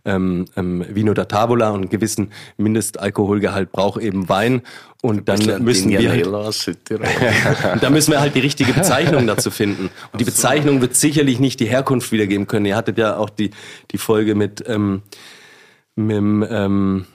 ähm, 0.05 0.45
ähm, 0.55 0.85
Vino 0.89 1.13
da 1.13 1.25
Tavola 1.25 1.69
und 1.69 1.81
einen 1.81 1.89
gewissen 1.89 2.31
Mindestalkoholgehalt 2.57 3.71
braucht 3.71 4.01
eben 4.01 4.29
Wein. 4.29 4.61
Und 5.01 5.29
dann 5.29 5.63
müssen 5.63 5.89
wir 5.89 6.09
halt, 6.09 6.25
da 7.81 7.89
müssen 7.89 8.11
wir 8.11 8.19
halt 8.19 8.35
die 8.35 8.39
richtige 8.39 8.73
Bezeichnung 8.73 9.27
dazu 9.27 9.51
finden. 9.51 9.89
Und 10.11 10.19
die 10.19 10.25
Bezeichnung 10.25 10.81
wird 10.81 10.95
sicherlich 10.95 11.39
nicht 11.39 11.59
die 11.59 11.67
Herkunft 11.67 12.11
wiedergeben 12.11 12.47
können. 12.47 12.65
Ihr 12.65 12.75
hattet 12.75 12.97
ja 12.97 13.17
auch 13.17 13.29
die, 13.29 13.51
die 13.91 13.97
Folge 13.97 14.35
mit, 14.35 14.63
ähm, 14.67 15.01
mit 15.95 16.15
dem, 16.15 16.45
ähm, 16.49 17.05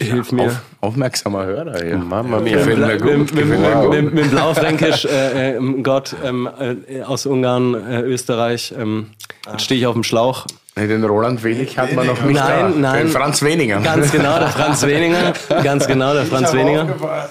Hilf 0.00 0.32
mir. 0.32 0.44
Auf, 0.46 0.60
aufmerksamer 0.80 1.44
Hörer 1.46 1.82
hier. 1.82 1.96
Mama 1.98 2.40
Mit, 2.40 2.54
mia. 2.54 2.64
Mit, 2.86 3.02
gut. 3.02 3.34
mit, 3.34 3.46
mit, 3.46 3.58
Wow. 3.60 3.88
mit, 3.94 4.14
mit 4.14 4.24
dem 4.24 4.30
Blaufränkisch, 4.30 5.04
äh, 5.06 5.56
äh, 5.56 5.82
Gott, 5.82 6.14
ähm, 6.24 6.48
äh, 6.88 7.02
aus 7.02 7.26
Ungarn, 7.26 7.74
äh, 7.74 8.00
Österreich. 8.02 8.72
Ähm, 8.78 9.08
jetzt 9.50 9.62
stehe 9.64 9.80
ich 9.80 9.86
auf 9.86 9.94
dem 9.94 10.04
Schlauch. 10.04 10.46
Den 10.76 11.02
Roland 11.04 11.42
Wenig 11.42 11.76
hat 11.76 11.92
man 11.94 12.06
noch 12.06 12.22
nicht 12.22 12.36
Nein, 12.36 12.72
da. 12.74 12.78
nein. 12.92 13.06
Den 13.06 13.08
Franz 13.08 13.42
Weniger. 13.42 13.80
Ganz 13.80 14.12
genau, 14.12 14.38
der 14.38 14.48
Franz 14.48 14.86
Weninger. 14.86 15.32
Ganz 15.64 15.86
genau, 15.88 16.14
der 16.14 16.24
Franz 16.24 16.52
Weninger. 16.52 17.28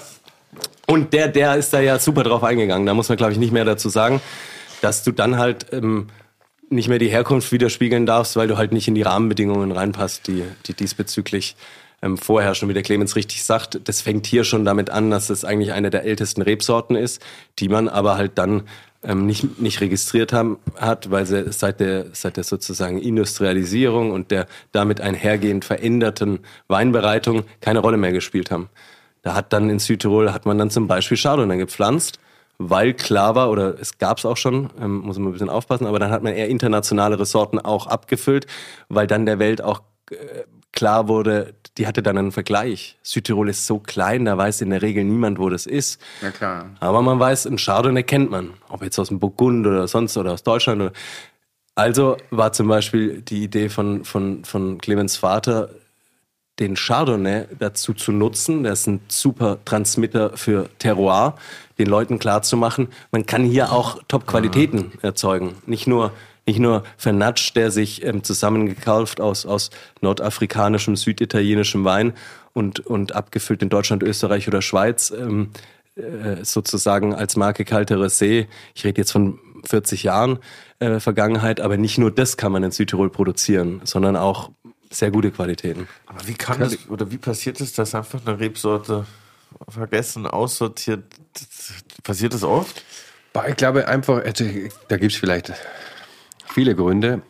Und 0.86 1.12
der, 1.12 1.28
der 1.28 1.56
ist 1.56 1.72
da 1.72 1.80
ja 1.80 1.98
super 1.98 2.22
drauf 2.24 2.44
eingegangen. 2.44 2.86
Da 2.86 2.94
muss 2.94 3.08
man, 3.08 3.16
glaube 3.16 3.32
ich, 3.32 3.38
nicht 3.38 3.52
mehr 3.52 3.64
dazu 3.64 3.88
sagen, 3.88 4.20
dass 4.82 5.02
du 5.02 5.12
dann 5.12 5.38
halt 5.38 5.66
ähm, 5.72 6.08
nicht 6.70 6.88
mehr 6.88 6.98
die 6.98 7.08
Herkunft 7.08 7.50
widerspiegeln 7.52 8.04
darfst, 8.06 8.36
weil 8.36 8.48
du 8.48 8.56
halt 8.58 8.72
nicht 8.72 8.88
in 8.88 8.94
die 8.94 9.02
Rahmenbedingungen 9.02 9.72
reinpasst, 9.72 10.26
die, 10.26 10.44
die 10.66 10.74
diesbezüglich 10.74 11.56
ähm, 12.02 12.16
vorherrschen. 12.16 12.68
Wie 12.68 12.74
der 12.74 12.82
Clemens 12.82 13.16
richtig 13.16 13.44
sagt, 13.44 13.80
das 13.84 14.00
fängt 14.00 14.26
hier 14.26 14.44
schon 14.44 14.64
damit 14.64 14.90
an, 14.90 15.10
dass 15.10 15.30
es 15.30 15.44
eigentlich 15.44 15.72
eine 15.72 15.90
der 15.90 16.04
ältesten 16.04 16.42
Rebsorten 16.42 16.96
ist, 16.96 17.22
die 17.58 17.68
man 17.68 17.88
aber 17.88 18.16
halt 18.16 18.32
dann 18.36 18.64
ähm, 19.02 19.26
nicht, 19.26 19.60
nicht 19.60 19.80
registriert 19.80 20.32
haben, 20.32 20.58
hat, 20.76 21.10
weil 21.10 21.26
sie 21.26 21.52
seit 21.52 21.80
der, 21.80 22.06
seit 22.12 22.36
der 22.36 22.44
sozusagen 22.44 22.98
Industrialisierung 22.98 24.10
und 24.10 24.30
der 24.30 24.46
damit 24.72 25.00
einhergehend 25.00 25.64
veränderten 25.64 26.40
Weinbereitung 26.66 27.44
keine 27.60 27.78
Rolle 27.80 27.96
mehr 27.96 28.12
gespielt 28.12 28.50
haben. 28.50 28.68
Da 29.22 29.34
hat 29.34 29.52
dann 29.52 29.70
in 29.70 29.78
Südtirol 29.78 30.32
hat 30.32 30.46
man 30.46 30.58
dann 30.58 30.70
zum 30.70 30.86
Beispiel 30.86 31.16
Chardonnay 31.16 31.58
gepflanzt, 31.58 32.18
weil 32.58 32.92
klar 32.92 33.34
war, 33.34 33.50
oder 33.50 33.78
es 33.80 33.98
gab 33.98 34.18
es 34.18 34.26
auch 34.26 34.36
schon, 34.36 34.70
ähm, 34.80 34.98
muss 34.98 35.18
man 35.18 35.28
ein 35.28 35.32
bisschen 35.32 35.50
aufpassen, 35.50 35.86
aber 35.86 35.98
dann 35.98 36.10
hat 36.10 36.22
man 36.22 36.32
eher 36.32 36.48
internationale 36.48 37.18
Ressorten 37.18 37.58
auch 37.58 37.86
abgefüllt, 37.86 38.46
weil 38.88 39.06
dann 39.06 39.26
der 39.26 39.38
Welt 39.38 39.62
auch 39.62 39.82
äh, 40.10 40.16
klar 40.72 41.08
wurde, 41.08 41.54
die 41.76 41.86
hatte 41.86 42.02
dann 42.02 42.18
einen 42.18 42.32
Vergleich. 42.32 42.98
Südtirol 43.02 43.48
ist 43.48 43.66
so 43.66 43.78
klein, 43.78 44.24
da 44.24 44.36
weiß 44.36 44.60
in 44.60 44.70
der 44.70 44.82
Regel 44.82 45.04
niemand, 45.04 45.38
wo 45.38 45.48
das 45.48 45.66
ist. 45.66 46.00
Ja, 46.22 46.30
klar. 46.30 46.70
Aber 46.80 47.02
man 47.02 47.20
weiß, 47.20 47.46
ein 47.46 47.56
Chardonnay 47.56 48.02
kennt 48.02 48.30
man. 48.30 48.54
Ob 48.68 48.82
jetzt 48.82 48.98
aus 48.98 49.08
dem 49.08 49.20
Burgund 49.20 49.66
oder 49.66 49.86
sonst 49.86 50.16
oder 50.16 50.32
aus 50.32 50.42
Deutschland. 50.42 50.82
Oder 50.82 50.92
also 51.74 52.16
war 52.30 52.52
zum 52.52 52.66
Beispiel 52.66 53.22
die 53.22 53.44
Idee 53.44 53.68
von, 53.68 54.04
von, 54.04 54.44
von 54.44 54.78
Clemens 54.78 55.16
Vater, 55.16 55.70
den 56.58 56.74
Chardonnay 56.74 57.46
dazu 57.56 57.94
zu 57.94 58.10
nutzen. 58.10 58.64
Der 58.64 58.72
ist 58.72 58.88
ein 58.88 59.00
super 59.06 59.58
Transmitter 59.64 60.36
für 60.36 60.68
Terroir, 60.78 61.36
den 61.78 61.86
Leuten 61.86 62.18
klarzumachen, 62.18 62.88
man 63.12 63.26
kann 63.26 63.44
hier 63.44 63.72
auch 63.72 64.02
Top-Qualitäten 64.08 64.92
erzeugen. 65.02 65.54
Nicht 65.66 65.86
nur, 65.86 66.12
nicht 66.48 66.58
nur 66.58 66.82
Vernatsch, 66.96 67.54
der 67.54 67.70
sich 67.70 68.04
ähm, 68.04 68.24
zusammengekauft 68.24 69.20
aus, 69.20 69.46
aus 69.46 69.70
nordafrikanischem, 70.00 70.96
süditalienischem 70.96 71.84
Wein 71.84 72.14
und, 72.54 72.80
und 72.80 73.14
abgefüllt 73.14 73.62
in 73.62 73.68
Deutschland, 73.68 74.02
Österreich 74.02 74.48
oder 74.48 74.62
Schweiz, 74.62 75.10
ähm, 75.10 75.50
äh, 75.94 76.44
sozusagen 76.44 77.14
als 77.14 77.36
Marke 77.36 77.64
Kaltere 77.64 78.08
See. 78.08 78.48
Ich 78.74 78.84
rede 78.84 79.00
jetzt 79.00 79.12
von 79.12 79.38
40 79.64 80.02
Jahren 80.04 80.38
äh, 80.78 81.00
Vergangenheit, 81.00 81.60
aber 81.60 81.76
nicht 81.76 81.98
nur 81.98 82.10
das 82.10 82.36
kann 82.36 82.50
man 82.50 82.64
in 82.64 82.70
Südtirol 82.70 83.10
produzieren, 83.10 83.82
sondern 83.84 84.16
auch 84.16 84.50
sehr 84.90 85.10
gute 85.10 85.30
Qualitäten. 85.30 85.86
Aber 86.06 86.26
wie 86.26 86.34
kann 86.34 86.60
das, 86.60 86.88
oder 86.88 87.10
wie 87.10 87.18
passiert 87.18 87.60
es, 87.60 87.74
dass 87.74 87.94
einfach 87.94 88.20
eine 88.24 88.40
Rebsorte 88.40 89.04
vergessen, 89.68 90.26
aussortiert? 90.26 91.04
Passiert 92.02 92.32
das 92.32 92.42
oft? 92.42 92.82
Ich 93.48 93.56
glaube 93.56 93.86
einfach, 93.86 94.24
also, 94.24 94.44
da 94.88 94.96
gibt 94.96 95.12
es 95.12 95.18
vielleicht 95.18 95.52
viele 96.58 96.74
Gründe. 96.74 97.22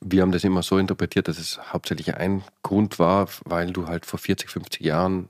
Wir 0.00 0.22
haben 0.22 0.32
das 0.32 0.42
immer 0.42 0.62
so 0.62 0.78
interpretiert, 0.78 1.28
dass 1.28 1.38
es 1.38 1.60
hauptsächlich 1.74 2.14
ein 2.14 2.42
Grund 2.62 2.98
war, 2.98 3.28
weil 3.44 3.70
du 3.70 3.86
halt 3.86 4.06
vor 4.06 4.18
40, 4.18 4.48
50 4.48 4.80
Jahren 4.80 5.28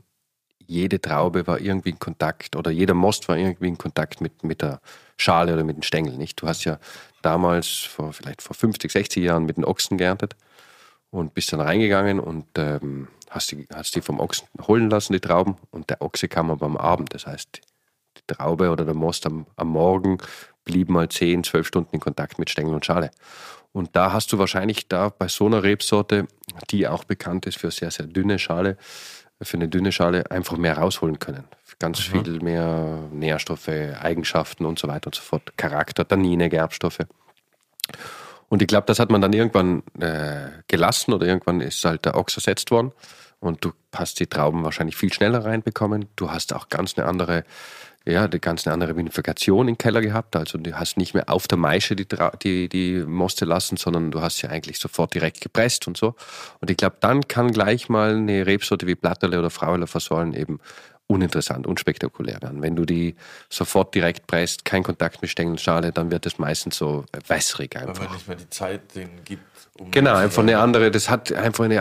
jede 0.64 1.00
Traube 1.00 1.44
war 1.48 1.58
irgendwie 1.58 1.90
in 1.90 1.98
Kontakt 1.98 2.54
oder 2.54 2.70
jeder 2.70 2.94
Most 2.94 3.28
war 3.28 3.36
irgendwie 3.36 3.66
in 3.66 3.78
Kontakt 3.78 4.20
mit, 4.20 4.44
mit 4.44 4.62
der 4.62 4.80
Schale 5.16 5.54
oder 5.54 5.64
mit 5.64 5.74
den 5.74 5.82
Stängeln. 5.82 6.18
Nicht? 6.18 6.40
Du 6.40 6.46
hast 6.46 6.62
ja 6.62 6.78
damals, 7.20 7.68
vor, 7.68 8.12
vielleicht 8.12 8.42
vor 8.42 8.54
50, 8.54 8.92
60 8.92 9.24
Jahren 9.24 9.44
mit 9.44 9.56
den 9.56 9.64
Ochsen 9.64 9.98
geerntet 9.98 10.36
und 11.10 11.34
bist 11.34 11.52
dann 11.52 11.60
reingegangen 11.60 12.20
und 12.20 12.46
ähm, 12.58 13.08
hast, 13.28 13.50
die, 13.50 13.66
hast 13.74 13.96
die 13.96 14.02
vom 14.02 14.20
Ochsen 14.20 14.46
holen 14.68 14.88
lassen, 14.88 15.14
die 15.14 15.20
Trauben, 15.20 15.56
und 15.72 15.90
der 15.90 16.00
Ochse 16.00 16.28
kam 16.28 16.52
aber 16.52 16.66
am 16.66 16.76
Abend. 16.76 17.12
Das 17.12 17.26
heißt, 17.26 17.60
die 18.18 18.34
Traube 18.34 18.70
oder 18.70 18.84
der 18.84 18.94
Most 18.94 19.26
am, 19.26 19.46
am 19.56 19.70
Morgen 19.70 20.18
blieb 20.66 20.90
mal 20.90 21.08
10, 21.08 21.44
12 21.44 21.66
Stunden 21.66 21.94
in 21.94 22.00
Kontakt 22.00 22.38
mit 22.38 22.50
Stängel 22.50 22.74
und 22.74 22.84
Schale. 22.84 23.10
Und 23.72 23.96
da 23.96 24.12
hast 24.12 24.32
du 24.32 24.38
wahrscheinlich 24.38 24.88
da 24.88 25.08
bei 25.08 25.28
so 25.28 25.46
einer 25.46 25.62
Rebsorte, 25.62 26.26
die 26.70 26.86
auch 26.86 27.04
bekannt 27.04 27.46
ist 27.46 27.58
für 27.58 27.70
sehr, 27.70 27.90
sehr 27.90 28.06
dünne 28.06 28.38
Schale, 28.38 28.76
für 29.40 29.56
eine 29.56 29.68
dünne 29.68 29.92
Schale 29.92 30.30
einfach 30.30 30.56
mehr 30.56 30.78
rausholen 30.78 31.18
können. 31.18 31.44
Ganz 31.78 32.00
viel 32.00 32.40
mehr 32.40 33.08
Nährstoffe, 33.12 33.68
Eigenschaften 33.68 34.64
und 34.64 34.78
so 34.78 34.88
weiter 34.88 35.08
und 35.08 35.14
so 35.14 35.22
fort. 35.22 35.56
Charakter, 35.56 36.08
Tannine, 36.08 36.48
Gerbstoffe. 36.48 37.00
Und 38.48 38.62
ich 38.62 38.68
glaube, 38.68 38.86
das 38.86 38.98
hat 38.98 39.10
man 39.10 39.20
dann 39.20 39.32
irgendwann 39.32 39.82
äh, 40.00 40.50
gelassen 40.68 41.12
oder 41.12 41.26
irgendwann 41.26 41.60
ist 41.60 41.84
halt 41.84 42.04
der 42.04 42.16
Ochs 42.16 42.36
ersetzt 42.36 42.70
worden. 42.70 42.92
Und 43.40 43.64
du 43.64 43.72
hast 43.94 44.18
die 44.20 44.26
Trauben 44.26 44.64
wahrscheinlich 44.64 44.96
viel 44.96 45.12
schneller 45.12 45.44
reinbekommen. 45.44 46.06
Du 46.16 46.30
hast 46.30 46.54
auch 46.54 46.68
ganz 46.68 46.96
eine 46.96 47.06
andere, 47.06 47.44
ja, 48.06 48.24
eine 48.24 48.38
ganz 48.38 48.66
eine 48.66 48.74
andere 48.74 48.96
Vinifikation 48.96 49.66
im 49.66 49.78
Keller 49.78 50.00
gehabt. 50.00 50.36
Also 50.36 50.58
du 50.58 50.72
hast 50.78 50.96
nicht 50.96 51.14
mehr 51.14 51.28
auf 51.28 51.48
der 51.48 51.58
Maische 51.58 51.96
die, 51.96 52.06
die, 52.42 52.68
die 52.68 53.04
Moste 53.04 53.44
lassen, 53.44 53.76
sondern 53.76 54.12
du 54.12 54.20
hast 54.20 54.38
sie 54.38 54.48
eigentlich 54.48 54.78
sofort 54.78 55.12
direkt 55.14 55.40
gepresst 55.40 55.88
und 55.88 55.96
so. 55.96 56.14
Und 56.60 56.70
ich 56.70 56.76
glaube, 56.76 56.96
dann 57.00 57.26
kann 57.26 57.50
gleich 57.50 57.88
mal 57.88 58.14
eine 58.16 58.46
Rebsorte 58.46 58.86
wie 58.86 58.94
Blatterle 58.94 59.38
oder 59.38 59.50
Fraueler 59.50 59.88
Versäulen 59.88 60.34
eben 60.34 60.60
uninteressant, 61.08 61.66
unspektakulär 61.66 62.40
werden. 62.42 62.62
Wenn 62.62 62.76
du 62.76 62.84
die 62.84 63.16
sofort 63.48 63.94
direkt 63.94 64.26
presst, 64.26 64.64
kein 64.64 64.82
Kontakt 64.82 65.22
mit 65.22 65.30
Stängel 65.30 65.52
und 65.52 65.60
Schale, 65.60 65.92
dann 65.92 66.10
wird 66.10 66.26
es 66.26 66.38
meistens 66.38 66.76
so 66.76 67.04
wässrig 67.26 67.76
einfach. 67.76 67.98
Weil 67.98 68.06
man 68.06 68.14
nicht 68.14 68.28
mehr 68.28 68.36
die 68.36 68.50
Zeit 68.50 68.94
denen 68.94 69.24
gibt. 69.24 69.42
Um 69.78 69.90
Genau, 69.90 70.14
einfach 70.14 70.42
eine 70.42 70.58
andere, 70.58 70.90
das 70.90 71.10
hat 71.10 71.32
einfach 71.32 71.64
eine, 71.64 71.74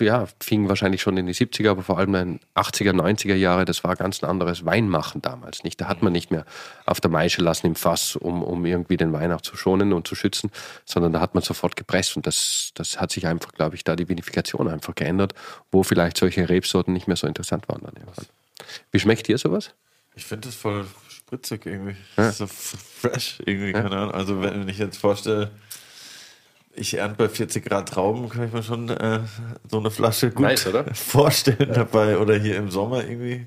ja, 0.00 0.26
fing 0.40 0.68
wahrscheinlich 0.68 1.02
schon 1.02 1.16
in 1.16 1.26
die 1.26 1.34
70er, 1.34 1.70
aber 1.70 1.82
vor 1.82 1.98
allem 1.98 2.14
in 2.14 2.38
den 2.38 2.40
80er, 2.54 2.92
90er 2.92 3.34
Jahre, 3.34 3.64
das 3.64 3.84
war 3.84 3.96
ganz 3.96 4.22
ein 4.22 4.28
anderes 4.28 4.64
Weinmachen 4.64 5.20
damals, 5.20 5.62
nicht? 5.62 5.80
Da 5.80 5.88
hat 5.88 6.02
man 6.02 6.12
nicht 6.12 6.30
mehr 6.30 6.44
auf 6.86 7.00
der 7.00 7.10
Maische 7.10 7.42
lassen 7.42 7.66
im 7.66 7.74
Fass, 7.74 8.16
um, 8.16 8.42
um 8.42 8.64
irgendwie 8.64 8.96
den 8.96 9.12
Wein 9.12 9.32
auch 9.32 9.42
zu 9.42 9.56
schonen 9.56 9.92
und 9.92 10.08
zu 10.08 10.14
schützen, 10.14 10.50
sondern 10.84 11.12
da 11.12 11.20
hat 11.20 11.34
man 11.34 11.42
sofort 11.42 11.76
gepresst 11.76 12.16
und 12.16 12.26
das, 12.26 12.70
das 12.74 13.00
hat 13.00 13.12
sich 13.12 13.26
einfach, 13.26 13.52
glaube 13.52 13.76
ich, 13.76 13.84
da 13.84 13.94
die 13.94 14.08
Vinifikation 14.08 14.68
einfach 14.68 14.94
geändert, 14.94 15.34
wo 15.70 15.82
vielleicht 15.82 16.16
solche 16.16 16.48
Rebsorten 16.48 16.94
nicht 16.94 17.08
mehr 17.08 17.16
so 17.16 17.26
interessant 17.26 17.68
waren 17.68 17.82
dann 17.82 17.94
irgendwann. 17.94 18.26
Wie 18.90 19.00
schmeckt 19.00 19.28
dir 19.28 19.38
sowas? 19.38 19.70
Ich 20.14 20.24
finde 20.24 20.48
das 20.48 20.56
voll 20.56 20.86
spritzig 21.08 21.66
irgendwie. 21.66 21.96
Das 22.16 22.28
ist 22.30 22.38
so 22.38 22.46
fresh 22.46 23.38
irgendwie, 23.44 23.72
keine 23.72 23.96
Ahnung. 23.96 24.12
Also 24.12 24.40
wenn 24.42 24.68
ich 24.68 24.78
jetzt 24.78 24.96
vorstelle, 24.96 25.50
ich 26.78 26.94
ernte 26.94 27.16
bei 27.16 27.28
40 27.28 27.64
Grad 27.64 27.88
Trauben, 27.88 28.28
kann 28.28 28.46
ich 28.46 28.52
mir 28.52 28.62
schon 28.62 28.88
äh, 28.88 29.20
so 29.68 29.78
eine 29.78 29.90
Flasche 29.90 30.30
gut 30.30 30.46
Nice, 30.46 30.66
oder? 30.66 30.84
vorstellen 30.94 31.72
dabei. 31.72 32.18
Oder 32.18 32.38
hier 32.38 32.56
im 32.56 32.70
Sommer 32.70 33.04
irgendwie. 33.04 33.46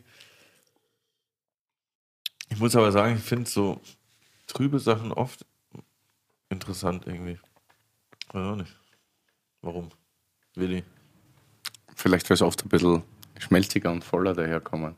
Ich 2.50 2.60
muss 2.60 2.76
aber 2.76 2.92
sagen, 2.92 3.16
ich 3.16 3.24
finde 3.24 3.50
so 3.50 3.82
trübe 4.48 4.80
Sachen 4.80 5.12
oft 5.12 5.46
interessant 6.50 7.08
irgendwie. 7.08 7.40
Weiß 8.34 8.46
auch 8.46 8.56
nicht. 8.56 8.76
Warum? 9.62 9.90
Willi. 10.56 10.84
Vielleicht 11.96 12.26
wäre 12.26 12.36
es 12.36 12.42
oft 12.42 12.66
ein 12.66 12.70
bisschen 12.70 13.04
schmelziger 13.40 13.92
und 13.92 14.04
voller 14.04 14.34
daherkommen. 14.34 14.96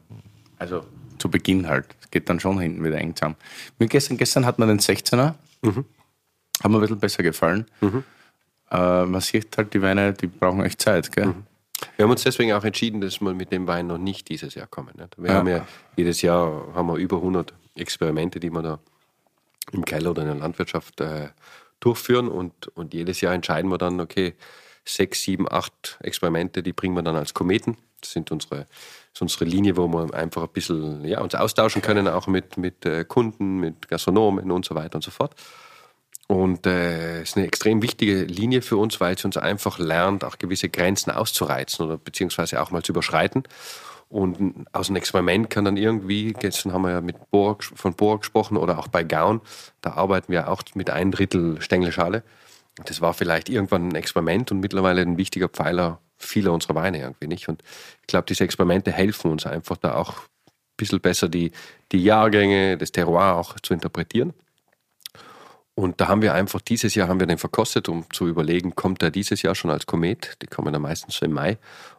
Also 0.57 0.85
zu 1.19 1.29
Beginn 1.29 1.67
halt. 1.67 1.85
Es 2.01 2.09
geht 2.11 2.29
dann 2.29 2.39
schon 2.39 2.59
hinten 2.59 2.83
wieder 2.83 2.97
eng 2.97 3.15
zusammen. 3.15 3.35
Mir 3.77 3.87
gestern, 3.87 4.17
gestern 4.17 4.45
hat 4.45 4.59
man 4.59 4.67
den 4.67 4.79
16er. 4.79 5.35
Hat 6.63 6.71
mir 6.71 6.77
ein 6.77 6.81
bisschen 6.81 6.99
besser 6.99 7.23
gefallen. 7.23 7.65
Äh, 7.81 7.87
man 8.77 9.21
sieht 9.21 9.57
halt, 9.57 9.73
die 9.73 9.81
Weine, 9.81 10.13
die 10.13 10.27
brauchen 10.27 10.63
echt 10.63 10.81
Zeit. 10.81 11.11
Gell? 11.11 11.33
Wir 11.95 12.03
haben 12.03 12.11
uns 12.11 12.23
deswegen 12.23 12.53
auch 12.53 12.63
entschieden, 12.63 13.01
dass 13.01 13.19
wir 13.21 13.33
mit 13.33 13.51
dem 13.51 13.67
Wein 13.67 13.87
noch 13.87 13.97
nicht 13.97 14.29
dieses 14.29 14.55
Jahr 14.55 14.67
kommen. 14.67 14.93
Nicht? 14.97 15.17
Wir 15.17 15.29
Ja. 15.31 15.35
haben 15.37 15.47
ja 15.47 15.67
jedes 15.95 16.21
Jahr 16.21 16.67
haben 16.73 16.87
wir 16.87 16.95
über 16.95 17.17
100 17.17 17.53
Experimente, 17.75 18.39
die 18.39 18.49
wir 18.51 18.61
da 18.61 18.79
im 19.71 19.83
Keller 19.85 20.11
oder 20.11 20.21
in 20.21 20.27
der 20.29 20.37
Landwirtschaft 20.37 21.01
äh, 21.01 21.29
durchführen 21.79 22.27
und, 22.29 22.67
und 22.75 22.93
jedes 22.93 23.21
Jahr 23.21 23.33
entscheiden 23.33 23.69
wir 23.71 23.77
dann, 23.77 23.99
okay, 23.99 24.35
sechs, 24.85 25.23
sieben, 25.23 25.51
acht 25.51 25.97
Experimente, 26.01 26.63
die 26.63 26.73
bringen 26.73 26.95
wir 26.95 27.01
dann 27.03 27.15
als 27.15 27.33
Kometen. 27.33 27.77
Das 28.01 28.11
sind 28.11 28.31
unsere, 28.31 28.57
das 28.59 28.67
ist 29.15 29.21
unsere 29.21 29.45
Linie, 29.45 29.77
wo 29.77 29.87
wir 29.87 30.13
einfach 30.13 30.43
ein 30.43 30.49
bisschen 30.49 31.05
ja, 31.05 31.21
uns 31.21 31.35
austauschen 31.35 31.81
können, 31.81 32.07
auch 32.07 32.27
mit, 32.27 32.57
mit 32.57 32.85
äh, 32.85 33.05
Kunden, 33.05 33.59
mit 33.59 33.87
Gastronomen 33.87 34.51
und 34.51 34.65
so 34.65 34.75
weiter 34.75 34.95
und 34.95 35.03
so 35.03 35.11
fort. 35.11 35.35
Und 36.33 36.65
äh, 36.65 37.21
es 37.21 37.29
ist 37.29 37.37
eine 37.37 37.45
extrem 37.45 37.83
wichtige 37.83 38.23
Linie 38.23 38.63
für 38.63 38.77
uns, 38.77 38.99
weil 38.99 39.13
es 39.13 39.23
uns 39.23 39.37
einfach 39.37 39.77
lernt, 39.77 40.23
auch 40.23 40.39
gewisse 40.39 40.67
Grenzen 40.67 41.11
auszureizen 41.11 41.85
oder 41.85 41.99
beziehungsweise 41.99 42.59
auch 42.59 42.71
mal 42.71 42.81
zu 42.81 42.91
überschreiten. 42.91 43.43
Und 44.09 44.65
aus 44.71 44.89
einem 44.89 44.95
Experiment 44.95 45.51
kann 45.51 45.63
dann 45.63 45.77
irgendwie, 45.77 46.33
gestern 46.33 46.73
haben 46.73 46.81
wir 46.85 46.89
ja 46.89 47.01
mit 47.01 47.29
Bohr, 47.29 47.59
von 47.59 47.93
Bohr 47.93 48.19
gesprochen 48.19 48.57
oder 48.57 48.79
auch 48.79 48.87
bei 48.87 49.03
Gaun, 49.03 49.41
da 49.81 49.91
arbeiten 49.91 50.33
wir 50.33 50.49
auch 50.49 50.63
mit 50.73 50.89
ein 50.89 51.11
Drittel 51.11 51.61
Stängelschale. 51.61 52.23
Das 52.83 52.99
war 52.99 53.13
vielleicht 53.13 53.47
irgendwann 53.47 53.89
ein 53.89 53.95
Experiment 53.95 54.51
und 54.51 54.59
mittlerweile 54.59 55.03
ein 55.03 55.17
wichtiger 55.17 55.49
Pfeiler 55.49 55.99
vieler 56.17 56.51
unserer 56.51 56.73
Weine 56.73 56.99
irgendwie 56.99 57.27
nicht. 57.27 57.47
Und 57.47 57.61
ich 58.01 58.07
glaube, 58.07 58.25
diese 58.27 58.43
Experimente 58.43 58.91
helfen 58.91 59.29
uns 59.29 59.45
einfach 59.45 59.77
da 59.77 59.93
auch 59.93 60.13
ein 60.13 60.77
bisschen 60.77 60.99
besser 60.99 61.29
die, 61.29 61.51
die 61.91 62.03
Jahrgänge, 62.03 62.79
das 62.79 62.91
Terroir 62.91 63.35
auch 63.35 63.59
zu 63.59 63.75
interpretieren. 63.75 64.33
Und 65.75 65.99
da 65.99 66.07
haben 66.07 66.21
wir 66.21 66.33
einfach, 66.33 66.61
dieses 66.61 66.93
Jahr 66.93 67.07
haben 67.07 67.19
wir 67.19 67.25
den 67.25 67.39
verkostet, 67.39 67.89
um 67.89 68.05
zu 68.11 68.27
überlegen, 68.27 68.75
kommt 68.75 69.01
er 69.01 69.09
dieses 69.09 69.41
Jahr 69.41 69.55
schon 69.55 69.71
als 69.71 69.87
Komet? 69.87 70.37
Die 70.41 70.47
kommen 70.47 70.71
dann 70.71 70.83
meistens 70.83 71.15
so 71.15 71.25
im 71.25 71.33
Mai. 71.33 71.57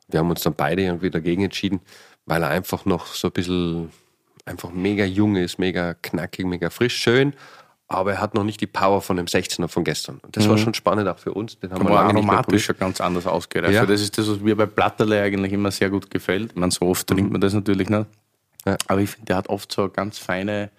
Wir 0.09 0.21
haben 0.21 0.31
uns 0.31 0.43
dann 0.43 0.55
beide 0.55 0.83
irgendwie 0.83 1.11
dagegen 1.11 1.43
entschieden, 1.43 1.81
weil 2.25 2.43
er 2.43 2.51
einfach 2.51 2.85
noch 2.85 3.07
so 3.07 3.29
ein 3.29 3.33
bisschen, 3.33 3.91
einfach 4.45 4.71
mega 4.71 5.05
jung 5.05 5.35
ist, 5.37 5.59
mega 5.59 5.95
knackig, 5.95 6.47
mega 6.47 6.71
frisch, 6.71 6.97
schön. 6.97 7.35
Aber 7.89 8.13
er 8.13 8.21
hat 8.21 8.35
noch 8.35 8.45
nicht 8.45 8.61
die 8.61 8.67
Power 8.67 9.03
von 9.03 9.17
dem 9.17 9.27
16er 9.27 9.69
von 9.69 9.85
gestern. 9.85 10.19
Und 10.23 10.37
das 10.37 10.49
war 10.49 10.57
schon 10.57 10.73
spannend 10.73 11.07
auch 11.07 11.19
für 11.19 11.35
uns. 11.35 11.59
Den 11.59 11.71
haben 11.71 11.83
wir 11.83 11.91
Aber 11.91 11.95
lange 11.97 12.15
nicht 12.15 12.25
mehr 12.25 12.33
aromatisch 12.35 12.69
ja 12.69 12.75
ganz 12.75 13.01
anders 13.01 13.27
ausgereift. 13.27 13.75
Ja. 13.75 13.81
Also 13.81 13.93
das 13.93 14.01
ist 14.01 14.17
das, 14.17 14.29
was 14.29 14.41
mir 14.41 14.57
bei 14.57 14.67
Platterle 14.67 15.21
eigentlich 15.21 15.53
immer 15.53 15.71
sehr 15.71 15.91
gut 15.91 16.11
gefällt. 16.11 16.53
Ich 16.53 16.57
meine, 16.57 16.73
so 16.73 16.87
oft 16.87 17.07
trinkt 17.07 17.31
man 17.31 17.41
das 17.41 17.53
natürlich 17.53 17.91
nicht. 17.91 18.07
Ja. 18.65 18.77
Aber 18.87 19.01
ich 19.01 19.11
finde, 19.11 19.27
der 19.27 19.37
hat 19.37 19.49
oft 19.49 19.71
so 19.71 19.83
eine 19.83 19.91
ganz 19.91 20.19
feine 20.19 20.71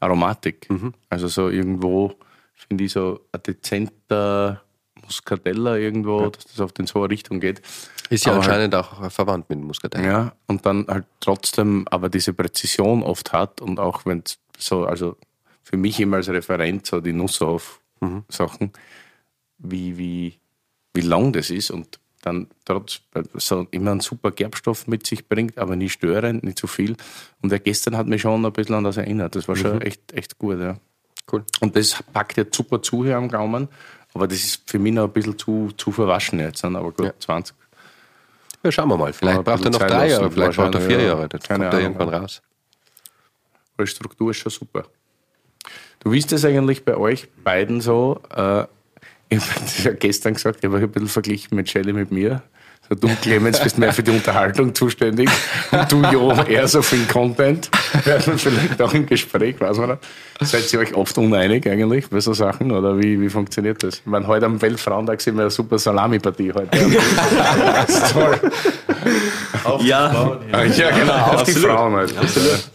Aromatik. 0.00 0.68
Also 1.10 1.28
so 1.28 1.50
irgendwo, 1.50 2.14
finde 2.54 2.84
ich, 2.84 2.92
so 2.92 3.20
ein 3.32 3.42
dezenter 3.42 4.62
Muscatella 5.02 5.76
irgendwo, 5.76 6.28
dass 6.30 6.44
das 6.46 6.60
auf 6.60 6.72
den 6.72 6.86
so 6.86 7.00
eine 7.00 7.10
Richtung 7.10 7.40
geht. 7.40 7.60
Ist 8.10 8.24
ja 8.26 8.32
Aber 8.32 8.42
halt- 8.42 8.50
anscheinend 8.50 8.74
auch 8.74 9.10
verwandt 9.10 9.50
mit 9.50 9.58
dem 9.58 9.66
Muscatel. 9.66 10.04
Ja, 10.04 10.32
und 10.46 10.64
dann 10.66 10.86
halt 10.88 11.06
trotzdem 11.20 11.86
aber 11.90 12.08
diese 12.08 12.32
Präzision 12.32 13.02
oft 13.02 13.32
hat 13.32 13.60
und 13.60 13.78
auch 13.80 14.06
wenn 14.06 14.22
es 14.24 14.38
so, 14.58 14.84
also 14.86 15.16
für 15.62 15.76
mich 15.76 15.98
immer 16.00 16.16
als 16.18 16.28
Referent 16.28 16.86
so 16.86 17.00
die 17.00 17.12
Nusshof-Sachen, 17.12 18.72
wie, 19.58 19.96
wie, 19.98 20.38
wie 20.92 21.00
lang 21.00 21.32
das 21.32 21.50
ist 21.50 21.70
und 21.70 21.98
dann 22.22 22.48
trotz 22.64 23.00
so 23.34 23.66
immer 23.70 23.90
einen 23.90 24.00
super 24.00 24.30
Gerbstoff 24.30 24.86
mit 24.86 25.06
sich 25.06 25.28
bringt, 25.28 25.58
aber 25.58 25.76
nie 25.76 25.90
störend, 25.90 26.42
nicht 26.44 26.58
zu 26.58 26.66
viel. 26.66 26.96
Und 27.42 27.50
der 27.52 27.58
gestern 27.60 27.96
hat 27.96 28.06
mich 28.06 28.22
schon 28.22 28.44
ein 28.44 28.52
bisschen 28.52 28.74
an 28.76 28.84
das 28.84 28.96
erinnert. 28.96 29.34
Das 29.36 29.46
war 29.48 29.56
schon 29.56 29.82
echt, 29.82 30.12
echt 30.12 30.38
gut, 30.38 30.58
ja. 30.58 30.78
Cool. 31.30 31.44
Und 31.60 31.74
das 31.76 32.02
packt 32.12 32.36
jetzt 32.36 32.54
super 32.54 32.82
zu 32.82 33.04
hier 33.04 33.16
am 33.16 33.28
Gaumen, 33.28 33.68
aber 34.12 34.28
das 34.28 34.38
ist 34.38 34.70
für 34.70 34.78
mich 34.78 34.92
noch 34.92 35.04
ein 35.04 35.12
bisschen 35.12 35.38
zu, 35.38 35.70
zu 35.76 35.90
verwaschen 35.90 36.38
jetzt. 36.38 36.64
Aber 36.64 36.92
gut, 36.92 37.06
Ja. 37.06 37.12
20. 37.18 37.56
Ja, 38.62 38.72
schauen 38.72 38.88
wir 38.88 38.96
mal. 38.96 39.12
Vielleicht 39.12 39.34
Ja, 39.34 39.40
ein 39.40 39.44
braucht 39.44 39.64
er 39.64 39.70
noch 39.70 39.78
drei 39.78 40.08
Jahre, 40.08 40.30
vielleicht 40.30 40.56
braucht 40.56 40.74
er 40.74 40.80
vier 40.80 41.00
ja. 41.00 41.06
Jahre. 41.08 41.28
Dann 41.28 41.40
Keine 41.40 41.64
kommt 41.64 41.74
er 41.74 41.80
irgendwann 41.80 42.08
raus. 42.08 42.42
Die 43.78 43.86
Struktur 43.86 44.30
ist 44.30 44.38
schon 44.38 44.50
super. 44.50 44.84
Du 46.00 46.12
wisst 46.12 46.32
es 46.32 46.44
eigentlich 46.44 46.84
bei 46.84 46.96
euch 46.96 47.28
beiden 47.42 47.80
so, 47.80 48.20
äh, 48.34 48.64
ich 49.28 49.40
habe 49.40 49.82
ja 49.84 49.92
gestern 49.92 50.34
gesagt, 50.34 50.58
ich 50.60 50.64
habe 50.64 50.76
euch 50.76 50.82
ein 50.82 50.90
bisschen 50.90 51.08
verglichen 51.08 51.56
mit 51.56 51.68
Shelley 51.68 51.92
mit 51.92 52.10
mir. 52.10 52.42
So, 52.88 52.94
du, 52.94 53.08
Clemens, 53.22 53.60
bist 53.60 53.78
mehr 53.78 53.92
für 53.92 54.02
die 54.02 54.10
Unterhaltung 54.10 54.74
zuständig 54.74 55.30
und 55.70 55.90
du, 55.90 56.02
Jo, 56.12 56.32
eher 56.46 56.68
so 56.68 56.82
für 56.82 56.96
den 56.96 57.08
Content. 57.08 57.70
Wir 58.04 58.20
vielleicht 58.20 58.82
auch 58.82 58.92
im 58.92 59.06
Gespräch, 59.06 59.58
weiß 59.58 59.78
man 59.78 59.90
nicht. 59.90 60.00
Seid 60.40 60.70
ihr 60.72 60.80
euch 60.80 60.94
oft 60.94 61.16
uneinig 61.16 61.66
eigentlich 61.68 62.08
bei 62.10 62.20
so 62.20 62.34
Sachen 62.34 62.72
oder 62.72 62.98
wie, 62.98 63.20
wie 63.20 63.30
funktioniert 63.30 63.82
das? 63.82 63.96
Ich 63.96 64.06
meine, 64.06 64.26
heute 64.26 64.46
am 64.46 64.60
Weltfrauentag 64.60 65.20
sind 65.20 65.36
wir 65.36 65.42
eine 65.42 65.50
super 65.50 65.78
Salami-Partie 65.78 66.52
heute. 66.52 66.68
das 67.86 67.88
ist 67.88 68.12
toll. 68.12 68.40
Ja, 69.80 70.38
Ja, 70.52 70.90
genau, 70.90 71.14
auf 71.14 71.44
die 71.44 71.52
Absolut. 71.52 71.70
Frauen 71.70 71.94
halt. 71.94 72.14
Wie 72.20 72.73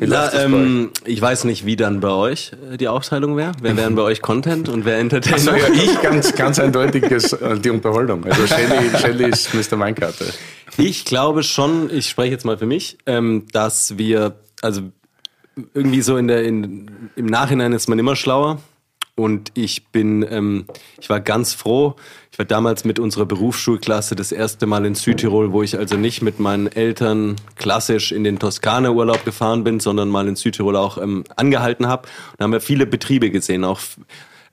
Na, 0.00 0.32
ähm, 0.32 0.90
ich 1.04 1.20
weiß 1.20 1.44
nicht, 1.44 1.66
wie 1.66 1.76
dann 1.76 2.00
bei 2.00 2.08
euch 2.08 2.52
äh, 2.72 2.76
die 2.76 2.88
Aufteilung 2.88 3.36
wäre. 3.36 3.52
Wer 3.60 3.76
wären 3.76 3.94
bei 3.94 4.02
euch 4.02 4.22
Content 4.22 4.68
und 4.68 4.84
wer 4.84 4.98
Entertainment? 4.98 5.48
Also 5.48 5.74
ja, 5.74 5.82
ich 5.82 6.00
ganz, 6.00 6.34
ganz 6.34 6.58
eindeutig 6.60 7.04
ist, 7.04 7.34
äh, 7.34 7.58
die 7.58 7.70
Unterhaltung. 7.70 8.24
Also 8.24 8.46
Shelley, 8.46 8.90
Shelley 8.98 9.28
ist 9.28 9.54
Mr. 9.54 9.78
Weinkarte. 9.78 10.24
Ich 10.76 11.04
glaube 11.04 11.42
schon, 11.42 11.90
ich 11.92 12.08
spreche 12.08 12.32
jetzt 12.32 12.44
mal 12.44 12.56
für 12.56 12.66
mich, 12.66 12.98
ähm, 13.06 13.44
dass 13.52 13.98
wir, 13.98 14.36
also 14.62 14.82
irgendwie 15.74 16.00
so 16.00 16.16
in 16.16 16.28
der, 16.28 16.44
in, 16.44 17.10
im 17.16 17.26
Nachhinein 17.26 17.72
ist 17.72 17.88
man 17.88 17.98
immer 17.98 18.16
schlauer. 18.16 18.60
Und 19.20 19.52
ich 19.52 19.88
bin, 19.88 20.26
ähm, 20.30 20.64
ich 20.98 21.10
war 21.10 21.20
ganz 21.20 21.52
froh. 21.52 21.94
Ich 22.32 22.38
war 22.38 22.46
damals 22.46 22.86
mit 22.86 22.98
unserer 22.98 23.26
Berufsschulklasse 23.26 24.16
das 24.16 24.32
erste 24.32 24.64
Mal 24.64 24.86
in 24.86 24.94
Südtirol, 24.94 25.52
wo 25.52 25.62
ich 25.62 25.76
also 25.76 25.98
nicht 25.98 26.22
mit 26.22 26.40
meinen 26.40 26.68
Eltern 26.68 27.36
klassisch 27.56 28.12
in 28.12 28.24
den 28.24 28.38
Toskana 28.38 28.92
Urlaub 28.92 29.26
gefahren 29.26 29.62
bin, 29.62 29.78
sondern 29.78 30.08
mal 30.08 30.26
in 30.26 30.36
Südtirol 30.36 30.74
auch 30.74 30.96
ähm, 30.96 31.24
angehalten 31.36 31.86
habe. 31.86 32.08
Da 32.38 32.44
haben 32.44 32.52
wir 32.52 32.62
viele 32.62 32.86
Betriebe 32.86 33.30
gesehen, 33.30 33.62
auch 33.62 33.80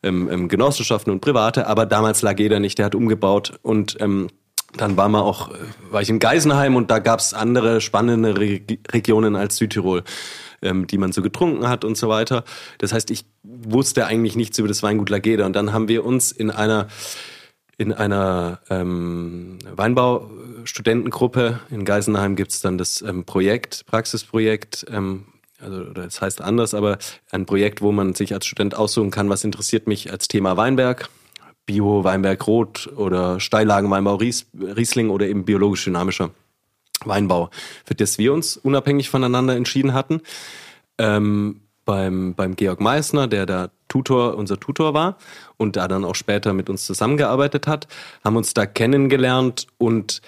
ähm, 0.03 0.27
ähm, 0.29 0.49
Genossenschaften 0.49 1.13
und 1.13 1.21
private. 1.21 1.67
Aber 1.67 1.85
damals 1.85 2.21
lag 2.21 2.37
jeder 2.37 2.59
nicht, 2.59 2.77
der 2.77 2.87
hat 2.87 2.95
umgebaut 2.95 3.57
und 3.61 3.95
ähm, 4.01 4.27
dann 4.75 4.97
war 4.97 5.07
auch, 5.23 5.51
äh, 5.51 5.53
war 5.91 6.01
ich 6.01 6.09
in 6.09 6.19
Geisenheim 6.19 6.75
und 6.75 6.91
da 6.91 6.99
gab 6.99 7.21
es 7.21 7.33
andere 7.33 7.79
spannende 7.79 8.37
Re 8.37 8.59
Regionen 8.91 9.37
als 9.37 9.55
Südtirol, 9.55 10.03
ähm, 10.61 10.87
die 10.87 10.97
man 10.97 11.11
so 11.11 11.21
getrunken 11.21 11.67
hat 11.67 11.83
und 11.83 11.97
so 11.97 12.09
weiter. 12.09 12.43
Das 12.77 12.93
heißt, 12.93 13.11
ich 13.11 13.25
wusste 13.43 14.05
eigentlich 14.05 14.35
nichts 14.35 14.57
über 14.57 14.67
das 14.67 14.83
Weingut 14.83 15.09
Lageda 15.09 15.45
und 15.45 15.55
dann 15.55 15.73
haben 15.73 15.87
wir 15.87 16.05
uns 16.05 16.31
in 16.31 16.51
einer 16.51 16.87
in 17.79 17.93
einer 17.93 18.59
ähm, 18.71 19.59
Weinbaustudentengruppe 19.71 21.59
in 21.69 21.85
Geisenheim 21.85 22.35
gibt 22.35 22.51
es 22.51 22.59
dann 22.59 22.79
das 22.79 23.03
ähm, 23.03 23.23
Projekt, 23.23 23.85
Praxisprojekt, 23.85 24.87
ähm, 24.91 25.25
also 25.59 25.81
oder 25.81 26.03
das 26.03 26.19
heißt 26.21 26.41
anders, 26.41 26.73
aber 26.73 26.97
ein 27.29 27.45
Projekt, 27.45 27.81
wo 27.81 27.91
man 27.91 28.15
sich 28.15 28.33
als 28.33 28.47
Student 28.47 28.75
aussuchen 28.75 29.11
kann, 29.11 29.29
was 29.29 29.43
interessiert 29.43 29.87
mich 29.87 30.11
als 30.11 30.27
Thema 30.27 30.57
Weinberg. 30.57 31.09
Bio, 31.67 32.03
Weinberg 32.03 32.47
Rot 32.47 32.89
oder 32.95 33.39
Steillagenweinbau 33.41 34.15
Ries, 34.15 34.47
Riesling 34.57 35.09
oder 35.09 35.27
eben 35.27 35.43
biologisch 35.43 35.83
dynamischer 35.83 36.31
Weinbau, 37.05 37.49
für 37.85 37.95
das 37.95 38.17
wir 38.17 38.33
uns 38.33 38.57
unabhängig 38.57 39.09
voneinander 39.09 39.55
entschieden 39.55 39.93
hatten. 39.93 40.21
Ähm, 40.97 41.61
beim, 41.85 42.35
beim 42.35 42.55
Georg 42.55 42.81
Meissner, 42.81 43.27
der 43.27 43.45
da 43.45 43.69
Tutor, 43.87 44.35
unser 44.35 44.59
Tutor 44.59 44.93
war 44.93 45.17
und 45.55 45.77
da 45.77 45.87
dann 45.87 46.03
auch 46.03 46.15
später 46.15 46.53
mit 46.53 46.69
uns 46.69 46.85
zusammengearbeitet 46.85 47.65
hat, 47.65 47.87
haben 48.23 48.35
uns 48.35 48.53
da 48.53 48.65
kennengelernt 48.65 49.67
und 49.77 50.21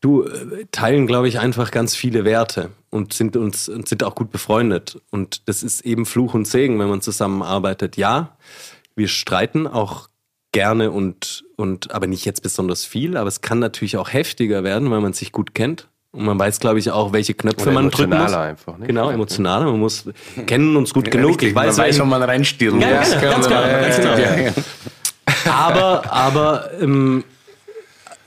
du 0.00 0.24
äh, 0.24 0.66
teilen, 0.72 1.06
glaube 1.06 1.28
ich, 1.28 1.38
einfach 1.38 1.70
ganz 1.70 1.94
viele 1.94 2.24
Werte 2.24 2.70
und 2.88 3.12
sind 3.12 3.36
uns 3.36 3.68
und 3.68 3.88
sind 3.88 4.02
auch 4.02 4.14
gut 4.14 4.30
befreundet. 4.30 5.00
Und 5.10 5.48
das 5.48 5.62
ist 5.62 5.82
eben 5.82 6.06
Fluch 6.06 6.34
und 6.34 6.46
Segen, 6.46 6.78
wenn 6.78 6.88
man 6.88 7.02
zusammenarbeitet. 7.02 7.96
Ja, 7.96 8.36
wir 8.96 9.08
streiten 9.08 9.66
auch 9.66 10.08
gerne 10.52 10.90
und, 10.90 11.44
und 11.56 11.92
aber 11.92 12.06
nicht 12.06 12.24
jetzt 12.24 12.42
besonders 12.42 12.84
viel, 12.84 13.16
aber 13.16 13.28
es 13.28 13.40
kann 13.40 13.58
natürlich 13.58 13.96
auch 13.96 14.12
heftiger 14.12 14.64
werden, 14.64 14.90
weil 14.90 15.00
man 15.00 15.12
sich 15.12 15.32
gut 15.32 15.54
kennt. 15.54 15.86
Und 16.12 16.24
man 16.24 16.36
weiß, 16.40 16.58
glaube 16.58 16.80
ich, 16.80 16.90
auch, 16.90 17.12
welche 17.12 17.34
Knöpfe 17.34 17.62
Oder 17.62 17.70
man 17.72 17.88
drücken 17.90 18.10
muss. 18.10 18.18
emotionaler 18.18 18.44
einfach, 18.48 18.78
nicht? 18.78 18.88
Genau, 18.88 19.10
emotionaler. 19.10 19.66
Man 19.66 19.78
muss 19.78 20.06
kennen 20.46 20.74
uns 20.76 20.92
gut 20.92 21.08
genug. 21.08 21.30
Richtig, 21.30 21.50
Ich 21.50 21.54
weiß, 21.54 21.76
man 21.76 21.86
weiß, 21.86 22.00
wo 22.00 22.04
man 22.04 22.22
reinstirren 22.22 22.80
Ja, 22.80 22.98
muss. 22.98 23.12
ja, 23.12 23.20
ganz 23.20 23.46
genau, 23.46 23.60
Ja, 23.60 23.80
ganz 23.80 23.96
genau. 23.96 24.16
ja, 24.18 24.36
ja. 24.40 24.52
aber, 25.52 26.12
aber 26.12 26.70
ähm, 26.80 27.22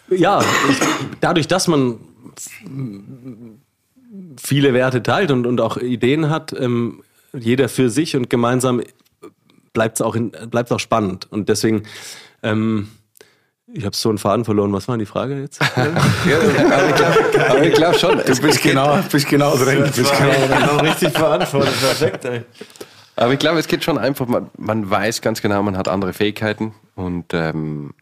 ja, 0.10 0.40
ich, 0.70 0.78
dadurch, 1.20 1.48
dass 1.48 1.68
man 1.68 2.00
viele 4.42 4.74
Werte 4.74 5.04
teilt 5.04 5.32
und, 5.32 5.46
und 5.46 5.60
auch 5.60 5.76
Ideen 5.78 6.30
hat, 6.30 6.54
ähm, 6.58 7.04
jeder 7.38 7.68
für 7.68 7.90
sich 7.90 8.16
und 8.16 8.30
gemeinsam 8.30 8.82
bleibt 9.74 9.98
es 9.98 10.02
auch, 10.02 10.16
in- 10.16 10.32
bleibt's 10.50 10.72
auch 10.72 10.80
spannend. 10.80 11.32
Und 11.32 11.50
deswegen, 11.50 11.84
ähm, 12.42 12.90
ich 13.68 13.86
habe 13.86 13.96
so 13.96 14.10
einen 14.10 14.18
Faden 14.18 14.46
verloren. 14.46 14.72
Was 14.74 14.88
war 14.88 14.98
die 14.98 15.06
Frage 15.06 15.40
jetzt? 15.42 15.62
Aber 17.50 17.64
ich 17.64 17.74
glaube 17.74 17.98
schon. 17.98 18.18
Du 18.26 18.42
bist 18.42 18.62
genau, 18.62 19.00
bist 19.12 19.28
genau 19.28 19.56
drin. 19.58 19.84
Bist 19.84 19.96
genau 19.98 20.32
drin. 20.32 20.60
Genau 20.60 20.78
richtig 20.78 21.12
verantwortet. 21.12 21.74
Perfekt, 21.80 22.26
ey. 22.26 22.44
Aber 23.16 23.34
ich 23.34 23.40
glaube, 23.40 23.60
es 23.60 23.68
geht 23.68 23.84
schon 23.84 23.98
einfach, 23.98 24.26
man, 24.28 24.50
man 24.58 24.90
weiß 24.90 25.22
ganz 25.22 25.42
genau, 25.42 25.62
man 25.64 25.78
hat 25.78 25.88
andere 25.88 26.14
Fähigkeiten 26.14 26.74
und 26.96 27.34
ähm, 27.34 27.94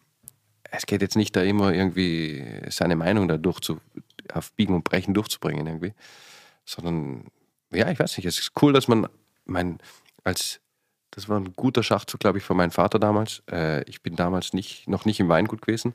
es 0.71 0.85
geht 0.85 1.01
jetzt 1.01 1.17
nicht 1.17 1.35
da 1.35 1.41
immer 1.41 1.73
irgendwie 1.73 2.45
seine 2.69 2.95
Meinung 2.95 3.27
da 3.27 3.37
zu, 3.61 3.79
auf 4.33 4.53
Biegen 4.53 4.73
und 4.73 4.85
Brechen 4.85 5.13
durchzubringen 5.13 5.67
irgendwie, 5.67 5.93
sondern 6.63 7.25
ja, 7.73 7.89
ich 7.89 7.99
weiß 7.99 8.15
nicht, 8.17 8.25
es 8.25 8.39
ist 8.39 8.51
cool, 8.61 8.71
dass 8.71 8.87
man, 8.87 9.05
mein, 9.45 9.79
als, 10.23 10.61
das 11.11 11.29
war 11.29 11.39
ein 11.39 11.53
guter 11.55 11.83
Schachzug, 11.83 12.19
glaube 12.19 12.39
ich, 12.39 12.43
von 12.43 12.57
meinem 12.57 12.71
Vater 12.71 12.99
damals. 12.99 13.43
Äh, 13.51 13.83
ich 13.89 14.01
bin 14.01 14.15
damals 14.15 14.53
nicht, 14.53 14.87
noch 14.87 15.05
nicht 15.05 15.19
im 15.19 15.29
Weingut 15.29 15.61
gewesen 15.61 15.93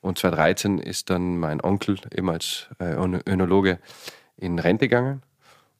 und 0.00 0.18
2013 0.18 0.78
ist 0.78 1.10
dann 1.10 1.38
mein 1.38 1.60
Onkel 1.62 1.98
eben 2.14 2.30
als 2.30 2.68
äh, 2.78 2.94
Ön- 2.96 3.22
Önologe 3.28 3.78
in 4.36 4.58
Rente 4.58 4.88
gegangen 4.88 5.22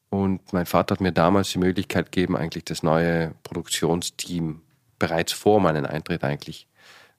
Und 0.09 0.53
mein 0.53 0.65
Vater 0.65 0.93
hat 0.95 1.01
mir 1.01 1.11
damals 1.11 1.51
die 1.51 1.59
Möglichkeit 1.59 2.11
gegeben, 2.11 2.37
eigentlich 2.37 2.65
das 2.65 2.83
neue 2.83 3.33
Produktionsteam 3.43 4.61
bereits 4.99 5.33
vor 5.33 5.59
meinem 5.61 5.85
Eintritt 5.85 6.23
eigentlich. 6.23 6.67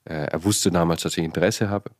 Äh, 0.05 0.29
er 0.33 0.45
wusste 0.45 0.71
damals, 0.71 1.03
dass 1.03 1.17
ich 1.17 1.25
Interesse 1.25 1.71
habe, 1.71 1.91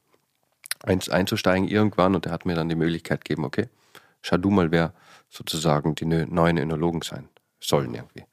ein, 0.83 1.01
einzusteigen 1.11 1.69
irgendwann 1.69 2.15
und 2.15 2.27
er 2.27 2.33
hat 2.33 2.47
mir 2.47 2.55
dann 2.55 2.69
die 2.69 2.75
Möglichkeit 2.77 3.25
gegeben, 3.25 3.45
okay, 3.45 3.69
schau 4.23 4.37
du 4.39 4.51
mal, 4.51 4.71
wer 4.73 4.95
sozusagen 5.31 5.95
die 5.95 6.07
neuen 6.07 6.59
Önologen 6.59 7.03
sein 7.03 7.29
sollen 7.61 7.95
irgendwie. 7.95 8.25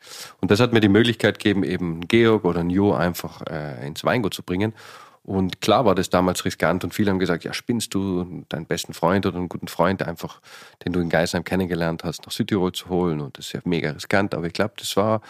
Und 0.42 0.52
das 0.52 0.60
hat 0.60 0.74
mir 0.74 0.82
die 0.82 0.90
Möglichkeit 0.90 1.40
gegeben, 1.40 1.64
eben 1.64 2.02
Georg 2.08 2.46
oder 2.46 2.64
Jo 2.64 2.94
einfach 2.94 3.42
äh, 3.50 3.86
ins 3.86 4.04
Weingut 4.04 4.34
zu 4.34 4.44
bringen. 4.44 4.74
Und 5.24 5.60
klar 5.60 5.86
war 5.86 5.96
das 5.96 6.12
damals 6.12 6.46
riskant 6.46 6.84
und 6.84 6.94
viele 6.94 7.10
haben 7.10 7.18
gesagt, 7.18 7.44
ja, 7.44 7.54
spinnst 7.54 7.96
du 7.96 8.46
deinen 8.48 8.68
besten 8.68 8.94
Freund 8.94 9.26
oder 9.26 9.38
einen 9.38 9.50
guten 9.50 9.68
Freund 9.68 10.04
einfach, 10.04 10.40
den 10.84 10.94
du 10.94 11.00
in 11.00 11.10
Geisheim 11.10 11.44
kennengelernt 11.44 12.04
hast, 12.04 12.28
nach 12.28 12.32
Südtirol 12.32 12.74
zu 12.74 12.90
holen 12.90 13.20
und 13.22 13.38
das 13.38 13.48
ist 13.48 13.54
ja 13.54 13.62
mega 13.64 13.90
riskant. 13.90 14.36
Aber 14.36 14.46
ich 14.46 14.54
glaube, 14.54 14.76
das 14.78 14.96
war, 14.96 15.22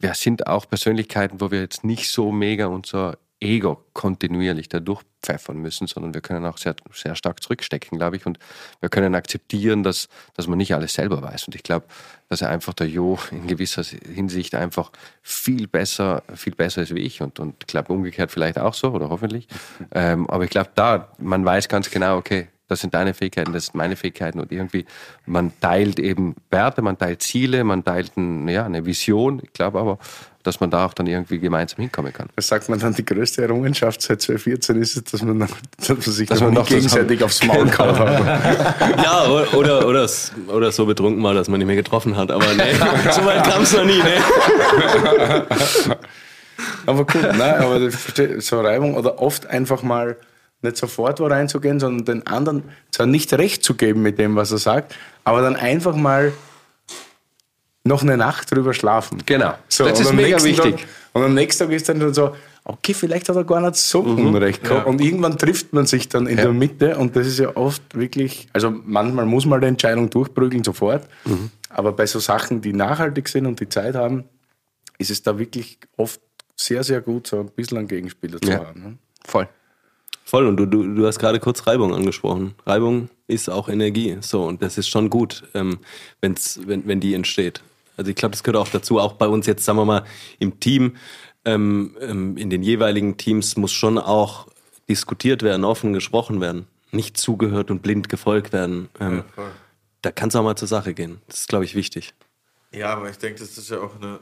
wir 0.00 0.14
sind 0.14 0.48
auch 0.48 0.68
Persönlichkeiten, 0.68 1.40
wo 1.40 1.52
wir 1.52 1.60
jetzt 1.60 1.84
nicht 1.84 2.10
so 2.10 2.32
mega 2.32 2.66
unser 2.66 3.16
Ego 3.40 3.84
kontinuierlich 3.92 4.68
da 4.68 4.80
durchpfeffern 4.80 5.58
müssen, 5.58 5.86
sondern 5.86 6.12
wir 6.14 6.20
können 6.20 6.44
auch 6.44 6.58
sehr, 6.58 6.74
sehr 6.92 7.14
stark 7.14 7.42
zurückstecken, 7.42 7.98
glaube 7.98 8.16
ich. 8.16 8.26
Und 8.26 8.38
wir 8.80 8.88
können 8.88 9.14
akzeptieren, 9.14 9.82
dass, 9.82 10.08
dass 10.34 10.46
man 10.46 10.58
nicht 10.58 10.74
alles 10.74 10.94
selber 10.94 11.22
weiß. 11.22 11.46
Und 11.46 11.54
ich 11.54 11.62
glaube, 11.62 11.86
dass 12.28 12.42
er 12.42 12.50
einfach 12.50 12.74
der 12.74 12.88
Jo 12.88 13.18
in 13.30 13.46
gewisser 13.46 13.82
Hinsicht 13.82 14.54
einfach 14.54 14.90
viel 15.22 15.68
besser, 15.68 16.22
viel 16.34 16.54
besser 16.54 16.82
ist 16.82 16.94
wie 16.94 17.00
ich. 17.00 17.22
Und, 17.22 17.38
und 17.38 17.54
ich 17.60 17.66
glaube, 17.68 17.92
umgekehrt 17.92 18.30
vielleicht 18.32 18.58
auch 18.58 18.74
so, 18.74 18.90
oder 18.90 19.08
hoffentlich. 19.08 19.46
Ähm, 19.90 20.28
aber 20.28 20.44
ich 20.44 20.50
glaube, 20.50 20.70
da, 20.74 21.12
man 21.18 21.44
weiß 21.44 21.68
ganz 21.68 21.90
genau, 21.90 22.18
okay, 22.18 22.48
das 22.68 22.80
sind 22.80 22.94
deine 22.94 23.14
Fähigkeiten, 23.14 23.52
das 23.52 23.66
sind 23.66 23.74
meine 23.74 23.96
Fähigkeiten 23.96 24.38
und 24.38 24.52
irgendwie, 24.52 24.84
man 25.26 25.52
teilt 25.60 25.98
eben 25.98 26.36
Werte, 26.50 26.82
man 26.82 26.98
teilt 26.98 27.22
Ziele, 27.22 27.64
man 27.64 27.82
teilt 27.82 28.16
ein, 28.16 28.46
ja, 28.46 28.64
eine 28.64 28.84
Vision. 28.84 29.40
Ich 29.42 29.54
glaube 29.54 29.80
aber, 29.80 29.98
dass 30.42 30.60
man 30.60 30.70
da 30.70 30.86
auch 30.86 30.94
dann 30.94 31.06
irgendwie 31.06 31.38
gemeinsam 31.38 31.80
hinkommen 31.80 32.12
kann. 32.12 32.28
Was 32.36 32.48
sagt 32.48 32.68
man 32.68 32.78
dann, 32.78 32.94
die 32.94 33.04
größte 33.04 33.42
Errungenschaft 33.42 34.02
seit 34.02 34.20
2014 34.20 34.82
ist 34.82 34.96
es, 34.96 35.04
dass 35.04 35.22
man, 35.22 35.38
noch, 35.38 35.48
dass 35.76 35.88
man 35.88 36.00
sich 36.00 36.28
Dass 36.28 36.40
man 36.40 36.54
noch 36.54 36.66
gegenseitig 36.66 37.22
aufs 37.24 37.42
Maul 37.44 37.68
kaut 37.68 37.98
hat. 37.98 38.98
Ja, 39.02 39.26
oder, 39.26 39.54
oder, 39.54 39.86
oder, 39.86 40.08
oder 40.48 40.72
so 40.72 40.86
betrunken 40.86 41.22
mal, 41.22 41.34
dass 41.34 41.48
man 41.48 41.58
nicht 41.58 41.66
mehr 41.66 41.76
getroffen 41.76 42.16
hat. 42.16 42.30
Aber 42.30 42.46
nee, 42.54 42.74
so 43.10 43.24
weit 43.24 43.44
kam 43.44 43.62
es 43.62 43.72
noch 43.72 43.84
nie. 43.84 44.02
Nee. 44.02 44.20
Aber 46.86 47.06
cool, 47.14 47.32
nein, 47.36 47.54
aber 47.60 47.90
so 48.40 48.60
Reibung 48.60 48.94
oder 48.94 49.20
oft 49.20 49.46
einfach 49.46 49.82
mal 49.82 50.16
nicht 50.62 50.76
sofort 50.76 51.20
wo 51.20 51.26
reinzugehen, 51.26 51.78
sondern 51.80 52.04
den 52.04 52.26
anderen 52.26 52.64
zwar 52.90 53.06
nicht 53.06 53.32
recht 53.34 53.62
zu 53.62 53.74
geben 53.74 54.02
mit 54.02 54.18
dem, 54.18 54.36
was 54.36 54.50
er 54.50 54.58
sagt, 54.58 54.94
aber 55.24 55.42
dann 55.42 55.56
einfach 55.56 55.94
mal 55.96 56.32
noch 57.84 58.02
eine 58.02 58.16
Nacht 58.16 58.50
drüber 58.50 58.74
schlafen. 58.74 59.22
Genau. 59.24 59.54
So, 59.68 59.84
Das 59.86 60.00
ist 60.00 60.12
mega 60.12 60.42
wichtig. 60.42 60.76
Tag, 60.76 60.86
und 61.14 61.22
am 61.24 61.34
nächsten 61.34 61.64
Tag 61.64 61.72
ist 61.74 61.88
dann 61.88 62.00
schon 62.00 62.12
so, 62.12 62.36
okay, 62.64 62.92
vielleicht 62.92 63.28
hat 63.28 63.36
er 63.36 63.44
gar 63.44 63.60
nicht 63.62 63.76
so 63.76 64.00
Unrecht 64.00 64.62
gehabt. 64.62 64.86
Und 64.86 65.00
irgendwann 65.00 65.38
trifft 65.38 65.72
man 65.72 65.86
sich 65.86 66.08
dann 66.08 66.26
in 66.26 66.36
Ja. 66.36 66.44
der 66.44 66.52
Mitte 66.52 66.96
und 66.98 67.16
das 67.16 67.26
ist 67.26 67.38
ja 67.38 67.56
oft 67.56 67.82
wirklich, 67.96 68.48
also 68.52 68.70
manchmal 68.70 69.24
muss 69.24 69.46
man 69.46 69.60
die 69.60 69.68
Entscheidung 69.68 70.10
durchprügeln 70.10 70.64
sofort, 70.64 71.06
aber 71.70 71.92
bei 71.92 72.04
so 72.06 72.18
Sachen, 72.18 72.60
die 72.60 72.72
nachhaltig 72.74 73.28
sind 73.28 73.46
und 73.46 73.58
die 73.60 73.68
Zeit 73.68 73.94
haben, 73.94 74.24
ist 74.98 75.10
es 75.10 75.22
da 75.22 75.38
wirklich 75.38 75.78
oft 75.96 76.20
sehr, 76.56 76.82
sehr 76.84 77.00
gut, 77.00 77.26
so 77.28 77.40
ein 77.40 77.46
bisschen 77.50 77.78
einen 77.78 77.88
Gegenspieler 77.88 78.40
zu 78.40 78.50
Ja. 78.50 78.66
haben. 78.66 78.82
Ne? 78.82 78.98
Voll. 79.24 79.48
Voll, 80.28 80.46
und 80.46 80.58
du, 80.58 80.66
du, 80.66 80.94
du 80.94 81.06
hast 81.06 81.18
gerade 81.18 81.40
kurz 81.40 81.66
Reibung 81.66 81.94
angesprochen. 81.94 82.54
Reibung 82.66 83.08
ist 83.28 83.48
auch 83.48 83.70
Energie. 83.70 84.18
So, 84.20 84.44
und 84.44 84.60
das 84.60 84.76
ist 84.76 84.86
schon 84.86 85.08
gut, 85.08 85.44
ähm, 85.54 85.78
wenn's, 86.20 86.60
wenn, 86.66 86.86
wenn 86.86 87.00
die 87.00 87.14
entsteht. 87.14 87.62
Also 87.96 88.10
ich 88.10 88.16
glaube, 88.16 88.32
das 88.32 88.42
gehört 88.42 88.58
auch 88.58 88.70
dazu, 88.70 88.98
auch 88.98 89.14
bei 89.14 89.26
uns 89.26 89.46
jetzt, 89.46 89.64
sagen 89.64 89.78
wir 89.78 89.86
mal, 89.86 90.04
im 90.38 90.60
Team, 90.60 90.96
ähm, 91.46 91.96
ähm, 92.02 92.36
in 92.36 92.50
den 92.50 92.62
jeweiligen 92.62 93.16
Teams 93.16 93.56
muss 93.56 93.72
schon 93.72 93.96
auch 93.96 94.48
diskutiert 94.86 95.42
werden, 95.42 95.64
offen 95.64 95.94
gesprochen 95.94 96.42
werden. 96.42 96.66
Nicht 96.92 97.16
zugehört 97.16 97.70
und 97.70 97.80
blind 97.80 98.10
gefolgt 98.10 98.52
werden. 98.52 98.90
Ähm, 99.00 99.24
da 100.02 100.10
kann 100.10 100.28
es 100.28 100.36
auch 100.36 100.44
mal 100.44 100.56
zur 100.56 100.68
Sache 100.68 100.92
gehen. 100.92 101.22
Das 101.28 101.40
ist, 101.40 101.48
glaube 101.48 101.64
ich, 101.64 101.74
wichtig. 101.74 102.12
Ja, 102.70 102.92
aber 102.92 103.08
ich 103.08 103.16
denke, 103.16 103.40
das 103.40 103.56
ist 103.56 103.70
ja 103.70 103.80
auch 103.80 103.96
eine, 103.96 104.18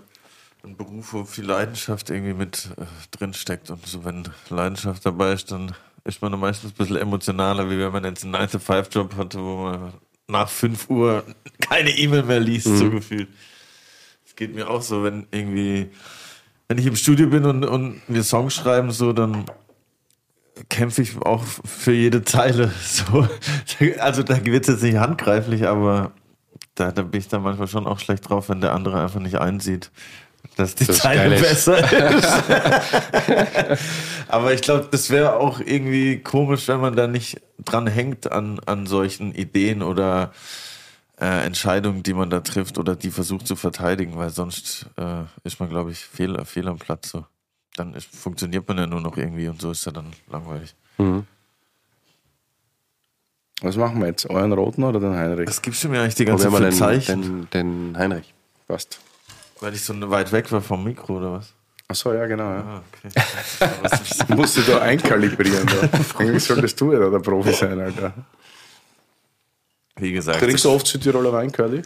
ein 0.63 0.77
Beruf, 0.77 1.15
wo 1.15 1.25
viel 1.25 1.47
Leidenschaft 1.47 2.11
irgendwie 2.11 2.35
mit 2.35 2.69
äh, 2.77 2.85
drin 3.11 3.35
steckt. 3.35 3.71
Und 3.71 3.85
so, 3.85 4.05
wenn 4.05 4.23
Leidenschaft 4.51 5.05
dabei 5.05 5.33
ist, 5.33 5.51
dann 5.51 5.75
ist 6.07 6.23
man 6.23 6.39
meistens 6.39 6.71
ein 6.73 6.77
bisschen 6.77 6.97
emotionaler, 6.97 7.69
wie 7.69 7.79
wenn 7.79 7.93
man 7.93 8.05
jetzt 8.05 8.25
einen 8.25 8.37
9-to-5-Job 8.37 9.17
hatte, 9.17 9.39
wo 9.41 9.57
man 9.65 9.93
nach 10.29 10.49
5 10.49 10.89
Uhr 10.89 11.25
keine 11.61 11.91
E-Mail 11.91 12.23
mehr 12.23 12.41
liest, 12.41 12.67
so 12.67 12.91
gefühlt. 12.91 13.29
Es 14.25 14.37
geht 14.37 14.55
mir 14.55 14.71
auch 14.71 14.83
so, 14.83 15.03
wenn 15.03 15.27
irgendwie, 15.31 15.91
wenn 16.69 16.79
ich 16.79 16.87
im 16.87 16.97
Studio 16.97 17.29
bin 17.29 17.45
und, 17.45 17.65
und 17.65 18.03
wir 18.09 18.23
Songs 18.23 18.55
schreiben, 18.55 18.91
so, 18.91 19.13
dann 19.13 19.45
kämpfe 20.69 21.03
ich 21.03 21.17
auch 21.23 21.45
für 21.45 21.93
jede 21.93 22.25
Zeile. 22.25 22.73
So. 22.83 23.29
Also 23.99 24.23
da 24.23 24.45
wird 24.45 24.69
es 24.69 24.75
jetzt 24.75 24.83
nicht 24.83 24.97
handgreiflich, 24.97 25.67
aber 25.67 26.13
da, 26.75 26.93
da 26.93 27.03
bin 27.03 27.21
ich 27.21 27.29
dann 27.29 27.43
manchmal 27.43 27.69
schon 27.69 27.87
auch 27.87 27.99
schlecht 27.99 28.29
drauf, 28.29 28.49
wenn 28.49 28.61
der 28.61 28.73
andere 28.73 29.03
einfach 29.03 29.21
nicht 29.21 29.39
einsieht, 29.39 29.91
dass 30.57 30.75
die 30.75 30.87
Das 30.87 30.99
ist. 30.99 31.43
besser 31.43 31.79
ist. 32.17 32.29
aber 34.29 34.53
ich 34.53 34.63
glaube, 34.63 34.89
das 34.91 35.11
wäre 35.11 35.37
auch 35.37 35.61
irgendwie 35.61 36.19
komisch, 36.19 36.69
wenn 36.69 36.81
man 36.81 36.95
da 36.97 37.07
nicht 37.07 37.41
dran 37.65 37.87
hängt 37.87 38.31
an, 38.31 38.61
an 38.67 38.87
solchen 38.87 39.35
Ideen 39.35 39.83
oder 39.83 40.33
äh, 41.21 41.45
Entscheidungen, 41.47 42.03
die 42.03 42.15
man 42.15 42.31
da 42.31 42.41
trifft 42.41 42.79
oder 42.79 42.95
die 42.97 43.11
versucht 43.11 43.47
zu 43.47 43.57
verteidigen, 43.57 44.17
weil 44.17 44.31
sonst 44.31 44.87
äh, 44.97 45.25
ist 45.45 45.59
man, 45.61 45.69
glaube 45.69 45.91
ich, 45.91 45.99
fehl, 45.99 46.45
fehl 46.45 46.69
am 46.69 46.79
Platz. 46.79 47.11
So. 47.11 47.25
Dann 47.77 47.95
ist, 47.95 48.15
funktioniert 48.15 48.69
man 48.69 48.79
ja 48.79 48.87
nur 48.87 49.01
noch 49.01 49.17
irgendwie 49.17 49.49
und 49.49 49.61
so 49.61 49.71
ist 49.71 49.85
ja 49.87 49.93
dann 49.93 50.13
langweilig. 50.31 50.75
Was 53.63 53.77
machen 53.77 54.01
wir 54.01 54.09
jetzt? 54.09 54.29
Euren 54.29 54.53
Roten 54.53 54.85
oder 54.85 55.01
den 55.01 55.15
Heinrich? 55.15 55.49
Was 55.49 55.63
gibst 55.63 55.83
du 55.83 55.89
mir 55.89 56.03
eigentlich 56.03 56.15
die 56.15 56.27
ganze 56.27 56.51
Zeit 56.71 57.09
den, 57.09 57.49
den 57.51 57.97
Heinrich. 57.97 58.35
Passt. 58.67 59.01
Weil 59.61 59.75
ich 59.75 59.83
so 59.85 59.95
weit 60.11 60.33
weg 60.33 60.51
war 60.53 60.61
vom 60.61 60.85
Mikro 60.85 61.19
oder 61.19 61.33
was? 61.33 61.53
Achso, 61.89 62.13
ja, 62.13 62.27
genau. 62.27 62.45
Ja. 62.51 62.59
Ah, 62.61 62.83
okay. 62.93 63.23
Was- 63.83 64.29
Musst 64.37 64.57
du 64.57 64.63
da 64.63 64.81
einkalibrieren. 64.81 65.67
Da. 65.67 65.89
Eigentlich 66.19 66.45
solltest 66.45 66.81
du 66.81 66.93
ja 66.93 66.99
da 66.99 67.11
der 67.11 67.21
Profi 67.21 67.53
sein, 67.53 67.79
Alter. 67.81 68.13
Wie 69.97 70.13
gesagt. 70.13 70.41
Trinkst 70.41 70.65
du 70.65 70.71
oft 70.71 70.87
Südtiroler 70.87 71.33
Wein, 71.33 71.51
Curly? 71.53 71.83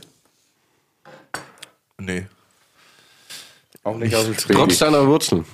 Nee. 1.98 2.26
Auch 3.84 3.96
nicht 3.96 4.14
aus 4.14 4.24
dem 4.24 4.36
Trotz 4.36 4.42
Spiegel. 4.74 4.76
deiner 4.92 5.06
Wurzeln. 5.06 5.44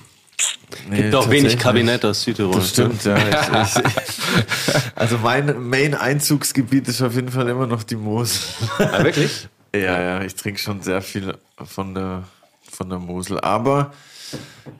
nee 0.89 1.09
Doch 1.11 1.25
wenig 1.29 1.43
tatsächlich. 1.53 1.59
Kabinett 1.63 2.05
aus 2.05 2.21
Südtirol. 2.23 2.55
Das 2.55 2.69
stimmt, 2.69 3.03
ja. 3.03 3.17
Ich, 3.17 3.75
ich, 3.75 3.83
also 4.95 5.17
mein 5.19 5.61
Main-Einzugsgebiet 5.69 6.87
ist 6.87 7.01
auf 7.01 7.13
jeden 7.15 7.29
Fall 7.29 7.47
immer 7.49 7.67
noch 7.67 7.83
die 7.83 7.95
Mosel. 7.95 8.39
Ah, 8.79 9.03
wirklich? 9.03 9.47
Ja, 9.73 10.01
ja, 10.01 10.21
ich 10.21 10.35
trinke 10.35 10.59
schon 10.59 10.81
sehr 10.81 11.01
viel 11.01 11.37
von 11.63 11.93
der, 11.93 12.23
von 12.71 12.89
der 12.89 12.99
Mosel. 12.99 13.39
Aber 13.41 13.93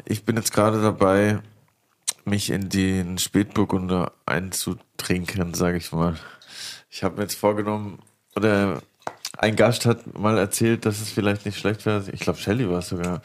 ich 0.06 0.26
bin 0.26 0.36
jetzt 0.36 0.54
gerade 0.54 0.82
dabei, 0.82 1.40
mich 2.26 2.50
in 2.50 2.70
den 2.70 3.18
Spätburgunder 3.18 4.12
einzutrinken, 4.26 5.54
sage 5.54 5.78
ich 5.78 5.92
mal. 5.92 6.16
Ich 6.90 7.04
habe 7.04 7.18
mir 7.18 7.24
jetzt 7.24 7.36
vorgenommen, 7.36 8.00
oder 8.36 8.82
ein 9.38 9.56
Gast 9.56 9.86
hat 9.86 10.18
mal 10.18 10.38
erzählt, 10.38 10.86
dass 10.86 11.00
es 11.00 11.10
vielleicht 11.10 11.46
nicht 11.46 11.60
schlecht 11.60 11.86
wäre, 11.86 12.04
ich 12.12 12.22
glaube 12.22 12.40
Shelly 12.40 12.70
war 12.70 12.80
es 12.80 12.90
sogar, 12.90 13.22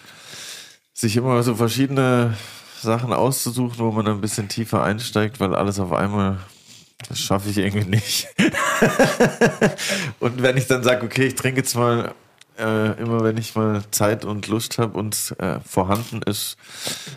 sich 0.93 1.17
immer 1.17 1.43
so 1.43 1.55
verschiedene 1.55 2.37
Sachen 2.81 3.13
auszusuchen, 3.13 3.79
wo 3.79 3.93
man 3.93 4.07
ein 4.09 4.21
bisschen 4.21 4.49
tiefer 4.49 4.83
einsteigt, 4.83 5.41
weil 5.41 5.55
alles 5.55 5.79
auf 5.79 5.93
einmal, 5.93 6.39
das 7.09 7.19
schaffe 7.19 7.51
ich 7.51 7.59
irgendwie 7.59 7.89
nicht. 7.89 8.29
und 10.21 10.43
wenn 10.43 10.57
ich 10.57 10.67
dann 10.67 10.83
sage, 10.83 11.05
okay, 11.05 11.27
ich 11.27 11.35
trinke 11.35 11.61
jetzt 11.61 11.75
mal 11.75 12.15
äh, 12.59 13.01
immer, 13.01 13.23
wenn 13.23 13.37
ich 13.37 13.55
mal 13.55 13.83
Zeit 13.91 14.25
und 14.25 14.49
Lust 14.49 14.79
habe 14.79 14.99
und 14.99 15.35
äh, 15.39 15.61
vorhanden 15.61 16.23
ist, 16.23 16.57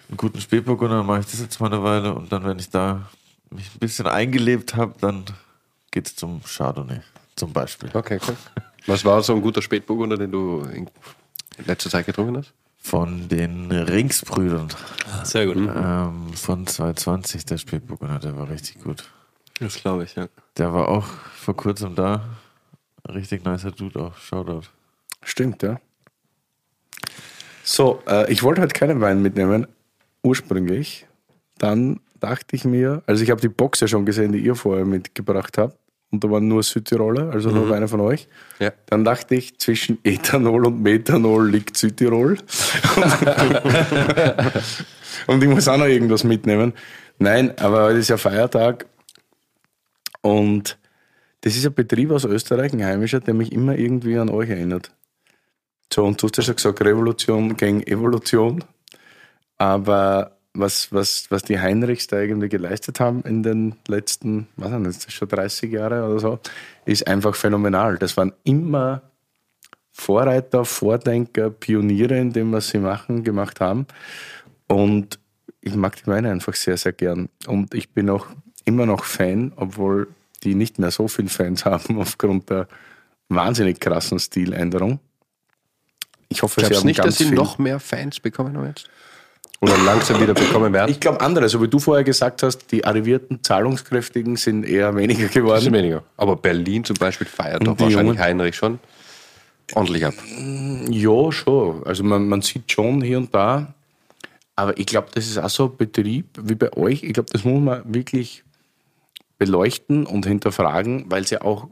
einen 0.09 0.17
guten 0.17 0.41
Spätburgunder, 0.41 0.97
dann 0.97 1.05
mache 1.05 1.21
ich 1.21 1.25
das 1.27 1.39
jetzt 1.39 1.59
mal 1.59 1.67
eine 1.67 1.83
Weile 1.83 2.13
und 2.13 2.31
dann, 2.31 2.45
wenn 2.45 2.59
ich 2.59 2.69
da 2.69 3.09
mich 3.49 3.69
ein 3.73 3.79
bisschen 3.79 4.07
eingelebt 4.07 4.75
habe, 4.75 4.95
dann 4.99 5.25
geht's 5.91 6.15
zum 6.15 6.41
Chardonnay 6.43 7.01
zum 7.35 7.53
Beispiel. 7.53 7.89
Okay, 7.93 8.19
cool. 8.27 8.35
Was 8.87 9.03
war 9.03 9.21
so 9.23 9.33
ein 9.33 9.41
guter 9.41 9.61
Spätburgunder, 9.61 10.17
den 10.17 10.31
du 10.31 10.61
in 10.73 10.89
letzter 11.65 11.89
Zeit 11.89 12.05
getrunken 12.05 12.37
hast? 12.37 12.53
Von 12.77 13.27
den 13.29 13.71
Ringsbrüdern 13.71 14.67
Sehr 15.23 15.47
gut. 15.47 15.57
ähm, 15.57 16.33
von 16.33 16.67
220, 16.67 17.45
der 17.45 17.57
Spätburgunder, 17.57 18.19
der 18.19 18.37
war 18.37 18.47
richtig 18.47 18.83
gut. 18.83 19.09
Das 19.59 19.75
glaube 19.75 20.03
ich, 20.03 20.15
ja. 20.15 20.27
Der 20.57 20.73
war 20.73 20.89
auch 20.89 21.05
vor 21.05 21.55
kurzem 21.55 21.95
da. 21.95 22.23
Richtig 23.07 23.45
nicer 23.45 23.71
Dude 23.71 23.99
auch. 23.99 24.17
Shoutout. 24.17 24.67
Stimmt, 25.23 25.63
ja. 25.63 25.79
So, 27.63 28.01
äh, 28.07 28.31
ich 28.31 28.43
wollte 28.43 28.61
heute 28.61 28.73
keinen 28.73 29.01
Wein 29.01 29.21
mitnehmen, 29.21 29.67
ursprünglich. 30.23 31.07
Dann 31.57 31.99
dachte 32.19 32.55
ich 32.55 32.65
mir, 32.65 33.01
also 33.07 33.23
ich 33.23 33.31
habe 33.31 33.41
die 33.41 33.49
Box 33.49 33.79
ja 33.79 33.87
schon 33.87 34.05
gesehen, 34.05 34.31
die 34.33 34.39
ihr 34.39 34.55
vorher 34.55 34.85
mitgebracht 34.85 35.57
habt. 35.57 35.77
und 36.11 36.23
da 36.23 36.29
waren 36.29 36.47
nur 36.47 36.63
Südtiroler, 36.63 37.31
also 37.31 37.49
nur 37.49 37.73
einer 37.75 37.87
von 37.87 37.99
euch. 38.01 38.27
Ja. 38.59 38.71
Dann 38.85 39.03
dachte 39.03 39.35
ich, 39.35 39.57
zwischen 39.57 39.97
Ethanol 40.03 40.67
und 40.67 40.81
Methanol 40.81 41.49
liegt 41.49 41.75
Südtirol. 41.75 42.37
und 45.27 45.43
ich 45.43 45.49
muss 45.49 45.67
auch 45.67 45.77
noch 45.77 45.87
irgendwas 45.87 46.23
mitnehmen. 46.23 46.73
Nein, 47.17 47.57
aber 47.57 47.85
heute 47.85 47.99
ist 47.99 48.09
ja 48.09 48.17
Feiertag 48.17 48.85
und 50.25 50.79
das 51.41 51.55
ist 51.55 51.67
ein 51.67 51.75
Betrieb 51.75 52.09
aus 52.09 52.25
Österreich, 52.25 52.73
ein 52.73 52.83
heimischer, 52.83 53.19
der 53.19 53.35
mich 53.35 53.51
immer 53.51 53.77
irgendwie 53.77 54.17
an 54.17 54.31
euch 54.31 54.49
erinnert. 54.49 54.91
So, 55.93 56.03
und 56.03 56.19
du 56.19 56.25
hast 56.25 56.37
ja 56.37 56.41
schon 56.43 56.55
gesagt, 56.55 56.81
Revolution 56.81 57.55
gegen 57.55 57.83
Evolution. 57.83 58.63
Aber 59.59 60.35
was, 60.55 60.91
was, 60.91 61.29
was 61.29 61.43
die 61.43 61.59
Heinrichs 61.59 62.07
da 62.07 62.19
irgendwie 62.19 62.49
geleistet 62.49 62.99
haben 62.99 63.21
in 63.21 63.43
den 63.43 63.75
letzten, 63.87 64.47
was 64.55 64.71
sind 64.71 64.87
das, 64.87 65.13
schon 65.13 65.27
30 65.27 65.71
Jahre 65.71 66.03
oder 66.09 66.19
so, 66.19 66.39
ist 66.85 67.07
einfach 67.07 67.35
phänomenal. 67.35 67.99
Das 67.99 68.17
waren 68.17 68.33
immer 68.43 69.03
Vorreiter, 69.91 70.65
Vordenker, 70.65 71.51
Pioniere 71.51 72.17
in 72.17 72.33
dem, 72.33 72.51
was 72.51 72.69
sie 72.69 72.79
machen, 72.79 73.23
gemacht 73.23 73.61
haben. 73.61 73.85
Und 74.67 75.19
ich 75.61 75.75
mag 75.75 75.95
die 75.97 76.07
Weine 76.07 76.31
einfach 76.31 76.55
sehr, 76.55 76.77
sehr 76.77 76.93
gern. 76.93 77.29
Und 77.45 77.75
ich 77.75 77.91
bin 77.91 78.09
auch 78.09 78.25
immer 78.65 78.85
noch 78.85 79.05
Fan, 79.05 79.53
obwohl 79.55 80.07
die 80.43 80.55
nicht 80.55 80.79
mehr 80.79 80.91
so 80.91 81.07
viele 81.07 81.29
Fans 81.29 81.65
haben 81.65 81.99
aufgrund 81.99 82.49
der 82.49 82.67
wahnsinnig 83.29 83.79
krassen 83.79 84.19
Stiländerung. 84.19 84.99
Ich 86.29 86.41
hoffe, 86.41 86.61
sie 86.61 86.67
Glaubst 86.67 86.77
haben 86.77 86.81
du 86.83 86.87
nicht, 86.87 86.97
ganz 86.97 87.07
dass 87.07 87.17
sie 87.17 87.25
viel 87.25 87.35
noch 87.35 87.57
mehr 87.57 87.79
Fans 87.79 88.19
bekommen 88.19 88.57
haben 88.57 88.67
jetzt? 88.67 88.89
Oder 89.61 89.77
langsam 89.77 90.21
wieder 90.21 90.33
bekommen 90.33 90.73
werden? 90.73 90.91
Ich 90.91 90.99
glaube 90.99 91.21
andere, 91.21 91.47
so 91.47 91.61
wie 91.61 91.67
du 91.67 91.79
vorher 91.79 92.03
gesagt 92.03 92.43
hast, 92.43 92.71
die 92.71 92.83
arrivierten 92.83 93.41
Zahlungskräftigen 93.41 94.35
sind 94.35 94.63
eher 94.65 94.95
weniger 94.95 95.27
geworden. 95.27 95.71
weniger. 95.71 96.03
Aber 96.17 96.35
Berlin 96.35 96.83
zum 96.83 96.97
Beispiel 96.97 97.25
feiert 97.25 97.65
doch 97.65 97.79
wahrscheinlich 97.79 97.95
Jungen? 97.95 98.19
Heinrich 98.19 98.55
schon 98.55 98.79
ordentlich 99.73 100.05
ab. 100.05 100.13
Ja, 100.89 101.31
schon. 101.31 101.85
Also 101.85 102.03
man, 102.03 102.27
man 102.27 102.41
sieht 102.41 102.71
schon 102.71 103.01
hier 103.01 103.17
und 103.17 103.33
da. 103.33 103.73
Aber 104.55 104.77
ich 104.77 104.85
glaube, 104.85 105.07
das 105.13 105.27
ist 105.27 105.37
auch 105.37 105.49
so 105.49 105.65
ein 105.65 105.77
Betrieb 105.77 106.27
wie 106.41 106.55
bei 106.55 106.71
euch. 106.73 107.03
Ich 107.03 107.13
glaube, 107.13 107.29
das 107.31 107.43
muss 107.43 107.61
man 107.61 107.81
wirklich 107.85 108.43
beleuchten 109.37 110.05
und 110.05 110.25
hinterfragen, 110.25 111.05
weil 111.09 111.23
es 111.23 111.29
ja 111.29 111.41
auch 111.41 111.67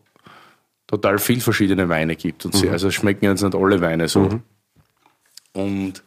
total 0.87 1.17
viel 1.17 1.41
verschiedene 1.41 1.89
Weine 1.89 2.15
gibt. 2.15 2.45
Und 2.45 2.55
sie, 2.55 2.69
also 2.69 2.87
es 2.89 2.93
schmecken 2.93 3.25
jetzt 3.25 3.41
nicht 3.41 3.55
alle 3.55 3.81
Weine 3.81 4.07
so. 4.07 4.41
Und 5.53 6.03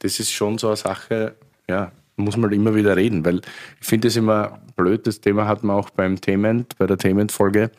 das 0.00 0.20
ist 0.20 0.32
schon 0.32 0.58
so 0.58 0.68
eine 0.68 0.76
Sache, 0.76 1.36
ja, 1.68 1.92
muss 2.16 2.36
man 2.36 2.52
immer 2.52 2.74
wieder 2.74 2.96
reden, 2.96 3.24
weil 3.24 3.40
ich 3.80 3.86
finde 3.86 4.08
es 4.08 4.16
immer 4.16 4.60
blöd, 4.74 5.06
das 5.06 5.20
Thema 5.20 5.46
hat 5.46 5.64
man 5.64 5.76
auch 5.76 5.90
beim 5.90 6.20
Thement, 6.20 6.76
bei 6.78 6.86
der 6.86 6.98
Themenfolge, 6.98 7.70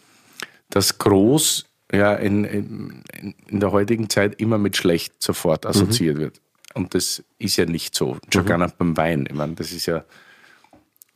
dass 0.69 0.97
groß 0.99 1.65
ja 1.91 2.13
in, 2.13 2.43
in, 2.43 3.03
in 3.47 3.59
der 3.59 3.71
heutigen 3.71 4.09
Zeit 4.09 4.39
immer 4.39 4.57
mit 4.57 4.77
schlecht 4.77 5.21
sofort 5.21 5.65
assoziiert 5.65 6.17
wird. 6.17 6.41
Und 6.73 6.93
das 6.93 7.23
ist 7.39 7.57
ja 7.57 7.65
nicht 7.65 7.95
so. 7.95 8.17
Schon 8.31 8.45
gar 8.45 8.57
nicht 8.57 8.77
beim 8.77 8.95
Wein. 8.97 9.25
Ich 9.27 9.35
meine, 9.35 9.55
das 9.55 9.71
ist 9.71 9.87
ja 9.87 10.03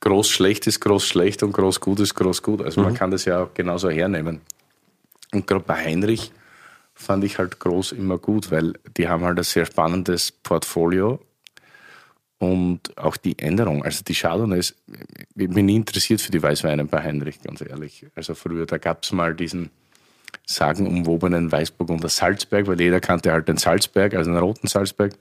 groß 0.02 0.30
schlecht 0.30 0.68
ist 0.68 0.82
groß 0.82 1.08
schlecht 1.08 1.44
und 1.44 1.54
groß 1.54 1.80
gut 1.80 2.00
ist 2.00 2.16
groß 2.16 2.44
gut. 2.44 2.62
Also 2.62 2.82
man 2.82 2.94
kann 2.94 3.12
das 3.12 3.26
ja 3.26 3.44
auch 3.44 3.54
genauso 3.54 3.90
hernehmen. 3.90 4.42
Und 5.32 5.48
gerade 5.48 5.64
bei 5.64 5.76
Heinrich 5.76 6.32
fand 6.94 7.24
ich 7.24 7.38
halt 7.38 7.60
groß 7.60 7.94
immer 7.94 8.18
gut, 8.18 8.52
weil 8.52 8.74
die 8.98 9.08
haben 9.08 9.24
halt 9.24 9.38
ein 9.38 9.44
sehr 9.44 9.66
spannendes 9.66 10.32
Portfolio 10.32 11.20
und 12.40 12.98
auch 12.98 13.18
die 13.18 13.38
Änderung. 13.40 13.84
Also 13.84 14.04
die 14.04 14.16
Chardonnays, 14.16 14.76
ich 15.36 15.50
bin 15.50 15.66
nie 15.66 15.76
interessiert 15.78 16.22
für 16.22 16.32
die 16.32 16.42
Weißweine 16.42 16.86
bei 16.86 17.02
Heinrich, 17.04 17.42
ganz 17.42 17.62
ehrlich. 17.62 18.08
Also 18.16 18.34
früher, 18.34 18.66
da 18.66 18.78
gab 18.78 19.04
es 19.04 19.12
mal 19.12 19.36
diesen 19.36 19.70
sagenumwobenen 20.48 21.52
Weißburgunder 21.52 22.10
Salzberg, 22.10 22.68
weil 22.68 22.82
jeder 22.82 23.00
kannte 23.00 23.32
halt 23.32 23.48
den 23.48 23.58
Salzberg, 23.58 24.16
also 24.16 24.32
den 24.32 24.40
roten 24.40 24.68
Salzberg. 24.68 25.14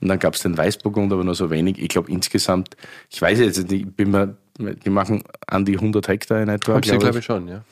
Und 0.00 0.08
dann 0.08 0.18
gab 0.18 0.34
es 0.34 0.40
den 0.40 0.56
Weißburgunder, 0.56 1.14
aber 1.16 1.24
nur 1.24 1.34
so 1.34 1.50
wenig. 1.50 1.78
Ich 1.80 1.88
glaube 1.88 2.10
insgesamt, 2.10 2.76
ich 3.10 3.20
weiß 3.20 3.38
jetzt 3.40 3.70
nicht, 3.70 3.86
ich 3.86 3.86
bin 3.94 4.10
mir, 4.10 4.34
die 4.58 4.90
machen 4.90 5.22
an 5.46 5.64
die 5.64 5.74
100 5.74 6.08
Hektar 6.08 6.42
in 6.42 6.48
etwa, 6.48 6.78
glaube 6.80 6.98
glaube 6.98 7.18
ich. 7.18 7.24
schon, 7.24 7.48
ja. 7.48 7.62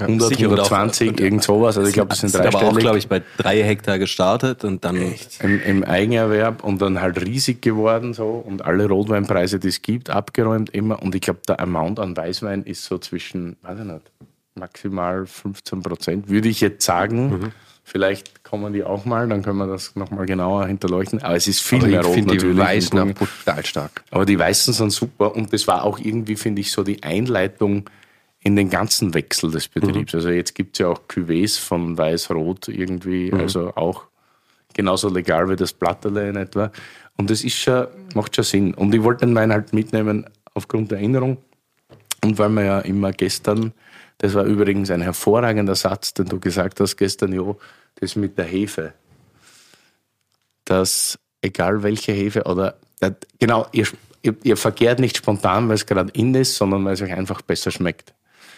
100, 0.00 0.28
Sicher 0.28 0.48
und 0.48 0.60
auch- 0.60 0.70
120, 0.70 1.20
irgend 1.20 1.42
sowas. 1.42 1.76
Also 1.76 1.88
ich 1.88 1.94
glaube, 1.94 2.10
das 2.10 2.20
sind 2.20 2.30
sind 2.30 2.46
aber 2.46 2.62
auch, 2.62 2.78
glaube 2.78 2.98
ich, 2.98 3.08
bei 3.08 3.20
drei 3.36 3.62
Hektar 3.64 3.98
gestartet 3.98 4.62
und 4.64 4.84
dann 4.84 4.96
Im, 5.40 5.60
im 5.60 5.82
Eigenerwerb 5.84 6.62
und 6.62 6.80
dann 6.80 7.00
halt 7.00 7.20
riesig 7.20 7.60
geworden 7.62 8.14
so 8.14 8.28
und 8.28 8.64
alle 8.64 8.86
Rotweinpreise, 8.86 9.58
die 9.58 9.68
es 9.68 9.82
gibt, 9.82 10.08
abgeräumt 10.10 10.70
immer. 10.70 11.02
Und 11.02 11.16
ich 11.16 11.22
glaube, 11.22 11.40
der 11.48 11.58
Amount 11.58 11.98
an 11.98 12.16
Weißwein 12.16 12.62
ist 12.62 12.84
so 12.84 12.98
zwischen, 12.98 13.56
weiß 13.62 13.80
ich 13.80 13.84
nicht, 13.86 14.12
maximal 14.54 15.26
15 15.26 15.82
Prozent, 15.82 16.28
würde 16.28 16.48
ich 16.48 16.60
jetzt 16.60 16.84
sagen. 16.84 17.30
Mhm. 17.30 17.52
Vielleicht 17.90 18.44
kommen 18.44 18.74
die 18.74 18.84
auch 18.84 19.06
mal, 19.06 19.26
dann 19.28 19.42
können 19.42 19.56
wir 19.56 19.66
das 19.66 19.96
nochmal 19.96 20.26
genauer 20.26 20.66
hinterleuchten. 20.66 21.22
Aber 21.22 21.36
es 21.36 21.46
ist 21.46 21.60
viel 21.60 21.78
Aber 21.78 21.88
mehr 21.88 22.00
ich 22.00 22.06
Rot 22.06 22.14
finde 22.14 22.30
die 22.32 22.36
natürlich. 22.36 22.58
Weißen 22.58 22.98
auch 22.98 23.14
brutal 23.14 23.64
stark. 23.64 24.04
aber 24.10 24.26
die 24.26 24.38
Weißen 24.38 24.74
sind 24.74 24.90
super 24.90 25.34
und 25.34 25.54
das 25.54 25.66
war 25.66 25.84
auch 25.84 25.98
irgendwie, 25.98 26.36
finde 26.36 26.60
ich, 26.60 26.70
so 26.70 26.82
die 26.82 27.02
Einleitung 27.02 27.88
in 28.40 28.56
den 28.56 28.68
ganzen 28.68 29.14
Wechsel 29.14 29.50
des 29.50 29.68
Betriebs. 29.68 30.14
Also 30.14 30.28
jetzt 30.28 30.54
gibt 30.54 30.76
es 30.76 30.80
ja 30.80 30.88
auch 30.88 31.00
Cuvées 31.08 31.58
von 31.58 31.96
Weiß-Rot 31.96 32.68
irgendwie, 32.68 33.32
also 33.32 33.72
auch 33.74 34.04
genauso 34.74 35.08
legal 35.08 35.48
wie 35.48 35.56
das 35.56 35.72
Platterle 35.72 36.28
in 36.28 36.36
etwa. 36.36 36.70
Und 37.16 37.30
das 37.30 37.42
ist 37.42 37.56
schon, 37.56 37.86
macht 38.14 38.36
schon 38.36 38.44
Sinn. 38.44 38.74
Und 38.74 38.94
ich 38.94 39.02
wollte 39.02 39.24
den 39.24 39.34
Wein 39.34 39.50
halt 39.50 39.72
mitnehmen 39.72 40.26
aufgrund 40.52 40.90
der 40.90 40.98
Erinnerung. 40.98 41.38
Und 42.22 42.38
weil 42.38 42.50
wir 42.50 42.64
ja 42.64 42.78
immer 42.80 43.12
gestern, 43.12 43.72
das 44.18 44.34
war 44.34 44.44
übrigens 44.44 44.90
ein 44.90 45.00
hervorragender 45.00 45.74
Satz, 45.74 46.14
den 46.14 46.26
du 46.26 46.40
gesagt 46.40 46.80
hast 46.80 46.96
gestern, 46.96 47.32
Jo, 47.32 47.58
das 48.00 48.16
mit 48.16 48.36
der 48.36 48.44
Hefe 48.44 48.92
dass 50.68 51.18
egal 51.40 51.82
welche 51.82 52.12
Hefe 52.12 52.44
oder 52.44 52.76
äh, 53.00 53.12
genau, 53.38 53.66
ihr, 53.72 53.86
ihr, 54.22 54.36
ihr 54.42 54.56
verkehrt 54.56 54.98
nicht 54.98 55.16
spontan, 55.16 55.68
weil 55.68 55.76
es 55.76 55.86
gerade 55.86 56.10
in 56.12 56.34
ist, 56.34 56.56
sondern 56.56 56.84
weil 56.84 56.94
es 56.94 57.02
euch 57.02 57.12
einfach 57.12 57.42
besser 57.42 57.70
schmeckt. 57.70 58.14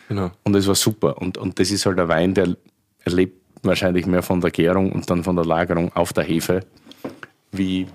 Genau. 0.08 0.30
Und 0.42 0.56
es 0.56 0.66
war 0.66 0.74
super. 0.74 1.18
Und, 1.18 1.38
und 1.38 1.58
das 1.60 1.70
ist 1.70 1.86
halt 1.86 2.00
ein 2.00 2.08
Wein, 2.08 2.34
der 2.34 2.56
erlebt 3.04 3.40
wahrscheinlich 3.62 4.06
mehr 4.06 4.22
von 4.22 4.40
der 4.40 4.50
Gärung 4.50 4.90
und 4.92 5.08
dann 5.08 5.22
von 5.22 5.36
der 5.36 5.44
Lagerung 5.44 5.94
auf 5.94 6.12
der 6.12 6.24
Hefe, 6.24 6.64
wie 7.52 7.86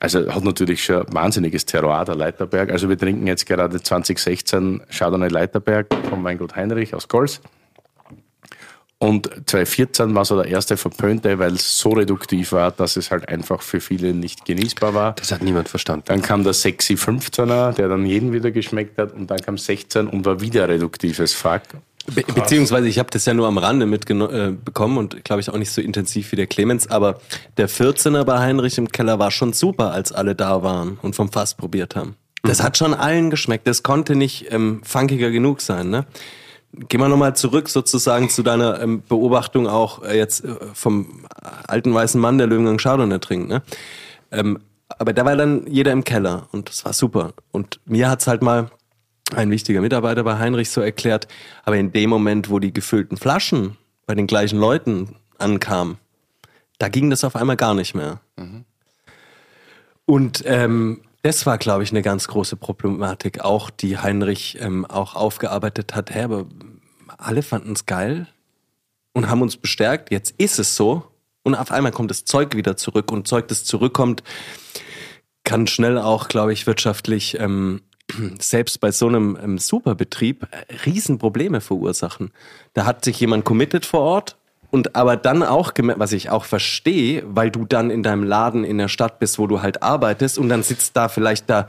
also 0.00 0.32
hat 0.32 0.44
natürlich 0.44 0.84
schon 0.84 1.04
wahnsinniges 1.12 1.66
Terroir, 1.66 2.04
der 2.04 2.14
Leiterberg. 2.14 2.70
Also 2.70 2.88
wir 2.88 2.96
trinken 2.96 3.26
jetzt 3.26 3.46
gerade 3.46 3.82
2016 3.82 4.82
Chardonnay 4.90 5.28
Leiterberg 5.28 5.88
vom 6.08 6.22
Weingut 6.22 6.54
Heinrich 6.54 6.94
aus 6.94 7.08
Golz. 7.08 7.40
Und 9.00 9.26
2014 9.46 10.14
war 10.16 10.24
so 10.24 10.40
der 10.40 10.50
erste 10.50 10.76
verpönte, 10.76 11.38
weil 11.38 11.54
es 11.54 11.78
so 11.78 11.90
reduktiv 11.90 12.50
war, 12.50 12.72
dass 12.72 12.96
es 12.96 13.12
halt 13.12 13.28
einfach 13.28 13.62
für 13.62 13.80
viele 13.80 14.12
nicht 14.12 14.44
genießbar 14.44 14.92
war. 14.92 15.12
Das 15.14 15.30
hat 15.30 15.40
niemand 15.40 15.68
verstanden. 15.68 16.04
Dann 16.06 16.20
kam 16.20 16.42
der 16.42 16.52
sexy 16.52 16.94
15er, 16.94 17.72
der 17.72 17.88
dann 17.88 18.04
jeden 18.06 18.32
wieder 18.32 18.50
geschmeckt 18.50 18.98
hat. 18.98 19.12
Und 19.12 19.30
dann 19.30 19.38
kam 19.38 19.56
16 19.56 20.08
und 20.08 20.24
war 20.24 20.40
wieder 20.40 20.68
reduktives 20.68 21.32
Fuck. 21.32 21.62
Be 22.14 22.24
beziehungsweise 22.34 22.88
ich 22.88 22.98
habe 22.98 23.10
das 23.10 23.24
ja 23.26 23.34
nur 23.34 23.46
am 23.46 23.58
Rande 23.58 23.86
mitbekommen 23.86 24.96
äh, 24.96 24.98
und 24.98 25.24
glaube 25.24 25.40
ich 25.40 25.50
auch 25.50 25.58
nicht 25.58 25.70
so 25.70 25.80
intensiv 25.80 26.32
wie 26.32 26.36
der 26.36 26.46
Clemens, 26.46 26.90
aber 26.90 27.20
der 27.56 27.68
14er 27.68 28.24
bei 28.24 28.38
Heinrich 28.38 28.78
im 28.78 28.88
Keller 28.88 29.18
war 29.18 29.30
schon 29.30 29.52
super, 29.52 29.92
als 29.92 30.12
alle 30.12 30.34
da 30.34 30.62
waren 30.62 30.98
und 31.02 31.14
vom 31.14 31.30
Fass 31.30 31.54
probiert 31.54 31.96
haben. 31.96 32.16
Das 32.42 32.62
hat 32.62 32.78
schon 32.78 32.94
allen 32.94 33.30
geschmeckt. 33.30 33.66
Das 33.66 33.82
konnte 33.82 34.14
nicht 34.14 34.46
ähm, 34.50 34.80
funkiger 34.84 35.30
genug 35.30 35.60
sein. 35.60 35.90
Ne? 35.90 36.06
Gehen 36.72 37.00
wir 37.00 37.08
nochmal 37.08 37.36
zurück 37.36 37.68
sozusagen 37.68 38.30
zu 38.30 38.42
deiner 38.42 38.80
ähm, 38.80 39.02
Beobachtung 39.06 39.66
auch 39.66 40.02
äh, 40.02 40.16
jetzt 40.16 40.44
äh, 40.44 40.54
vom 40.72 41.24
alten 41.66 41.92
weißen 41.92 42.20
Mann, 42.20 42.38
der 42.38 42.46
Löwengang 42.46 42.78
Chardonnay 42.78 43.18
trinkt. 43.18 43.48
Ne? 43.48 43.62
Ähm, 44.30 44.60
aber 44.88 45.12
da 45.12 45.24
war 45.24 45.36
dann 45.36 45.66
jeder 45.66 45.92
im 45.92 46.04
Keller 46.04 46.48
und 46.52 46.68
das 46.68 46.84
war 46.84 46.92
super. 46.92 47.32
Und 47.52 47.80
mir 47.84 48.08
hat's 48.08 48.26
halt 48.26 48.42
mal 48.42 48.70
ein 49.34 49.50
wichtiger 49.50 49.80
Mitarbeiter 49.80 50.24
bei 50.24 50.38
Heinrich 50.38 50.70
so 50.70 50.80
erklärt, 50.80 51.28
aber 51.64 51.76
in 51.76 51.92
dem 51.92 52.10
Moment, 52.10 52.50
wo 52.50 52.58
die 52.58 52.72
gefüllten 52.72 53.16
Flaschen 53.16 53.76
bei 54.06 54.14
den 54.14 54.26
gleichen 54.26 54.58
Leuten 54.58 55.16
ankamen, 55.38 55.98
da 56.78 56.88
ging 56.88 57.10
das 57.10 57.24
auf 57.24 57.36
einmal 57.36 57.56
gar 57.56 57.74
nicht 57.74 57.94
mehr. 57.94 58.20
Und 60.06 60.42
ähm, 60.46 61.02
das 61.22 61.44
war, 61.44 61.58
glaube 61.58 61.82
ich, 61.82 61.90
eine 61.90 62.02
ganz 62.02 62.28
große 62.28 62.56
Problematik, 62.56 63.40
auch 63.40 63.70
die 63.70 63.98
Heinrich 63.98 64.56
ähm, 64.60 64.86
auch 64.86 65.14
aufgearbeitet 65.14 65.94
hat. 65.94 66.14
Hä, 66.14 66.22
aber 66.22 66.46
alle 67.18 67.42
fanden 67.42 67.72
es 67.72 67.86
geil 67.86 68.28
und 69.12 69.28
haben 69.28 69.42
uns 69.42 69.56
bestärkt. 69.56 70.10
Jetzt 70.10 70.34
ist 70.38 70.58
es 70.58 70.76
so. 70.76 71.04
Und 71.42 71.54
auf 71.54 71.72
einmal 71.72 71.92
kommt 71.92 72.10
das 72.10 72.24
Zeug 72.24 72.54
wieder 72.54 72.76
zurück. 72.76 73.10
Und 73.10 73.26
Zeug, 73.26 73.48
das 73.48 73.64
zurückkommt, 73.64 74.22
kann 75.44 75.66
schnell 75.66 75.98
auch, 75.98 76.28
glaube 76.28 76.52
ich, 76.52 76.66
wirtschaftlich 76.66 77.38
ähm, 77.40 77.82
selbst 78.40 78.80
bei 78.80 78.90
so 78.90 79.06
einem 79.08 79.38
ähm, 79.42 79.58
Superbetrieb 79.58 80.46
äh, 80.50 80.74
Riesenprobleme 80.86 81.60
verursachen. 81.60 82.30
Da 82.74 82.84
hat 82.86 83.04
sich 83.04 83.20
jemand 83.20 83.44
committed 83.44 83.84
vor 83.86 84.00
Ort 84.00 84.36
und 84.70 84.96
aber 84.96 85.16
dann 85.16 85.42
auch, 85.42 85.74
gemerkt, 85.74 86.00
was 86.00 86.12
ich 86.12 86.30
auch 86.30 86.44
verstehe, 86.44 87.22
weil 87.26 87.50
du 87.50 87.64
dann 87.64 87.90
in 87.90 88.02
deinem 88.02 88.22
Laden 88.24 88.64
in 88.64 88.78
der 88.78 88.88
Stadt 88.88 89.18
bist, 89.18 89.38
wo 89.38 89.46
du 89.46 89.62
halt 89.62 89.82
arbeitest 89.82 90.38
und 90.38 90.48
dann 90.48 90.62
sitzt 90.62 90.96
da 90.96 91.08
vielleicht 91.08 91.48
da 91.50 91.66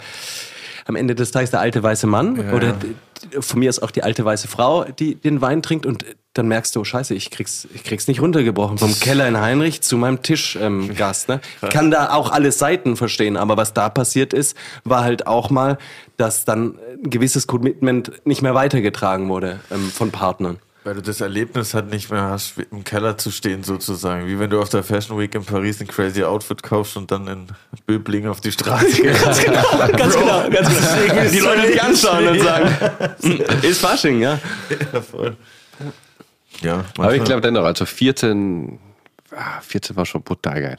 am 0.85 0.95
Ende 0.95 1.13
des 1.15 1.31
Tages 1.31 1.51
der 1.51 1.59
alte 1.59 1.83
weiße 1.83 2.07
Mann 2.07 2.51
oder 2.53 2.71
d- 2.73 2.87
d- 3.33 3.41
von 3.41 3.59
mir 3.59 3.69
ist 3.69 3.79
auch 3.79 3.91
die 3.91 4.01
alte 4.03 4.25
weiße 4.25 4.47
Frau, 4.47 4.85
die 4.85 5.15
den 5.15 5.39
Wein 5.41 5.61
trinkt 5.61 5.85
und 5.85 6.03
dann 6.33 6.47
merkst 6.47 6.75
du, 6.75 6.81
oh 6.81 6.83
scheiße, 6.83 7.15
ich 7.15 7.31
krieg's, 7.31 7.67
ich 7.73 7.83
krieg's 7.83 8.07
nicht 8.07 8.21
runtergebrochen. 8.21 8.77
Vom 8.77 8.97
Keller 8.99 9.27
in 9.27 9.39
Heinrich 9.39 9.81
zu 9.81 9.97
meinem 9.97 10.21
Tischgast. 10.21 10.63
Ähm, 10.63 10.95
Gast, 10.95 11.29
ne? 11.29 11.41
Ich 11.61 11.69
kann 11.69 11.91
da 11.91 12.13
auch 12.13 12.31
alle 12.31 12.51
Seiten 12.51 12.95
verstehen, 12.95 13.37
aber 13.37 13.57
was 13.57 13.73
da 13.73 13.89
passiert 13.89 14.33
ist, 14.33 14.55
war 14.83 15.03
halt 15.03 15.27
auch 15.27 15.49
mal, 15.49 15.77
dass 16.17 16.45
dann 16.45 16.77
ein 17.03 17.09
gewisses 17.09 17.47
Commitment 17.47 18.25
nicht 18.25 18.41
mehr 18.41 18.53
weitergetragen 18.53 19.29
wurde 19.29 19.59
ähm, 19.71 19.89
von 19.89 20.11
Partnern. 20.11 20.59
Weil 20.85 20.95
du 20.95 21.01
das 21.01 21.19
Erlebnis 21.19 21.73
halt 21.73 21.91
nicht 21.91 22.09
mehr 22.09 22.21
hast, 22.21 22.53
im 22.71 22.85
Keller 22.85 23.17
zu 23.17 23.31
stehen 23.31 23.63
sozusagen. 23.63 24.27
Wie 24.27 24.39
wenn 24.39 24.49
du 24.49 24.61
auf 24.61 24.69
der 24.69 24.81
Fashion 24.81 25.19
Week 25.19 25.35
in 25.35 25.43
Paris 25.43 25.81
ein 25.81 25.87
crazy 25.87 26.23
Outfit 26.23 26.63
kaufst 26.63 26.95
und 26.95 27.11
dann 27.11 27.27
in 27.27 27.47
Böbling 27.85 28.27
auf 28.27 28.39
die 28.39 28.51
Straße 28.51 28.85
gehst. 29.01 29.23
Ganz 29.23 29.43
genau, 29.43 29.89
ganz 29.91 30.15
genau. 30.15 30.43
Die 31.31 31.39
Leute 31.39 31.67
dich 31.67 31.83
anschauen 31.83 32.27
und 32.29 32.39
sagen, 32.39 32.69
ist 33.61 33.81
Fasching, 33.81 34.21
ja. 34.21 34.39
ja, 34.93 35.01
voll. 35.01 35.35
Ja, 36.61 36.85
Aber 36.97 37.15
ich 37.15 37.23
glaube 37.23 37.41
dennoch, 37.41 37.63
also 37.63 37.85
14, 37.85 38.79
ah, 39.31 39.61
14 39.61 39.95
war 39.95 40.05
schon 40.05 40.23
brutal 40.23 40.61
geil. 40.61 40.77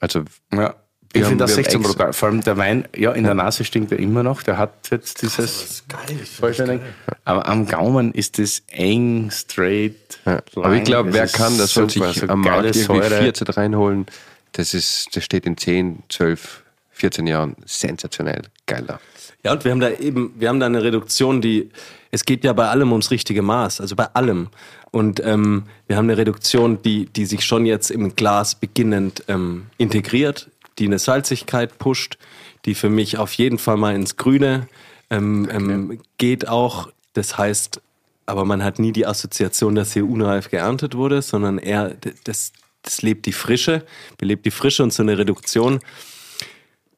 Also 0.00 0.24
Ja. 0.52 0.74
Ich 1.14 1.20
Wir 1.20 1.26
finde 1.26 1.44
haben- 1.44 1.48
das 1.50 1.50
wir 1.50 1.56
haben 1.56 1.64
16 1.64 1.80
extra- 1.82 1.92
brutal. 1.92 2.12
Vor 2.14 2.28
allem 2.30 2.40
der 2.40 2.56
Wein, 2.56 2.88
ja, 2.96 3.12
in 3.12 3.24
der 3.24 3.34
Nase 3.34 3.64
stinkt 3.64 3.92
er 3.92 3.98
immer 3.98 4.22
noch. 4.22 4.42
Der 4.42 4.56
hat 4.56 4.88
jetzt 4.90 5.20
dieses 5.20 5.84
geil. 5.86 6.00
Ich 6.22 6.30
Vollständig. 6.30 6.80
Aber 7.26 7.46
am 7.46 7.66
Gaumen 7.66 8.12
ist 8.14 8.38
das 8.38 8.62
eng, 8.68 9.30
straight. 9.30 9.94
Ja. 10.24 10.40
Aber 10.56 10.72
ich 10.74 10.84
glaube, 10.84 11.12
wer 11.12 11.24
ist 11.24 11.34
kann, 11.34 11.58
das 11.58 11.74
soll 11.74 11.90
super, 11.90 12.14
sich 12.14 12.22
so 12.22 12.28
am 12.28 12.40
Markt 12.40 12.64
irgendwie 12.64 12.80
Säure. 12.80 13.18
14 13.24 13.46
reinholen. 13.46 14.06
Das, 14.52 14.72
ist, 14.72 15.14
das 15.14 15.22
steht 15.22 15.44
in 15.44 15.58
10, 15.58 16.02
12, 16.08 16.62
14 16.92 17.26
Jahren 17.26 17.56
sensationell 17.66 18.44
geil 18.64 18.84
da. 18.86 18.98
Ja, 19.44 19.52
und 19.52 19.64
wir 19.66 19.70
haben 19.72 19.80
da 19.80 19.90
eben, 19.90 20.32
wir 20.38 20.48
haben 20.48 20.60
da 20.60 20.66
eine 20.66 20.82
Reduktion, 20.82 21.42
die, 21.42 21.70
es 22.12 22.26
geht 22.26 22.44
ja 22.44 22.52
bei 22.52 22.68
allem 22.68 22.92
ums 22.92 23.10
richtige 23.10 23.42
Maß, 23.42 23.80
also 23.80 23.96
bei 23.96 24.04
allem. 24.14 24.48
Und 24.90 25.20
ähm, 25.24 25.64
wir 25.86 25.96
haben 25.96 26.04
eine 26.04 26.18
Reduktion, 26.18 26.80
die, 26.82 27.06
die 27.06 27.24
sich 27.24 27.44
schon 27.44 27.64
jetzt 27.64 27.90
im 27.90 28.14
Glas 28.14 28.54
beginnend 28.54 29.24
ähm, 29.28 29.66
integriert, 29.78 30.50
die 30.78 30.86
eine 30.86 30.98
Salzigkeit 30.98 31.78
pusht, 31.78 32.18
die 32.66 32.74
für 32.74 32.90
mich 32.90 33.16
auf 33.16 33.32
jeden 33.32 33.58
Fall 33.58 33.78
mal 33.78 33.94
ins 33.94 34.18
Grüne 34.18 34.68
ähm, 35.10 35.48
ähm, 35.50 36.00
geht 36.18 36.46
auch. 36.46 36.90
Das 37.14 37.38
heißt, 37.38 37.80
aber 38.26 38.44
man 38.44 38.62
hat 38.62 38.78
nie 38.78 38.92
die 38.92 39.06
Assoziation, 39.06 39.74
dass 39.74 39.94
hier 39.94 40.06
unreif 40.06 40.50
geerntet 40.50 40.94
wurde, 40.94 41.22
sondern 41.22 41.56
eher, 41.58 41.96
das, 42.24 42.52
das 42.82 43.00
lebt 43.00 43.24
die 43.24 43.32
Frische, 43.32 43.86
belebt 44.18 44.44
die 44.44 44.50
Frische 44.50 44.82
und 44.82 44.92
so 44.92 45.02
eine 45.02 45.16
Reduktion 45.16 45.80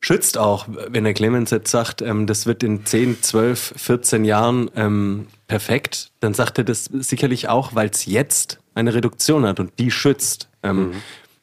schützt 0.05 0.37
auch, 0.37 0.67
wenn 0.69 1.05
der 1.05 1.15
Clemens 1.15 1.51
jetzt 1.51 1.71
sagt, 1.71 2.03
ähm, 2.03 2.27
das 2.27 2.47
wird 2.47 2.63
in 2.63 2.85
10, 2.85 3.23
12, 3.23 3.75
14 3.77 4.25
Jahren 4.25 4.71
ähm, 4.77 5.29
perfekt, 5.47 6.11
dann 6.21 6.35
sagt 6.35 6.59
er 6.59 6.65
das 6.65 6.85
sicherlich 6.85 7.49
auch, 7.49 7.75
weil 7.75 7.89
es 7.89 8.05
jetzt 8.05 8.61
eine 8.75 8.93
Reduktion 8.93 9.47
hat 9.47 9.61
und 9.61 9.79
die 9.79 9.91
schützt. 9.91 10.49
Ähm, 10.63 10.93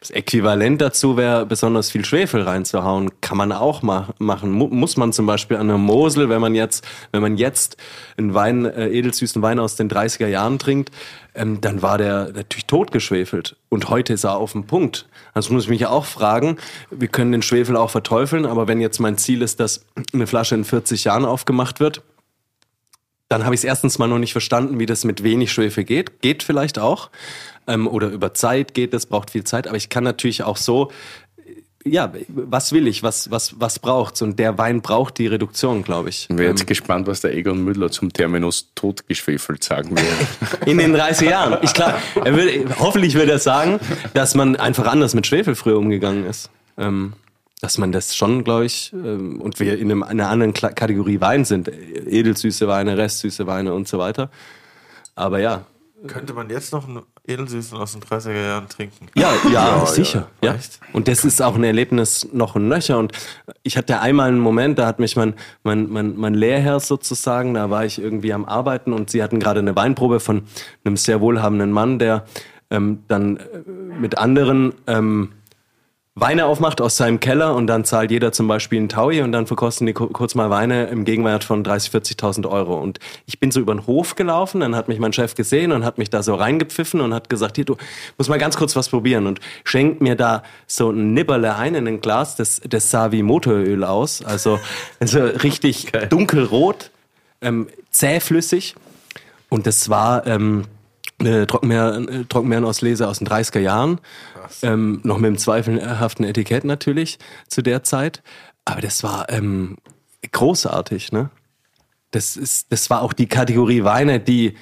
Das 0.02 0.10
Äquivalent 0.10 0.82
dazu 0.82 1.16
wäre, 1.16 1.46
besonders 1.46 1.92
viel 1.92 2.04
Schwefel 2.04 2.42
reinzuhauen. 2.42 3.12
Kann 3.22 3.38
man 3.38 3.52
auch 3.52 3.84
ma 3.84 4.10
machen. 4.18 4.52
Mu 4.52 4.66
muss 4.66 4.98
man 4.98 5.14
zum 5.14 5.28
Beispiel 5.28 5.58
an 5.58 5.68
der 5.68 5.78
Mosel, 5.78 6.28
wenn 6.28 6.42
man 6.42 6.56
jetzt, 6.56 6.88
wenn 7.12 7.22
man 7.22 7.38
jetzt 7.38 7.78
einen 8.18 8.34
Wein, 8.34 8.66
äh, 8.66 8.88
edelsüßen 8.88 9.44
Wein 9.44 9.60
aus 9.60 9.76
den 9.76 9.92
30er 9.92 10.26
Jahren 10.26 10.58
trinkt, 10.58 10.90
ähm, 11.36 11.62
dann 11.62 11.84
war 11.84 12.00
der 12.00 12.32
natürlich 12.34 12.66
totgeschwefelt. 12.66 13.58
Und 13.70 13.90
heute 13.90 14.14
ist 14.14 14.24
er 14.24 14.38
auf 14.38 14.54
dem 14.54 14.66
Punkt. 14.66 15.08
Also 15.36 15.54
muss 15.54 15.66
ich 15.66 15.70
mich 15.70 15.86
auch 15.86 16.06
fragen, 16.06 16.58
wir 16.90 17.08
können 17.08 17.32
den 17.32 17.44
Schwefel 17.44 17.78
auch 17.78 17.92
verteufeln, 17.92 18.48
aber 18.48 18.68
wenn 18.68 18.82
jetzt 18.82 18.98
mein 19.00 19.20
Ziel 19.20 19.44
ist, 19.44 19.60
dass 19.60 19.86
eine 20.14 20.26
Flasche 20.26 20.56
in 20.56 20.64
40 20.64 21.04
Jahren 21.04 21.26
aufgemacht 21.26 21.80
wird, 21.80 22.02
dann 23.32 23.46
habe 23.46 23.56
ich 23.56 23.62
es 23.62 23.66
erstens 23.66 23.98
mal 23.98 24.08
noch 24.08 24.20
nicht 24.20 24.34
verstanden, 24.34 24.80
wie 24.80 24.86
das 24.86 25.06
mit 25.06 25.24
wenig 25.24 25.54
Schwefel 25.54 25.86
geht. 25.86 26.22
Geht 26.22 26.44
vielleicht 26.44 26.80
auch. 26.80 27.10
Ähm, 27.68 27.88
oder 27.88 28.10
über 28.10 28.34
Zeit 28.34 28.74
geht 28.74 28.94
das, 28.94 29.06
braucht 29.06 29.32
viel 29.32 29.44
Zeit. 29.44 29.68
Aber 29.68 29.78
ich 29.78 29.90
kann 29.90 30.04
natürlich 30.04 30.44
auch 30.44 30.58
so, 30.58 30.92
ja, 31.84 32.12
was 32.28 32.74
will 32.74 32.88
ich, 32.88 33.04
was, 33.04 33.32
was, 33.32 33.60
was 33.60 33.80
braucht's? 33.80 34.22
Und 34.22 34.38
der 34.38 34.58
Wein 34.58 34.82
braucht 34.82 35.18
die 35.18 35.28
Reduktion, 35.28 35.84
glaube 35.84 36.10
ich. 36.10 36.28
Ich 36.30 36.36
bin 36.36 36.46
jetzt 36.46 36.68
gespannt, 36.68 37.08
was 37.08 37.22
der 37.22 37.34
Egon 37.34 37.64
Müller 37.64 37.90
zum 37.92 38.14
Terminus 38.14 38.72
totgeschwefelt 38.76 39.64
sagen 39.64 39.96
wird. 39.96 40.66
In 40.68 40.78
den 40.78 40.94
30 40.94 41.30
Jahren. 41.30 41.58
Ich 41.62 41.74
klar, 41.74 42.00
er 42.24 42.36
will, 42.36 42.66
hoffentlich 42.80 43.16
wird 43.16 43.30
er 43.30 43.40
sagen, 43.40 43.80
dass 44.14 44.36
man 44.36 44.56
einfach 44.56 44.86
anders 44.86 45.16
mit 45.16 45.26
Schwefel 45.28 45.56
früher 45.56 45.78
umgegangen 45.78 46.26
ist. 46.26 46.50
Ähm, 46.78 47.14
dass 47.62 47.78
man 47.78 47.92
das 47.92 48.16
schon, 48.16 48.44
glaube 48.44 48.66
ich, 48.66 48.92
ähm, 48.94 49.40
und 49.40 49.60
wir 49.60 49.78
in 49.78 49.92
einem, 49.92 50.04
einer 50.04 50.30
anderen 50.30 50.54
Kla 50.54 50.70
Kategorie 50.70 51.22
Wein 51.22 51.46
sind, 51.46 51.68
edelsüße 51.68 52.68
Weine, 52.68 52.98
restsüße 52.98 53.46
Weine 53.46 53.74
und 53.74 53.88
so 53.88 54.00
weiter. 54.00 54.32
Aber 55.14 55.40
ja, 55.40 55.66
Könnte 56.08 56.34
man 56.34 56.50
jetzt 56.50 56.74
noch 56.74 56.88
einen 56.88 57.04
Edelsüßen 57.28 57.78
aus 57.78 57.94
den 57.94 58.02
30er 58.02 58.48
Jahren 58.48 58.70
trinken? 58.70 59.08
Ja, 59.16 59.32
ja, 59.52 59.86
sicher. 59.86 60.28
Ja, 60.44 60.56
echt? 60.56 60.80
Und 60.94 61.08
das 61.08 61.24
ist 61.24 61.42
auch 61.42 61.56
ein 61.56 61.64
Erlebnis 61.64 62.28
noch 62.34 62.56
ein 62.56 62.68
Nöcher. 62.68 62.98
Und 62.98 63.12
ich 63.62 63.78
hatte 63.78 64.00
einmal 64.00 64.30
einen 64.30 64.40
Moment, 64.40 64.80
da 64.80 64.88
hat 64.88 65.00
mich 65.00 65.16
mein, 65.16 65.36
mein, 65.64 65.90
mein, 65.90 66.18
mein 66.18 66.34
Lehrherr 66.34 66.80
sozusagen, 66.80 67.54
da 67.54 67.70
war 67.70 67.86
ich 67.86 68.00
irgendwie 68.00 68.34
am 68.34 68.46
Arbeiten 68.46 68.94
und 68.94 69.10
sie 69.12 69.22
hatten 69.22 69.40
gerade 69.40 69.60
eine 69.60 69.76
Weinprobe 69.76 70.20
von 70.20 70.44
einem 70.84 70.98
sehr 70.98 71.22
wohlhabenden 71.22 71.72
Mann, 71.72 72.00
der 72.00 72.26
ähm, 72.72 73.04
dann 73.08 73.38
äh, 73.38 73.42
mit 74.00 74.18
anderen 74.18 74.74
ähm, 74.88 75.34
Weine 76.16 76.46
aufmacht 76.46 76.82
aus 76.82 76.98
seinem 76.98 77.22
Keller 77.22 77.56
und 77.56 77.68
dann 77.68 77.86
zahlt 77.86 78.12
jeder 78.12 78.34
zum 78.34 78.46
Beispiel 78.46 78.80
einen 78.80 78.90
Taui 78.90 79.22
und 79.22 79.32
dann 79.32 79.48
verkosten 79.48 79.88
die 79.88 79.94
ku- 79.94 80.08
kurz 80.08 80.36
mal 80.36 80.50
Weine 80.50 80.88
im 80.88 81.06
Gegenwert 81.06 81.46
von 81.46 81.64
30.000, 81.64 82.18
40.000 82.20 82.50
Euro. 82.50 82.78
Und 82.82 83.00
ich 83.26 83.40
bin 83.40 83.50
so 83.50 83.62
über 83.62 83.74
den 83.74 83.88
Hof 83.88 84.16
gelaufen, 84.16 84.60
dann 84.60 84.76
hat 84.76 84.90
mich 84.90 85.00
mein 85.00 85.14
Chef 85.14 85.36
gesehen 85.36 85.72
und 85.72 85.86
hat 85.86 85.98
mich 85.98 86.10
da 86.10 86.22
so 86.22 86.36
reingepfiffen 86.36 87.00
und 87.00 87.14
hat 87.14 87.30
gesagt, 87.30 87.56
hier, 87.56 87.64
du 87.64 87.78
musst 88.18 88.30
mal 88.30 88.40
ganz 88.40 88.58
kurz 88.58 88.76
was 88.76 88.90
probieren. 88.90 89.26
Und 89.26 89.40
schenkt 89.64 90.02
mir 90.02 90.16
da 90.18 90.44
so 90.68 90.92
ein 90.92 91.14
Nibberle 91.14 91.56
ein 91.56 91.76
in 91.76 91.88
ein 91.88 92.02
Glas, 92.02 92.36
das, 92.36 92.60
das 92.68 92.92
sah 92.92 93.14
wie 93.14 93.24
Motoröl 93.24 93.86
aus, 93.86 94.22
also, 94.22 94.60
also 95.00 95.20
richtig 95.24 95.94
dunkelrot, 96.10 96.92
ähm, 97.42 97.68
zähflüssig. 97.90 98.76
Und 99.48 99.66
das 99.66 99.90
war... 99.90 100.28
Ähm, 100.28 100.66
eine 101.22 101.48
Trockenmeer, 101.48 102.06
äh, 102.10 102.26
Trockenmeerenauslese 102.26 103.08
aus 103.08 103.20
den 103.20 103.28
30er 103.28 103.60
Jahren. 103.60 104.00
Ähm, 104.62 105.00
noch 105.04 105.18
mit 105.18 105.28
dem 105.30 105.38
zweifelhaften 105.38 106.26
Etikett 106.26 106.66
natürlich 106.66 107.20
zu 107.48 107.62
der 107.62 107.84
Zeit. 107.84 108.22
Aber 108.66 108.82
das 108.82 109.04
war 109.04 109.30
ähm, 109.30 109.78
großartig, 110.32 111.12
ne? 111.12 111.30
Das, 112.12 112.36
ist, 112.36 112.72
das 112.72 112.90
war 112.90 113.02
auch 113.02 113.14
die 113.14 113.28
Kategorie 113.28 113.86
Weine, 113.86 114.20
die, 114.20 114.56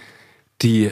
die 0.61 0.91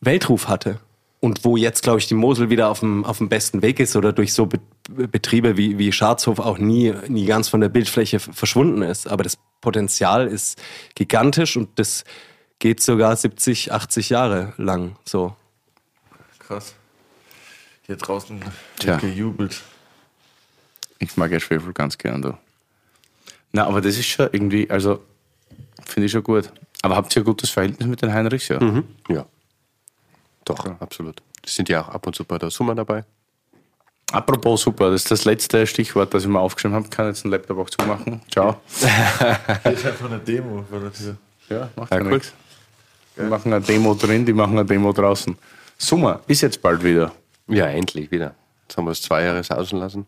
Weltruf 0.00 0.48
hatte. 0.48 0.80
Und 1.20 1.44
wo 1.44 1.56
jetzt, 1.56 1.82
glaube 1.82 1.98
ich, 1.98 2.06
die 2.06 2.14
Mosel 2.14 2.48
wieder 2.48 2.70
auf 2.70 2.80
dem, 2.80 3.04
auf 3.04 3.18
dem 3.18 3.28
besten 3.28 3.60
Weg 3.60 3.80
ist 3.80 3.96
oder 3.96 4.12
durch 4.12 4.32
so 4.32 4.46
Be 4.46 4.58
Betriebe 4.90 5.58
wie, 5.58 5.76
wie 5.76 5.92
Scharzhof 5.92 6.38
auch 6.38 6.56
nie, 6.56 6.94
nie 7.08 7.26
ganz 7.26 7.50
von 7.50 7.60
der 7.60 7.68
Bildfläche 7.68 8.20
verschwunden 8.20 8.80
ist. 8.80 9.06
Aber 9.06 9.22
das 9.22 9.36
Potenzial 9.60 10.26
ist 10.26 10.58
gigantisch 10.94 11.58
und 11.58 11.78
das 11.78 12.04
geht 12.58 12.82
sogar 12.82 13.14
70, 13.16 13.72
80 13.72 14.10
Jahre 14.10 14.52
lang 14.56 14.96
so. 15.04 15.34
Krass. 16.38 16.74
Hier 17.82 17.96
draußen 17.96 18.40
Tja. 18.78 18.96
gejubelt. 18.96 19.62
Ich 20.98 21.16
mag 21.16 21.30
ja 21.30 21.40
Schwefel 21.40 21.72
ganz 21.72 21.96
gern, 21.96 22.22
du. 22.22 22.36
Na, 23.52 23.66
aber 23.66 23.80
das 23.80 23.96
ist 23.96 24.06
schon 24.06 24.28
irgendwie, 24.32 24.68
also, 24.70 25.02
finde 25.86 26.06
ich 26.06 26.12
schon 26.12 26.22
gut. 26.24 26.52
Aber 26.82 26.96
habt 26.96 27.14
ihr 27.16 27.22
ein 27.22 27.24
gutes 27.24 27.50
Verhältnis 27.50 27.88
mit 27.88 28.02
den 28.02 28.12
Heinrichs, 28.12 28.48
ja? 28.48 28.58
Ja. 29.08 29.26
Doch, 30.44 30.64
absolut. 30.80 31.22
Die 31.44 31.50
sind 31.50 31.68
ja 31.68 31.82
auch 31.82 31.88
ab 31.88 32.06
und 32.06 32.14
zu 32.14 32.24
bei 32.24 32.38
der 32.38 32.50
Summer 32.50 32.74
dabei. 32.74 33.04
Apropos 34.12 34.62
super, 34.62 34.90
das 34.90 35.02
ist 35.02 35.10
das 35.10 35.24
letzte 35.24 35.66
Stichwort, 35.66 36.12
das 36.14 36.22
ich 36.22 36.28
mir 36.28 36.40
aufgeschrieben 36.40 36.74
habe. 36.76 36.88
Kann 36.88 37.06
jetzt 37.06 37.24
den 37.24 37.30
Laptop 37.30 37.58
auch 37.58 37.70
zumachen. 37.70 38.22
Ciao. 38.30 38.60
Hier 38.78 39.72
ist 39.72 39.84
einfach 39.86 40.06
eine 40.06 40.18
Demo. 40.18 40.64
Ja, 41.50 41.68
macht 41.76 41.90
Ja, 41.90 41.96
ja, 41.98 42.02
cool. 42.04 42.10
nichts. 42.12 42.32
Die 43.18 43.24
machen 43.24 43.52
eine 43.52 43.64
Demo 43.64 43.94
drin, 43.94 44.24
die 44.24 44.32
machen 44.32 44.58
eine 44.58 44.64
Demo 44.66 44.92
draußen. 44.92 45.36
Sommer 45.76 46.20
ist 46.26 46.42
jetzt 46.42 46.62
bald 46.62 46.82
wieder. 46.82 47.12
Ja, 47.48 47.66
endlich 47.66 48.10
wieder. 48.10 48.34
Jetzt 48.62 48.76
haben 48.76 48.84
wir 48.84 48.92
es 48.92 49.02
zwei 49.02 49.24
Jahre 49.24 49.42
sausen 49.42 49.78
lassen. 49.78 50.06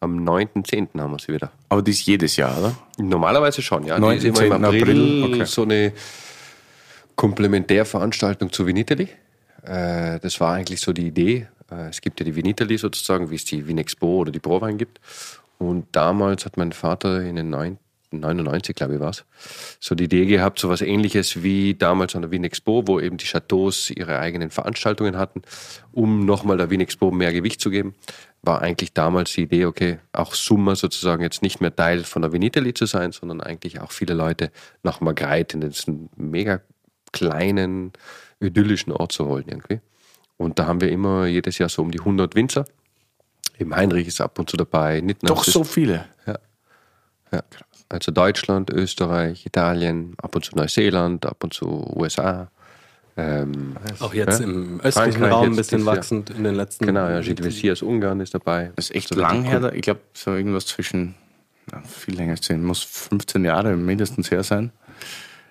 Am 0.00 0.18
9.10. 0.28 1.00
haben 1.00 1.12
wir 1.12 1.18
sie 1.18 1.32
wieder. 1.32 1.50
Aber 1.68 1.82
die 1.82 1.90
ist 1.90 2.06
jedes 2.06 2.36
Jahr, 2.36 2.56
oder? 2.58 2.76
Normalerweise 2.98 3.62
schon, 3.62 3.84
ja. 3.84 3.96
Die 3.96 4.00
9., 4.02 4.16
ist 4.18 4.24
immer 4.24 4.42
im 4.42 4.52
10. 4.52 4.64
April, 4.64 4.80
April, 4.80 5.24
okay. 5.24 5.44
so 5.46 5.62
eine 5.62 5.92
Komplementärveranstaltung 7.16 8.52
zu 8.52 8.66
Vinitali. 8.66 9.08
Äh, 9.62 10.20
das 10.20 10.38
war 10.40 10.54
eigentlich 10.54 10.80
so 10.80 10.92
die 10.92 11.06
Idee. 11.06 11.48
Äh, 11.70 11.88
es 11.88 12.00
gibt 12.00 12.20
ja 12.20 12.24
die 12.24 12.36
Vinitali 12.36 12.76
sozusagen, 12.78 13.30
wie 13.30 13.36
es 13.36 13.44
die 13.44 13.66
Vinexpo 13.66 14.18
oder 14.18 14.30
die 14.30 14.38
Prowein 14.38 14.76
gibt. 14.76 15.00
Und 15.58 15.86
damals 15.92 16.44
hat 16.44 16.56
mein 16.58 16.72
Vater 16.72 17.22
in 17.22 17.36
den 17.36 17.50
neun- 17.50 17.78
99, 18.20 18.74
glaube 18.74 18.94
ich, 18.94 19.00
war 19.00 19.10
es, 19.10 19.24
so 19.80 19.94
die 19.94 20.04
Idee 20.04 20.26
gehabt, 20.26 20.58
so 20.58 20.68
was 20.68 20.80
ähnliches 20.80 21.42
wie 21.42 21.74
damals 21.74 22.14
an 22.14 22.22
der 22.22 22.30
Wien 22.30 22.44
Expo, 22.44 22.86
wo 22.86 23.00
eben 23.00 23.16
die 23.16 23.26
Chateaus 23.26 23.90
ihre 23.90 24.18
eigenen 24.18 24.50
Veranstaltungen 24.50 25.16
hatten, 25.16 25.42
um 25.92 26.24
nochmal 26.24 26.56
der 26.56 26.70
Wien 26.70 26.80
Expo 26.80 27.10
mehr 27.10 27.32
Gewicht 27.32 27.60
zu 27.60 27.70
geben. 27.70 27.94
War 28.42 28.62
eigentlich 28.62 28.92
damals 28.92 29.32
die 29.32 29.42
Idee, 29.42 29.64
okay, 29.64 29.98
auch 30.12 30.34
Summer 30.34 30.76
sozusagen 30.76 31.22
jetzt 31.22 31.42
nicht 31.42 31.60
mehr 31.60 31.74
Teil 31.74 32.04
von 32.04 32.22
der 32.22 32.32
Venitali 32.32 32.74
zu 32.74 32.86
sein, 32.86 33.12
sondern 33.12 33.40
eigentlich 33.40 33.80
auch 33.80 33.92
viele 33.92 34.14
Leute 34.14 34.52
nach 34.82 35.00
Magreit 35.00 35.54
in 35.54 35.62
diesen 35.62 36.10
mega 36.16 36.60
kleinen, 37.12 37.92
idyllischen 38.40 38.92
Ort 38.92 39.12
zu 39.12 39.26
holen 39.26 39.44
irgendwie. 39.48 39.80
Und 40.36 40.58
da 40.58 40.66
haben 40.66 40.80
wir 40.80 40.90
immer 40.90 41.26
jedes 41.26 41.58
Jahr 41.58 41.68
so 41.68 41.82
um 41.82 41.90
die 41.90 41.98
100 41.98 42.34
Winzer. 42.34 42.66
Eben 43.58 43.74
Heinrich 43.74 44.06
ist 44.06 44.20
ab 44.20 44.38
und 44.38 44.50
zu 44.50 44.56
dabei. 44.56 45.00
Nittner 45.00 45.28
Doch 45.28 45.44
so 45.44 45.64
viele. 45.64 46.06
ja. 47.32 47.42
Also 47.88 48.10
Deutschland, 48.12 48.70
Österreich, 48.70 49.46
Italien, 49.46 50.14
ab 50.20 50.34
und 50.34 50.44
zu 50.44 50.56
Neuseeland, 50.56 51.24
ab 51.26 51.42
und 51.44 51.54
zu 51.54 51.66
USA. 51.96 52.50
Ähm, 53.16 53.76
Auch 54.00 54.12
jetzt 54.12 54.40
Ja. 54.40 54.44
im 54.44 54.80
östlichen 54.80 55.12
Frankreich 55.12 55.32
Raum 55.32 55.46
ein 55.50 55.56
bisschen 55.56 55.86
wachsend 55.86 56.30
in 56.30 56.44
den 56.44 56.54
letzten 56.54 56.84
genau, 56.84 57.08
ja, 57.08 57.20
Gilles 57.20 57.44
Vessier 57.46 57.72
aus 57.72 57.82
Ungarn 57.82 58.20
ist 58.20 58.34
dabei. 58.34 58.72
Das 58.76 58.90
ist 58.90 58.96
echt 58.96 59.10
Also 59.12 59.22
lang 59.22 59.44
her. 59.44 59.72
Ich 59.72 59.82
glaube, 59.82 60.00
so 60.12 60.34
irgendwas 60.34 60.66
zwischen, 60.66 61.14
na, 61.72 61.80
viel 61.82 62.14
länger 62.16 62.32
als 62.32 62.42
10, 62.42 62.62
muss 62.62 62.82
15 62.82 63.44
Jahre 63.44 63.74
mindestens 63.76 64.30
her 64.30 64.42
sein. 64.42 64.70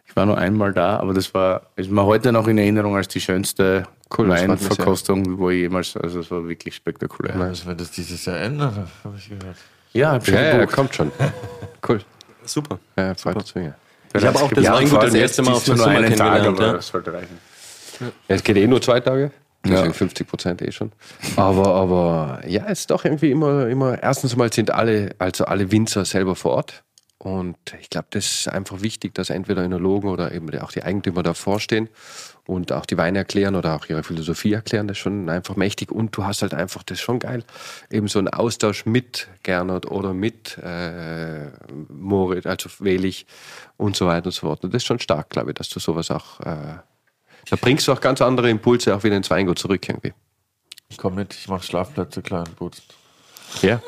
Ich 0.06 0.16
war 0.16 0.26
nur 0.28 0.38
einmal 0.38 0.74
da, 0.74 0.98
aber 1.00 1.14
das 1.14 1.34
war, 1.34 1.64
ist 1.76 1.90
mir 1.90 2.06
heute 2.06 2.32
noch 2.32 2.48
in 2.48 2.58
Erinnerung 2.58 2.96
als 2.96 3.08
die 3.08 3.20
schönste 3.22 3.88
Cool, 4.16 4.30
Weinverkostung, 4.30 5.40
wo 5.40 5.50
ich 5.50 5.62
jemals, 5.62 5.98
also 5.98 6.20
es 6.20 6.30
war 6.30 6.48
wirklich 6.48 6.76
spektakulär. 6.76 7.34
Das 7.36 7.66
wird 7.66 7.82
das 7.82 7.90
dieses 7.92 8.24
Jahr 8.26 8.38
ändern, 8.38 8.88
habe 9.04 9.16
ich 9.18 9.28
gehört. 9.28 9.58
Ja, 9.94 10.18
Ja, 10.20 10.58
ja, 10.60 10.66
kommt 10.68 10.94
schon. 10.94 11.12
Cool. 11.88 12.00
Super. 12.46 12.80
Ja, 12.98 13.14
freut 13.16 13.36
uns 13.38 13.54
mega. 13.56 13.76
Ich 14.14 14.26
habe 14.26 14.40
auch 14.40 14.52
das 14.52 14.64
Ja, 14.64 14.74
Weingut 14.74 15.04
das 15.04 15.14
erste 15.14 15.42
jetzt 15.42 15.50
Mal 15.50 15.56
auf 15.56 15.70
einen 15.70 15.78
Tag, 15.80 16.08
kennengelernt. 16.08 16.48
aber 16.60 16.66
Ja. 16.68 16.74
das 16.74 16.88
sollte 16.88 17.14
reichen. 17.14 17.38
Ja, 18.00 18.08
es 18.28 18.44
geht 18.44 18.58
eh 18.58 18.68
nur 18.68 18.82
zwei 18.82 19.00
Tage. 19.00 19.32
Deswegen 19.64 19.88
Ja. 19.88 19.94
50 19.94 20.28
Prozent 20.28 20.62
eh 20.62 20.72
schon. 20.72 20.92
Aber, 21.38 21.68
aber 21.74 22.42
ja, 22.48 22.66
es 22.68 22.82
ist 22.82 22.92
doch 22.92 23.04
irgendwie 23.04 23.32
immer, 23.32 23.68
immer, 23.68 24.02
erstens 24.02 24.36
mal 24.36 24.54
sind 24.54 24.72
alle, 24.72 25.16
also 25.18 25.46
alle 25.46 25.72
Winzer 25.72 26.06
selber 26.06 26.36
vor 26.36 26.52
Ort. 26.52 26.84
Und 27.18 27.58
ich 27.82 27.90
glaube, 27.90 28.08
das 28.12 28.26
ist 28.26 28.48
einfach 28.50 28.82
wichtig, 28.82 29.16
dass 29.16 29.30
entweder 29.32 29.64
Enologen 29.64 30.10
oder 30.10 30.32
eben 30.32 30.56
auch 30.60 30.72
die 30.72 30.84
Eigentümer 30.84 31.24
davor 31.24 31.60
stehen 31.60 31.90
und 32.48 32.72
auch 32.72 32.86
die 32.86 32.98
Weine 32.98 33.20
erklären 33.20 33.56
oder 33.56 33.76
auch 33.76 33.88
ihre 33.88 34.04
Philosophie 34.04 34.54
erklären. 34.54 34.88
Das 34.88 34.98
ist 34.98 35.02
schon 35.02 35.30
einfach 35.30 35.56
mächtig. 35.56 35.92
Und 35.92 36.16
du 36.16 36.26
hast 36.26 36.42
halt 36.42 36.54
einfach, 36.54 36.84
das 36.84 37.00
ist 37.00 37.04
schon 37.04 37.20
geil, 37.20 37.44
eben 37.92 38.08
so 38.08 38.20
einen 38.20 38.28
Austausch 38.28 38.86
mit 38.86 39.28
Gernot 39.44 39.86
oder 39.86 40.14
mit 40.14 40.58
äh, 40.60 41.48
Moritz, 41.90 42.46
also 42.46 42.70
Welich 42.80 43.26
und 43.78 43.96
so 43.96 44.08
weiter 44.08 44.28
und 44.28 44.32
so 44.32 44.42
fort. 44.42 44.64
Und 44.64 44.74
das 44.74 44.84
ist 44.84 44.88
schon 44.88 45.00
stark, 45.00 45.30
glaube 45.30 45.52
ich, 45.52 45.56
dass 45.56 45.70
du 45.70 45.80
sowas 45.80 46.12
auch 46.12 46.40
äh, 46.42 46.78
da 47.50 47.56
bringst 47.56 47.88
du 47.88 47.94
auch 47.94 48.02
ganz 48.02 48.22
andere 48.22 48.50
Impulse 48.50 48.96
auch 48.96 49.04
wieder 49.04 49.16
ins 49.16 49.30
Weingut 49.30 49.60
zurück 49.60 49.88
irgendwie. 49.88 50.14
Ich 50.90 50.98
komme 50.98 51.18
mit, 51.18 51.34
ich 51.34 51.48
mache 51.48 51.64
Schlafplätze 51.64 52.22
klein 52.22 52.46
putzen. 52.56 52.84
Ja. 53.62 53.82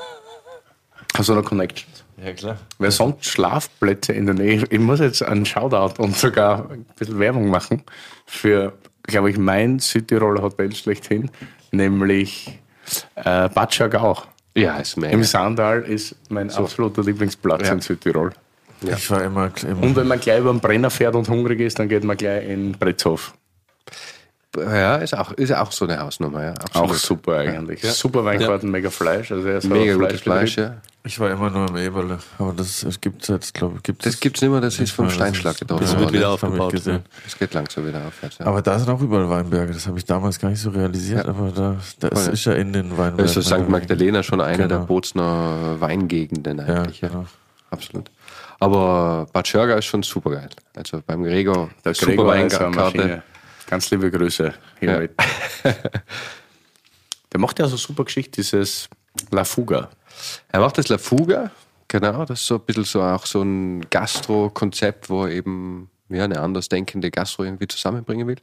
Hast 1.15 1.29
du 1.29 1.33
noch 1.33 1.45
Connections? 1.45 1.96
Ja, 2.23 2.33
klar. 2.33 2.57
Wer 2.79 2.91
sonst 2.91 3.25
Schlafplätze 3.25 4.13
in 4.13 4.25
der 4.25 4.35
Nähe? 4.35 4.63
Ich 4.69 4.79
muss 4.79 4.99
jetzt 4.99 5.21
einen 5.21 5.45
Shoutout 5.45 6.01
und 6.01 6.17
sogar 6.17 6.69
ein 6.71 6.85
bisschen 6.97 7.19
Werbung 7.19 7.49
machen 7.49 7.83
für, 8.25 8.73
glaube 9.03 9.29
ich, 9.29 9.37
mein 9.37 9.79
Südtiroler 9.79 10.41
Hotel 10.41 10.73
schlechthin, 10.75 11.29
nämlich 11.71 12.59
äh, 13.15 13.49
Bad 13.49 13.73
Schagau. 13.75 14.17
Ja, 14.55 14.77
ist 14.77 14.97
mega. 14.97 15.13
Im 15.13 15.23
Sandal 15.23 15.83
ist 15.83 16.15
mein 16.29 16.49
absoluter 16.49 17.03
Lieblingsplatz 17.03 17.67
Ja. 17.67 17.73
in 17.73 17.81
Südtirol. 17.81 18.31
Ich 18.81 19.09
war 19.11 19.23
immer 19.23 19.51
im 19.67 19.79
Und 19.83 19.95
wenn 19.95 20.07
man 20.07 20.19
gleich 20.19 20.39
über 20.39 20.51
den 20.51 20.59
Brenner 20.59 20.89
fährt 20.89 21.15
und 21.15 21.29
hungrig 21.29 21.59
ist, 21.59 21.77
dann 21.79 21.87
geht 21.89 22.03
man 22.03 22.17
gleich 22.17 22.47
in 22.47 22.71
Bretzhof. 22.73 23.33
Ja, 24.55 24.95
ist 24.97 25.15
auch, 25.15 25.31
ist 25.33 25.51
auch 25.53 25.71
so 25.71 25.85
eine 25.85 25.99
Hausnummer, 25.99 26.43
ja. 26.43 26.49
Absolut. 26.53 26.89
Auch 26.89 26.93
super 26.95 27.37
eigentlich. 27.37 27.81
Super 27.83 28.25
Weinkarten, 28.25 28.71
mega 28.71 28.89
Fleisch. 28.89 29.31
Also 29.31 29.47
er 29.47 29.57
ist 29.59 29.69
Mega 29.69 29.95
Fleisch, 29.95 30.21
Fleischbetrieb. 30.21 30.57
ja. 30.57 30.81
Ich 31.07 31.21
war 31.21 31.31
immer 31.31 31.49
nur 31.49 31.69
im 31.69 31.77
Eberle, 31.77 32.19
aber 32.37 32.51
das 32.51 32.85
gibt 32.99 33.21
es 33.21 33.29
jetzt, 33.29 33.53
glaube 33.53 33.77
ich. 33.77 33.83
Gibt's 33.83 34.03
Das 34.03 34.19
gibt's 34.19 34.41
nicht 34.41 34.51
mehr, 34.51 34.59
das 34.59 34.77
ist 34.77 34.91
vom 34.91 35.09
Steinschlag 35.09 35.57
getroffen 35.57 35.81
das 35.81 35.97
wird 35.97 36.11
wieder 36.11 36.31
das 36.31 36.41
hab 36.41 36.43
ich 36.43 36.43
aufgebaut, 36.49 36.71
gesehen. 36.73 37.03
Das 37.23 37.39
geht 37.39 37.53
langsam 37.53 37.87
wieder 37.87 38.05
aufwärts. 38.05 38.39
Ja. 38.39 38.45
Aber 38.45 38.61
da 38.61 38.77
sind 38.77 38.89
auch 38.89 38.99
überall 38.99 39.29
Weinberge, 39.29 39.71
das 39.71 39.87
habe 39.87 39.97
ich 39.97 40.03
damals 40.03 40.37
gar 40.37 40.49
nicht 40.49 40.59
so 40.59 40.69
realisiert, 40.69 41.25
aber 41.25 41.51
da, 41.55 41.77
da 42.01 42.09
Voll, 42.09 42.25
ja. 42.25 42.31
ist 42.33 42.43
ja 42.43 42.53
in 42.55 42.73
den 42.73 42.97
Weinbergen. 42.97 43.17
das 43.33 43.37
ist 43.37 43.47
St. 43.47 43.69
Magdalena 43.69 44.21
schon 44.21 44.41
eine 44.41 44.57
Genau. 44.57 44.67
der 44.67 44.77
Bozner 44.79 45.79
Weingegenden 45.79 46.57
Ja, 46.57 46.65
eigentlich. 46.65 46.99
Ja, 46.99 47.07
genau. 47.07 47.25
Absolut. 47.69 48.11
Aber 48.59 49.27
Bad 49.31 49.47
Schörger 49.47 49.77
ist 49.77 49.85
schon 49.85 50.03
super 50.03 50.31
geil. 50.31 50.49
Also 50.75 51.01
beim 51.07 51.23
Gregor, 51.23 51.69
Der 51.85 51.93
super 51.93 52.27
Weinkarte. 52.27 53.23
Ganz 53.69 53.89
liebe 53.91 54.11
Grüße 54.11 54.53
hiermit. 54.81 55.11
Ja. 55.63 55.73
Der 57.31 57.39
macht 57.39 57.59
ja 57.59 57.67
so 57.67 57.77
super 57.77 58.03
Geschichte, 58.03 58.31
dieses 58.41 58.89
La 59.31 59.45
Fuga. 59.45 59.89
Er 60.51 60.59
macht 60.59 60.77
das 60.77 60.87
La 60.89 60.97
Fuga, 60.97 61.51
genau. 61.87 62.25
Das 62.25 62.41
ist 62.41 62.47
so 62.47 62.55
ein 62.55 62.61
bisschen 62.61 62.83
so 62.85 63.01
auch 63.01 63.25
so 63.25 63.41
ein 63.41 63.81
Gastro-Konzept, 63.89 65.09
wo 65.09 65.25
er 65.25 65.31
eben 65.31 65.89
ja, 66.09 66.23
eine 66.23 66.39
anders 66.41 66.69
denkende 66.69 67.11
Gastro 67.11 67.43
irgendwie 67.43 67.67
zusammenbringen 67.67 68.27
will, 68.27 68.37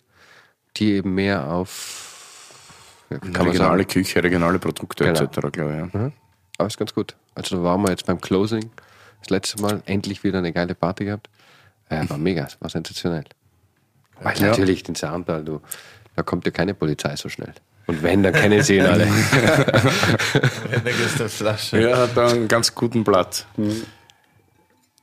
die 0.76 0.92
eben 0.92 1.14
mehr 1.14 1.50
auf 1.50 3.06
ja, 3.10 3.18
regionale 3.18 3.82
sagen. 3.82 3.86
Küche, 3.88 4.22
regionale 4.22 4.58
Produkte 4.58 5.04
Genau. 5.04 5.20
etc. 5.20 5.40
Glaube 5.52 5.88
ich, 5.92 5.94
ja. 6.00 6.10
Aber 6.58 6.66
ist 6.66 6.78
ganz 6.78 6.94
gut. 6.94 7.14
Also 7.34 7.56
da 7.56 7.62
waren 7.62 7.82
wir 7.82 7.90
jetzt 7.90 8.06
beim 8.06 8.20
Closing 8.20 8.70
das 9.20 9.30
letzte 9.30 9.60
Mal 9.62 9.82
endlich 9.86 10.22
wieder 10.24 10.38
eine 10.38 10.52
geile 10.52 10.74
Party 10.74 11.06
gehabt. 11.06 11.28
Äh, 11.88 12.08
war 12.08 12.18
mega, 12.18 12.46
war 12.60 12.70
sensationell. 12.70 13.24
Weil 14.20 14.38
Ja. 14.38 14.48
natürlich 14.48 14.82
den 14.84 14.94
Saartal, 14.94 15.44
du, 15.44 15.60
da 16.14 16.22
kommt 16.22 16.44
ja 16.44 16.50
keine 16.50 16.74
Polizei 16.74 17.16
so 17.16 17.28
schnell. 17.28 17.52
Und 17.86 18.02
wenn, 18.02 18.22
dann 18.22 18.32
kennen 18.32 18.62
sie 18.62 18.76
ihn 18.76 18.86
alle. 18.86 19.04
ist 21.04 21.20
der 21.20 21.28
Flasche. 21.28 21.80
Ja, 21.80 21.98
hat 21.98 22.16
da 22.16 22.28
einen 22.28 22.48
ganz 22.48 22.74
guten 22.74 23.04
Blatt. 23.04 23.46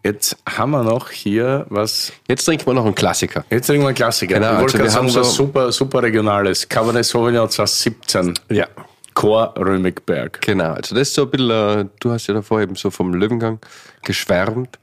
Jetzt 0.04 0.38
haben 0.50 0.72
wir 0.72 0.84
noch 0.84 1.12
hier 1.12 1.66
was. 1.70 2.12
Jetzt 2.28 2.46
trinken 2.46 2.66
wir 2.66 2.74
noch 2.74 2.86
einen 2.86 2.96
Klassiker. 2.96 3.46
Jetzt 3.52 3.68
trinken 3.68 3.84
wir 3.84 3.90
einen 3.90 3.96
Klassiker. 3.96 4.36
Genau, 4.36 4.64
also 4.64 4.80
wir 4.80 4.92
haben 4.94 5.06
was 5.06 5.14
so- 5.14 5.24
super, 5.24 5.72
super 5.72 6.02
Regionales. 6.02 6.68
Cabernet 6.68 7.06
Sauvignon 7.06 7.50
2017. 7.50 8.34
Ja. 8.50 8.68
Chor 9.14 9.54
Römigberg. 9.58 10.42
Genau, 10.42 10.74
also 10.74 10.96
das 10.96 11.10
ist 11.10 11.14
so 11.16 11.24
ein 11.24 11.30
bisschen, 11.30 11.52
äh, 11.52 11.86
du 12.00 12.12
hast 12.12 12.28
ja 12.28 12.34
davor 12.34 12.62
eben 12.62 12.76
so 12.76 12.90
vom 12.90 13.14
Löwengang 13.14 13.60
geschwärmt. 14.04 14.80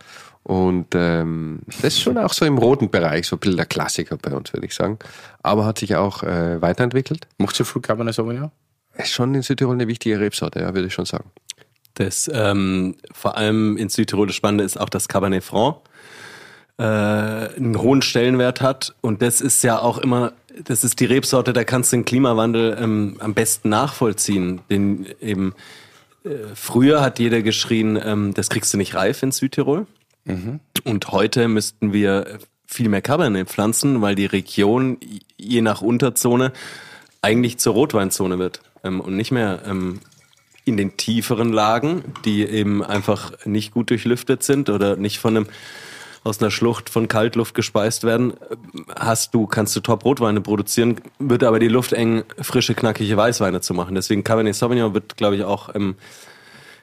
Und 0.49 0.95
ähm, 0.95 1.61
das 1.67 1.93
ist 1.93 2.01
schon 2.01 2.17
auch 2.17 2.33
so 2.33 2.47
im 2.47 2.57
roten 2.57 2.89
Bereich, 2.89 3.27
so 3.27 3.37
ein 3.37 3.39
bisschen 3.39 3.59
der 3.59 3.67
Klassiker 3.67 4.17
bei 4.17 4.33
uns, 4.33 4.51
würde 4.55 4.65
ich 4.65 4.75
sagen. 4.75 4.99
Aber 5.43 5.67
hat 5.67 5.79
sich 5.79 5.95
auch 5.95 6.23
äh, 6.23 6.63
weiterentwickelt. 6.63 7.29
Macht 7.37 7.61
ihr 7.61 7.67
viel 7.67 7.83
Cabernet 7.83 8.15
Sauvignon? 8.15 8.51
Ist 8.97 9.11
schon 9.11 9.35
in 9.35 9.43
Südtirol 9.43 9.75
eine 9.75 9.89
wichtige 9.89 10.19
Rebsorte, 10.19 10.61
ja, 10.61 10.73
würde 10.73 10.87
ich 10.87 10.95
schon 10.95 11.05
sagen. 11.05 11.31
Das 11.95 12.31
ähm, 12.33 12.97
vor 13.13 13.37
allem 13.37 13.77
in 13.77 13.91
Südtirol 13.91 14.27
das 14.27 14.37
Spannende 14.37 14.65
ist 14.65 14.81
auch, 14.81 14.89
dass 14.89 15.07
Cabernet 15.07 15.45
Franc 15.45 15.81
äh, 16.79 16.83
einen 16.83 17.77
hohen 17.77 18.01
Stellenwert 18.01 18.63
hat. 18.63 18.95
Und 19.03 19.21
das 19.21 19.43
ist 19.43 19.63
ja 19.65 19.79
auch 19.79 19.99
immer, 19.99 20.33
das 20.65 20.83
ist 20.83 20.99
die 20.99 21.05
Rebsorte, 21.05 21.53
da 21.53 21.65
kannst 21.65 21.93
du 21.93 21.97
den 21.99 22.07
Klimawandel 22.07 22.75
ähm, 22.81 23.17
am 23.19 23.35
besten 23.35 23.69
nachvollziehen. 23.69 24.63
Den 24.71 25.07
eben 25.21 25.55
äh, 26.25 26.31
früher 26.55 27.03
hat 27.03 27.19
jeder 27.19 27.43
geschrien, 27.43 28.01
ähm, 28.03 28.33
das 28.33 28.49
kriegst 28.49 28.73
du 28.73 28.79
nicht 28.79 28.95
reif 28.95 29.23
in 29.23 29.31
Südtirol. 29.31 29.87
Und 30.85 31.09
heute 31.11 31.49
müssten 31.49 31.93
wir 31.93 32.39
viel 32.67 32.89
mehr 32.89 33.03
Cabernet 33.03 33.49
pflanzen, 33.49 34.03
weil 34.03 34.15
die 34.15 34.27
Region 34.27 34.99
je 35.37 35.63
nach 35.63 35.81
Unterzone 35.81 36.53
eigentlich 37.23 37.59
zur 37.59 37.75
Rotweinzone 37.75 38.39
wird 38.39 38.61
ähm, 38.85 39.01
und 39.01 39.17
nicht 39.17 39.33
mehr 39.33 39.63
ähm, 39.67 40.01
in 40.65 40.77
den 40.77 40.97
tieferen 40.97 41.53
Lagen, 41.53 42.05
die 42.25 42.45
eben 42.45 42.85
einfach 42.85 43.33
nicht 43.47 43.73
gut 43.73 43.91
durchlüftet 43.91 44.43
sind 44.43 44.69
oder 44.69 44.97
nicht 44.97 45.19
von 45.19 45.37
einem 45.37 45.47
aus 46.25 46.43
einer 46.43 46.51
Schlucht 46.51 46.91
von 46.91 47.09
Kaltluft 47.09 47.55
gespeist 47.55 48.05
werden, 48.05 48.35
hast 48.99 49.35
du, 49.35 49.47
kannst 49.47 49.75
du 49.77 49.81
Top-Rotweine 49.81 50.41
produzieren, 50.41 51.01
wird 51.19 51.43
aber 51.43 51.59
die 51.59 51.69
Luft 51.69 51.93
eng, 51.93 52.25
frische, 52.41 52.75
knackige 52.75 53.17
Weißweine 53.17 53.61
zu 53.61 53.73
machen. 53.73 53.95
Deswegen 53.95 54.25
Cabernet 54.25 54.55
Sauvignon 54.55 54.93
wird, 54.95 55.17
glaube 55.17 55.37
ich, 55.37 55.45
auch, 55.45 55.75
ähm, 55.75 55.95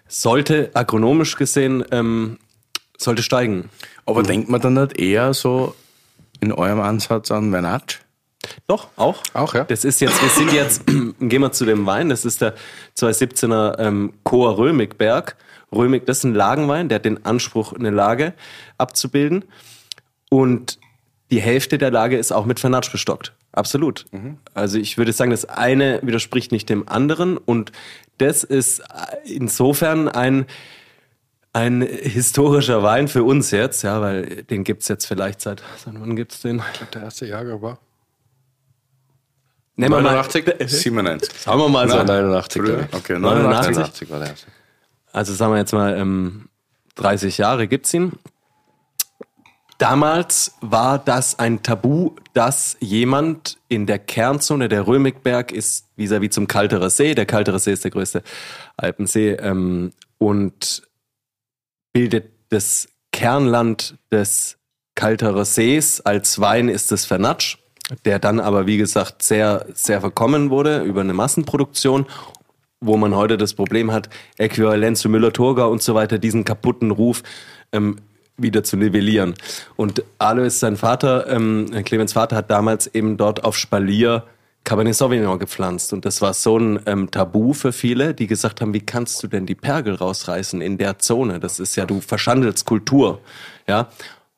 sollte 0.08 0.72
agronomisch 0.74 1.36
gesehen, 1.36 1.84
ähm, 1.92 2.38
sollte 2.98 3.24
steigen. 3.24 3.70
Aber 4.06 4.24
denkt 4.24 4.50
man 4.50 4.62
dann 4.62 4.74
nicht 4.76 5.00
eher 5.00 5.34
so 5.34 5.76
in 6.40 6.52
eurem 6.52 6.82
Ansatz 6.82 7.32
an 7.32 7.52
Vernatsch? 7.52 8.00
Doch, 8.68 8.90
auch. 8.96 9.24
Auch, 9.34 9.56
ja. 9.56 9.64
Das 9.64 9.84
ist 9.84 10.02
jetzt, 10.02 10.22
wir 10.22 10.30
sind 10.30 10.54
jetzt, 10.54 10.86
gehen 11.20 11.42
wir 11.42 11.52
zu 11.52 11.66
dem 11.66 11.86
Wein, 11.86 12.10
das 12.10 12.26
ist 12.26 12.42
der 12.42 12.54
2017er 12.98 13.80
ähm, 13.80 14.14
Chor 14.24 14.58
Römigberg. 14.58 15.36
Römig, 15.72 16.06
das 16.06 16.20
ist 16.20 16.24
ein 16.26 16.36
Lagenwein, 16.36 16.90
der 16.90 16.98
hat 16.98 17.06
den 17.06 17.26
Anspruch, 17.26 17.74
eine 17.74 17.90
Lage 17.90 18.34
abzubilden. 18.78 19.46
Und 20.30 20.80
die 21.32 21.42
Hälfte 21.42 21.78
der 21.78 21.92
Lage 21.92 22.18
ist 22.18 22.32
auch 22.32 22.46
mit 22.46 22.60
Vernatsch 22.60 22.92
bestockt. 22.92 23.34
Absolut. 23.52 24.06
Also 24.54 24.78
ich 24.78 24.98
würde 24.98 25.14
sagen, 25.14 25.32
das 25.32 25.46
eine 25.46 26.00
widerspricht 26.04 26.52
nicht 26.52 26.70
dem 26.70 26.88
anderen 26.88 27.38
und 27.38 27.72
das 28.18 28.44
ist 28.44 28.84
insofern 29.26 30.10
ein 30.10 30.46
ein 31.56 31.82
historischer 31.82 32.84
Wein 32.84 33.08
für 33.08 33.24
uns 33.24 33.52
jetzt, 33.52 33.82
ja, 33.84 34.02
weil 34.02 34.44
den 34.44 34.66
gibt 34.66 34.82
es 34.82 34.90
jetzt 34.90 35.06
vielleicht 35.06 35.40
seit, 35.40 35.64
seit 35.78 35.94
wann 35.98 36.18
gibt 36.18 36.34
es 36.34 36.42
den? 36.42 36.58
Ich 36.58 36.80
glaube, 36.80 36.92
der 36.92 37.04
erste 37.04 37.26
Jahrgang 37.28 37.62
war. 37.62 37.80
Nehmen 39.78 39.96
wir 39.96 40.02
mal, 40.02 40.22
97. 40.24 41.34
sagen 41.34 41.60
wir 41.60 41.70
mal 41.70 41.90
so. 41.90 41.96
89, 42.04 42.62
Früher? 42.62 42.90
Okay, 42.92 43.18
89. 43.18 43.76
89 43.76 44.10
war 44.10 44.20
der 44.20 44.30
erste. 44.30 44.48
Also 45.14 45.34
sagen 45.34 45.54
wir 45.54 45.60
jetzt 45.60 45.72
mal, 45.72 45.98
ähm, 45.98 46.50
30 46.96 47.38
Jahre 47.38 47.70
gibt's 47.70 47.94
ihn. 47.94 48.12
Damals 49.78 50.56
war 50.60 51.00
das 51.00 51.40
ein 51.40 51.64
Tabu, 51.64 52.16
dass 52.34 52.76
jemand 52.82 53.58
in 53.70 53.86
der 53.86 54.00
Kernzone, 54.00 54.68
der 54.68 54.88
Römigberg 54.88 55.54
ist 55.54 55.88
vis-à-vis 55.98 56.32
zum 56.32 56.48
Kalterer 56.48 56.90
See, 56.90 57.16
der 57.16 57.26
Kalterer 57.26 57.60
See 57.60 57.72
ist 57.72 57.86
der 57.86 57.92
größte 57.92 58.24
Alpensee 58.76 59.32
ähm, 59.32 59.92
und 60.18 60.86
bildet 61.96 62.30
das 62.50 62.90
Kernland 63.14 63.96
des 64.12 64.58
Kalterer 64.96 65.46
Sees. 65.46 66.02
Als 66.02 66.42
Wein 66.42 66.68
ist 66.68 66.92
es 66.92 67.06
Vernatsch, 67.06 67.56
der 68.04 68.20
dann 68.20 68.42
aber, 68.42 68.68
wie 68.68 68.76
gesagt, 68.76 69.24
sehr, 69.24 69.66
sehr 69.74 70.02
verkommen 70.02 70.50
wurde 70.50 70.82
über 70.82 71.00
eine 71.02 71.14
Massenproduktion 71.14 72.06
wo 72.82 72.98
man 72.98 73.16
heute 73.16 73.38
das 73.38 73.56
Problem 73.56 73.92
hat, 73.92 74.10
Äquivalent 74.38 74.98
zu 74.98 75.10
Müller-Thurgau 75.10 75.72
und 75.72 75.82
so 75.82 75.96
weiter, 75.96 76.20
diesen 76.20 76.46
kaputten 76.46 76.92
Ruf 76.92 77.24
ähm, 77.72 77.96
wieder 78.38 78.64
zu 78.64 78.78
nivellieren. 78.78 79.34
Und 79.76 80.04
Alois, 80.20 80.60
sein 80.60 80.76
Vater, 80.78 81.28
ähm, 81.28 81.72
Clemens 81.86 82.14
Vater, 82.14 82.36
hat 82.36 82.52
damals 82.52 82.86
eben 82.94 83.18
dort 83.18 83.44
auf 83.44 83.58
Spalier 83.58 84.24
Cabernet 84.66 84.96
Sauvignon 84.96 85.40
gepflanzt. 85.40 85.94
Und 85.94 86.04
das 86.04 86.22
war 86.22 86.34
so 86.34 86.58
ein 86.58 86.80
ähm, 86.86 87.10
Tabu 87.12 87.54
für 87.54 87.72
viele, 87.72 88.14
die 88.14 88.28
gesagt 88.28 88.60
haben, 88.60 88.74
wie 88.74 88.82
kannst 88.82 89.24
du 89.24 89.28
denn 89.28 89.46
die 89.46 89.56
Pergel 89.56 89.96
rausreißen 89.96 90.60
in 90.60 90.78
der 90.78 91.00
Zone? 91.00 91.40
Das 91.40 91.60
ist 91.60 91.78
ja, 91.78 91.86
du 91.86 92.02
verschandelst 92.02 92.66
Kultur. 92.66 93.22
Ja? 93.68 93.90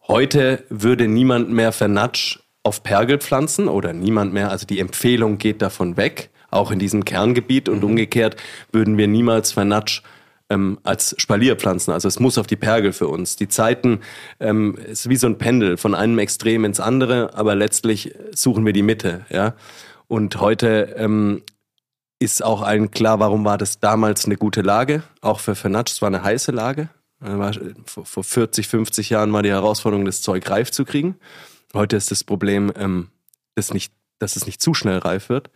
Heute 0.08 0.64
würde 0.70 1.08
niemand 1.08 1.50
mehr 1.50 1.72
Vernatsch 1.72 2.40
auf 2.64 2.84
Pergel 2.84 3.18
pflanzen 3.18 3.70
oder 3.70 3.94
niemand 3.94 4.34
mehr, 4.34 4.52
also 4.52 4.66
die 4.66 4.80
Empfehlung 4.80 5.38
geht 5.38 5.62
davon 5.62 5.96
weg, 5.96 6.30
auch 6.52 6.70
in 6.72 6.80
diesem 6.80 7.06
Kerngebiet 7.06 7.70
und 7.70 7.84
umgekehrt 7.84 8.36
würden 8.72 8.98
wir 8.98 9.08
niemals 9.08 9.54
Vernatsch 9.54 10.02
ähm, 10.50 10.78
als 10.84 11.16
Spalier 11.18 11.56
pflanzen. 11.56 11.92
Also 11.92 12.08
es 12.08 12.20
muss 12.20 12.38
auf 12.38 12.48
die 12.48 12.56
Pergel 12.56 12.94
für 12.94 13.08
uns. 13.08 13.36
Die 13.38 13.48
Zeiten 13.48 14.00
ähm, 14.40 14.76
ist 14.76 15.10
wie 15.10 15.16
so 15.16 15.28
ein 15.28 15.38
Pendel 15.38 15.78
von 15.78 15.96
einem 15.96 16.20
Extrem 16.20 16.66
ins 16.66 16.80
andere, 16.80 17.34
aber 17.36 17.56
letztlich 17.56 18.14
suchen 18.34 18.66
wir 18.66 18.74
die 18.74 18.84
Mitte. 18.84 19.26
Ja? 19.30 19.56
Und 20.08 20.40
heute 20.40 20.96
ähm, 20.98 21.44
ist 22.20 22.44
auch 22.44 22.62
allen 22.62 22.92
klar, 22.92 23.20
warum 23.20 23.46
war 23.46 23.58
das 23.58 23.80
damals 23.80 24.26
eine 24.26 24.38
gute 24.38 24.62
Lage, 24.62 25.04
auch 25.22 25.40
für 25.40 25.56
Vernatsch. 25.56 25.92
Es 25.92 26.02
war 26.02 26.08
eine 26.08 26.24
heiße 26.24 26.52
Lage. 26.52 26.90
Äh, 27.24 27.54
vor 27.86 28.24
40, 28.24 28.68
50 28.68 29.10
Jahren 29.10 29.34
war 29.34 29.44
die 29.44 29.50
Herausforderung, 29.50 30.06
das 30.06 30.22
Zeug 30.22 30.50
reif 30.50 30.72
zu 30.72 30.86
kriegen. 30.86 31.16
Heute 31.74 31.96
ist 31.96 32.12
das 32.12 32.24
Problem, 32.24 32.72
ähm, 32.76 33.10
dass, 33.56 33.74
nicht, 33.74 33.92
dass 34.20 34.36
es 34.36 34.46
nicht 34.46 34.62
zu 34.62 34.74
schnell 34.74 35.00
reif 35.00 35.30
wird. 35.30 35.50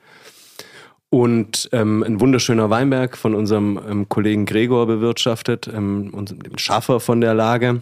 Und 1.09 1.69
ähm, 1.73 2.03
ein 2.03 2.21
wunderschöner 2.21 2.69
Weinberg 2.69 3.17
von 3.17 3.35
unserem 3.35 3.79
ähm, 3.87 4.09
Kollegen 4.09 4.45
Gregor 4.45 4.87
bewirtschaftet, 4.87 5.67
ähm, 5.67 6.09
und 6.13 6.45
dem 6.45 6.57
Schaffer 6.57 6.99
von 6.99 7.19
der 7.19 7.33
Lage. 7.33 7.81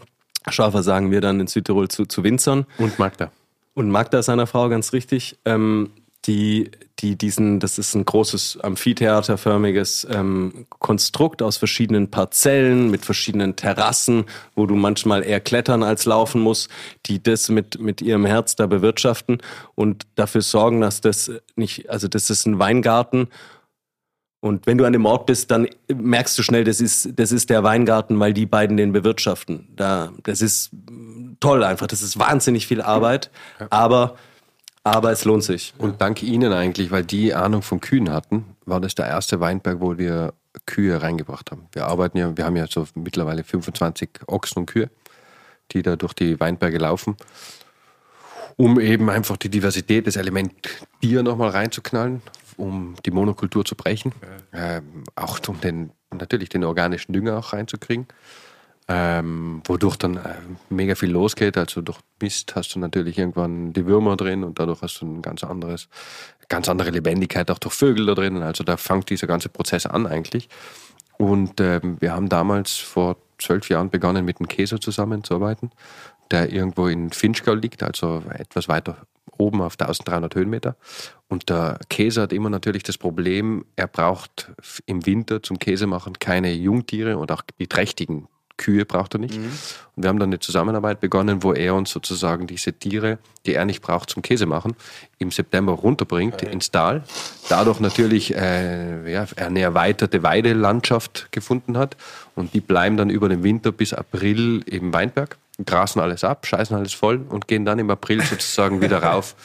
Schaffer 0.50 0.82
sagen 0.82 1.12
wir 1.12 1.22
dann 1.22 1.40
in 1.40 1.48
Südtirol 1.48 1.90
zu, 1.90 2.06
zu 2.06 2.24
Winzern. 2.24 2.66
Und 2.80 2.98
Magda. 2.98 3.32
Und 3.76 3.92
Magda 3.92 4.24
seiner 4.24 4.48
Frau, 4.48 4.68
ganz 4.70 4.94
richtig, 4.94 5.38
ähm, 5.46 5.92
die, 6.30 6.70
die 7.00 7.18
diesen, 7.18 7.60
das 7.60 7.80
ist 7.80 7.96
ein 7.96 8.06
großes 8.06 8.60
amphitheaterförmiges 8.62 10.08
ähm, 10.12 10.68
Konstrukt 10.70 11.42
aus 11.42 11.58
verschiedenen 11.58 12.12
Parzellen 12.12 12.92
mit 12.92 13.04
verschiedenen 13.04 13.56
Terrassen, 13.56 14.26
wo 14.56 14.68
du 14.68 14.76
manchmal 14.76 15.24
eher 15.24 15.40
klettern 15.40 15.82
als 15.82 16.06
laufen 16.06 16.40
musst, 16.42 16.70
die 17.08 17.22
das 17.22 17.50
mit, 17.50 17.80
mit 17.80 18.04
ihrem 18.04 18.28
Herz 18.28 18.56
da 18.56 18.68
bewirtschaften 18.68 19.40
und 19.74 20.06
dafür 20.14 20.42
sorgen, 20.42 20.82
dass 20.82 21.02
das 21.02 21.32
nicht, 21.56 21.90
also 21.90 22.08
das 22.08 22.30
ist 22.30 22.46
ein 22.46 22.60
Weingarten 22.60 23.28
und 24.42 24.68
wenn 24.68 24.78
du 24.78 24.86
an 24.86 24.94
dem 24.94 25.06
Ort 25.06 25.26
bist, 25.26 25.52
dann 25.52 25.68
merkst 25.94 26.38
du 26.38 26.44
schnell, 26.44 26.64
das 26.64 26.80
ist, 26.80 27.20
das 27.20 27.32
ist 27.32 27.50
der 27.50 27.64
Weingarten, 27.64 28.20
weil 28.20 28.34
die 28.34 28.46
beiden 28.46 28.78
den 28.78 28.94
bewirtschaften. 28.94 29.68
Da, 29.76 30.14
das 30.24 30.42
ist 30.42 30.70
toll 31.40 31.64
einfach. 31.64 31.88
Das 31.88 32.02
ist 32.02 32.20
wahnsinnig 32.20 32.66
viel 32.66 32.82
Arbeit, 32.82 33.32
aber, 33.70 34.16
aber 34.84 35.12
es 35.12 35.26
lohnt 35.26 35.44
sich. 35.44 35.74
Und 35.78 36.02
dank 36.02 36.24
Ihnen 36.24 36.54
eigentlich, 36.54 36.92
weil 36.92 37.04
die 37.04 37.34
Ahnung 37.34 37.62
von 37.62 37.80
Kühen 37.80 38.12
hatten, 38.12 38.46
war 38.66 38.80
das 38.80 38.96
der 38.96 39.08
erste 39.08 39.40
Weinberg, 39.40 39.82
wo 39.82 39.98
wir 39.98 40.34
Kühe 40.66 41.02
reingebracht 41.02 41.52
haben. 41.52 41.68
Wir 41.74 41.86
arbeiten 41.86 42.18
ja, 42.18 42.36
wir 42.36 42.46
haben 42.46 42.56
ja 42.56 42.68
so 42.68 42.88
mittlerweile 42.96 43.44
25 43.44 44.10
Ochsen 44.28 44.60
und 44.60 44.66
Kühe, 44.66 44.90
die 45.72 45.82
da 45.82 45.96
durch 45.96 46.14
die 46.14 46.40
Weinberge 46.40 46.78
laufen, 46.78 47.18
um 48.58 48.80
eben 48.80 49.10
einfach 49.10 49.38
die 49.38 49.50
Diversität, 49.50 50.08
das 50.08 50.16
Element 50.16 50.54
Bier 51.00 51.24
nochmal 51.24 51.50
reinzuknallen, 51.50 52.22
um 52.58 52.96
die 53.06 53.12
Monokultur 53.12 53.64
zu 53.64 53.76
brechen, 53.76 54.14
ähm, 54.54 55.04
auch 55.16 55.40
um 55.48 55.62
den, 55.62 55.92
natürlich 56.12 56.50
den 56.50 56.64
organischen 56.64 57.14
Dünger 57.14 57.38
auch 57.38 57.54
reinzukriegen. 57.54 58.08
Ähm, 58.92 59.62
wodurch 59.66 59.98
dann 59.98 60.18
äh, 60.18 60.34
mega 60.70 60.96
viel 60.96 61.12
losgeht. 61.12 61.58
Also 61.58 61.82
durch 61.82 62.00
Mist 62.20 62.56
hast 62.56 62.74
du 62.74 62.80
natürlich 62.80 63.20
irgendwann 63.20 63.72
die 63.72 63.86
Würmer 63.86 64.18
drin 64.18 64.44
und 64.44 64.58
dadurch 64.58 64.82
hast 64.82 65.02
du 65.02 65.06
ein 65.06 65.22
ganz 65.22 65.44
anderes, 65.44 65.90
ganz 66.48 66.68
andere 66.70 66.90
Lebendigkeit 66.90 67.52
auch 67.52 67.60
durch 67.60 67.76
Vögel 67.76 68.08
da 68.08 68.16
drin. 68.16 68.42
Also 68.42 68.64
da 68.64 68.78
fängt 68.78 69.12
dieser 69.12 69.28
ganze 69.28 69.50
Prozess 69.50 69.86
an 69.86 70.08
eigentlich. 70.08 70.50
Und 71.20 71.62
ähm, 71.62 71.98
wir 72.00 72.14
haben 72.14 72.30
damals 72.30 72.78
vor 72.78 73.18
zwölf 73.38 73.70
Jahren 73.70 73.92
begonnen, 73.92 74.26
mit 74.26 74.40
dem 74.40 74.48
Käser 74.48 74.82
zusammenzuarbeiten, 74.82 75.70
der 76.32 76.52
irgendwo 76.52 76.88
in 76.88 77.12
Finchgau 77.12 77.54
liegt, 77.54 77.84
also 77.84 78.24
etwas 78.34 78.68
weiter 78.70 78.98
oben 79.38 79.62
auf 79.62 79.74
1300 79.80 80.34
Höhenmeter. 80.34 80.76
Und 81.28 81.50
der 81.50 81.80
Käse 81.90 82.24
hat 82.24 82.34
immer 82.34 82.50
natürlich 82.50 82.84
das 82.84 82.98
Problem, 82.98 83.66
er 83.76 83.88
braucht 83.88 84.52
im 84.88 85.06
Winter 85.06 85.44
zum 85.44 85.60
Käsemachen 85.60 86.14
keine 86.20 86.52
Jungtiere 86.54 87.18
und 87.18 87.32
auch 87.32 87.44
die 87.60 87.68
trächtigen 87.68 88.28
Kühe 88.60 88.86
braucht 88.86 89.16
er 89.16 89.20
nicht. 89.20 89.36
Und 89.96 90.04
wir 90.04 90.10
haben 90.10 90.20
dann 90.20 90.30
eine 90.30 90.40
Zusammenarbeit 90.40 91.00
begonnen, 91.00 91.42
wo 91.42 91.54
er 91.54 91.74
uns 91.74 91.90
sozusagen 91.90 92.46
diese 92.46 92.74
Tiere, 92.74 93.18
die 93.48 93.56
er 93.56 93.66
nicht 93.66 93.82
braucht 93.82 94.12
zum 94.12 94.22
Käse 94.22 94.46
machen, 94.46 94.76
im 95.18 95.32
September 95.32 95.72
runterbringt 95.72 96.44
ins 96.44 96.70
Tal. 96.70 97.04
Dadurch 97.50 97.80
natürlich 97.80 98.36
äh, 98.36 99.12
ja, 99.12 99.26
eine 99.38 99.62
erweiterte 99.62 100.22
Weidelandschaft 100.22 101.32
gefunden 101.32 101.78
hat. 101.78 101.98
Und 102.36 102.54
die 102.54 102.62
bleiben 102.62 102.98
dann 102.98 103.10
über 103.10 103.30
den 103.30 103.42
Winter 103.42 103.72
bis 103.72 103.94
April 103.94 104.62
im 104.68 104.94
Weinberg, 104.94 105.38
grasen 105.66 106.00
alles 106.00 106.24
ab, 106.24 106.46
scheißen 106.46 106.76
alles 106.78 106.94
voll 106.94 107.26
und 107.28 107.48
gehen 107.48 107.66
dann 107.66 107.80
im 107.80 107.90
April 107.90 108.22
sozusagen 108.22 108.82
wieder 108.82 109.02
rauf 109.04 109.36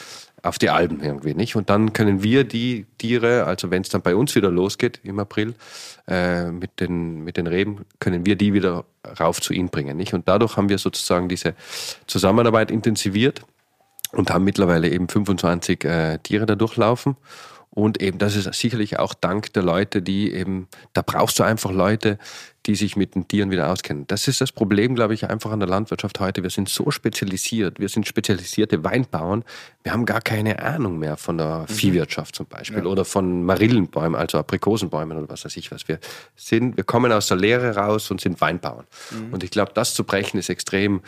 auf 0.44 0.58
die 0.58 0.68
Alben 0.68 1.02
irgendwie, 1.02 1.34
nicht? 1.34 1.56
Und 1.56 1.70
dann 1.70 1.92
können 1.94 2.22
wir 2.22 2.44
die 2.44 2.86
Tiere, 2.98 3.44
also 3.44 3.70
wenn 3.70 3.82
es 3.82 3.88
dann 3.88 4.02
bei 4.02 4.14
uns 4.14 4.34
wieder 4.34 4.50
losgeht 4.50 5.00
im 5.02 5.18
April 5.18 5.54
äh, 6.06 6.50
mit, 6.50 6.80
den, 6.80 7.24
mit 7.24 7.38
den 7.38 7.46
Reben, 7.46 7.86
können 7.98 8.26
wir 8.26 8.36
die 8.36 8.52
wieder 8.52 8.84
rauf 9.18 9.40
zu 9.40 9.54
ihnen 9.54 9.70
bringen, 9.70 9.96
nicht? 9.96 10.12
Und 10.12 10.28
dadurch 10.28 10.56
haben 10.56 10.68
wir 10.68 10.78
sozusagen 10.78 11.28
diese 11.28 11.54
Zusammenarbeit 12.06 12.70
intensiviert 12.70 13.42
und 14.12 14.30
haben 14.30 14.44
mittlerweile 14.44 14.90
eben 14.90 15.08
25 15.08 15.84
äh, 15.84 16.18
Tiere 16.18 16.44
da 16.44 16.54
durchlaufen. 16.54 17.16
Und 17.74 18.00
eben, 18.00 18.18
das 18.18 18.36
ist 18.36 18.52
sicherlich 18.54 19.00
auch 19.00 19.14
dank 19.14 19.52
der 19.52 19.64
Leute, 19.64 20.00
die 20.00 20.32
eben, 20.32 20.68
da 20.92 21.02
brauchst 21.02 21.40
du 21.40 21.42
einfach 21.42 21.72
Leute, 21.72 22.18
die 22.66 22.76
sich 22.76 22.94
mit 22.94 23.16
den 23.16 23.26
Tieren 23.26 23.50
wieder 23.50 23.68
auskennen. 23.68 24.06
Das 24.06 24.28
ist 24.28 24.40
das 24.40 24.52
Problem, 24.52 24.94
glaube 24.94 25.12
ich, 25.12 25.28
einfach 25.28 25.50
an 25.50 25.58
der 25.58 25.68
Landwirtschaft 25.68 26.20
heute. 26.20 26.44
Wir 26.44 26.50
sind 26.50 26.68
so 26.68 26.92
spezialisiert. 26.92 27.80
Wir 27.80 27.88
sind 27.88 28.06
spezialisierte 28.06 28.84
Weinbauern. 28.84 29.44
Wir 29.82 29.92
haben 29.92 30.06
gar 30.06 30.20
keine 30.20 30.62
Ahnung 30.62 31.00
mehr 31.00 31.16
von 31.16 31.36
der 31.36 31.66
Viehwirtschaft 31.66 32.36
zum 32.36 32.46
Beispiel 32.46 32.86
oder 32.86 33.04
von 33.04 33.42
Marillenbäumen, 33.42 34.14
also 34.14 34.38
Aprikosenbäumen 34.38 35.18
oder 35.18 35.28
was 35.28 35.44
weiß 35.44 35.56
ich 35.56 35.72
was. 35.72 35.88
Wir 35.88 35.98
sind, 36.36 36.76
wir 36.76 36.84
kommen 36.84 37.10
aus 37.10 37.26
der 37.26 37.38
Lehre 37.38 37.74
raus 37.74 38.08
und 38.12 38.20
sind 38.20 38.40
Weinbauern. 38.40 38.86
Und 39.32 39.42
ich 39.42 39.50
glaube, 39.50 39.72
das 39.74 39.94
zu 39.94 40.04
brechen 40.04 40.38
ist 40.38 40.48
extrem 40.48 41.02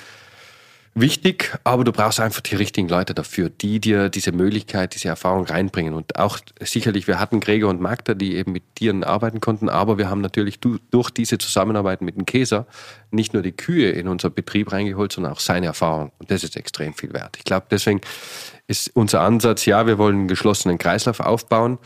wichtig, 0.97 1.56
aber 1.62 1.85
du 1.85 1.93
brauchst 1.93 2.18
einfach 2.18 2.40
die 2.40 2.56
richtigen 2.56 2.89
Leute 2.89 3.14
dafür, 3.14 3.51
die 3.51 3.78
dir 3.81 4.09
diese 4.09 4.32
Möglichkeit, 4.32 4.94
diese 4.94 5.09
Erfahrung 5.09 5.44
reinbringen. 5.44 5.94
Und 5.94 6.18
auch 6.18 6.39
sicherlich, 6.60 7.06
wir 7.06 7.20
hatten 7.20 7.40
Gregor 7.40 7.70
und 7.70 7.81
Magda, 7.81 8.14
die 8.14 8.35
eben 8.35 8.52
mit 8.52 8.62
Tieren 8.74 9.05
arbeiten 9.05 9.40
konnten, 9.40 9.68
aber 9.68 9.98
wir 9.98 10.09
haben 10.09 10.23
natürlich 10.23 10.59
du, 10.59 10.78
durch 10.90 11.10
diese 11.10 11.39
Zusammenarbeit 11.39 12.01
mit 12.01 12.16
dem 12.16 12.24
Käser 12.27 12.66
nicht 13.10 13.35
nur 13.35 13.43
die 13.43 13.52
Kühe 13.52 13.90
in 13.90 14.09
unser 14.09 14.31
Betrieb 14.31 14.73
reingeholt, 14.73 15.12
sondern 15.12 15.32
auch 15.32 15.40
seine 15.40 15.66
Erfahrung. 15.66 16.12
Und 16.18 16.31
das 16.31 16.43
ist 16.43 16.56
extrem 16.56 16.94
viel 16.94 17.12
wert. 17.12 17.36
Ich 17.36 17.44
glaube, 17.44 17.66
deswegen 17.70 18.01
ist 18.66 18.90
unser 18.94 19.20
Ansatz, 19.20 19.66
ja, 19.66 19.86
wir 19.86 19.98
wollen 19.98 20.16
einen 20.16 20.28
geschlossenen 20.28 20.78
Kreislauf 20.78 21.20
aufbauen. 21.20 21.78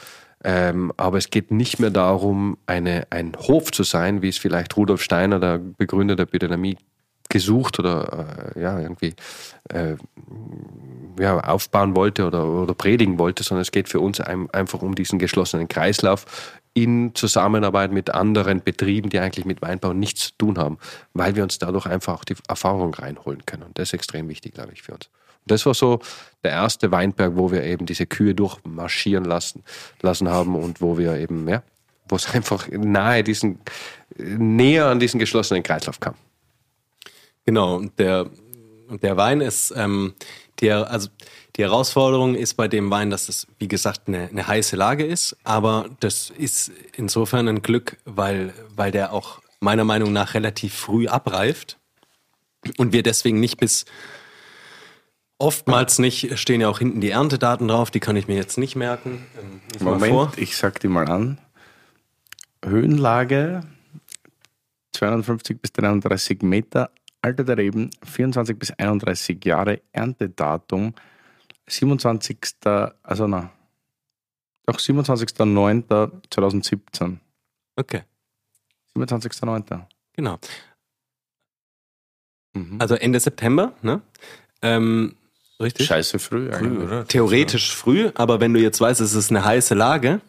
Ähm, 0.42 0.90
aber 0.96 1.18
es 1.18 1.28
geht 1.28 1.50
nicht 1.50 1.80
mehr 1.80 1.90
darum, 1.90 2.56
eine, 2.64 3.06
ein 3.10 3.36
Hof 3.36 3.72
zu 3.72 3.82
sein, 3.82 4.22
wie 4.22 4.28
es 4.28 4.38
vielleicht 4.38 4.74
Rudolf 4.76 5.02
Steiner, 5.02 5.38
der 5.38 5.58
Begründer 5.58 6.16
der 6.16 6.24
Biodynamie, 6.24 6.78
gesucht 7.30 7.78
oder 7.78 8.52
äh, 8.54 8.60
ja, 8.60 8.78
irgendwie 8.78 9.14
äh, 9.70 9.96
ja, 11.18 11.40
aufbauen 11.40 11.96
wollte 11.96 12.26
oder, 12.26 12.46
oder 12.46 12.74
predigen 12.74 13.18
wollte, 13.18 13.42
sondern 13.42 13.62
es 13.62 13.72
geht 13.72 13.88
für 13.88 14.00
uns 14.00 14.20
ein, 14.20 14.50
einfach 14.50 14.82
um 14.82 14.94
diesen 14.94 15.18
geschlossenen 15.18 15.68
Kreislauf 15.68 16.26
in 16.74 17.14
Zusammenarbeit 17.14 17.92
mit 17.92 18.10
anderen 18.14 18.62
Betrieben, 18.62 19.10
die 19.10 19.18
eigentlich 19.18 19.44
mit 19.44 19.60
Weinbau 19.62 19.92
nichts 19.92 20.28
zu 20.28 20.32
tun 20.38 20.58
haben, 20.58 20.78
weil 21.14 21.34
wir 21.34 21.42
uns 21.42 21.58
dadurch 21.58 21.86
einfach 21.86 22.14
auch 22.14 22.24
die 22.24 22.36
Erfahrung 22.48 22.94
reinholen 22.94 23.44
können. 23.44 23.64
Und 23.64 23.78
das 23.78 23.88
ist 23.88 23.94
extrem 23.94 24.28
wichtig, 24.28 24.54
glaube 24.54 24.72
ich, 24.72 24.82
für 24.82 24.92
uns. 24.92 25.06
Und 25.06 25.50
das 25.50 25.66
war 25.66 25.74
so 25.74 26.00
der 26.44 26.52
erste 26.52 26.92
Weinberg, 26.92 27.32
wo 27.36 27.50
wir 27.50 27.64
eben 27.64 27.86
diese 27.86 28.06
Kühe 28.06 28.34
durchmarschieren 28.34 29.24
lassen, 29.24 29.64
lassen 30.00 30.28
haben 30.28 30.54
und 30.54 30.80
wo 30.80 30.96
wir 30.96 31.16
eben, 31.16 31.48
ja, 31.48 31.62
wo 32.08 32.16
es 32.16 32.30
einfach 32.34 32.68
nahe 32.70 33.24
diesen, 33.24 33.58
näher 34.16 34.86
an 34.86 35.00
diesen 35.00 35.18
geschlossenen 35.18 35.62
Kreislauf 35.62 35.98
kam. 35.98 36.14
Genau, 37.46 37.76
und 37.76 37.98
der, 37.98 38.26
und 38.88 39.02
der 39.02 39.16
Wein 39.16 39.40
ist, 39.40 39.72
ähm, 39.76 40.14
die, 40.60 40.70
also 40.70 41.08
die 41.56 41.62
Herausforderung 41.62 42.34
ist 42.34 42.54
bei 42.54 42.68
dem 42.68 42.90
Wein, 42.90 43.10
dass 43.10 43.28
es, 43.28 43.46
wie 43.58 43.68
gesagt, 43.68 44.02
eine, 44.06 44.28
eine 44.28 44.46
heiße 44.46 44.76
Lage 44.76 45.04
ist, 45.04 45.36
aber 45.44 45.88
das 46.00 46.30
ist 46.30 46.70
insofern 46.96 47.48
ein 47.48 47.62
Glück, 47.62 47.96
weil, 48.04 48.52
weil 48.76 48.92
der 48.92 49.12
auch 49.12 49.40
meiner 49.60 49.84
Meinung 49.84 50.12
nach 50.12 50.34
relativ 50.34 50.74
früh 50.74 51.06
abreift 51.06 51.78
und 52.78 52.92
wir 52.92 53.02
deswegen 53.02 53.40
nicht 53.40 53.58
bis 53.58 53.84
oftmals 55.38 55.98
nicht, 55.98 56.38
stehen 56.38 56.60
ja 56.60 56.68
auch 56.68 56.78
hinten 56.78 57.00
die 57.00 57.10
Erntedaten 57.10 57.66
drauf, 57.68 57.90
die 57.90 58.00
kann 58.00 58.16
ich 58.16 58.28
mir 58.28 58.36
jetzt 58.36 58.58
nicht 58.58 58.76
merken. 58.76 59.26
Ähm, 59.38 59.78
vor. 59.78 59.98
Moment, 59.98 60.38
ich 60.38 60.56
sag 60.56 60.80
die 60.80 60.88
mal 60.88 61.08
an. 61.08 61.38
Höhenlage 62.64 63.62
250 64.92 65.60
bis 65.60 65.72
330 65.72 66.42
Meter, 66.42 66.90
Alter 67.22 67.44
der 67.44 67.58
Reben 67.58 67.90
24 68.02 68.58
bis 68.58 68.72
31 68.72 69.44
Jahre, 69.44 69.82
Erntedatum 69.92 70.94
27. 71.68 72.38
Also 73.02 73.26
na, 73.26 73.50
doch 74.66 74.78
27.09.2017. 74.78 77.18
Okay, 77.76 78.02
27.09. 78.96 79.82
genau. 80.14 80.38
Mhm. 82.54 82.76
Also 82.80 82.94
Ende 82.96 83.20
September, 83.20 83.72
ne? 83.82 84.00
Ähm, 84.62 85.14
richtig? 85.60 85.86
Scheiße 85.86 86.18
früh 86.18 86.50
eigentlich. 86.50 87.06
Theoretisch 87.08 87.74
früh, 87.74 88.10
aber 88.14 88.40
wenn 88.40 88.54
du 88.54 88.60
jetzt 88.60 88.80
weißt, 88.80 89.00
es 89.00 89.14
ist 89.14 89.30
eine 89.30 89.44
heiße 89.44 89.74
Lage, 89.74 90.20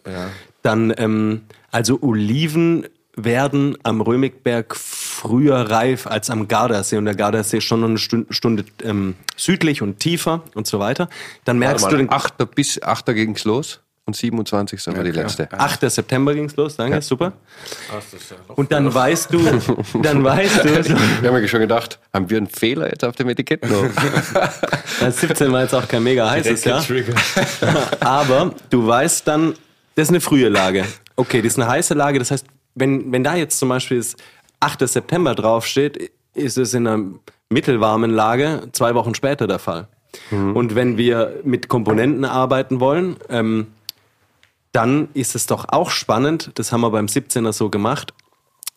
dann, 0.61 0.93
ähm, 0.97 1.43
also 1.71 1.99
Oliven 2.01 2.87
werden 3.15 3.77
am 3.83 4.01
Römigberg 4.01 4.75
früher 4.75 5.69
reif 5.69 6.07
als 6.07 6.29
am 6.29 6.47
Gardasee 6.47 6.97
und 6.97 7.05
der 7.05 7.15
Gardasee 7.15 7.57
ist 7.57 7.65
schon 7.65 7.81
noch 7.81 7.89
eine 7.89 7.97
Stunde, 7.97 8.33
Stunde 8.33 8.65
ähm, 8.83 9.15
südlich 9.35 9.81
und 9.81 9.99
tiefer 9.99 10.43
und 10.55 10.67
so 10.67 10.79
weiter. 10.79 11.09
Dann 11.45 11.59
merkst 11.59 11.91
du 11.91 11.97
den 11.97 12.11
8. 12.11 12.55
bis 12.55 12.81
8. 12.81 13.07
ging 13.07 13.35
es 13.35 13.43
los 13.43 13.81
und 14.05 14.15
27. 14.15 14.87
war 14.87 15.03
die 15.03 15.11
letzte. 15.11 15.51
8. 15.51 15.89
September 15.89 16.33
ging's 16.33 16.55
los, 16.55 16.75
danke, 16.75 17.01
super. 17.01 17.33
Und 18.47 18.71
dann 18.71 18.93
weißt 18.93 19.33
du, 19.33 19.39
dann 20.01 20.23
weißt 20.23 20.63
du, 20.63 20.85
Wir 21.21 21.29
haben 21.31 21.41
ja 21.41 21.47
schon 21.47 21.59
gedacht, 21.59 21.99
haben 22.13 22.29
wir 22.29 22.37
einen 22.37 22.47
Fehler 22.47 22.89
jetzt 22.89 23.03
auf 23.03 23.15
dem 23.15 23.29
Etikett 23.29 23.69
noch? 23.69 23.85
Das 24.99 25.19
17 25.19 25.51
war 25.51 25.61
jetzt 25.61 25.75
auch 25.75 25.87
kein 25.87 26.03
mega 26.03 26.29
heißes 26.29 26.63
Jahr. 26.63 26.83
Aber 27.99 28.53
du 28.69 28.85
weißt 28.87 29.27
dann, 29.27 29.53
das 29.95 30.03
ist 30.03 30.09
eine 30.09 30.21
frühe 30.21 30.49
Lage. 30.49 30.85
Okay, 31.15 31.41
das 31.41 31.53
ist 31.53 31.59
eine 31.59 31.69
heiße 31.69 31.93
Lage. 31.93 32.17
Das 32.19 32.31
heißt, 32.31 32.45
wenn, 32.75 33.11
wenn 33.11 33.23
da 33.23 33.35
jetzt 33.35 33.59
zum 33.59 33.69
Beispiel 33.69 33.97
das 33.97 34.15
8. 34.59 34.87
September 34.87 35.35
draufsteht, 35.35 36.11
ist 36.33 36.57
es 36.57 36.73
in 36.73 36.87
einer 36.87 37.05
mittelwarmen 37.49 38.11
Lage 38.11 38.69
zwei 38.71 38.95
Wochen 38.95 39.13
später 39.15 39.47
der 39.47 39.59
Fall. 39.59 39.87
Und 40.31 40.75
wenn 40.75 40.97
wir 40.97 41.39
mit 41.43 41.67
Komponenten 41.69 42.25
arbeiten 42.25 42.79
wollen, 42.79 43.15
ähm, 43.29 43.67
dann 44.71 45.09
ist 45.13 45.35
es 45.35 45.47
doch 45.47 45.65
auch 45.69 45.89
spannend, 45.89 46.51
das 46.55 46.71
haben 46.71 46.81
wir 46.81 46.91
beim 46.91 47.05
17er 47.05 47.53
so 47.53 47.69
gemacht, 47.69 48.13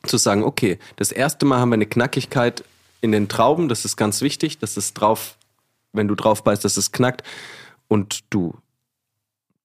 zu 0.05 0.17
sagen, 0.17 0.43
okay, 0.43 0.79
das 0.97 1.13
erste 1.13 1.47
Mal 1.47 1.59
haben 1.59 1.71
wir 1.71 1.75
eine 1.75 1.87
Knackigkeit 1.87 2.65
in 3.01 3.13
den 3.13 3.29
Trauben, 3.29 3.69
das 3.69 3.85
ist 3.85 3.97
ganz 3.97 4.21
wichtig, 4.21 4.59
dass 4.59 4.77
es 4.77 4.95
drauf, 4.95 5.37
wenn 5.93 6.09
du 6.09 6.15
drauf 6.15 6.43
beißt, 6.45 6.65
dass 6.65 6.77
es 6.77 6.93
knackt 6.93 7.23
und 7.89 8.21
du 8.31 8.55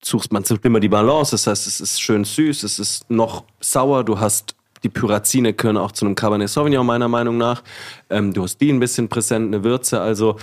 suchst, 0.02 0.32
man 0.32 0.44
sucht 0.44 0.66
immer 0.66 0.80
die 0.80 0.90
Balance, 0.90 1.32
das 1.32 1.48
heißt, 1.48 1.68
es 1.68 1.82
ist 1.82 2.02
schön 2.02 2.24
süß, 2.24 2.64
es 2.64 2.80
ist 2.80 3.10
noch 3.10 3.44
sauer, 3.60 4.04
du 4.04 4.20
hast 4.20 4.56
die 4.84 4.90
Pyrazine 4.90 5.54
können 5.54 5.78
auch 5.78 5.92
zu 5.92 6.06
einem 6.06 6.16
Cabernet 6.16 6.50
Sauvignon 6.50 6.86
meiner 6.86 7.10
Meinung 7.10 7.38
nach. 7.38 7.64
Ähm, 8.10 8.34
du 8.34 8.44
hast 8.44 8.60
die 8.60 8.72
ein 8.72 8.80
bisschen 8.80 9.10
präsent, 9.10 9.48
eine 9.48 9.64
Würze, 9.64 10.00
also 10.00 10.38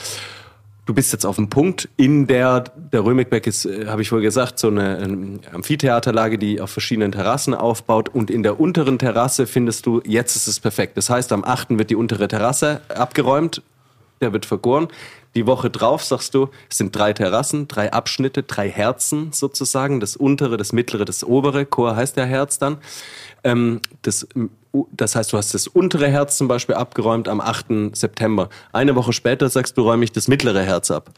du 0.86 0.94
bist 0.94 1.12
jetzt 1.12 1.26
auf 1.26 1.36
dem 1.36 1.50
Punkt 1.50 1.88
in 1.96 2.26
der, 2.26 2.60
der 2.60 3.04
Römigbeck 3.04 3.46
ist, 3.46 3.66
äh, 3.66 3.86
habe 3.86 4.02
ich 4.02 4.12
wohl 4.12 4.22
gesagt, 4.22 4.58
so 4.58 4.68
eine 4.68 4.98
ähm, 5.00 5.40
Amphitheaterlage, 5.52 6.38
die 6.38 6.60
auf 6.60 6.70
verschiedenen 6.70 7.12
Terrassen 7.12 7.54
aufbaut 7.54 8.08
und 8.08 8.30
in 8.30 8.42
der 8.42 8.58
unteren 8.58 8.98
Terrasse 8.98 9.46
findest 9.46 9.86
du, 9.86 10.00
jetzt 10.04 10.36
ist 10.36 10.46
es 10.46 10.60
perfekt. 10.60 10.96
Das 10.96 11.10
heißt, 11.10 11.32
am 11.32 11.44
8. 11.44 11.78
wird 11.78 11.90
die 11.90 11.96
untere 11.96 12.28
Terrasse 12.28 12.80
abgeräumt, 12.88 13.62
der 14.20 14.32
wird 14.32 14.46
vergoren. 14.46 14.88
Die 15.36 15.46
Woche 15.46 15.68
drauf 15.68 16.02
sagst 16.02 16.34
du, 16.34 16.48
es 16.70 16.78
sind 16.78 16.96
drei 16.96 17.12
Terrassen, 17.12 17.68
drei 17.68 17.92
Abschnitte, 17.92 18.42
drei 18.42 18.70
Herzen 18.70 19.32
sozusagen, 19.32 20.00
das 20.00 20.16
untere, 20.16 20.56
das 20.56 20.72
mittlere, 20.72 21.04
das 21.04 21.22
obere, 21.22 21.66
Chor 21.66 21.94
heißt 21.94 22.16
der 22.16 22.24
Herz 22.24 22.58
dann. 22.58 22.78
Ähm, 23.44 23.82
das, 24.00 24.26
das 24.92 25.14
heißt, 25.14 25.34
du 25.34 25.36
hast 25.36 25.52
das 25.52 25.68
untere 25.68 26.08
Herz 26.08 26.38
zum 26.38 26.48
Beispiel 26.48 26.74
abgeräumt 26.74 27.28
am 27.28 27.42
8. 27.42 27.66
September. 27.92 28.48
Eine 28.72 28.96
Woche 28.96 29.12
später 29.12 29.50
sagst 29.50 29.76
du, 29.76 29.82
räume 29.82 30.04
ich 30.04 30.12
das 30.12 30.26
mittlere 30.26 30.62
Herz 30.62 30.90
ab. 30.90 31.10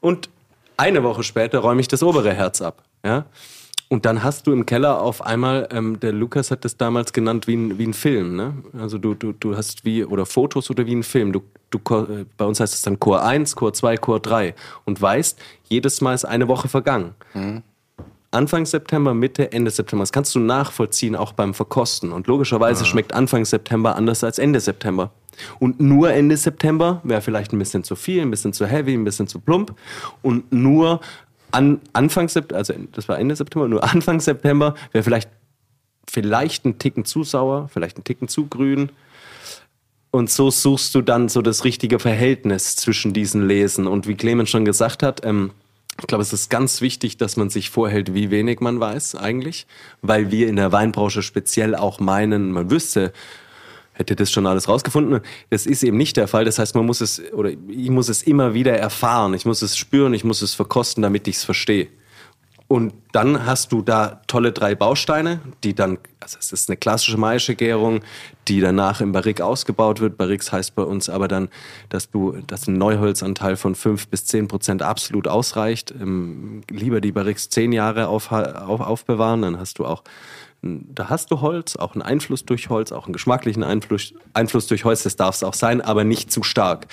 Und 0.00 0.28
eine 0.76 1.04
Woche 1.04 1.22
später 1.22 1.60
räume 1.60 1.80
ich 1.80 1.86
das 1.86 2.02
obere 2.02 2.34
Herz 2.34 2.60
ab. 2.60 2.82
Ja? 3.04 3.26
Und 3.92 4.06
dann 4.06 4.24
hast 4.24 4.46
du 4.46 4.54
im 4.54 4.64
Keller 4.64 5.02
auf 5.02 5.20
einmal, 5.20 5.68
ähm, 5.70 6.00
der 6.00 6.14
Lukas 6.14 6.50
hat 6.50 6.64
das 6.64 6.78
damals 6.78 7.12
genannt 7.12 7.46
wie 7.46 7.56
ein, 7.56 7.76
wie 7.76 7.86
ein 7.86 7.92
Film. 7.92 8.36
Ne? 8.36 8.54
Also 8.72 8.96
du, 8.96 9.12
du, 9.12 9.32
du 9.32 9.54
hast 9.54 9.84
wie, 9.84 10.02
oder 10.02 10.24
Fotos 10.24 10.70
oder 10.70 10.86
wie 10.86 10.94
ein 10.94 11.02
Film. 11.02 11.30
Du, 11.30 11.42
du, 11.68 11.78
äh, 11.96 12.24
bei 12.38 12.46
uns 12.46 12.58
heißt 12.58 12.72
es 12.72 12.80
dann 12.80 12.98
Chor 12.98 13.22
1, 13.22 13.54
Chor 13.54 13.74
2, 13.74 13.98
Chor 13.98 14.18
3. 14.18 14.54
Und 14.86 15.02
weißt, 15.02 15.38
jedes 15.68 16.00
Mal 16.00 16.14
ist 16.14 16.24
eine 16.24 16.48
Woche 16.48 16.68
vergangen. 16.68 17.14
Anfang 18.30 18.64
September, 18.64 19.12
Mitte, 19.12 19.52
Ende 19.52 19.70
September. 19.70 20.00
Das 20.04 20.12
kannst 20.12 20.34
du 20.34 20.38
nachvollziehen, 20.38 21.14
auch 21.14 21.34
beim 21.34 21.52
Verkosten. 21.52 22.12
Und 22.12 22.26
logischerweise 22.28 22.86
schmeckt 22.86 23.12
Anfang 23.12 23.44
September 23.44 23.94
anders 23.94 24.24
als 24.24 24.38
Ende 24.38 24.60
September. 24.60 25.10
Und 25.58 25.80
nur 25.80 26.10
Ende 26.14 26.38
September 26.38 27.02
wäre 27.04 27.20
vielleicht 27.20 27.52
ein 27.52 27.58
bisschen 27.58 27.84
zu 27.84 27.94
viel, 27.94 28.22
ein 28.22 28.30
bisschen 28.30 28.54
zu 28.54 28.66
heavy, 28.66 28.94
ein 28.94 29.04
bisschen 29.04 29.26
zu 29.26 29.38
plump. 29.38 29.74
Und 30.22 30.50
nur 30.50 31.00
an 31.52 31.80
Anfang 31.92 32.28
September, 32.28 32.56
also 32.56 32.74
das 32.92 33.08
war 33.08 33.18
Ende 33.18 33.36
September, 33.36 33.68
nur 33.68 33.84
Anfang 33.84 34.20
September 34.20 34.74
wäre 34.92 35.04
vielleicht, 35.04 35.30
vielleicht 36.10 36.64
ein 36.64 36.78
Ticken 36.78 37.04
zu 37.04 37.24
sauer, 37.24 37.68
vielleicht 37.72 37.98
ein 37.98 38.04
Ticken 38.04 38.28
zu 38.28 38.46
grün. 38.46 38.90
Und 40.10 40.30
so 40.30 40.50
suchst 40.50 40.94
du 40.94 41.00
dann 41.00 41.30
so 41.30 41.40
das 41.40 41.64
richtige 41.64 41.98
Verhältnis 41.98 42.76
zwischen 42.76 43.14
diesen 43.14 43.46
Lesen. 43.48 43.86
Und 43.86 44.06
wie 44.06 44.14
Clemens 44.14 44.50
schon 44.50 44.66
gesagt 44.66 45.02
hat, 45.02 45.24
ähm, 45.24 45.52
ich 46.00 46.06
glaube, 46.06 46.22
es 46.22 46.32
ist 46.32 46.50
ganz 46.50 46.80
wichtig, 46.80 47.16
dass 47.16 47.36
man 47.36 47.50
sich 47.50 47.70
vorhält, 47.70 48.14
wie 48.14 48.30
wenig 48.30 48.60
man 48.60 48.80
weiß 48.80 49.14
eigentlich, 49.14 49.66
weil 50.00 50.30
wir 50.30 50.48
in 50.48 50.56
der 50.56 50.72
Weinbranche 50.72 51.22
speziell 51.22 51.74
auch 51.74 52.00
meinen, 52.00 52.52
man 52.52 52.70
wüsste, 52.70 53.12
hätte 53.92 54.16
das 54.16 54.30
schon 54.30 54.46
alles 54.46 54.68
rausgefunden. 54.68 55.20
Das 55.50 55.66
ist 55.66 55.82
eben 55.82 55.96
nicht 55.96 56.16
der 56.16 56.28
Fall. 56.28 56.44
Das 56.44 56.58
heißt, 56.58 56.74
man 56.74 56.86
muss 56.86 57.00
es, 57.00 57.22
oder 57.32 57.50
ich 57.50 57.90
muss 57.90 58.08
es 58.08 58.22
immer 58.22 58.54
wieder 58.54 58.76
erfahren. 58.76 59.34
Ich 59.34 59.44
muss 59.44 59.62
es 59.62 59.76
spüren, 59.76 60.14
ich 60.14 60.24
muss 60.24 60.42
es 60.42 60.54
verkosten, 60.54 61.02
damit 61.02 61.28
ich 61.28 61.36
es 61.36 61.44
verstehe. 61.44 61.88
Und 62.72 62.94
dann 63.12 63.44
hast 63.44 63.70
du 63.72 63.82
da 63.82 64.22
tolle 64.28 64.50
drei 64.50 64.74
Bausteine, 64.74 65.40
die 65.62 65.74
dann, 65.74 65.98
also 66.20 66.38
es 66.40 66.52
ist 66.52 66.70
eine 66.70 66.78
klassische 66.78 67.18
Maischegärung, 67.18 68.00
die 68.48 68.62
danach 68.62 69.02
im 69.02 69.12
Barrique 69.12 69.44
ausgebaut 69.44 70.00
wird. 70.00 70.16
Barriques 70.16 70.52
heißt 70.52 70.74
bei 70.74 70.82
uns 70.82 71.10
aber 71.10 71.28
dann, 71.28 71.50
dass 71.90 72.10
du, 72.10 72.32
dass 72.46 72.68
ein 72.68 72.78
Neuholzanteil 72.78 73.56
von 73.56 73.74
fünf 73.74 74.08
bis 74.08 74.24
zehn 74.24 74.48
Prozent 74.48 74.80
absolut 74.80 75.28
ausreicht. 75.28 75.92
Ähm, 76.00 76.62
lieber 76.70 77.02
die 77.02 77.12
Barriques 77.12 77.50
zehn 77.50 77.72
Jahre 77.72 78.08
auf, 78.08 78.32
auf, 78.32 78.80
aufbewahren, 78.80 79.42
dann 79.42 79.58
hast 79.58 79.78
du 79.78 79.84
auch, 79.84 80.02
da 80.62 81.08
hast 81.08 81.30
du 81.30 81.40
Holz, 81.40 81.76
auch 81.76 81.94
einen 81.94 82.02
Einfluss 82.02 82.44
durch 82.44 82.70
Holz, 82.70 82.92
auch 82.92 83.06
einen 83.06 83.12
geschmacklichen 83.12 83.64
Einfluss, 83.64 84.14
Einfluss 84.32 84.68
durch 84.68 84.84
Holz, 84.84 85.02
das 85.02 85.16
darf 85.16 85.34
es 85.34 85.42
auch 85.42 85.54
sein, 85.54 85.80
aber 85.80 86.04
nicht 86.04 86.30
zu 86.30 86.42
stark 86.42 86.86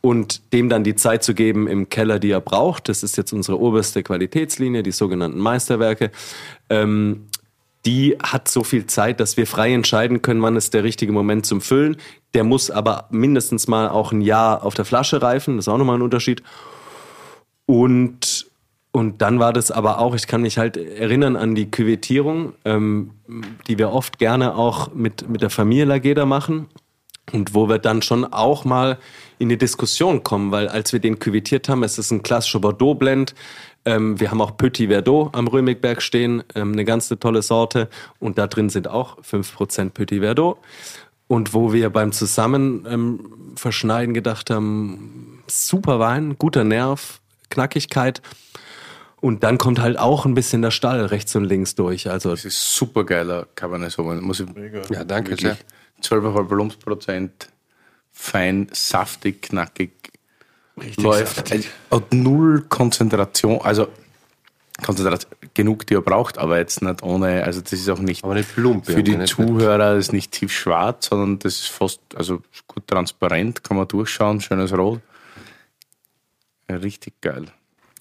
und 0.00 0.52
dem 0.52 0.68
dann 0.68 0.84
die 0.84 0.94
Zeit 0.94 1.24
zu 1.24 1.34
geben 1.34 1.66
im 1.66 1.88
Keller, 1.88 2.18
die 2.18 2.30
er 2.30 2.40
braucht. 2.40 2.88
Das 2.88 3.02
ist 3.02 3.16
jetzt 3.16 3.32
unsere 3.32 3.60
oberste 3.60 4.02
Qualitätslinie, 4.02 4.82
die 4.82 4.92
sogenannten 4.92 5.38
Meisterwerke. 5.38 6.12
Ähm, 6.70 7.26
die 7.84 8.16
hat 8.22 8.48
so 8.48 8.64
viel 8.64 8.86
Zeit, 8.86 9.18
dass 9.18 9.36
wir 9.36 9.46
frei 9.46 9.72
entscheiden 9.72 10.22
können, 10.22 10.42
wann 10.42 10.56
ist 10.56 10.74
der 10.74 10.84
richtige 10.84 11.12
Moment 11.12 11.46
zum 11.46 11.60
Füllen. 11.60 11.96
Der 12.34 12.44
muss 12.44 12.70
aber 12.70 13.06
mindestens 13.10 13.66
mal 13.66 13.88
auch 13.88 14.12
ein 14.12 14.20
Jahr 14.20 14.64
auf 14.64 14.74
der 14.74 14.84
Flasche 14.84 15.22
reifen. 15.22 15.56
Das 15.56 15.64
ist 15.64 15.72
auch 15.72 15.78
nochmal 15.78 15.96
ein 15.96 16.02
Unterschied. 16.02 16.42
Und, 17.66 18.37
und 18.90 19.20
dann 19.20 19.38
war 19.38 19.52
das 19.52 19.70
aber 19.70 19.98
auch, 19.98 20.14
ich 20.14 20.26
kann 20.26 20.42
mich 20.42 20.58
halt 20.58 20.76
erinnern 20.76 21.36
an 21.36 21.54
die 21.54 21.70
Küvettierung, 21.70 22.54
ähm, 22.64 23.12
die 23.66 23.78
wir 23.78 23.92
oft 23.92 24.18
gerne 24.18 24.54
auch 24.54 24.94
mit, 24.94 25.28
mit 25.28 25.42
der 25.42 25.50
Familie 25.50 25.84
Lageda 25.84 26.24
machen. 26.24 26.68
Und 27.30 27.52
wo 27.52 27.68
wir 27.68 27.78
dann 27.78 28.00
schon 28.00 28.24
auch 28.24 28.64
mal 28.64 28.98
in 29.38 29.50
die 29.50 29.58
Diskussion 29.58 30.22
kommen, 30.22 30.50
weil 30.50 30.66
als 30.68 30.94
wir 30.94 31.00
den 31.00 31.18
küvettiert 31.18 31.68
haben, 31.68 31.82
es 31.82 31.98
ist 31.98 32.10
ein 32.10 32.22
klassischer 32.22 32.60
Bordeaux-Blend, 32.60 33.34
Ähm, 33.84 34.18
wir 34.18 34.30
haben 34.30 34.40
auch 34.40 34.56
Petit 34.56 34.88
Verdot 34.88 35.34
am 35.34 35.46
Römigberg 35.46 36.02
stehen, 36.02 36.42
ähm, 36.54 36.72
eine 36.72 36.84
ganz 36.84 37.08
tolle 37.08 37.42
Sorte. 37.42 37.88
Und 38.18 38.36
da 38.36 38.46
drin 38.46 38.70
sind 38.70 38.88
auch 38.88 39.18
5% 39.22 39.90
Petit 39.90 40.20
Verdot. 40.20 40.58
Und 41.28 41.54
wo 41.54 41.72
wir 41.72 41.90
beim 41.90 42.12
Zusammen 42.12 42.86
ähm, 42.88 44.14
gedacht 44.14 44.50
haben, 44.50 45.42
super 45.46 46.00
Wein, 46.00 46.36
guter 46.38 46.64
Nerv, 46.64 47.20
Knackigkeit. 47.50 48.20
Und 49.20 49.42
dann 49.42 49.58
kommt 49.58 49.80
halt 49.80 49.98
auch 49.98 50.24
ein 50.26 50.34
bisschen 50.34 50.62
der 50.62 50.70
Stall 50.70 51.04
rechts 51.06 51.34
und 51.34 51.44
links 51.44 51.74
durch. 51.74 52.08
Also 52.08 52.30
Das 52.30 52.44
ist 52.44 52.74
super 52.74 53.04
geiler 53.04 53.46
Cabernet 53.56 53.90
Sauvignon. 53.90 54.22
Muss 54.22 54.40
ich 54.40 54.46
Ja, 54.90 55.04
danke 55.04 55.30
wirklich. 55.32 55.56
12,5 56.02 56.48
Volumensprozent, 56.50 57.48
fein, 58.12 58.68
saftig, 58.72 59.42
knackig. 59.42 59.90
läuft. 60.96 61.52
Und 61.90 62.12
null 62.12 62.64
Konzentration, 62.68 63.60
also 63.62 63.88
Konzentration, 64.84 65.32
genug, 65.52 65.84
die 65.88 65.94
er 65.94 66.02
braucht, 66.02 66.38
aber 66.38 66.58
jetzt 66.58 66.82
nicht 66.82 67.02
ohne, 67.02 67.42
also 67.42 67.60
das 67.60 67.72
ist 67.72 67.88
auch 67.90 67.98
nicht 67.98 68.22
Aber 68.22 68.34
nicht 68.34 68.54
plump. 68.54 68.86
für 68.86 69.02
die 69.02 69.10
ja, 69.10 69.18
nicht- 69.18 69.34
Zuhörer, 69.34 69.78
das 69.96 69.98
ist 70.06 70.12
nicht 70.12 70.30
tief 70.30 70.52
schwarz, 70.52 71.08
sondern 71.08 71.40
das 71.40 71.54
ist 71.56 71.66
fast, 71.66 72.00
also 72.14 72.40
gut 72.68 72.86
transparent, 72.86 73.64
kann 73.64 73.76
man 73.76 73.88
durchschauen, 73.88 74.40
schönes 74.40 74.72
Rot. 74.72 75.00
Richtig 76.70 77.20
geil. 77.20 77.46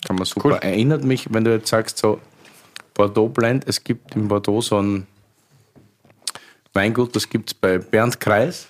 Kann 0.05 0.15
man 0.15 0.25
super. 0.25 0.61
Erinnert 0.61 1.03
mich, 1.03 1.33
wenn 1.33 1.43
du 1.43 1.53
jetzt 1.53 1.69
sagst, 1.69 1.97
so 1.97 2.19
Bordeaux 2.93 3.29
Blend, 3.29 3.67
es 3.67 3.83
gibt 3.83 4.15
in 4.15 4.27
Bordeaux 4.27 4.61
so 4.61 4.81
ein 4.81 5.07
Weingut, 6.73 7.15
das 7.15 7.29
gibt 7.29 7.49
es 7.49 7.53
bei 7.53 7.79
Bernd 7.79 8.19
Kreis. 8.19 8.67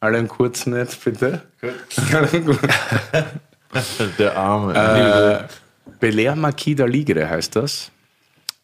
Alle 0.00 0.18
einen 0.18 0.28
kurzen 0.28 0.76
jetzt, 0.76 1.02
bitte. 1.02 1.42
Der 4.18 4.36
Arme. 4.36 4.74
Äh, 4.74 5.44
Belair 5.98 6.36
Marquis 6.36 6.76
d'Aligre 6.76 7.28
heißt 7.28 7.56
das. 7.56 7.90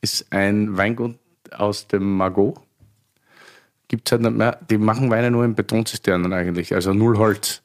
Ist 0.00 0.26
ein 0.30 0.76
Weingut 0.76 1.16
aus 1.50 1.86
dem 1.86 2.16
Margot. 2.16 2.58
Gibt 3.88 4.08
es 4.08 4.12
halt 4.12 4.22
nicht 4.22 4.36
mehr. 4.36 4.58
Die 4.70 4.78
machen 4.78 5.10
Weine 5.10 5.30
nur 5.30 5.44
in 5.44 5.54
Betonzisternen 5.54 6.32
eigentlich, 6.32 6.74
also 6.74 6.92
null 6.92 7.18
Holz. 7.18 7.62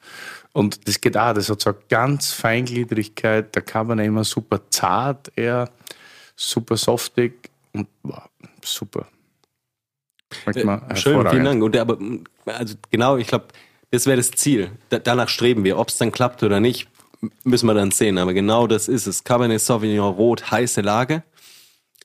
Und 0.57 0.87
das 0.87 0.99
geht 0.99 1.15
auch, 1.15 1.33
das 1.33 1.51
hat 1.51 1.61
so 1.61 1.69
eine 1.69 1.79
ganz 1.87 2.33
Feingliedrigkeit. 2.33 3.53
Der 3.53 3.61
Cabernet 3.61 4.07
immer 4.07 4.23
super 4.23 4.59
zart, 4.71 5.31
eher 5.35 5.69
super 6.35 6.77
softig 6.77 7.51
und 7.73 7.87
wow, 8.01 8.23
super. 8.65 9.05
Äh, 10.47 10.95
Schön, 10.95 11.29
vielen 11.29 11.45
Dank. 11.45 11.61
Und 11.61 11.77
aber, 11.77 11.99
also 12.47 12.73
genau, 12.89 13.17
ich 13.17 13.27
glaube, 13.27 13.49
das 13.91 14.07
wäre 14.07 14.17
das 14.17 14.31
Ziel. 14.31 14.71
Da, 14.89 14.97
danach 14.97 15.29
streben 15.29 15.63
wir. 15.63 15.77
Ob 15.77 15.89
es 15.89 15.97
dann 15.99 16.11
klappt 16.11 16.41
oder 16.41 16.59
nicht, 16.59 16.87
müssen 17.43 17.67
wir 17.67 17.75
dann 17.75 17.91
sehen. 17.91 18.17
Aber 18.17 18.33
genau 18.33 18.65
das 18.65 18.87
ist 18.87 19.05
es. 19.05 19.23
Cabernet 19.23 19.61
Sauvignon 19.61 20.11
Rot, 20.11 20.49
heiße 20.49 20.81
Lage, 20.81 21.21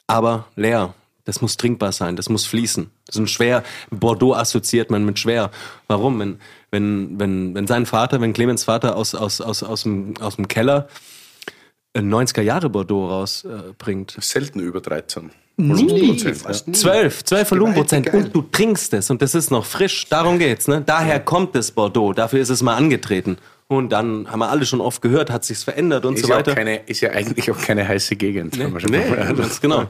aber 0.06 0.46
leer. 0.56 0.92
Das 1.24 1.40
muss 1.40 1.56
trinkbar 1.56 1.92
sein, 1.92 2.16
das 2.16 2.28
muss 2.28 2.44
fließen. 2.46 2.90
Das 3.06 3.14
ist 3.14 3.20
ein 3.20 3.28
schwer, 3.28 3.62
Bordeaux 3.90 4.34
assoziiert 4.34 4.90
man 4.90 5.04
mit 5.04 5.20
schwer. 5.20 5.52
Warum? 5.86 6.18
Wenn, 6.18 6.40
wenn, 6.72 7.20
wenn, 7.20 7.54
wenn 7.54 7.66
sein 7.68 7.86
Vater, 7.86 8.20
wenn 8.20 8.32
Clemens 8.32 8.64
Vater 8.64 8.96
aus, 8.96 9.14
aus, 9.14 9.40
aus, 9.40 9.62
aus, 9.62 9.82
dem, 9.84 10.14
aus 10.20 10.36
dem 10.36 10.48
Keller 10.48 10.88
ein 11.94 12.12
90er 12.12 12.40
Jahre 12.40 12.70
Bordeaux 12.70 13.06
rausbringt, 13.08 14.16
äh, 14.18 14.20
Selten 14.22 14.58
über 14.58 14.80
13. 14.80 15.30
Nie. 15.58 16.16
Ja. 16.16 16.32
12, 16.52 17.24
12 17.24 17.50
Volumenprozent 17.50 18.12
und 18.14 18.34
du 18.34 18.40
trinkst 18.40 18.94
es 18.94 19.10
und 19.10 19.20
das 19.20 19.34
ist 19.34 19.50
noch 19.50 19.66
frisch. 19.66 20.08
Darum 20.08 20.38
geht's, 20.38 20.66
ne? 20.66 20.82
Daher 20.84 21.20
kommt 21.20 21.54
das 21.54 21.70
Bordeaux, 21.70 22.14
dafür 22.14 22.40
ist 22.40 22.48
es 22.48 22.62
mal 22.62 22.74
angetreten. 22.74 23.36
Und 23.68 23.90
dann 23.90 24.30
haben 24.30 24.38
wir 24.40 24.48
alle 24.48 24.64
schon 24.66 24.80
oft 24.80 25.02
gehört, 25.02 25.30
hat 25.30 25.44
sich's 25.44 25.62
verändert 25.64 26.04
und 26.06 26.14
Ist, 26.14 26.22
so 26.22 26.28
ja 26.30 26.36
weiter. 26.36 26.54
keine, 26.54 26.76
ist 26.86 27.00
ja 27.02 27.10
eigentlich 27.10 27.50
auch 27.50 27.58
keine 27.60 27.86
heiße 27.86 28.16
Gegend. 28.16 28.58
kann 28.58 28.72
man 28.72 28.80
schon 28.80 28.90
Nee, 28.90 29.08
mal- 29.10 29.34
ganz 29.36 29.60
genau. 29.60 29.84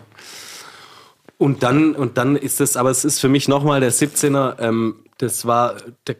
Und 1.39 1.63
dann, 1.63 1.95
und 1.95 2.19
dann 2.19 2.37
ist 2.37 2.61
es, 2.61 2.77
aber 2.77 2.91
es 2.91 3.05
ist 3.05 3.21
für 3.21 3.29
mich 3.29 3.49
nochmal 3.49 3.81
der 3.81 3.93
17er, 3.93 4.59
ähm, 4.61 4.97
das 5.19 5.47
war, 5.47 5.77
da 6.05 6.15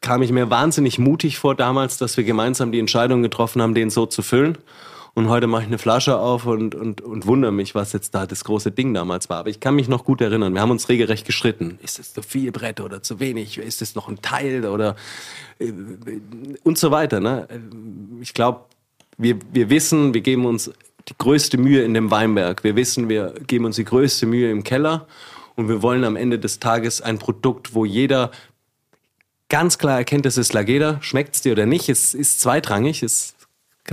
kam 0.00 0.22
ich 0.22 0.32
mir 0.32 0.50
wahnsinnig 0.50 0.98
mutig 0.98 1.38
vor 1.38 1.54
damals, 1.54 1.98
dass 1.98 2.16
wir 2.16 2.24
gemeinsam 2.24 2.72
die 2.72 2.78
Entscheidung 2.78 3.22
getroffen 3.22 3.60
haben, 3.60 3.74
den 3.74 3.90
so 3.90 4.06
zu 4.06 4.22
füllen. 4.22 4.58
Und 5.12 5.28
heute 5.28 5.46
mache 5.48 5.62
ich 5.62 5.68
eine 5.68 5.78
Flasche 5.78 6.18
auf 6.18 6.46
und, 6.46 6.74
und, 6.74 7.00
und 7.00 7.26
wundere 7.26 7.50
mich, 7.50 7.74
was 7.74 7.92
jetzt 7.92 8.14
da 8.14 8.26
das 8.26 8.44
große 8.44 8.70
Ding 8.70 8.94
damals 8.94 9.28
war. 9.28 9.38
Aber 9.38 9.50
ich 9.50 9.58
kann 9.58 9.74
mich 9.74 9.88
noch 9.88 10.04
gut 10.04 10.20
erinnern. 10.20 10.54
Wir 10.54 10.60
haben 10.60 10.70
uns 10.70 10.88
regelrecht 10.88 11.26
gestritten. 11.26 11.78
Ist 11.82 11.98
es 11.98 12.14
zu 12.14 12.22
viel 12.22 12.52
Brett 12.52 12.80
oder 12.80 13.02
zu 13.02 13.18
wenig? 13.18 13.58
Ist 13.58 13.82
es 13.82 13.94
noch 13.96 14.08
ein 14.08 14.22
Teil 14.22 14.64
oder 14.66 14.94
äh, 15.58 15.72
und 16.62 16.78
so 16.78 16.90
weiter. 16.92 17.18
Ne? 17.18 17.48
Ich 18.20 18.34
glaube, 18.34 18.60
wir, 19.18 19.36
wir 19.52 19.68
wissen, 19.68 20.14
wir 20.14 20.20
geben 20.20 20.46
uns 20.46 20.70
die 21.08 21.14
größte 21.18 21.58
Mühe 21.58 21.82
in 21.82 21.92
dem 21.92 22.10
Weinberg. 22.10 22.62
Wir 22.62 22.76
wissen, 22.76 23.08
wir 23.08 23.34
geben 23.46 23.64
uns 23.64 23.76
die 23.76 23.84
größte 23.84 24.26
Mühe 24.26 24.50
im 24.50 24.62
Keller. 24.62 25.06
Und 25.56 25.68
wir 25.68 25.82
wollen 25.82 26.04
am 26.04 26.16
Ende 26.16 26.38
des 26.38 26.60
Tages 26.60 27.02
ein 27.02 27.18
Produkt, 27.18 27.74
wo 27.74 27.84
jeder 27.84 28.30
ganz 29.50 29.76
klar 29.76 29.98
erkennt, 29.98 30.24
es 30.24 30.38
ist 30.38 30.54
Lageda. 30.54 30.98
Schmeckt 31.02 31.34
es 31.34 31.42
dir 31.42 31.52
oder 31.52 31.66
nicht? 31.66 31.90
Es 31.90 32.14
ist 32.14 32.40
zweitrangig. 32.40 33.02
Es 33.02 33.34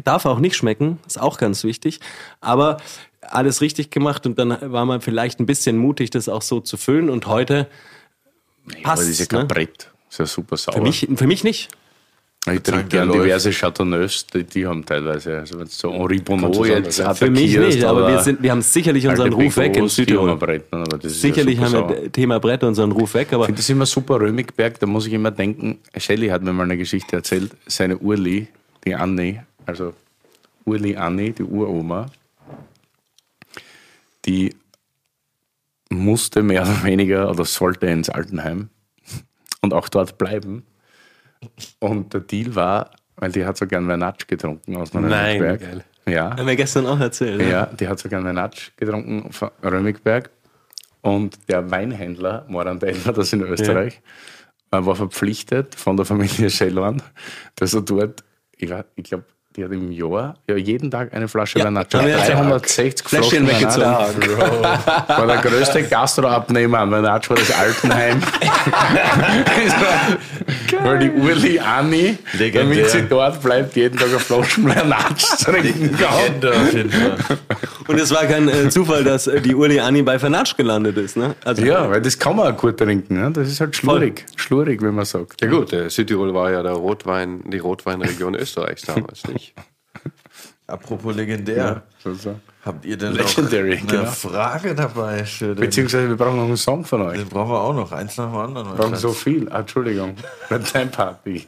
darf 0.04 0.26
auch 0.26 0.40
nicht 0.40 0.56
schmecken. 0.56 1.00
Ist 1.06 1.20
auch 1.20 1.38
ganz 1.38 1.66
wichtig. 1.66 2.00
Aber 2.40 2.78
alles 3.22 3.60
richtig 3.60 3.90
gemacht 3.90 4.26
und 4.26 4.40
dann 4.40 4.58
war 4.72 4.86
man 4.86 5.02
vielleicht 5.02 5.42
ein 5.42 5.46
bisschen 5.46 5.78
mutig, 5.78 6.12
das 6.12 6.30
auch 6.30 6.42
so 6.42 6.62
zu 6.62 6.78
füllen. 6.78 7.10
Und 7.10 7.28
heute 7.28 7.68
Aber 8.68 8.82
passt 8.84 9.02
das 9.02 9.10
ist 9.10 9.20
ja 9.20 9.24
es. 9.24 9.30
kein 9.30 9.40
Ne? 9.42 9.46
Brett. 9.46 9.92
Das 10.06 10.14
ist 10.14 10.20
ja 10.20 10.26
super 10.28 10.56
sauer. 10.56 10.76
Für, 10.76 10.82
mich, 10.82 11.08
für 11.16 11.28
mich 11.28 11.44
nicht. 11.44 11.70
Ich 12.54 12.62
trinke 12.62 12.86
gerne 12.86 13.12
diverse 13.12 13.52
Chateauneufs, 13.52 14.28
die, 14.28 14.44
die 14.44 14.66
haben 14.66 14.86
teilweise, 14.86 15.40
also 15.40 15.60
wenn 15.60 15.68
so 15.68 15.92
Henri 15.92 16.20
Bonneau 16.20 16.66
jetzt 16.66 17.02
Für 17.18 17.30
mich 17.30 17.58
nicht, 17.58 17.84
aber 17.84 18.08
wir, 18.08 18.20
sind, 18.22 18.42
wir 18.42 18.52
haben 18.52 18.62
sicherlich 18.62 19.08
unseren 19.08 19.34
Ruf 19.34 19.58
weg 19.58 19.68
in 19.68 19.74
Begots, 19.74 19.96
die 19.96 20.02
haben 20.02 20.08
Südtirol. 20.08 20.30
ein 20.32 20.40
Brett, 20.40 20.66
aber 20.72 20.98
das 20.98 21.12
ist 21.12 21.22
Sicherlich 21.22 21.58
ja 21.58 21.66
haben 21.66 21.72
super 21.72 21.90
wir 21.90 21.98
sauer. 21.98 22.12
Thema 22.12 22.40
Brett 22.40 22.64
unseren 22.64 22.92
Ruf 22.92 23.14
weg, 23.14 23.34
aber 23.34 23.44
Ich 23.44 23.48
finde 23.48 23.60
das 23.60 23.70
immer 23.70 23.86
super 23.86 24.20
Römigberg, 24.20 24.80
da 24.80 24.86
muss 24.86 25.08
ich 25.08 25.14
immer 25.14 25.32
denken, 25.32 25.80
Shelley 25.96 26.28
hat 26.30 26.42
mir 26.42 26.54
mal 26.54 26.64
eine 26.64 26.78
Geschichte 26.78 27.16
erzählt, 27.16 27.52
seine 27.66 27.98
Urli, 27.98 28.48
die 28.86 28.96
Anni, 28.96 29.42
also 29.66 29.94
Urli 30.66 30.96
Anni, 30.96 31.34
die 31.34 31.44
Uroma, 31.44 32.08
die 34.26 34.56
musste 35.90 36.44
mehr 36.44 36.64
oder 36.64 36.84
weniger 36.84 37.30
oder 37.30 37.46
sollte 37.46 37.88
ins 37.88 38.10
Altenheim 38.10 38.70
und 39.62 39.74
auch 39.74 39.90
dort 39.90 40.18
bleiben. 40.18 40.64
Und 41.80 42.14
der 42.14 42.22
Deal 42.22 42.56
war, 42.56 42.92
weil 43.18 43.32
die 43.32 43.46
hat 43.46 43.58
so 43.58 43.68
gern 43.68 43.86
Vernatsch 43.86 44.28
getrunken 44.28 44.76
aus 44.78 44.92
dem 44.92 45.08
Nein, 45.08 45.42
Römigberg. 45.42 45.60
geil. 45.60 45.84
Ja. 46.08 46.38
haben 46.38 46.48
wir 46.48 46.56
gestern 46.56 46.86
auch 46.86 47.00
erzählt. 47.00 47.40
ne? 47.40 47.50
Ja, 47.50 47.66
die 47.66 47.88
hat 47.88 48.00
sogar 48.00 48.20
einen 48.22 48.36
Natsch 48.36 48.72
getrunken 48.78 49.32
von 49.34 49.50
Römigberg. 49.64 50.30
Und 51.02 51.38
der 51.50 51.70
Weinhändler, 51.70 52.46
Moran 52.48 52.80
Bellner, 52.80 53.14
das 53.14 53.34
in 53.34 53.42
Österreich, 53.42 54.02
äh, 54.72 54.78
war 54.86 54.96
verpflichtet 54.96 55.76
von 55.76 55.96
der 55.98 56.06
Familie 56.06 56.50
Schellorn, 56.50 57.02
dass 57.56 57.74
er 57.74 57.82
dort, 57.82 58.24
ich, 58.58 58.70
war- 58.70 58.86
ich 58.96 59.04
glaube, 59.06 59.26
die 59.58 59.64
hat 59.66 59.72
im 59.72 59.92
Jahr 59.92 60.36
ja, 60.48 60.56
jeden 60.56 60.92
Tag 60.92 61.14
eine 61.14 61.28
Flasche 61.28 61.58
Ja, 61.60 61.66
Vernatsch. 61.66 61.94
haben 61.96 62.06
wir 62.06 62.14
erzählt. 62.54 63.02
360 63.04 63.08
Fläschchen 63.08 63.48
Flaschen 63.48 63.62
weggezogen. 63.62 64.38
Vernatsch. 64.38 65.10
War 65.10 65.28
der 65.28 65.38
größte 65.38 65.84
Gastroabnehmer 65.84 66.80
an 66.80 66.90
Vernatsch, 66.92 67.30
war 67.30 67.38
das 67.38 67.52
Altenheim. 67.52 68.22
Weil 70.84 71.00
die 71.00 71.10
Urli 71.12 71.60
Anni, 71.60 72.18
Legendär. 72.38 72.64
damit 72.64 72.90
sie 72.92 73.02
dort 73.10 73.42
bleibt, 73.42 73.76
jeden 73.76 73.98
Tag 73.98 74.10
eine 74.10 74.20
Flasche 74.20 74.62
Vernatsch 74.62 75.26
trinken 75.44 75.98
kann. 75.98 76.90
Und 77.88 78.00
es 78.00 78.12
war 78.14 78.26
kein 78.26 78.48
äh, 78.50 78.70
Zufall, 78.70 79.04
dass 79.04 79.28
äh, 79.28 79.42
die 79.42 79.56
Uli 79.56 79.80
Anni 79.80 80.02
bei 80.04 80.20
Fanatsch 80.20 80.56
gelandet 80.58 80.98
ist. 80.98 81.18
Ne? 81.18 81.36
Also, 81.44 81.64
Ja, 81.64 81.90
weil 81.90 82.02
das 82.02 82.20
kann 82.20 82.36
man 82.36 82.54
auch 82.54 82.58
gut 82.58 82.78
trinken. 82.78 83.20
Ne? 83.20 83.32
Das 83.32 83.48
ist 83.48 83.60
halt 83.60 83.76
schlurig. 83.76 84.26
Schlurig, 84.36 84.82
wenn 84.82 84.94
man 84.96 85.06
sagt. 85.06 85.42
Ja 85.42 85.50
gut, 85.50 85.74
äh, 85.74 85.90
Südtirol 85.90 86.34
war 86.34 86.52
ja 86.52 86.62
der 86.64 86.74
Rotwein, 86.74 87.42
die 87.50 87.58
Rotweinregion 87.60 88.36
Österreichs 88.36 88.84
damals, 88.84 89.26
nicht? 89.28 89.47
Apropos 90.68 91.16
legendär. 91.16 91.84
So, 92.04 92.14
so. 92.14 92.40
Habt 92.66 92.84
ihr 92.84 92.98
denn 92.98 93.14
Legendary, 93.14 93.76
noch 93.76 93.82
eine 93.84 93.88
genau. 93.88 94.12
Frage 94.12 94.76
dabei? 94.76 95.24
Für 95.24 95.56
den, 95.56 95.62
Beziehungsweise 95.62 96.10
wir 96.10 96.18
brauchen 96.18 96.36
noch 96.36 96.44
einen 96.44 96.58
Song 96.58 96.84
von 96.84 97.02
euch. 97.04 97.18
den 97.18 97.30
brauchen 97.30 97.52
wir 97.52 97.62
auch 97.62 97.74
noch, 97.74 97.94
eins 97.94 98.18
nach 98.18 98.30
dem 98.30 98.36
anderen. 98.36 98.68
Wir 98.68 98.76
brauchen 98.76 98.96
so 98.98 99.14
viel. 99.14 99.50
Ah, 99.50 99.62
Entschuldigung. 99.62 100.18
Time 100.50 100.88
Party. 100.88 101.46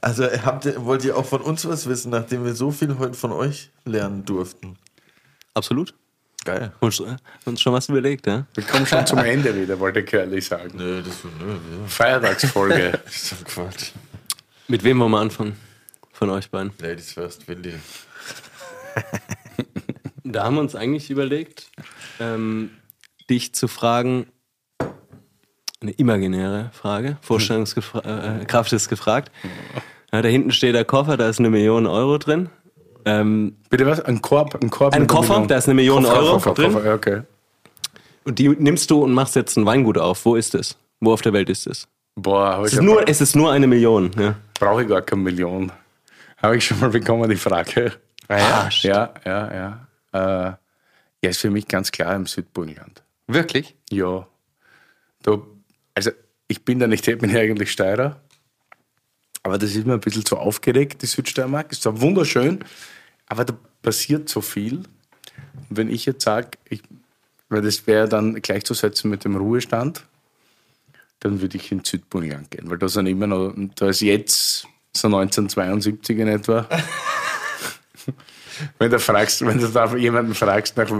Also 0.00 0.24
habt 0.44 0.66
ihr, 0.66 0.84
wollt 0.84 1.04
ihr 1.04 1.16
auch 1.16 1.24
von 1.24 1.40
uns 1.40 1.66
was 1.66 1.88
wissen, 1.88 2.10
nachdem 2.10 2.44
wir 2.44 2.54
so 2.54 2.70
viel 2.70 2.98
heute 2.98 3.14
von 3.14 3.32
euch 3.32 3.70
lernen 3.86 4.26
durften? 4.26 4.76
Absolut. 5.54 5.94
Geil. 6.44 6.72
Und, 6.80 7.00
äh, 7.00 7.16
uns 7.46 7.60
schon 7.60 7.72
was 7.72 7.88
überlegt, 7.88 8.26
ja? 8.26 8.46
Wir 8.54 8.64
kommen 8.64 8.86
schon 8.86 9.06
zum 9.06 9.18
Ende 9.24 9.58
wieder, 9.58 9.80
wollte 9.80 10.04
Curly 10.04 10.40
sagen. 10.40 10.72
Nö, 10.76 11.02
das, 11.02 11.24
nö, 11.24 11.56
Feiertagsfolge. 11.86 13.00
das 13.04 13.16
ist 13.16 13.32
doch 13.32 13.44
Quatsch. 13.44 13.92
Mit 14.68 14.84
wem 14.84 15.00
wollen 15.00 15.10
wir 15.10 15.20
anfangen? 15.20 15.56
Von 16.18 16.30
euch 16.30 16.50
beiden. 16.50 16.72
Ladies 16.80 17.12
first, 17.12 17.46
Willi. 17.46 17.74
Da 20.24 20.44
haben 20.44 20.56
wir 20.56 20.60
uns 20.60 20.74
eigentlich 20.74 21.08
überlegt, 21.10 21.70
ähm, 22.20 22.70
dich 23.30 23.54
zu 23.54 23.66
fragen, 23.66 24.26
eine 25.80 25.92
imaginäre 25.92 26.70
Frage, 26.74 27.16
Vorstellungskraft 27.22 28.04
äh, 28.04 28.44
Kraft 28.44 28.72
ist 28.72 28.88
gefragt. 28.88 29.30
Ja, 30.10 30.22
da 30.22 30.28
hinten 30.28 30.52
steht 30.52 30.74
der 30.74 30.86
Koffer, 30.86 31.18
da 31.18 31.28
ist 31.28 31.38
eine 31.38 31.50
Million 31.50 31.86
Euro 31.86 32.16
drin. 32.16 32.48
Ähm, 33.04 33.56
Bitte 33.68 33.84
was? 33.84 34.00
Ein 34.00 34.22
Korb? 34.22 34.54
Ein, 34.62 34.70
Korb 34.70 34.94
Ein 34.94 35.06
Koffer, 35.06 35.44
da 35.46 35.58
ist 35.58 35.66
eine 35.66 35.74
Million 35.74 36.02
Koffer, 36.02 36.18
Euro 36.18 36.32
Koffer, 36.32 36.54
drin. 36.54 36.72
Koffer, 36.72 36.94
okay. 36.94 37.22
und 38.24 38.38
die 38.38 38.48
nimmst 38.48 38.90
du 38.90 39.04
und 39.04 39.12
machst 39.12 39.36
jetzt 39.36 39.56
ein 39.58 39.66
Weingut 39.66 39.98
auf. 39.98 40.24
Wo 40.24 40.34
ist 40.34 40.54
es? 40.54 40.78
Wo 41.00 41.12
auf 41.12 41.20
der 41.20 41.34
Welt 41.34 41.50
ist 41.50 41.66
es? 41.66 41.86
Boah, 42.16 42.62
Es 42.64 42.72
ist 42.72 42.82
nur, 42.82 43.06
es 43.06 43.20
ist 43.20 43.36
nur 43.36 43.52
eine 43.52 43.66
Million. 43.66 44.10
Ja. 44.18 44.34
brauche 44.58 44.82
ich 44.82 44.88
gar 44.88 45.02
keine 45.02 45.22
Million. 45.22 45.70
Habe 46.38 46.56
ich 46.56 46.64
schon 46.64 46.78
mal 46.80 46.90
bekommen, 46.90 47.28
die 47.28 47.36
Frage. 47.36 47.92
ja? 48.28 48.68
Ja, 48.82 49.14
ja, 49.24 49.54
ja. 49.54 49.88
Äh, 50.12 50.56
ja, 51.22 51.30
ist 51.30 51.40
für 51.40 51.50
mich 51.50 51.66
ganz 51.66 51.90
klar 51.90 52.14
im 52.14 52.26
Südburgenland. 52.26 53.02
Wirklich? 53.26 53.76
Ja. 53.90 54.26
Da, 55.22 55.38
also, 55.94 56.10
ich 56.46 56.64
bin 56.64 56.78
da 56.78 56.86
nicht, 56.86 57.06
ich 57.08 57.18
bin 57.18 57.30
ja 57.30 57.40
eigentlich 57.40 57.72
Steirer. 57.72 58.20
Aber 59.42 59.58
das 59.58 59.74
ist 59.74 59.86
mir 59.86 59.94
ein 59.94 60.00
bisschen 60.00 60.24
zu 60.24 60.36
aufgeregt, 60.36 61.02
die 61.02 61.06
Südsteiermark. 61.06 61.72
Ist 61.72 61.82
zwar 61.82 62.00
wunderschön, 62.00 62.64
aber 63.26 63.44
da 63.44 63.56
passiert 63.82 64.28
so 64.28 64.40
viel. 64.40 64.78
Und 64.78 65.76
wenn 65.76 65.90
ich 65.90 66.06
jetzt 66.06 66.24
sage, 66.24 66.50
ich, 66.68 66.82
weil 67.48 67.62
das 67.62 67.86
wäre 67.86 68.08
dann 68.08 68.40
gleichzusetzen 68.40 69.10
mit 69.10 69.24
dem 69.24 69.36
Ruhestand, 69.36 70.04
dann 71.20 71.40
würde 71.40 71.56
ich 71.56 71.72
in 71.72 71.82
Südburgenland 71.84 72.50
gehen. 72.50 72.70
Weil 72.70 72.78
da 72.78 72.88
sind 72.88 73.06
immer 73.06 73.26
noch, 73.26 73.54
da 73.74 73.88
ist 73.88 74.02
jetzt 74.02 74.68
so 75.00 75.08
1972 75.08 76.18
in 76.18 76.28
etwa. 76.28 76.66
wenn 78.78 78.90
du 78.90 78.98
fragst, 78.98 79.46
wenn 79.46 79.58
du 79.58 79.68
da 79.68 79.94
jemanden 79.96 80.34
fragst 80.34 80.76
nach 80.76 80.90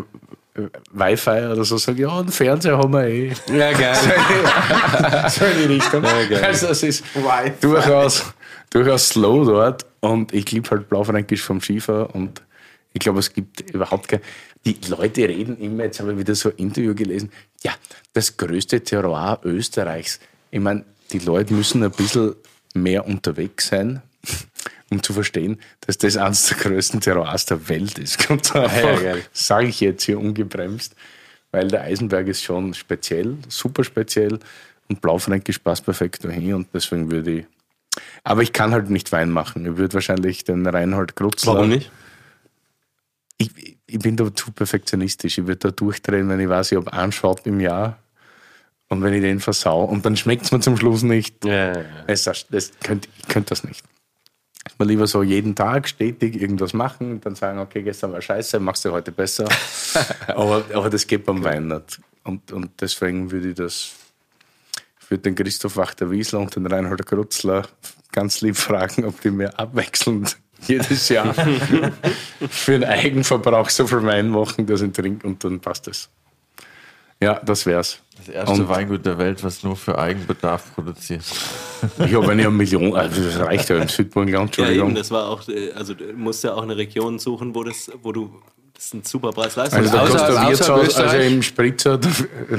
Wi-Fi 0.92 1.52
oder 1.52 1.64
so, 1.64 1.78
sag 1.78 1.94
ich, 1.94 2.00
ja, 2.00 2.18
einen 2.18 2.30
Fernseher 2.30 2.78
haben 2.78 2.92
wir 2.92 3.06
eh. 3.06 3.32
ja, 3.52 3.72
geil. 3.72 3.96
so 5.28 5.44
in 5.44 5.58
die 5.58 5.74
Richtung. 5.74 6.04
also 6.04 6.68
es 6.68 6.82
ist 6.82 7.04
durchaus, 7.60 8.24
durchaus 8.70 9.08
slow 9.08 9.44
dort 9.44 9.86
und 10.00 10.32
ich 10.32 10.50
liebe 10.50 10.68
halt 10.70 10.88
Blaufränkisch 10.88 11.42
vom 11.42 11.60
Schiefer 11.60 12.14
und 12.14 12.42
ich 12.92 13.00
glaube, 13.00 13.20
es 13.20 13.32
gibt 13.32 13.70
überhaupt 13.70 14.08
kein... 14.08 14.20
Die 14.64 14.76
Leute 14.88 15.28
reden 15.28 15.56
immer, 15.58 15.84
jetzt 15.84 16.00
habe 16.00 16.12
ich 16.12 16.18
wieder 16.18 16.34
so 16.34 16.48
ein 16.48 16.56
Interview 16.56 16.94
gelesen, 16.94 17.30
ja, 17.62 17.72
das 18.12 18.36
größte 18.36 18.82
Terroir 18.82 19.40
Österreichs. 19.44 20.18
Ich 20.50 20.60
meine, 20.60 20.84
die 21.12 21.20
Leute 21.20 21.54
müssen 21.54 21.84
ein 21.84 21.92
bisschen 21.92 22.34
mehr 22.74 23.06
unterwegs 23.06 23.68
sein, 23.68 24.02
um 24.90 25.02
zu 25.02 25.12
verstehen, 25.12 25.60
dass 25.80 25.98
das 25.98 26.16
eines 26.16 26.48
der 26.48 26.58
größten 26.58 27.00
Terroirs 27.00 27.46
der 27.46 27.68
Welt 27.68 27.98
ist. 27.98 28.18
Ganz 28.28 28.54
einfach, 28.54 29.00
sage 29.32 29.68
ich 29.68 29.80
jetzt 29.80 30.04
hier 30.04 30.18
ungebremst, 30.18 30.94
weil 31.50 31.68
der 31.68 31.82
Eisenberg 31.82 32.28
ist 32.28 32.42
schon 32.42 32.74
speziell, 32.74 33.36
super 33.48 33.84
speziell 33.84 34.38
und 34.88 35.00
Blaufränkisch 35.00 35.58
passt 35.58 35.84
perfekt 35.84 36.24
dahin 36.24 36.54
und 36.54 36.68
deswegen 36.72 37.10
würde 37.10 37.30
ich. 37.30 37.46
Aber 38.24 38.42
ich 38.42 38.52
kann 38.52 38.72
halt 38.72 38.90
nicht 38.90 39.10
Wein 39.12 39.30
machen. 39.30 39.66
Ich 39.66 39.76
würde 39.76 39.94
wahrscheinlich 39.94 40.44
den 40.44 40.66
Reinhold 40.66 41.16
Grutzler. 41.16 41.54
Warum 41.54 41.70
nicht? 41.70 41.90
Ich, 43.38 43.50
ich 43.86 43.98
bin 43.98 44.16
da 44.16 44.32
zu 44.34 44.52
perfektionistisch. 44.52 45.38
Ich 45.38 45.46
würde 45.46 45.58
da 45.58 45.70
durchdrehen, 45.70 46.28
wenn 46.28 46.40
ich 46.40 46.48
weiß, 46.48 46.72
ich 46.72 46.78
habe 46.78 46.92
einen 46.92 47.12
Shot 47.12 47.46
im 47.46 47.60
Jahr 47.60 47.98
und 48.88 49.02
wenn 49.02 49.12
ich 49.14 49.20
den 49.20 49.40
versau 49.40 49.84
und 49.84 50.04
dann 50.04 50.16
schmeckt 50.16 50.44
es 50.44 50.52
mir 50.52 50.60
zum 50.60 50.76
Schluss 50.76 51.02
nicht. 51.02 51.44
Ja, 51.44 51.78
ja. 51.78 51.84
Das, 52.06 52.24
das 52.24 52.72
könnt, 52.82 53.08
ich 53.18 53.28
könnte 53.28 53.50
das 53.50 53.64
nicht. 53.64 53.84
Mal 54.78 54.86
lieber 54.86 55.08
so 55.08 55.24
jeden 55.24 55.56
Tag 55.56 55.88
stetig 55.88 56.40
irgendwas 56.40 56.72
machen 56.72 57.10
und 57.10 57.26
dann 57.26 57.34
sagen, 57.34 57.58
okay, 57.58 57.82
gestern 57.82 58.12
war 58.12 58.22
scheiße, 58.22 58.60
machst 58.60 58.84
du 58.84 58.92
heute 58.92 59.10
besser. 59.10 59.48
aber, 60.28 60.64
aber 60.72 60.88
das 60.88 61.06
geht 61.06 61.24
beim 61.26 61.42
Wein 61.42 61.66
nicht. 61.66 62.00
Und, 62.22 62.52
und 62.52 62.70
deswegen 62.80 63.32
würde 63.32 63.48
ich 63.48 63.54
das, 63.56 63.90
ich 65.00 65.10
würde 65.10 65.22
den 65.22 65.34
Christoph 65.34 65.76
Wachter-Wiesler 65.76 66.38
und 66.38 66.54
den 66.54 66.66
Reinhold 66.66 67.04
Krutzler 67.06 67.66
ganz 68.12 68.40
lieb 68.40 68.56
fragen, 68.56 69.04
ob 69.04 69.20
die 69.20 69.30
mir 69.30 69.58
abwechselnd 69.58 70.36
jedes 70.66 71.08
Jahr 71.08 71.34
für 72.50 72.72
den 72.72 72.84
Eigenverbrauch 72.84 73.70
so 73.70 73.86
viel 73.86 74.04
Wein 74.04 74.28
machen, 74.28 74.66
dass 74.66 74.80
ich 74.80 74.92
trinke 74.92 75.26
und 75.26 75.42
dann 75.42 75.58
passt 75.58 75.88
es. 75.88 76.08
Ja, 77.20 77.40
das 77.44 77.66
wär's. 77.66 78.00
Das 78.28 78.34
erste 78.34 78.62
Und- 78.62 78.68
Weingut 78.68 79.06
der 79.06 79.16
Welt, 79.16 79.42
was 79.42 79.62
nur 79.62 79.74
für 79.76 79.98
Eigenbedarf 79.98 80.74
produziert. 80.74 81.22
Ich 82.04 82.12
habe 82.14 82.30
eine 82.30 82.50
Million, 82.50 82.94
also 82.94 83.22
das 83.22 83.38
reicht 83.38 83.68
ja 83.70 83.78
im 83.78 83.88
Südburgenland, 83.88 84.54
Ja, 84.56 84.64
Entschuldigung. 84.64 84.88
eben, 84.90 84.96
das 84.96 85.10
war 85.10 85.28
auch, 85.28 85.48
äh, 85.48 85.72
also 85.72 85.94
du 85.94 86.12
musst 86.12 86.44
ja 86.44 86.52
auch 86.52 86.62
eine 86.62 86.76
Region 86.76 87.18
suchen, 87.18 87.54
wo 87.54 87.64
das, 87.64 87.90
wo 88.02 88.12
du, 88.12 88.30
das 88.74 88.84
ist 88.86 88.94
ein 88.94 89.02
super 89.04 89.32
Preis-Leistung. 89.32 89.78
Also 89.78 89.92
da 89.92 90.02
Außerhalb- 90.02 90.10
kostet 90.10 90.28
der 90.28 90.46
außerhalb 90.46 90.82
Wirtshaus, 90.82 90.96
also 91.04 91.16
im 91.16 91.42
Spritzer, 91.42 92.00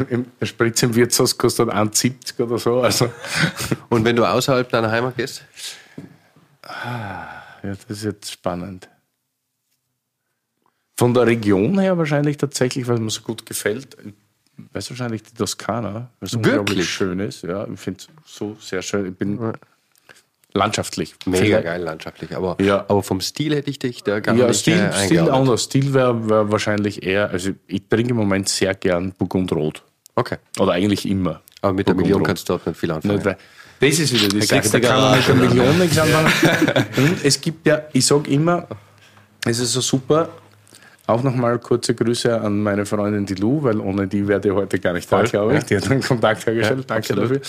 im 0.09 0.25
der 0.41 0.45
Spritz 0.47 0.81
im 0.83 0.95
Wirtshaus 0.95 1.37
kostet 1.37 1.69
1,70 1.69 2.39
oder 2.43 2.57
so. 2.57 2.81
Also, 2.81 3.11
Und 3.89 4.03
wenn 4.05 4.15
du 4.15 4.25
außerhalb 4.25 4.67
deiner 4.69 4.89
Heimat 4.89 5.17
gehst? 5.17 5.43
ja, 6.65 7.27
das 7.61 7.85
ist 7.89 8.03
jetzt 8.05 8.31
spannend. 8.31 8.89
Von 10.97 11.13
der 11.13 11.27
Region 11.27 11.77
her 11.79 11.97
wahrscheinlich 11.97 12.37
tatsächlich, 12.37 12.87
weil 12.87 12.97
mir 12.99 13.09
so 13.11 13.21
gut 13.21 13.45
gefällt, 13.45 13.95
weiß 14.73 14.89
wahrscheinlich 14.91 15.23
die 15.23 15.33
Toskana, 15.33 16.09
weil 16.19 16.27
es 16.27 16.33
unglaublich 16.33 16.67
Wirklich? 16.77 16.89
schön 16.89 17.19
ist. 17.19 17.43
Ja, 17.43 17.67
ich 17.71 17.79
finde 17.79 17.99
es 18.01 18.07
so 18.25 18.55
sehr 18.59 18.81
schön. 18.81 19.05
Ich 19.07 19.15
bin 19.17 19.39
landschaftlich. 20.53 21.15
Mega 21.25 21.37
Vielleicht- 21.43 21.63
geil 21.65 21.81
landschaftlich. 21.83 22.35
Aber, 22.35 22.57
Ja. 22.61 22.79
aber 22.87 23.03
vom 23.03 23.21
Stil 23.21 23.55
hätte 23.55 23.69
ich 23.69 23.79
dich 23.79 24.03
da 24.03 24.19
gar 24.19 24.35
Ja, 24.35 24.47
nicht 24.47 24.59
Stil, 24.59 24.73
äh, 24.79 25.05
Stil 25.05 25.29
anders. 25.29 25.63
Stil 25.63 25.93
wäre 25.93 26.29
wär 26.29 26.51
wahrscheinlich 26.51 27.03
eher, 27.03 27.29
also 27.29 27.51
ich 27.67 27.83
trinke 27.87 28.11
im 28.11 28.17
Moment 28.17 28.49
sehr 28.49 28.73
gern 28.75 29.11
Burgundrot. 29.17 29.83
Okay. 30.15 30.37
Oder 30.59 30.73
eigentlich 30.73 31.07
immer. 31.07 31.41
Aber 31.61 31.73
mit 31.73 31.87
der 31.87 31.95
Million 31.95 32.23
kannst 32.23 32.47
du 32.49 32.53
dort 32.53 32.65
nicht 32.67 32.79
viel 32.79 32.91
anfangen. 32.91 33.15
Nicht, 33.15 33.25
Das 33.79 33.99
ist 33.99 34.13
wieder 34.13 34.27
die 34.29 34.41
Sache. 34.41 34.69
Da 34.69 34.79
kann 34.79 34.99
man 35.01 35.17
mit 35.17 35.27
der 35.27 35.35
Million 35.35 35.77
nichts 35.79 35.97
anfangen. 35.99 36.31
Und 36.97 37.23
es 37.25 37.39
gibt 37.39 37.67
ja, 37.67 37.83
ich 37.93 38.05
sage 38.05 38.29
immer, 38.31 38.67
es 39.45 39.59
ist 39.59 39.73
so 39.73 39.81
super. 39.81 40.29
Auch 41.09 41.23
nochmal 41.23 41.57
kurze 41.57 41.95
Grüße 41.95 42.39
an 42.39 42.61
meine 42.61 42.85
Freundin 42.85 43.25
die 43.25 43.33
Lu, 43.33 43.63
weil 43.63 43.79
ohne 43.79 44.05
die 44.05 44.27
wäre 44.27 44.39
die 44.39 44.51
heute 44.51 44.77
gar 44.77 44.93
nicht 44.93 45.11
da, 45.11 45.23
glaube 45.23 45.57
ich. 45.57 45.63
Die 45.63 45.75
hat 45.75 45.89
einen 45.89 46.03
Kontakt 46.03 46.45
hergestellt. 46.45 46.85
Danke 46.87 47.15
dafür. 47.15 47.41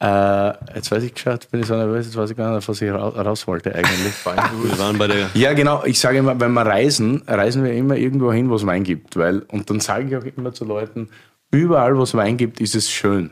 Äh, 0.00 0.74
jetzt 0.74 0.90
weiß 0.90 1.04
ich 1.04 1.14
geschaut, 1.14 1.48
bin 1.52 1.60
ich 1.60 1.66
so 1.66 1.76
nervös, 1.76 2.06
jetzt 2.06 2.16
weiß 2.16 2.30
ich 2.30 2.36
gar 2.36 2.56
nicht, 2.56 2.68
was 2.68 2.82
ich 2.82 2.90
ra 2.90 3.08
raus 3.08 3.46
wollte 3.46 3.72
eigentlich. 3.72 4.14
Wir 4.24 4.78
waren 4.80 4.98
bei 4.98 5.06
der, 5.06 5.30
Ja, 5.34 5.52
genau. 5.52 5.84
Ich 5.84 6.00
sage 6.00 6.18
immer, 6.18 6.40
wenn 6.40 6.52
wir 6.52 6.66
reisen, 6.66 7.22
reisen 7.26 7.62
wir 7.62 7.72
immer 7.72 7.96
irgendwo 7.96 8.32
hin, 8.32 8.50
wo 8.50 8.56
es 8.56 8.66
Wein 8.66 8.82
gibt. 8.82 9.16
Weil, 9.16 9.40
und 9.48 9.70
dann 9.70 9.78
sage 9.78 10.08
ich 10.08 10.16
auch 10.16 10.36
immer 10.36 10.52
zu 10.52 10.64
Leuten, 10.64 11.08
überall, 11.52 11.96
wo 11.96 12.02
es 12.02 12.14
Wein 12.14 12.36
gibt, 12.36 12.60
ist 12.60 12.74
es 12.74 12.90
schön. 12.90 13.30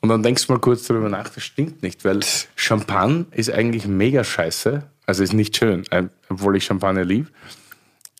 Und 0.00 0.08
dann 0.08 0.24
denkst 0.24 0.48
du 0.48 0.52
mal 0.52 0.58
kurz 0.58 0.84
darüber 0.88 1.08
nach, 1.08 1.28
das 1.28 1.44
stimmt 1.44 1.82
nicht, 1.82 2.04
weil 2.04 2.20
Champagner 2.56 3.26
ist 3.30 3.52
eigentlich 3.52 3.86
mega 3.86 4.24
scheiße. 4.24 4.82
Also 5.06 5.22
ist 5.22 5.32
nicht 5.32 5.56
schön, 5.56 5.84
äh, 5.90 6.04
obwohl 6.28 6.56
ich 6.56 6.64
Champagner 6.64 7.04
liebe. 7.04 7.28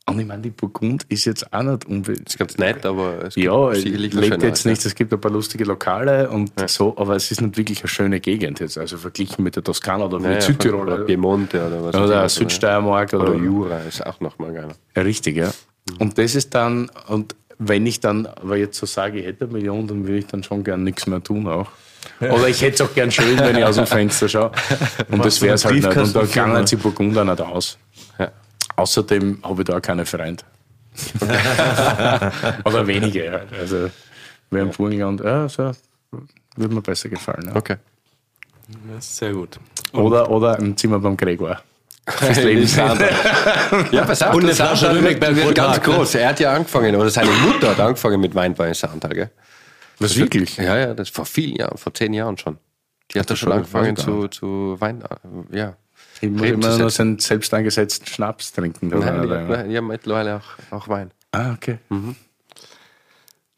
Und 0.08 0.20
ich 0.20 0.26
meine, 0.26 0.42
die 0.42 0.50
Burgund 0.50 1.04
ist 1.08 1.24
jetzt 1.24 1.52
auch 1.52 1.62
nicht 1.62 1.84
unbedingt. 1.86 2.28
ist 2.28 2.38
ganz 2.38 2.56
nett, 2.58 2.86
aber 2.86 3.24
es 3.24 3.34
gibt 3.34 3.44
Ja, 3.46 3.70
es 3.72 3.82
sicherlich 3.82 4.14
lebt 4.14 4.42
jetzt 4.42 4.64
nicht, 4.64 4.86
es 4.86 4.94
gibt 4.94 5.12
ein 5.12 5.20
paar 5.20 5.32
lustige 5.32 5.64
Lokale 5.64 6.30
und 6.30 6.52
so, 6.70 6.96
aber 6.96 7.16
es 7.16 7.30
ist 7.32 7.40
nicht 7.40 7.56
wirklich 7.56 7.80
eine 7.80 7.88
schöne 7.88 8.20
Gegend 8.20 8.60
jetzt. 8.60 8.78
Also 8.78 8.98
verglichen 8.98 9.42
mit 9.42 9.56
der 9.56 9.64
Toskana 9.64 10.04
oder 10.04 10.20
Ja, 10.20 10.28
mit 10.28 10.34
ja, 10.36 10.40
Südtirol 10.42 10.86
Oder 10.86 10.98
Piemonte 11.04 11.66
oder 11.66 11.84
was 11.84 11.94
oder 11.96 12.28
Südsteiermark 12.28 13.12
oder, 13.14 13.30
Oder 13.30 13.34
Jura 13.34 13.78
ist 13.80 14.06
auch 14.06 14.20
noch 14.20 14.38
mal 14.38 14.52
geiler. 14.52 14.74
ja, 14.94 15.02
richtig, 15.02 15.36
ja. 15.36 15.50
Und 15.98 16.18
das 16.18 16.36
ist 16.36 16.54
dann, 16.54 16.88
und 17.08 17.34
wenn 17.58 17.84
ich 17.86 17.98
dann 17.98 18.26
aber 18.26 18.56
jetzt 18.58 18.78
so 18.78 18.86
sage, 18.86 19.18
ich 19.18 19.26
hätte 19.26 19.44
eine 19.46 19.54
Million, 19.54 19.88
dann 19.88 20.04
würde 20.06 20.18
ich 20.18 20.26
dann 20.26 20.44
schon 20.44 20.62
gern 20.62 20.84
nichts 20.84 21.06
mehr 21.08 21.22
tun 21.22 21.48
auch. 21.48 21.68
Oder 22.20 22.48
ich 22.48 22.62
hätte 22.62 22.74
es 22.84 22.88
auch 22.88 22.94
gern 22.94 23.10
schön, 23.10 23.36
wenn 23.40 23.56
ich 23.56 23.64
aus 23.64 23.74
dem 23.76 23.86
Fenster 23.86 24.28
schaue. 24.28 24.52
Und 25.10 25.24
das 25.24 25.42
wäre 25.42 25.54
es 25.56 25.64
halt 25.64 25.74
nicht. 25.74 25.96
Und 25.96 26.14
da 26.14 26.24
kann 26.26 26.64
sich 26.66 26.78
Burgunder 26.78 27.24
nicht 27.24 27.40
aus. 27.40 27.76
Ja. 28.20 28.30
Außerdem 28.76 29.40
habe 29.42 29.62
ich 29.62 29.66
da 29.66 29.76
auch 29.76 29.82
keine 29.82 30.04
Freunde. 30.06 30.44
Oder 32.64 32.86
wenige 32.86 33.30
halt. 33.30 33.52
Also, 33.52 33.90
wer 34.50 34.62
im 34.62 34.70
Burgenland, 34.70 35.20
ja, 35.20 35.48
so, 35.48 35.72
würde 36.56 36.74
mir 36.74 36.82
besser 36.82 37.08
gefallen. 37.08 37.46
Ja. 37.48 37.56
Okay. 37.56 37.76
das 38.94 39.06
ist 39.06 39.16
sehr 39.16 39.32
gut. 39.32 39.58
Oder, 39.92 40.30
oder 40.30 40.58
ein 40.58 40.76
Zimmer 40.76 40.98
beim 40.98 41.16
Gregor. 41.16 41.60
Fürs 42.08 42.36
Leben. 42.42 42.68
Ja, 43.90 44.04
pass 44.04 44.22
auf, 44.22 44.34
Und 44.34 44.44
eine 44.44 44.54
der 44.54 44.54
Flasche 44.54 44.94
Rübeck 44.94 45.20
wird 45.20 45.54
ganz 45.54 45.76
ne? 45.76 45.82
groß. 45.82 46.14
Er 46.14 46.28
hat 46.28 46.40
ja 46.40 46.52
angefangen, 46.52 46.94
oder 46.94 47.10
seine 47.10 47.30
Mutter 47.30 47.70
hat 47.70 47.80
angefangen 47.80 48.20
mit 48.20 48.34
Weinbau 48.34 48.64
in 48.64 48.74
gell? 49.10 49.30
Was 49.98 50.16
wirklich? 50.16 50.56
Ja, 50.56 50.76
ja, 50.76 50.94
das 50.94 51.08
vor 51.08 51.24
vielen 51.24 51.56
Jahren, 51.56 51.76
vor 51.78 51.92
zehn 51.94 52.12
Jahren 52.12 52.36
schon. 52.38 52.58
Die 53.12 53.18
hat 53.18 53.30
da 53.30 53.36
schon 53.36 53.52
angefangen 53.52 53.96
zu, 53.96 54.28
zu 54.28 54.76
Wein, 54.78 55.02
ja. 55.50 55.76
Ich 56.20 56.30
muss 56.30 56.42
Reben 56.42 56.62
immer 56.62 56.78
nur 56.78 56.90
seinen 56.90 57.18
selbst 57.18 57.52
angesetzten 57.52 58.06
Schnaps 58.06 58.52
trinken. 58.52 58.88
Nein, 58.88 59.22
die, 59.22 59.68
die 59.68 59.76
haben 59.76 59.86
mittlerweile 59.86 60.36
auch, 60.36 60.72
auch 60.72 60.88
Wein. 60.88 61.10
Ah, 61.32 61.52
okay. 61.52 61.78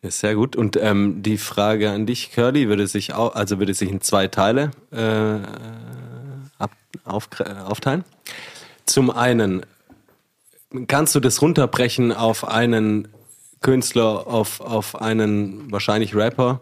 Ja, 0.03 0.11
sehr 0.11 0.35
gut. 0.35 0.57
Und 0.57 0.77
ähm, 0.77 1.23
die 1.23 1.39
Frage 1.39 1.91
an 1.91 2.07
dich, 2.07 2.33
Curly, 2.33 2.69
würde 2.69 2.87
sich 2.87 3.15
auch, 3.15 3.35
also 3.35 3.59
würde 3.59 3.75
sich 3.75 3.91
in 3.91 4.01
zwei 4.01 4.29
Teile 4.29 4.71
äh, 4.93 5.39
ab, 6.59 6.71
auf, 7.05 7.29
aufteilen. 7.67 8.05
Zum 8.87 9.11
einen, 9.11 9.67
kannst 10.87 11.15
du 11.15 11.21
das 11.21 11.43
runterbrechen 11.43 12.13
auf 12.13 12.47
einen 12.47 13.09
Künstler, 13.61 14.27
auf, 14.27 14.61
auf 14.61 15.01
einen 15.01 15.71
wahrscheinlich 15.71 16.15
Rapper 16.15 16.61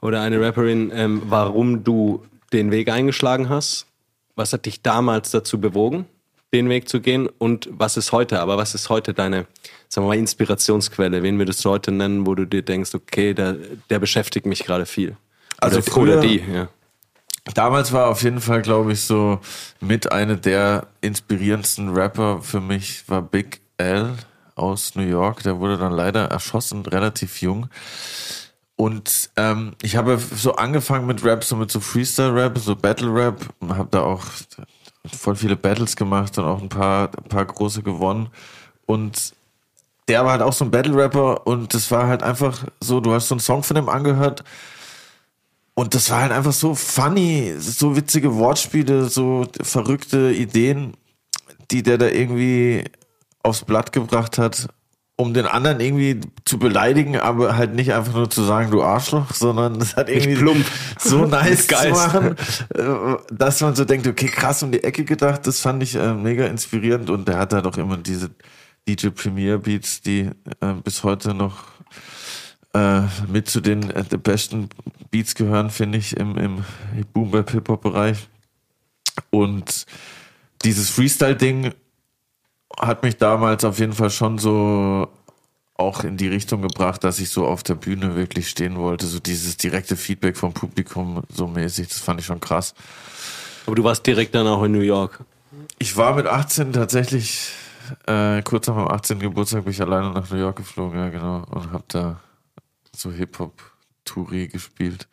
oder 0.00 0.22
eine 0.22 0.40
Rapperin, 0.40 0.90
ähm, 0.94 1.22
warum 1.26 1.84
du 1.84 2.24
den 2.52 2.70
Weg 2.70 2.90
eingeschlagen 2.90 3.48
hast? 3.48 3.86
Was 4.40 4.54
hat 4.54 4.64
dich 4.64 4.80
damals 4.80 5.30
dazu 5.30 5.60
bewogen? 5.60 6.06
den 6.52 6.68
Weg 6.68 6.88
zu 6.88 7.00
gehen 7.00 7.28
und 7.38 7.68
was 7.70 7.96
ist 7.96 8.10
heute? 8.10 8.40
Aber 8.40 8.56
was 8.56 8.74
ist 8.74 8.88
heute 8.88 9.14
deine, 9.14 9.46
sagen 9.88 10.06
wir 10.06 10.08
mal, 10.08 10.18
Inspirationsquelle? 10.18 11.22
Wen 11.22 11.38
würdest 11.38 11.64
du 11.64 11.70
heute 11.70 11.92
nennen, 11.92 12.26
wo 12.26 12.34
du 12.34 12.44
dir 12.44 12.62
denkst, 12.62 12.92
okay, 12.94 13.34
der, 13.34 13.56
der 13.88 13.98
beschäftigt 14.00 14.46
mich 14.46 14.64
gerade 14.64 14.86
viel? 14.86 15.16
Also 15.58 15.78
oder, 15.78 15.86
früher- 15.86 16.18
oder 16.18 16.20
die, 16.22 16.42
ja. 16.52 16.68
Damals 17.54 17.92
war 17.92 18.08
auf 18.08 18.22
jeden 18.22 18.40
Fall, 18.40 18.62
glaube 18.62 18.92
ich, 18.92 19.02
so 19.02 19.38
mit 19.80 20.10
einer 20.10 20.36
der 20.36 20.88
inspirierendsten 21.00 21.90
Rapper 21.90 22.42
für 22.42 22.60
mich 22.60 23.08
war 23.08 23.22
Big 23.22 23.60
L 23.76 24.14
aus 24.56 24.94
New 24.94 25.06
York. 25.06 25.42
Der 25.44 25.58
wurde 25.58 25.78
dann 25.78 25.92
leider 25.92 26.26
erschossen, 26.26 26.84
relativ 26.84 27.40
jung. 27.40 27.68
Und 28.80 29.28
ähm, 29.36 29.74
ich 29.82 29.96
habe 29.96 30.16
so 30.16 30.54
angefangen 30.54 31.06
mit 31.06 31.22
Rap, 31.22 31.44
so 31.44 31.54
mit 31.54 31.70
so 31.70 31.80
Freestyle-Rap, 31.80 32.56
so 32.56 32.74
Battle-Rap. 32.74 33.52
Habe 33.68 33.88
da 33.90 34.00
auch 34.00 34.24
voll 35.04 35.36
viele 35.36 35.54
Battles 35.54 35.96
gemacht 35.96 36.38
und 36.38 36.46
auch 36.46 36.62
ein 36.62 36.70
paar, 36.70 37.10
ein 37.14 37.28
paar 37.28 37.44
große 37.44 37.82
gewonnen. 37.82 38.30
Und 38.86 39.34
der 40.08 40.24
war 40.24 40.32
halt 40.32 40.40
auch 40.40 40.54
so 40.54 40.64
ein 40.64 40.70
Battle-Rapper 40.70 41.46
und 41.46 41.74
das 41.74 41.90
war 41.90 42.06
halt 42.06 42.22
einfach 42.22 42.64
so, 42.80 43.00
du 43.00 43.12
hast 43.12 43.28
so 43.28 43.34
einen 43.34 43.40
Song 43.40 43.62
von 43.62 43.74
dem 43.74 43.90
angehört 43.90 44.44
und 45.74 45.94
das 45.94 46.08
war 46.08 46.22
halt 46.22 46.32
einfach 46.32 46.54
so 46.54 46.74
funny, 46.74 47.56
so 47.58 47.96
witzige 47.96 48.34
Wortspiele, 48.34 49.10
so 49.10 49.46
verrückte 49.60 50.32
Ideen, 50.32 50.94
die 51.70 51.82
der 51.82 51.98
da 51.98 52.08
irgendwie 52.08 52.84
aufs 53.42 53.62
Blatt 53.62 53.92
gebracht 53.92 54.38
hat, 54.38 54.68
um 55.20 55.34
den 55.34 55.44
anderen 55.44 55.80
irgendwie 55.80 56.20
zu 56.46 56.58
beleidigen, 56.58 57.18
aber 57.18 57.56
halt 57.56 57.74
nicht 57.74 57.92
einfach 57.92 58.14
nur 58.14 58.30
zu 58.30 58.42
sagen, 58.42 58.70
du 58.70 58.82
Arschloch, 58.82 59.34
sondern 59.34 59.78
das 59.78 59.94
hat 59.94 60.08
irgendwie 60.08 60.36
plump. 60.36 60.64
so 60.98 61.26
nice 61.26 61.66
zu 61.66 61.90
machen, 61.90 62.36
äh, 62.74 63.16
dass 63.30 63.60
man 63.60 63.74
so 63.74 63.84
denkt, 63.84 64.06
okay, 64.06 64.28
krass 64.28 64.62
um 64.62 64.72
die 64.72 64.82
Ecke 64.82 65.04
gedacht, 65.04 65.46
das 65.46 65.60
fand 65.60 65.82
ich 65.82 65.94
äh, 65.94 66.14
mega 66.14 66.46
inspirierend 66.46 67.10
und 67.10 67.28
der 67.28 67.36
hat 67.36 67.52
halt 67.52 67.66
auch 67.66 67.76
immer 67.76 67.98
diese 67.98 68.30
DJ 68.88 69.08
Premier 69.08 69.58
Beats, 69.58 70.00
die 70.00 70.30
äh, 70.60 70.72
bis 70.82 71.04
heute 71.04 71.34
noch 71.34 71.64
äh, 72.72 73.02
mit 73.28 73.50
zu 73.50 73.60
den 73.60 73.90
äh, 73.90 74.04
besten 74.16 74.70
Beats 75.10 75.34
gehören, 75.34 75.68
finde 75.68 75.98
ich, 75.98 76.16
im, 76.16 76.38
im 76.38 76.64
Boom 77.12 77.30
Bap 77.30 77.50
Hip 77.50 77.68
Hop 77.68 77.82
Bereich. 77.82 78.28
Und 79.28 79.84
dieses 80.64 80.88
Freestyle-Ding 80.88 81.74
hat 82.78 83.02
mich 83.02 83.16
damals 83.16 83.64
auf 83.64 83.78
jeden 83.78 83.92
Fall 83.92 84.10
schon 84.10 84.38
so 84.38 85.08
auch 85.80 86.04
in 86.04 86.16
die 86.16 86.28
Richtung 86.28 86.62
gebracht, 86.62 87.02
dass 87.04 87.18
ich 87.18 87.30
so 87.30 87.46
auf 87.46 87.62
der 87.62 87.74
Bühne 87.74 88.14
wirklich 88.14 88.48
stehen 88.48 88.76
wollte. 88.76 89.06
So 89.06 89.18
dieses 89.18 89.56
direkte 89.56 89.96
Feedback 89.96 90.36
vom 90.36 90.52
Publikum 90.52 91.22
so 91.32 91.46
mäßig, 91.46 91.88
das 91.88 91.98
fand 91.98 92.20
ich 92.20 92.26
schon 92.26 92.40
krass. 92.40 92.74
Aber 93.66 93.74
du 93.74 93.84
warst 93.84 94.06
direkt 94.06 94.34
dann 94.34 94.46
auch 94.46 94.62
in 94.62 94.72
New 94.72 94.80
York. 94.80 95.24
Ich 95.78 95.96
war 95.96 96.14
mit 96.14 96.26
18 96.26 96.72
tatsächlich, 96.72 97.52
äh, 98.06 98.42
kurz 98.42 98.66
nach 98.66 98.76
meinem 98.76 98.88
18. 98.88 99.18
Geburtstag 99.20 99.64
bin 99.64 99.72
ich 99.72 99.80
alleine 99.80 100.10
nach 100.10 100.30
New 100.30 100.38
York 100.38 100.56
geflogen, 100.56 100.98
ja 100.98 101.08
genau, 101.08 101.44
und 101.50 101.72
hab 101.72 101.88
da 101.88 102.20
so 102.94 103.10
Hip-Hop-Touri 103.10 104.48
gespielt. 104.48 105.08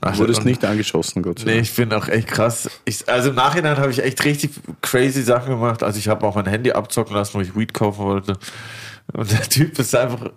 Du 0.00 0.18
wurdest 0.18 0.44
nicht 0.44 0.64
angeschossen, 0.64 1.22
Gott 1.22 1.40
sei 1.40 1.44
Nee, 1.46 1.52
Dank. 1.54 1.62
ich 1.64 1.74
bin 1.74 1.92
auch 1.92 2.08
echt 2.08 2.28
krass. 2.28 2.70
Ich, 2.84 3.08
also 3.08 3.30
im 3.30 3.34
Nachhinein 3.34 3.76
habe 3.76 3.90
ich 3.90 4.02
echt 4.02 4.24
richtig 4.24 4.52
crazy 4.82 5.22
Sachen 5.22 5.50
gemacht. 5.50 5.82
Also 5.82 5.98
ich 5.98 6.08
habe 6.08 6.26
auch 6.26 6.36
mein 6.36 6.46
Handy 6.46 6.70
abzocken 6.72 7.14
lassen, 7.14 7.34
wo 7.34 7.40
ich 7.40 7.56
Weed 7.56 7.74
kaufen 7.74 8.04
wollte. 8.04 8.36
Und 9.12 9.30
der 9.30 9.42
Typ 9.42 9.78
ist 9.78 9.94
einfach 9.94 10.30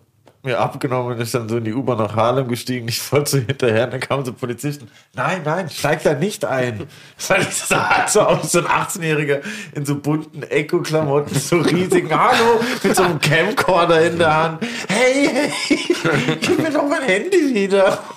mir 0.43 0.59
abgenommen 0.59 1.13
und 1.13 1.21
ist 1.21 1.33
dann 1.33 1.47
so 1.47 1.55
in 1.55 1.63
die 1.63 1.73
U-Bahn 1.73 1.97
nach 1.97 2.17
Harlem 2.17 2.49
gestiegen. 2.49 2.85
Ich 2.89 3.11
wollte 3.13 3.31
so 3.31 3.37
hinterher, 3.37 3.85
und 3.85 3.93
dann 3.93 4.01
kamen 4.01 4.25
so 4.25 4.33
Polizisten. 4.33 4.89
Nein, 5.15 5.41
nein, 5.45 5.69
steig 5.69 6.03
da 6.03 6.13
nicht 6.13 6.45
ein. 6.45 6.83
Ich 7.17 7.55
sah 7.55 8.05
so 8.07 8.21
aus, 8.21 8.51
so 8.51 8.59
ein 8.59 8.65
18-Jähriger 8.65 9.41
in 9.73 9.85
so 9.85 9.95
bunten 9.95 10.43
Echo-Klamotten, 10.43 11.33
so 11.33 11.57
riesigen, 11.57 12.09
hallo, 12.19 12.59
mit 12.83 12.95
so 12.95 13.03
einem 13.03 13.19
Camcorder 13.19 14.05
in 14.05 14.17
der 14.17 14.35
Hand. 14.35 14.63
Hey, 14.89 15.29
hey, 15.67 16.37
gib 16.41 16.59
mir 16.59 16.71
doch 16.71 16.87
mein 16.87 17.03
Handy 17.03 17.53
wieder. 17.53 17.99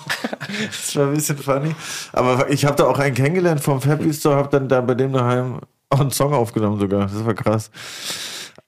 Das 0.47 0.95
war 0.95 1.07
ein 1.07 1.13
bisschen 1.13 1.37
funny. 1.37 1.75
Aber 2.13 2.49
ich 2.49 2.65
habe 2.65 2.75
da 2.75 2.85
auch 2.85 2.99
einen 2.99 3.13
kennengelernt 3.13 3.61
vom 3.61 3.81
Happy 3.81 4.13
Store, 4.13 4.35
habe 4.35 4.49
dann 4.49 4.69
da 4.69 4.81
bei 4.81 4.93
dem 4.95 5.13
daheim 5.13 5.59
auch 5.89 5.99
einen 5.99 6.11
Song 6.11 6.33
aufgenommen 6.33 6.79
sogar. 6.79 7.01
Das 7.01 7.25
war 7.25 7.33
krass. 7.33 7.69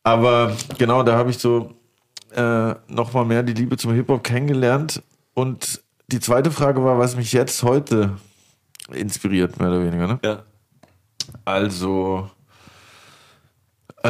Aber 0.03 0.56
genau, 0.77 1.03
da 1.03 1.18
habe 1.18 1.30
ich 1.30 1.38
so 1.40 1.78
äh, 2.31 2.76
nochmal 2.88 3.26
mehr 3.26 3.43
die 3.43 3.53
Liebe 3.53 3.77
zum 3.77 3.93
Hip-Hop 3.93 4.23
kennengelernt. 4.23 5.01
Und 5.34 5.81
die 6.07 6.19
zweite 6.19 6.51
Frage 6.51 6.84
war, 6.84 6.97
was 6.99 7.15
mich 7.15 7.31
jetzt 7.34 7.64
heute 7.64 8.18
inspiriert, 8.91 9.60
mehr 9.60 9.69
oder 9.69 9.81
weniger. 9.84 10.07
Ne? 10.07 10.19
Ja. 10.23 10.43
Also, 11.45 12.30
äh, 14.03 14.10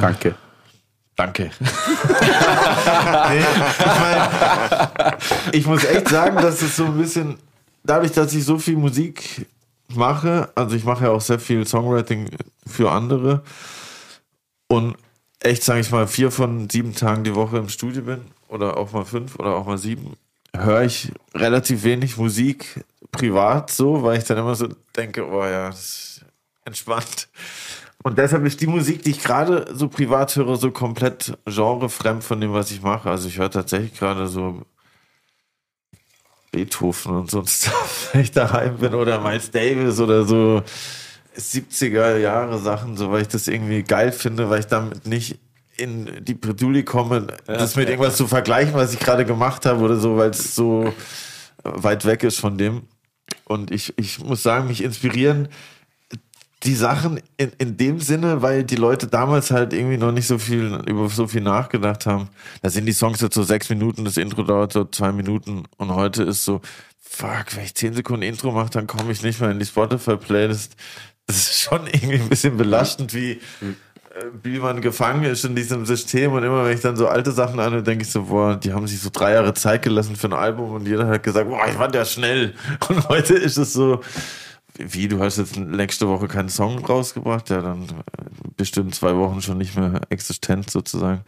Danke. 0.00 0.34
Danke. 1.16 1.50
nee, 1.60 3.38
ich, 3.38 4.00
mein, 4.00 4.28
ich 5.52 5.66
muss 5.66 5.84
echt 5.84 6.08
sagen, 6.08 6.36
dass 6.36 6.62
es 6.62 6.76
so 6.76 6.84
ein 6.84 6.96
bisschen, 6.96 7.38
dadurch, 7.82 8.12
dass 8.12 8.32
ich 8.34 8.44
so 8.44 8.58
viel 8.58 8.76
Musik 8.76 9.46
mache, 9.88 10.48
also 10.54 10.76
ich 10.76 10.84
mache 10.84 11.06
ja 11.06 11.10
auch 11.10 11.20
sehr 11.20 11.40
viel 11.40 11.66
Songwriting 11.66 12.30
für 12.66 12.92
andere 12.92 13.42
und 14.68 14.96
echt, 15.40 15.62
sage 15.62 15.80
ich 15.80 15.90
mal, 15.90 16.06
vier 16.06 16.30
von 16.30 16.68
sieben 16.68 16.94
Tagen 16.94 17.24
die 17.24 17.34
Woche 17.34 17.58
im 17.58 17.68
Studio 17.68 18.02
bin 18.02 18.20
oder 18.48 18.76
auch 18.76 18.92
mal 18.92 19.04
fünf 19.04 19.38
oder 19.38 19.54
auch 19.54 19.66
mal 19.66 19.78
sieben, 19.78 20.14
höre 20.54 20.82
ich 20.82 21.12
relativ 21.34 21.84
wenig 21.84 22.16
Musik 22.16 22.84
privat 23.12 23.70
so, 23.70 24.02
weil 24.02 24.18
ich 24.18 24.24
dann 24.24 24.38
immer 24.38 24.54
so 24.54 24.68
denke, 24.96 25.26
oh 25.26 25.44
ja, 25.44 25.68
das 25.68 25.78
ist 25.78 26.24
entspannt. 26.64 27.28
Und 28.02 28.16
deshalb 28.16 28.44
ist 28.44 28.60
die 28.60 28.66
Musik, 28.66 29.02
die 29.02 29.10
ich 29.10 29.22
gerade 29.22 29.66
so 29.74 29.88
privat 29.88 30.34
höre, 30.36 30.56
so 30.56 30.70
komplett 30.70 31.36
genrefremd 31.44 32.22
von 32.22 32.40
dem, 32.40 32.52
was 32.52 32.70
ich 32.70 32.80
mache. 32.80 33.10
Also 33.10 33.28
ich 33.28 33.38
höre 33.38 33.50
tatsächlich 33.50 33.98
gerade 33.98 34.28
so 34.28 34.62
Beethoven 36.52 37.16
und 37.16 37.30
so 37.30 37.40
ein 37.40 37.46
Stuff, 37.48 38.10
wenn 38.12 38.22
ich 38.22 38.30
daheim 38.30 38.76
bin 38.78 38.94
oder 38.94 39.20
Miles 39.20 39.50
Davis 39.50 39.98
oder 40.00 40.24
so 40.24 40.62
70er 41.38 42.16
Jahre 42.16 42.58
Sachen, 42.58 42.96
so 42.96 43.10
weil 43.10 43.22
ich 43.22 43.28
das 43.28 43.48
irgendwie 43.48 43.82
geil 43.82 44.12
finde, 44.12 44.50
weil 44.50 44.60
ich 44.60 44.66
damit 44.66 45.06
nicht 45.06 45.38
in 45.76 46.24
die 46.24 46.34
Bredouille 46.34 46.82
komme, 46.82 47.28
das 47.46 47.76
mit 47.76 47.88
irgendwas 47.88 48.16
zu 48.16 48.26
vergleichen, 48.26 48.74
was 48.74 48.92
ich 48.92 48.98
gerade 48.98 49.24
gemacht 49.24 49.64
habe 49.64 49.80
oder 49.84 49.96
so, 49.96 50.16
weil 50.16 50.30
es 50.30 50.54
so 50.54 50.92
weit 51.62 52.04
weg 52.04 52.24
ist 52.24 52.40
von 52.40 52.58
dem. 52.58 52.82
Und 53.44 53.70
ich, 53.70 53.96
ich 53.96 54.18
muss 54.18 54.42
sagen, 54.42 54.66
mich 54.66 54.82
inspirieren 54.82 55.48
die 56.64 56.74
Sachen 56.74 57.20
in, 57.36 57.52
in 57.58 57.76
dem 57.76 58.00
Sinne, 58.00 58.42
weil 58.42 58.64
die 58.64 58.76
Leute 58.76 59.06
damals 59.06 59.50
halt 59.50 59.72
irgendwie 59.72 59.96
noch 59.96 60.10
nicht 60.10 60.26
so 60.26 60.38
viel 60.38 60.80
über 60.86 61.08
so 61.08 61.28
viel 61.28 61.40
nachgedacht 61.40 62.06
haben. 62.06 62.28
Da 62.62 62.70
sind 62.70 62.86
die 62.86 62.92
Songs 62.92 63.20
jetzt 63.20 63.34
so 63.34 63.44
sechs 63.44 63.68
Minuten, 63.70 64.04
das 64.04 64.16
Intro 64.16 64.42
dauert 64.42 64.72
so 64.72 64.84
zwei 64.84 65.12
Minuten 65.12 65.64
und 65.76 65.94
heute 65.94 66.24
ist 66.24 66.44
so, 66.44 66.60
fuck, 66.98 67.54
wenn 67.54 67.64
ich 67.64 67.74
zehn 67.74 67.94
Sekunden 67.94 68.22
Intro 68.22 68.50
mache, 68.50 68.70
dann 68.70 68.88
komme 68.88 69.12
ich 69.12 69.22
nicht 69.22 69.40
mehr 69.40 69.50
in 69.50 69.60
die 69.60 69.66
Spotify-Playlist. 69.66 70.74
Das 71.28 71.36
ist 71.36 71.60
schon 71.60 71.86
irgendwie 71.86 72.20
ein 72.20 72.28
bisschen 72.28 72.56
belastend, 72.56 73.12
wie, 73.14 73.32
äh, 73.32 73.40
wie 74.42 74.58
man 74.58 74.80
gefangen 74.80 75.24
ist 75.24 75.44
in 75.44 75.54
diesem 75.54 75.84
System 75.84 76.32
und 76.32 76.42
immer 76.42 76.64
wenn 76.64 76.74
ich 76.74 76.80
dann 76.80 76.96
so 76.96 77.06
alte 77.06 77.32
Sachen 77.32 77.60
anhöre, 77.60 77.82
denke 77.82 78.04
ich 78.04 78.10
so, 78.10 78.24
boah, 78.24 78.56
die 78.56 78.72
haben 78.72 78.86
sich 78.86 79.00
so 79.00 79.10
drei 79.12 79.34
Jahre 79.34 79.52
Zeit 79.52 79.82
gelassen 79.82 80.16
für 80.16 80.28
ein 80.28 80.32
Album 80.32 80.72
und 80.72 80.88
jeder 80.88 81.06
hat 81.06 81.22
gesagt, 81.22 81.48
boah, 81.48 81.66
ich 81.68 81.74
fand 81.74 81.94
ja 81.94 82.04
schnell. 82.04 82.54
Und 82.88 83.08
heute 83.08 83.34
ist 83.34 83.58
es 83.58 83.74
so, 83.74 84.00
wie, 84.78 85.06
du 85.08 85.20
hast 85.20 85.36
jetzt 85.36 85.56
nächste 85.56 86.08
Woche 86.08 86.28
keinen 86.28 86.48
Song 86.48 86.84
rausgebracht? 86.84 87.50
Ja, 87.50 87.60
dann 87.60 87.82
äh, 87.82 88.48
bestimmt 88.56 88.94
zwei 88.94 89.14
Wochen 89.16 89.42
schon 89.42 89.58
nicht 89.58 89.76
mehr 89.76 90.00
existent 90.08 90.70
sozusagen. 90.70 91.22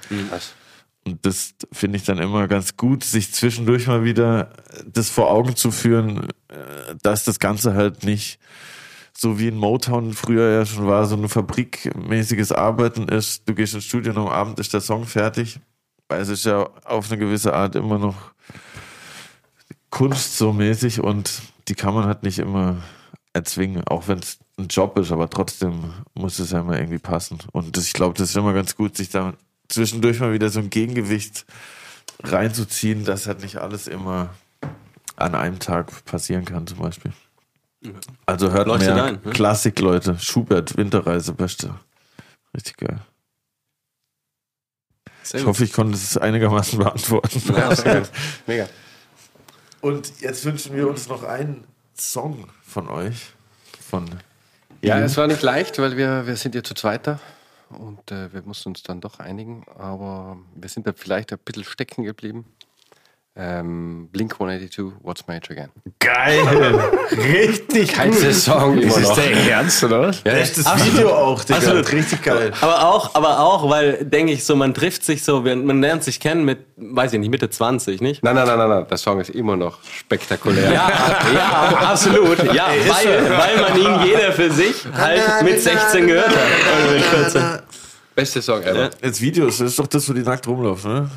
Und 1.04 1.24
das 1.26 1.54
finde 1.72 1.98
ich 1.98 2.04
dann 2.04 2.18
immer 2.18 2.48
ganz 2.48 2.76
gut, 2.76 3.04
sich 3.04 3.32
zwischendurch 3.32 3.86
mal 3.86 4.04
wieder 4.04 4.50
das 4.86 5.10
vor 5.10 5.30
Augen 5.30 5.56
zu 5.56 5.70
führen, 5.70 6.28
äh, 6.48 6.94
dass 7.02 7.24
das 7.24 7.38
Ganze 7.38 7.74
halt 7.74 8.04
nicht 8.04 8.38
so 9.22 9.38
wie 9.38 9.48
in 9.48 9.56
Motown 9.58 10.14
früher 10.14 10.50
ja 10.50 10.64
schon 10.64 10.86
war, 10.86 11.04
so 11.04 11.14
ein 11.14 11.28
fabrikmäßiges 11.28 12.52
Arbeiten 12.52 13.06
ist. 13.06 13.46
Du 13.46 13.54
gehst 13.54 13.74
ins 13.74 13.84
Studio 13.84 14.12
und 14.12 14.18
am 14.18 14.28
Abend 14.28 14.58
ist 14.58 14.72
der 14.72 14.80
Song 14.80 15.04
fertig. 15.04 15.60
Weil 16.08 16.22
es 16.22 16.30
ist 16.30 16.46
ja 16.46 16.70
auf 16.86 17.10
eine 17.10 17.18
gewisse 17.20 17.52
Art 17.52 17.74
immer 17.76 17.98
noch 17.98 18.16
Kunst 19.90 20.38
so 20.38 20.54
mäßig 20.54 21.02
und 21.02 21.42
die 21.68 21.74
kann 21.74 21.92
man 21.92 22.06
halt 22.06 22.22
nicht 22.22 22.38
immer 22.38 22.78
erzwingen, 23.34 23.86
auch 23.86 24.08
wenn 24.08 24.20
es 24.20 24.38
ein 24.58 24.68
Job 24.68 24.98
ist, 24.98 25.12
aber 25.12 25.28
trotzdem 25.28 25.92
muss 26.14 26.38
es 26.38 26.52
ja 26.52 26.60
immer 26.60 26.78
irgendwie 26.78 26.98
passen. 26.98 27.40
Und 27.52 27.76
das, 27.76 27.88
ich 27.88 27.92
glaube, 27.92 28.14
das 28.16 28.30
ist 28.30 28.36
immer 28.36 28.54
ganz 28.54 28.74
gut, 28.74 28.96
sich 28.96 29.10
da 29.10 29.34
zwischendurch 29.68 30.18
mal 30.20 30.32
wieder 30.32 30.48
so 30.48 30.60
ein 30.60 30.70
Gegengewicht 30.70 31.44
reinzuziehen, 32.22 33.04
dass 33.04 33.26
halt 33.26 33.42
nicht 33.42 33.58
alles 33.58 33.86
immer 33.86 34.30
an 35.16 35.34
einem 35.34 35.58
Tag 35.58 36.06
passieren 36.06 36.46
kann, 36.46 36.66
zum 36.66 36.78
Beispiel. 36.78 37.12
Also 38.26 38.52
hört 38.52 38.66
Leuchtet 38.68 38.94
mehr 38.94 39.04
ein, 39.04 39.20
ne? 39.24 39.30
Klassik, 39.32 39.80
Leute. 39.80 40.18
Schubert, 40.18 40.76
Winterreise, 40.76 41.32
beste. 41.32 41.74
Richtig 42.54 42.76
geil. 42.76 43.00
Sehr 45.22 45.40
Ich 45.40 45.46
hoffe, 45.46 45.64
ich 45.64 45.72
konnte 45.72 45.94
es 45.94 46.16
einigermaßen 46.16 46.78
beantworten. 46.78 47.42
Mega. 48.46 48.68
Und 49.80 50.20
jetzt 50.20 50.44
wünschen 50.44 50.76
wir 50.76 50.88
uns 50.88 51.08
noch 51.08 51.22
einen 51.22 51.64
Song 51.96 52.48
von 52.62 52.88
euch. 52.88 53.32
Von 53.80 54.06
Ja, 54.82 54.98
es 54.98 55.16
war 55.16 55.26
nicht 55.26 55.42
leicht, 55.42 55.78
weil 55.78 55.96
wir, 55.96 56.26
wir 56.26 56.36
sind 56.36 56.54
ja 56.54 56.62
zu 56.62 56.74
zweiter. 56.74 57.18
und 57.70 58.10
äh, 58.10 58.32
wir 58.32 58.42
mussten 58.42 58.70
uns 58.70 58.82
dann 58.82 59.00
doch 59.00 59.20
einigen, 59.20 59.64
aber 59.78 60.38
wir 60.54 60.68
sind 60.68 60.86
da 60.86 60.92
vielleicht 60.94 61.32
ein 61.32 61.38
bisschen 61.38 61.64
stecken 61.64 62.04
geblieben. 62.04 62.44
Ähm, 63.42 64.10
Blink 64.12 64.34
182, 64.34 64.92
What's 65.02 65.26
My 65.26 65.36
Age 65.36 65.50
Again? 65.52 65.70
Geil! 65.98 66.78
Richtig 67.10 67.94
Geilster 67.94 68.34
Song 68.34 68.76
immer 68.76 68.98
Ist 68.98 69.00
noch. 69.00 69.14
der 69.14 69.50
Ernst, 69.50 69.82
oder 69.82 70.02
was? 70.02 70.18
Bestes 70.18 70.66
Video 70.84 71.08
auch, 71.14 71.42
Digga. 71.42 71.58
Absolut. 71.58 71.90
Richtig 71.90 72.22
geil. 72.22 72.52
Aber 72.60 72.84
auch, 72.86 73.14
aber 73.14 73.40
auch, 73.40 73.70
weil, 73.70 74.04
denke 74.04 74.34
ich, 74.34 74.44
so, 74.44 74.56
man 74.56 74.74
trifft 74.74 75.06
sich 75.06 75.24
so, 75.24 75.40
man 75.40 75.80
lernt 75.80 76.04
sich 76.04 76.20
kennen 76.20 76.44
mit, 76.44 76.58
weiß 76.76 77.14
ich 77.14 77.18
nicht, 77.18 77.30
Mitte 77.30 77.48
20, 77.48 78.02
nicht? 78.02 78.22
Nein, 78.22 78.34
nein, 78.34 78.46
nein, 78.46 78.58
nein, 78.58 78.68
nein, 78.68 78.86
der 78.86 78.98
Song 78.98 79.18
ist 79.20 79.30
immer 79.30 79.56
noch 79.56 79.78
spektakulär. 79.84 80.72
Ja, 80.72 80.90
ja, 81.32 81.78
absolut. 81.90 82.38
Ja, 82.52 82.66
weil, 82.68 83.38
weil 83.38 83.60
man 83.60 84.02
ihn 84.02 84.06
jeder 84.06 84.32
für 84.32 84.50
sich 84.50 84.84
halt 84.92 85.22
mit 85.44 85.62
16 85.62 86.06
gehört 86.06 86.28
hat. 86.28 86.36
Oder 86.84 86.92
mit 86.92 87.02
14. 87.04 87.42
Beste 88.14 88.42
Song 88.42 88.62
ever. 88.62 88.90
Das 89.00 89.20
Video, 89.20 89.46
das 89.46 89.60
ist 89.60 89.78
doch 89.78 89.86
das, 89.86 90.06
wo 90.10 90.12
die 90.12 90.22
nackt 90.22 90.46
rumlaufen, 90.46 90.92
ne? 90.92 91.10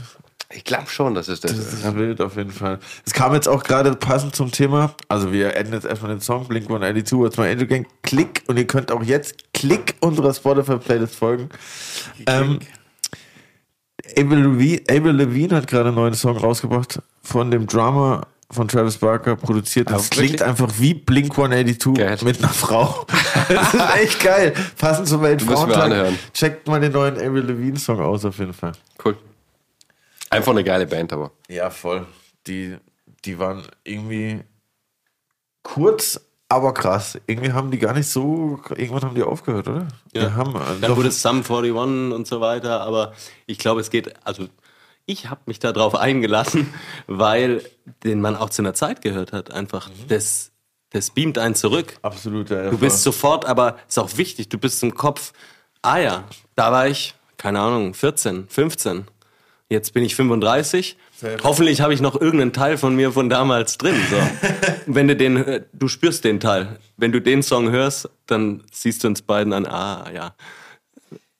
Ich 0.55 0.63
glaube 0.63 0.87
schon, 0.89 1.15
dass 1.15 1.27
es 1.27 1.39
das 1.41 1.51
Das 1.55 1.59
ist. 1.73 1.73
ist 1.85 1.95
wild 1.95 2.21
auf 2.21 2.35
jeden 2.37 2.51
Fall. 2.51 2.79
Es 3.05 3.13
kam 3.13 3.33
jetzt 3.33 3.47
auch 3.49 3.63
gerade 3.63 3.93
passend 3.95 4.35
zum 4.35 4.51
Thema. 4.51 4.93
Also 5.07 5.31
wir 5.33 5.55
enden 5.55 5.73
jetzt 5.73 5.85
erstmal 5.85 6.11
den 6.11 6.21
Song 6.21 6.47
Blink 6.47 6.65
182, 6.65 7.17
What's 7.17 7.37
My 7.37 7.47
Angel 7.47 7.65
Gang. 7.67 7.87
Klick 8.03 8.43
und 8.47 8.57
ihr 8.57 8.67
könnt 8.67 8.91
auch 8.91 9.03
jetzt 9.03 9.35
Klick 9.53 9.95
unserer 9.99 10.33
Spotify 10.33 10.77
Playlist 10.77 11.15
folgen. 11.15 11.49
Ähm, 12.27 12.59
Abel 14.17 14.39
Levine, 14.39 14.81
Abel 14.89 15.11
Levine 15.15 15.55
hat 15.55 15.67
gerade 15.67 15.87
einen 15.87 15.95
neuen 15.95 16.13
Song 16.13 16.37
rausgebracht 16.37 17.01
von 17.21 17.49
dem 17.51 17.67
Drummer 17.67 18.27
von 18.51 18.67
Travis 18.67 18.97
Barker 18.97 19.35
produziert. 19.35 19.89
Das 19.89 20.05
Ah, 20.05 20.07
klingt 20.11 20.31
wirklich? 20.33 20.47
einfach 20.47 20.69
wie 20.77 20.93
Blink 20.93 21.31
182 21.35 21.93
Geil. 21.95 22.17
mit 22.23 22.39
einer 22.39 22.53
Frau. 22.53 23.05
Das 23.49 23.73
ist 23.73 23.95
echt 24.01 24.19
geil. 24.23 24.53
Passend 24.77 25.07
zum 25.07 25.21
Weltfrauentag. 25.21 26.13
Checkt 26.33 26.65
mal 26.67 26.79
den 26.79 26.91
neuen 26.93 27.15
Abel 27.17 27.43
Levine 27.43 27.77
Song 27.77 27.99
aus 27.99 28.23
auf 28.23 28.37
jeden 28.39 28.53
Fall. 28.53 28.71
Cool. 29.03 29.17
Einfach 30.33 30.51
eine 30.51 30.63
geile 30.63 30.85
Band, 30.87 31.13
aber. 31.13 31.31
Ja, 31.49 31.69
voll. 31.69 32.05
Die, 32.47 32.77
die 33.25 33.39
waren 33.39 33.63
irgendwie 33.83 34.41
kurz, 35.63 36.19
aber 36.49 36.73
krass. 36.73 37.17
Irgendwie 37.27 37.51
haben 37.53 37.71
die 37.71 37.79
gar 37.79 37.93
nicht 37.93 38.07
so. 38.09 38.59
Irgendwann 38.75 39.03
haben 39.03 39.15
die 39.15 39.23
aufgehört, 39.23 39.67
oder? 39.67 39.87
Die 40.13 40.19
haben, 40.19 40.55
äh, 40.55 40.59
Dann 40.81 40.91
doch- 40.91 40.97
wurde 40.97 41.09
es 41.09 41.21
Sum 41.21 41.37
41 41.37 41.71
und 42.13 42.27
so 42.27 42.41
weiter, 42.41 42.81
aber 42.81 43.13
ich 43.45 43.57
glaube, 43.57 43.81
es 43.81 43.89
geht, 43.89 44.13
also 44.25 44.47
ich 45.05 45.29
habe 45.29 45.41
mich 45.45 45.59
darauf 45.59 45.95
eingelassen, 45.95 46.73
weil 47.07 47.63
den 48.03 48.21
man 48.21 48.35
auch 48.35 48.49
zu 48.49 48.61
einer 48.61 48.73
Zeit 48.73 49.01
gehört 49.01 49.33
hat. 49.33 49.51
Einfach, 49.51 49.89
das, 50.07 50.51
das 50.91 51.09
beamt 51.09 51.37
einen 51.37 51.55
zurück. 51.55 51.97
absolut. 52.01 52.49
Ja, 52.49 52.69
Du 52.69 52.77
bist 52.77 53.01
sofort, 53.03 53.45
aber 53.45 53.77
ist 53.87 53.97
auch 53.99 54.15
wichtig, 54.17 54.49
du 54.49 54.57
bist 54.57 54.81
im 54.83 54.93
Kopf, 54.95 55.33
ah 55.81 55.97
ja, 55.97 56.23
da 56.55 56.71
war 56.71 56.87
ich, 56.87 57.15
keine 57.37 57.59
Ahnung, 57.59 57.93
14, 57.93 58.47
15. 58.47 59.07
Jetzt 59.69 59.93
bin 59.93 60.03
ich 60.03 60.15
35. 60.15 60.97
Hoffentlich 61.43 61.81
habe 61.81 61.93
ich 61.93 62.01
noch 62.01 62.19
irgendeinen 62.19 62.53
Teil 62.53 62.77
von 62.77 62.95
mir 62.95 63.11
von 63.11 63.29
damals 63.29 63.77
drin. 63.77 63.95
So. 64.09 64.17
Wenn 64.93 65.07
du 65.07 65.15
den, 65.15 65.37
hör- 65.45 65.65
du 65.73 65.87
spürst 65.87 66.23
den 66.25 66.39
Teil. 66.39 66.79
Wenn 66.97 67.11
du 67.11 67.21
den 67.21 67.41
Song 67.41 67.71
hörst, 67.71 68.09
dann 68.27 68.63
siehst 68.71 69.03
du 69.03 69.07
uns 69.07 69.21
beiden 69.21 69.53
an, 69.53 69.65
ah 69.65 70.09
ja. 70.13 70.35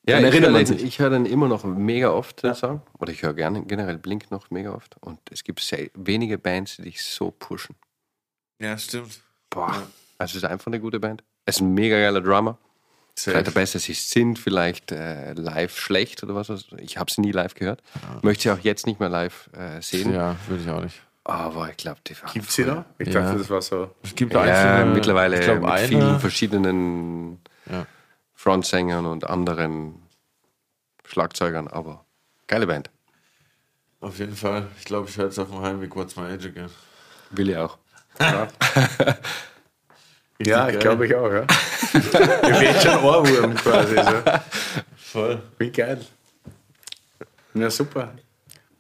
Ja, 0.06 0.16
Dann 0.20 0.26
ich 0.26 0.32
erinnert 0.32 0.42
höre 0.44 0.52
man 0.52 0.66
den, 0.66 0.78
sich. 0.78 0.84
ich 0.84 1.00
höre 1.00 1.10
den 1.12 1.26
immer 1.26 1.48
noch 1.48 1.64
mega 1.64 2.10
oft, 2.12 2.44
den 2.44 2.56
Song. 2.56 2.82
Oder 3.00 3.12
ich 3.14 3.22
höre 3.24 3.34
gerne 3.34 3.64
generell 3.66 3.98
Blink 3.98 4.32
noch 4.32 4.50
mega 4.50 4.74
oft. 4.74 4.96
Und 5.02 5.20
es 5.32 5.44
gibt 5.44 5.60
sehr, 5.62 5.90
wenige 5.94 6.38
Bands, 6.38 6.76
die 6.78 6.84
dich 6.84 7.04
so 7.04 7.32
pushen. 7.32 7.76
ja, 8.60 8.78
stimmt. 8.78 9.22
Boah. 9.50 9.72
Also 10.18 10.32
es 10.38 10.44
ist 10.44 10.46
einfach 10.46 10.68
eine 10.68 10.80
gute 10.80 11.00
Band. 11.00 11.24
Es 11.46 11.56
ist 11.58 11.62
ein 11.62 11.74
mega 11.74 11.98
geiler 12.00 12.22
Drummer. 12.22 12.58
Vielleicht 13.16 13.48
der 13.48 13.52
Beste, 13.52 13.78
sie 13.80 13.94
sind 13.94 14.40
vielleicht 14.40 14.92
äh, 14.92 15.34
live 15.34 15.78
schlecht 15.78 16.24
oder 16.24 16.34
was. 16.36 16.50
Ich 16.78 16.98
habe 16.98 17.12
sie 17.12 17.22
nie 17.22 17.32
live 17.32 17.54
gehört. 17.54 17.82
Möchte 18.24 18.44
sie 18.44 18.52
auch 18.52 18.60
jetzt 18.60 18.88
nicht 18.88 19.00
mehr 19.00 19.10
live 19.10 19.50
äh, 19.54 19.82
sehen. 19.82 20.12
Ja, 20.14 20.36
würde 20.48 20.64
ich 20.64 20.70
auch 20.70 20.82
nicht. 20.82 21.00
Aber 21.24 21.70
ich 21.70 21.78
glaube, 21.78 22.00
die 22.08 22.16
Gibt 22.34 22.52
sie 22.52 22.66
da? 22.66 22.86
Ich 22.98 23.08
Ja. 23.14 23.22
dachte, 23.22 23.38
das 23.38 23.50
war 23.50 23.62
so. 23.62 23.94
Es 24.04 24.14
gibt 24.16 24.34
ja, 24.34 24.42
einzelne- 24.42 24.94
mittlerweile 24.94 25.38
ich 25.40 25.46
glaub, 25.46 25.62
mit 25.62 25.70
eine- 25.70 25.88
vielen 25.88 26.20
verschiedenen 26.20 27.40
Ja. 27.70 27.86
Frontsängern 28.34 29.06
und 29.06 29.30
anderen 29.30 30.02
Schlagzeugern. 31.06 31.68
Aber 31.68 32.04
geile 32.48 32.68
Band. 32.68 32.90
Auf 34.02 34.20
jeden 34.20 34.36
Fall. 34.36 34.68
Ich 34.80 34.86
glaube, 34.86 35.08
ich 35.08 35.16
höre 35.18 35.26
jetzt 35.26 35.40
auf 35.40 35.50
dem 35.50 35.62
Heimweg 35.62 35.96
What's 35.96 36.16
My 36.18 36.24
Age 36.24 36.48
Again. 36.48 36.70
Will 37.30 37.50
ich 37.52 37.58
auch. 37.58 37.78
Ja, 38.20 38.48
ich 40.38 40.48
geil. 40.48 40.78
glaube 40.80 41.06
ich 41.08 41.16
auch, 41.16 41.32
ja. 41.32 41.42
Mir 41.94 42.62
wird 42.62 42.82
schon 42.82 43.04
Ohrwurm 43.04 43.56
quasi. 43.56 43.96
So. 43.96 44.40
Voll. 44.98 45.42
Wie 45.58 45.70
geil. 45.72 46.00
Na 47.54 47.70
super. 47.70 48.14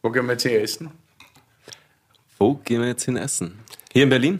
Wo 0.01 0.09
gehen 0.09 0.25
wir 0.25 0.34
jetzt 0.34 0.43
hier 0.43 0.61
essen? 0.61 0.91
Wo 2.39 2.55
gehen 2.55 2.81
wir 2.81 2.88
jetzt 2.88 3.05
hin 3.05 3.17
essen? 3.17 3.59
Hier 3.91 4.03
in 4.03 4.09
Berlin? 4.09 4.39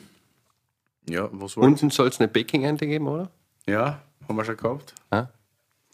Ja, 1.08 1.30
was 1.32 1.56
wollen 1.56 1.68
Unten 1.74 1.90
soll 1.90 2.08
es 2.08 2.20
eine 2.20 2.28
Baking-Ente 2.28 2.88
geben, 2.88 3.08
oder? 3.08 3.30
Ja, 3.66 4.02
haben 4.28 4.36
wir 4.36 4.46
schon 4.46 4.58
gehabt. 4.58 4.94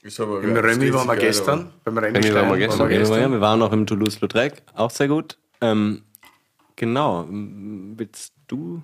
Ist 0.02 0.18
aber 0.22 0.42
Im 0.42 0.56
Remy 0.56 0.94
waren 0.94 1.08
wir 1.08 1.18
gestern. 1.18 1.74
Beim 1.84 1.98
Remy, 1.98 2.20
Remy 2.20 2.34
waren 2.34 2.58
wir 2.60 2.72
Stein 2.72 2.88
gestern. 2.88 3.16
Ja, 3.22 3.28
wir- 3.28 3.32
wir 3.34 3.42
waren 3.42 3.60
noch 3.60 3.74
im 3.74 3.86
Toulouse-Lautrec, 3.86 4.62
auch 4.76 4.92
sehr 4.92 5.10
gut. 5.10 5.38
Ähm, 5.60 6.04
genau, 6.78 7.26
willst 7.30 8.32
du? 8.48 8.82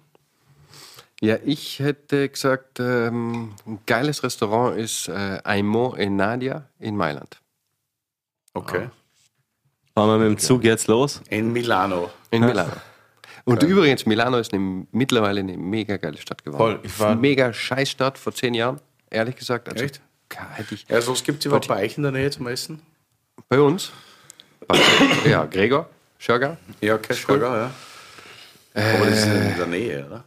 Ja, 1.22 1.38
ich 1.46 1.80
hätte 1.80 2.28
gesagt, 2.30 2.80
ähm, 2.80 3.54
ein 3.66 3.80
geiles 3.86 4.22
Restaurant 4.24 4.78
ist 4.78 5.08
äh, 5.08 5.40
Aimo 5.44 5.96
e 5.98 6.10
Nadia 6.10 6.68
in 6.80 6.98
Mailand. 6.98 7.40
Okay. 8.54 8.90
Fahren 9.94 10.10
wir 10.10 10.18
mit 10.18 10.28
dem 10.28 10.40
Zug 10.40 10.64
jetzt 10.64 10.88
los? 10.88 11.22
In 11.30 11.54
Milano. 11.54 12.10
In 12.32 12.46
Milano. 12.46 12.74
Und 13.46 13.64
übrigens, 13.64 14.06
Milano 14.06 14.40
ist 14.40 14.54
eine, 14.54 14.86
mittlerweile 14.92 15.40
eine 15.40 15.56
mega 15.58 15.98
geile 15.98 16.18
Stadt 16.18 16.44
geworden. 16.44 16.58
Voll, 16.58 16.80
ich 16.84 17.00
war- 17.00 17.16
mega 17.16 17.54
Scheißstadt 17.54 18.18
vor 18.18 18.34
zehn 18.34 18.54
Jahren, 18.54 18.82
ehrlich 19.10 19.36
gesagt. 19.36 19.70
Also, 19.72 19.86
Echt? 19.86 20.02
Hätte 20.56 20.76
ich, 20.76 20.86
Ja, 20.90 21.06
was 21.08 21.24
gibt 21.24 21.40
es 21.40 21.46
überhaupt 21.46 21.68
bei 21.68 21.84
euch 21.84 21.96
in 21.98 22.04
der 22.04 22.12
Nähe 22.12 22.30
zum 22.32 22.48
Essen? 22.48 22.82
bei 23.48 23.60
uns? 23.60 23.92
ja, 25.26 25.46
Gregor, 25.46 25.88
Schörger. 26.18 26.58
Ja, 26.82 26.96
okay, 26.96 27.14
schon, 27.14 27.40
ja. 27.40 27.72
Aber 28.74 29.06
das 29.06 29.20
ist 29.20 29.26
in 29.28 29.58
der 29.58 29.68
Nähe, 29.68 30.06
oder? 30.08 30.24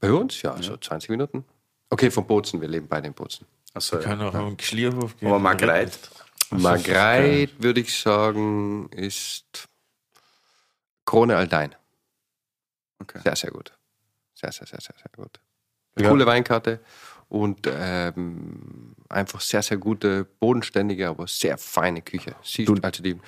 Bei 0.00 0.12
uns? 0.12 0.42
Ja, 0.42 0.60
so 0.62 0.76
20 0.76 1.10
Minuten. 1.10 1.44
Okay, 1.90 2.10
von 2.10 2.26
Bozen, 2.26 2.60
wir 2.60 2.68
leben 2.68 2.86
beide 2.88 3.08
in 3.08 3.14
Bozen. 3.14 3.46
Achso, 3.74 3.96
ja. 3.96 4.02
Kann 4.02 4.20
auch 4.20 4.34
am 4.34 4.58
Schlierhof 4.58 5.16
gehen. 5.16 5.28
Aber 5.28 5.38
Margreit. 5.38 5.98
Margreit, 6.50 7.50
würde 7.58 7.80
ich 7.80 7.96
sagen, 7.98 8.88
ist 8.90 9.68
Krone 11.04 11.36
Aldein. 11.36 11.74
Okay. 13.00 13.20
Sehr, 13.22 13.36
sehr 13.36 13.50
gut. 13.50 13.72
Sehr, 14.34 14.52
sehr, 14.52 14.66
sehr, 14.66 14.80
sehr, 14.80 14.94
sehr 14.96 15.10
gut. 15.16 15.40
Coole 15.96 16.26
Weinkarte 16.26 16.80
und 17.28 17.66
ähm, 17.66 18.94
einfach 19.08 19.40
sehr, 19.40 19.62
sehr 19.62 19.76
gute, 19.78 20.24
bodenständige, 20.24 21.08
aber 21.08 21.26
sehr 21.26 21.58
feine 21.58 22.02
Küche. 22.02 22.36
Siehst, 22.42 22.70
also 22.82 23.02
die 23.02 23.18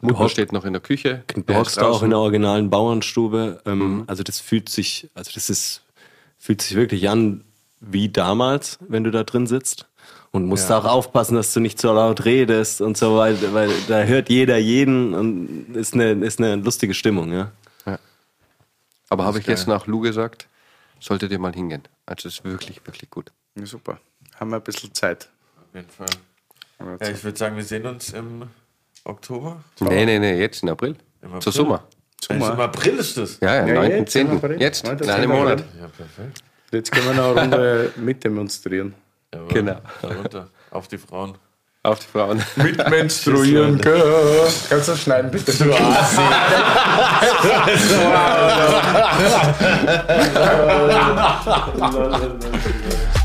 Mutter 0.00 0.28
steht 0.28 0.52
noch 0.52 0.64
in 0.64 0.72
der 0.72 0.80
Küche. 0.80 1.24
Du 1.34 1.54
hockst 1.54 1.78
auch 1.80 2.02
in 2.02 2.10
der 2.10 2.18
originalen 2.20 2.70
Bauernstube. 2.70 3.60
Ähm, 3.66 4.04
Also 4.06 4.22
das 4.22 4.38
fühlt 4.40 4.68
sich, 4.68 5.10
also 5.14 5.32
das 5.34 5.50
ist, 5.50 5.82
fühlt 6.40 6.62
sich 6.62 6.76
wirklich 6.76 7.08
an 7.08 7.44
wie 7.80 8.08
damals, 8.08 8.78
wenn 8.88 9.04
du 9.04 9.12
da 9.12 9.22
drin 9.22 9.46
sitzt. 9.46 9.86
Und 10.32 10.46
musst 10.46 10.70
da 10.70 10.78
auch 10.78 10.84
aufpassen, 10.84 11.34
dass 11.34 11.52
du 11.52 11.58
nicht 11.58 11.80
so 11.80 11.92
laut 11.92 12.24
redest 12.24 12.80
und 12.80 12.96
so 12.96 13.16
weiter, 13.16 13.52
weil 13.52 13.68
da 13.88 14.04
hört 14.04 14.28
jeder 14.28 14.58
jeden 14.58 15.12
und 15.12 15.74
ist 15.74 15.94
eine, 15.94 16.12
ist 16.24 16.38
eine 16.38 16.54
lustige 16.54 16.94
Stimmung, 16.94 17.32
ja. 17.32 17.50
Aber 19.08 19.24
habe 19.24 19.40
ich 19.40 19.46
jetzt 19.46 19.66
nach 19.66 19.88
Lu 19.88 19.98
gesagt, 19.98 20.46
solltet 21.00 21.32
ihr 21.32 21.40
mal 21.40 21.52
hingehen. 21.52 21.82
Also 22.06 22.28
es 22.28 22.34
ist 22.34 22.44
wirklich, 22.44 22.80
wirklich 22.86 23.10
gut. 23.10 23.32
Ja, 23.56 23.66
super. 23.66 23.98
Haben 24.36 24.50
wir 24.50 24.56
ein 24.56 24.62
bisschen 24.62 24.94
Zeit. 24.94 25.28
Auf 25.58 25.74
jeden 25.74 25.90
Fall. 25.90 26.06
Ja, 26.78 27.08
ich 27.08 27.24
würde 27.24 27.36
sagen, 27.36 27.56
wir 27.56 27.64
sehen 27.64 27.86
uns 27.86 28.10
im 28.10 28.44
Oktober. 29.02 29.64
Nee, 29.80 30.06
nee, 30.06 30.20
nee, 30.20 30.38
jetzt 30.38 30.62
im 30.62 30.68
April. 30.68 30.94
Im 31.22 31.28
April? 31.28 31.42
Zur 31.42 31.52
Sommer. 31.52 31.84
Sommer. 32.24 32.52
Im 32.52 32.60
April 32.60 32.96
ist 32.96 33.16
das. 33.16 33.38
Ja, 33.40 33.66
ja, 33.66 33.66
Ja, 33.66 33.74
9., 33.74 33.90
jetzt 33.90 34.16
im 34.16 34.28
10. 34.28 34.36
April. 34.36 34.60
Jetzt, 34.60 34.84
9., 34.84 34.98
in 34.98 35.10
einem 35.10 35.30
10. 35.30 35.38
Monat. 35.38 35.60
Ja, 35.60 35.88
perfekt. 35.88 36.42
Jetzt 36.72 36.92
können 36.92 37.06
wir 37.06 37.14
noch 37.14 37.36
eine 37.36 37.40
Runde 37.40 37.92
mitdemonstrieren. 37.96 38.94
Jawohl. 39.34 39.48
Genau. 39.48 39.76
Darunter. 40.02 40.48
Auf 40.70 40.88
die 40.88 40.98
Frauen. 40.98 41.36
Auf 41.82 41.98
die 42.00 42.06
Frauen. 42.06 42.42
Mitmenstruieren. 42.56 43.80
Kannst 43.80 44.70
du 44.70 44.76
das 44.92 45.00
schneiden, 45.00 45.30
bitte? 45.30 45.52
Du 45.52 45.72
Assi. 45.72 46.20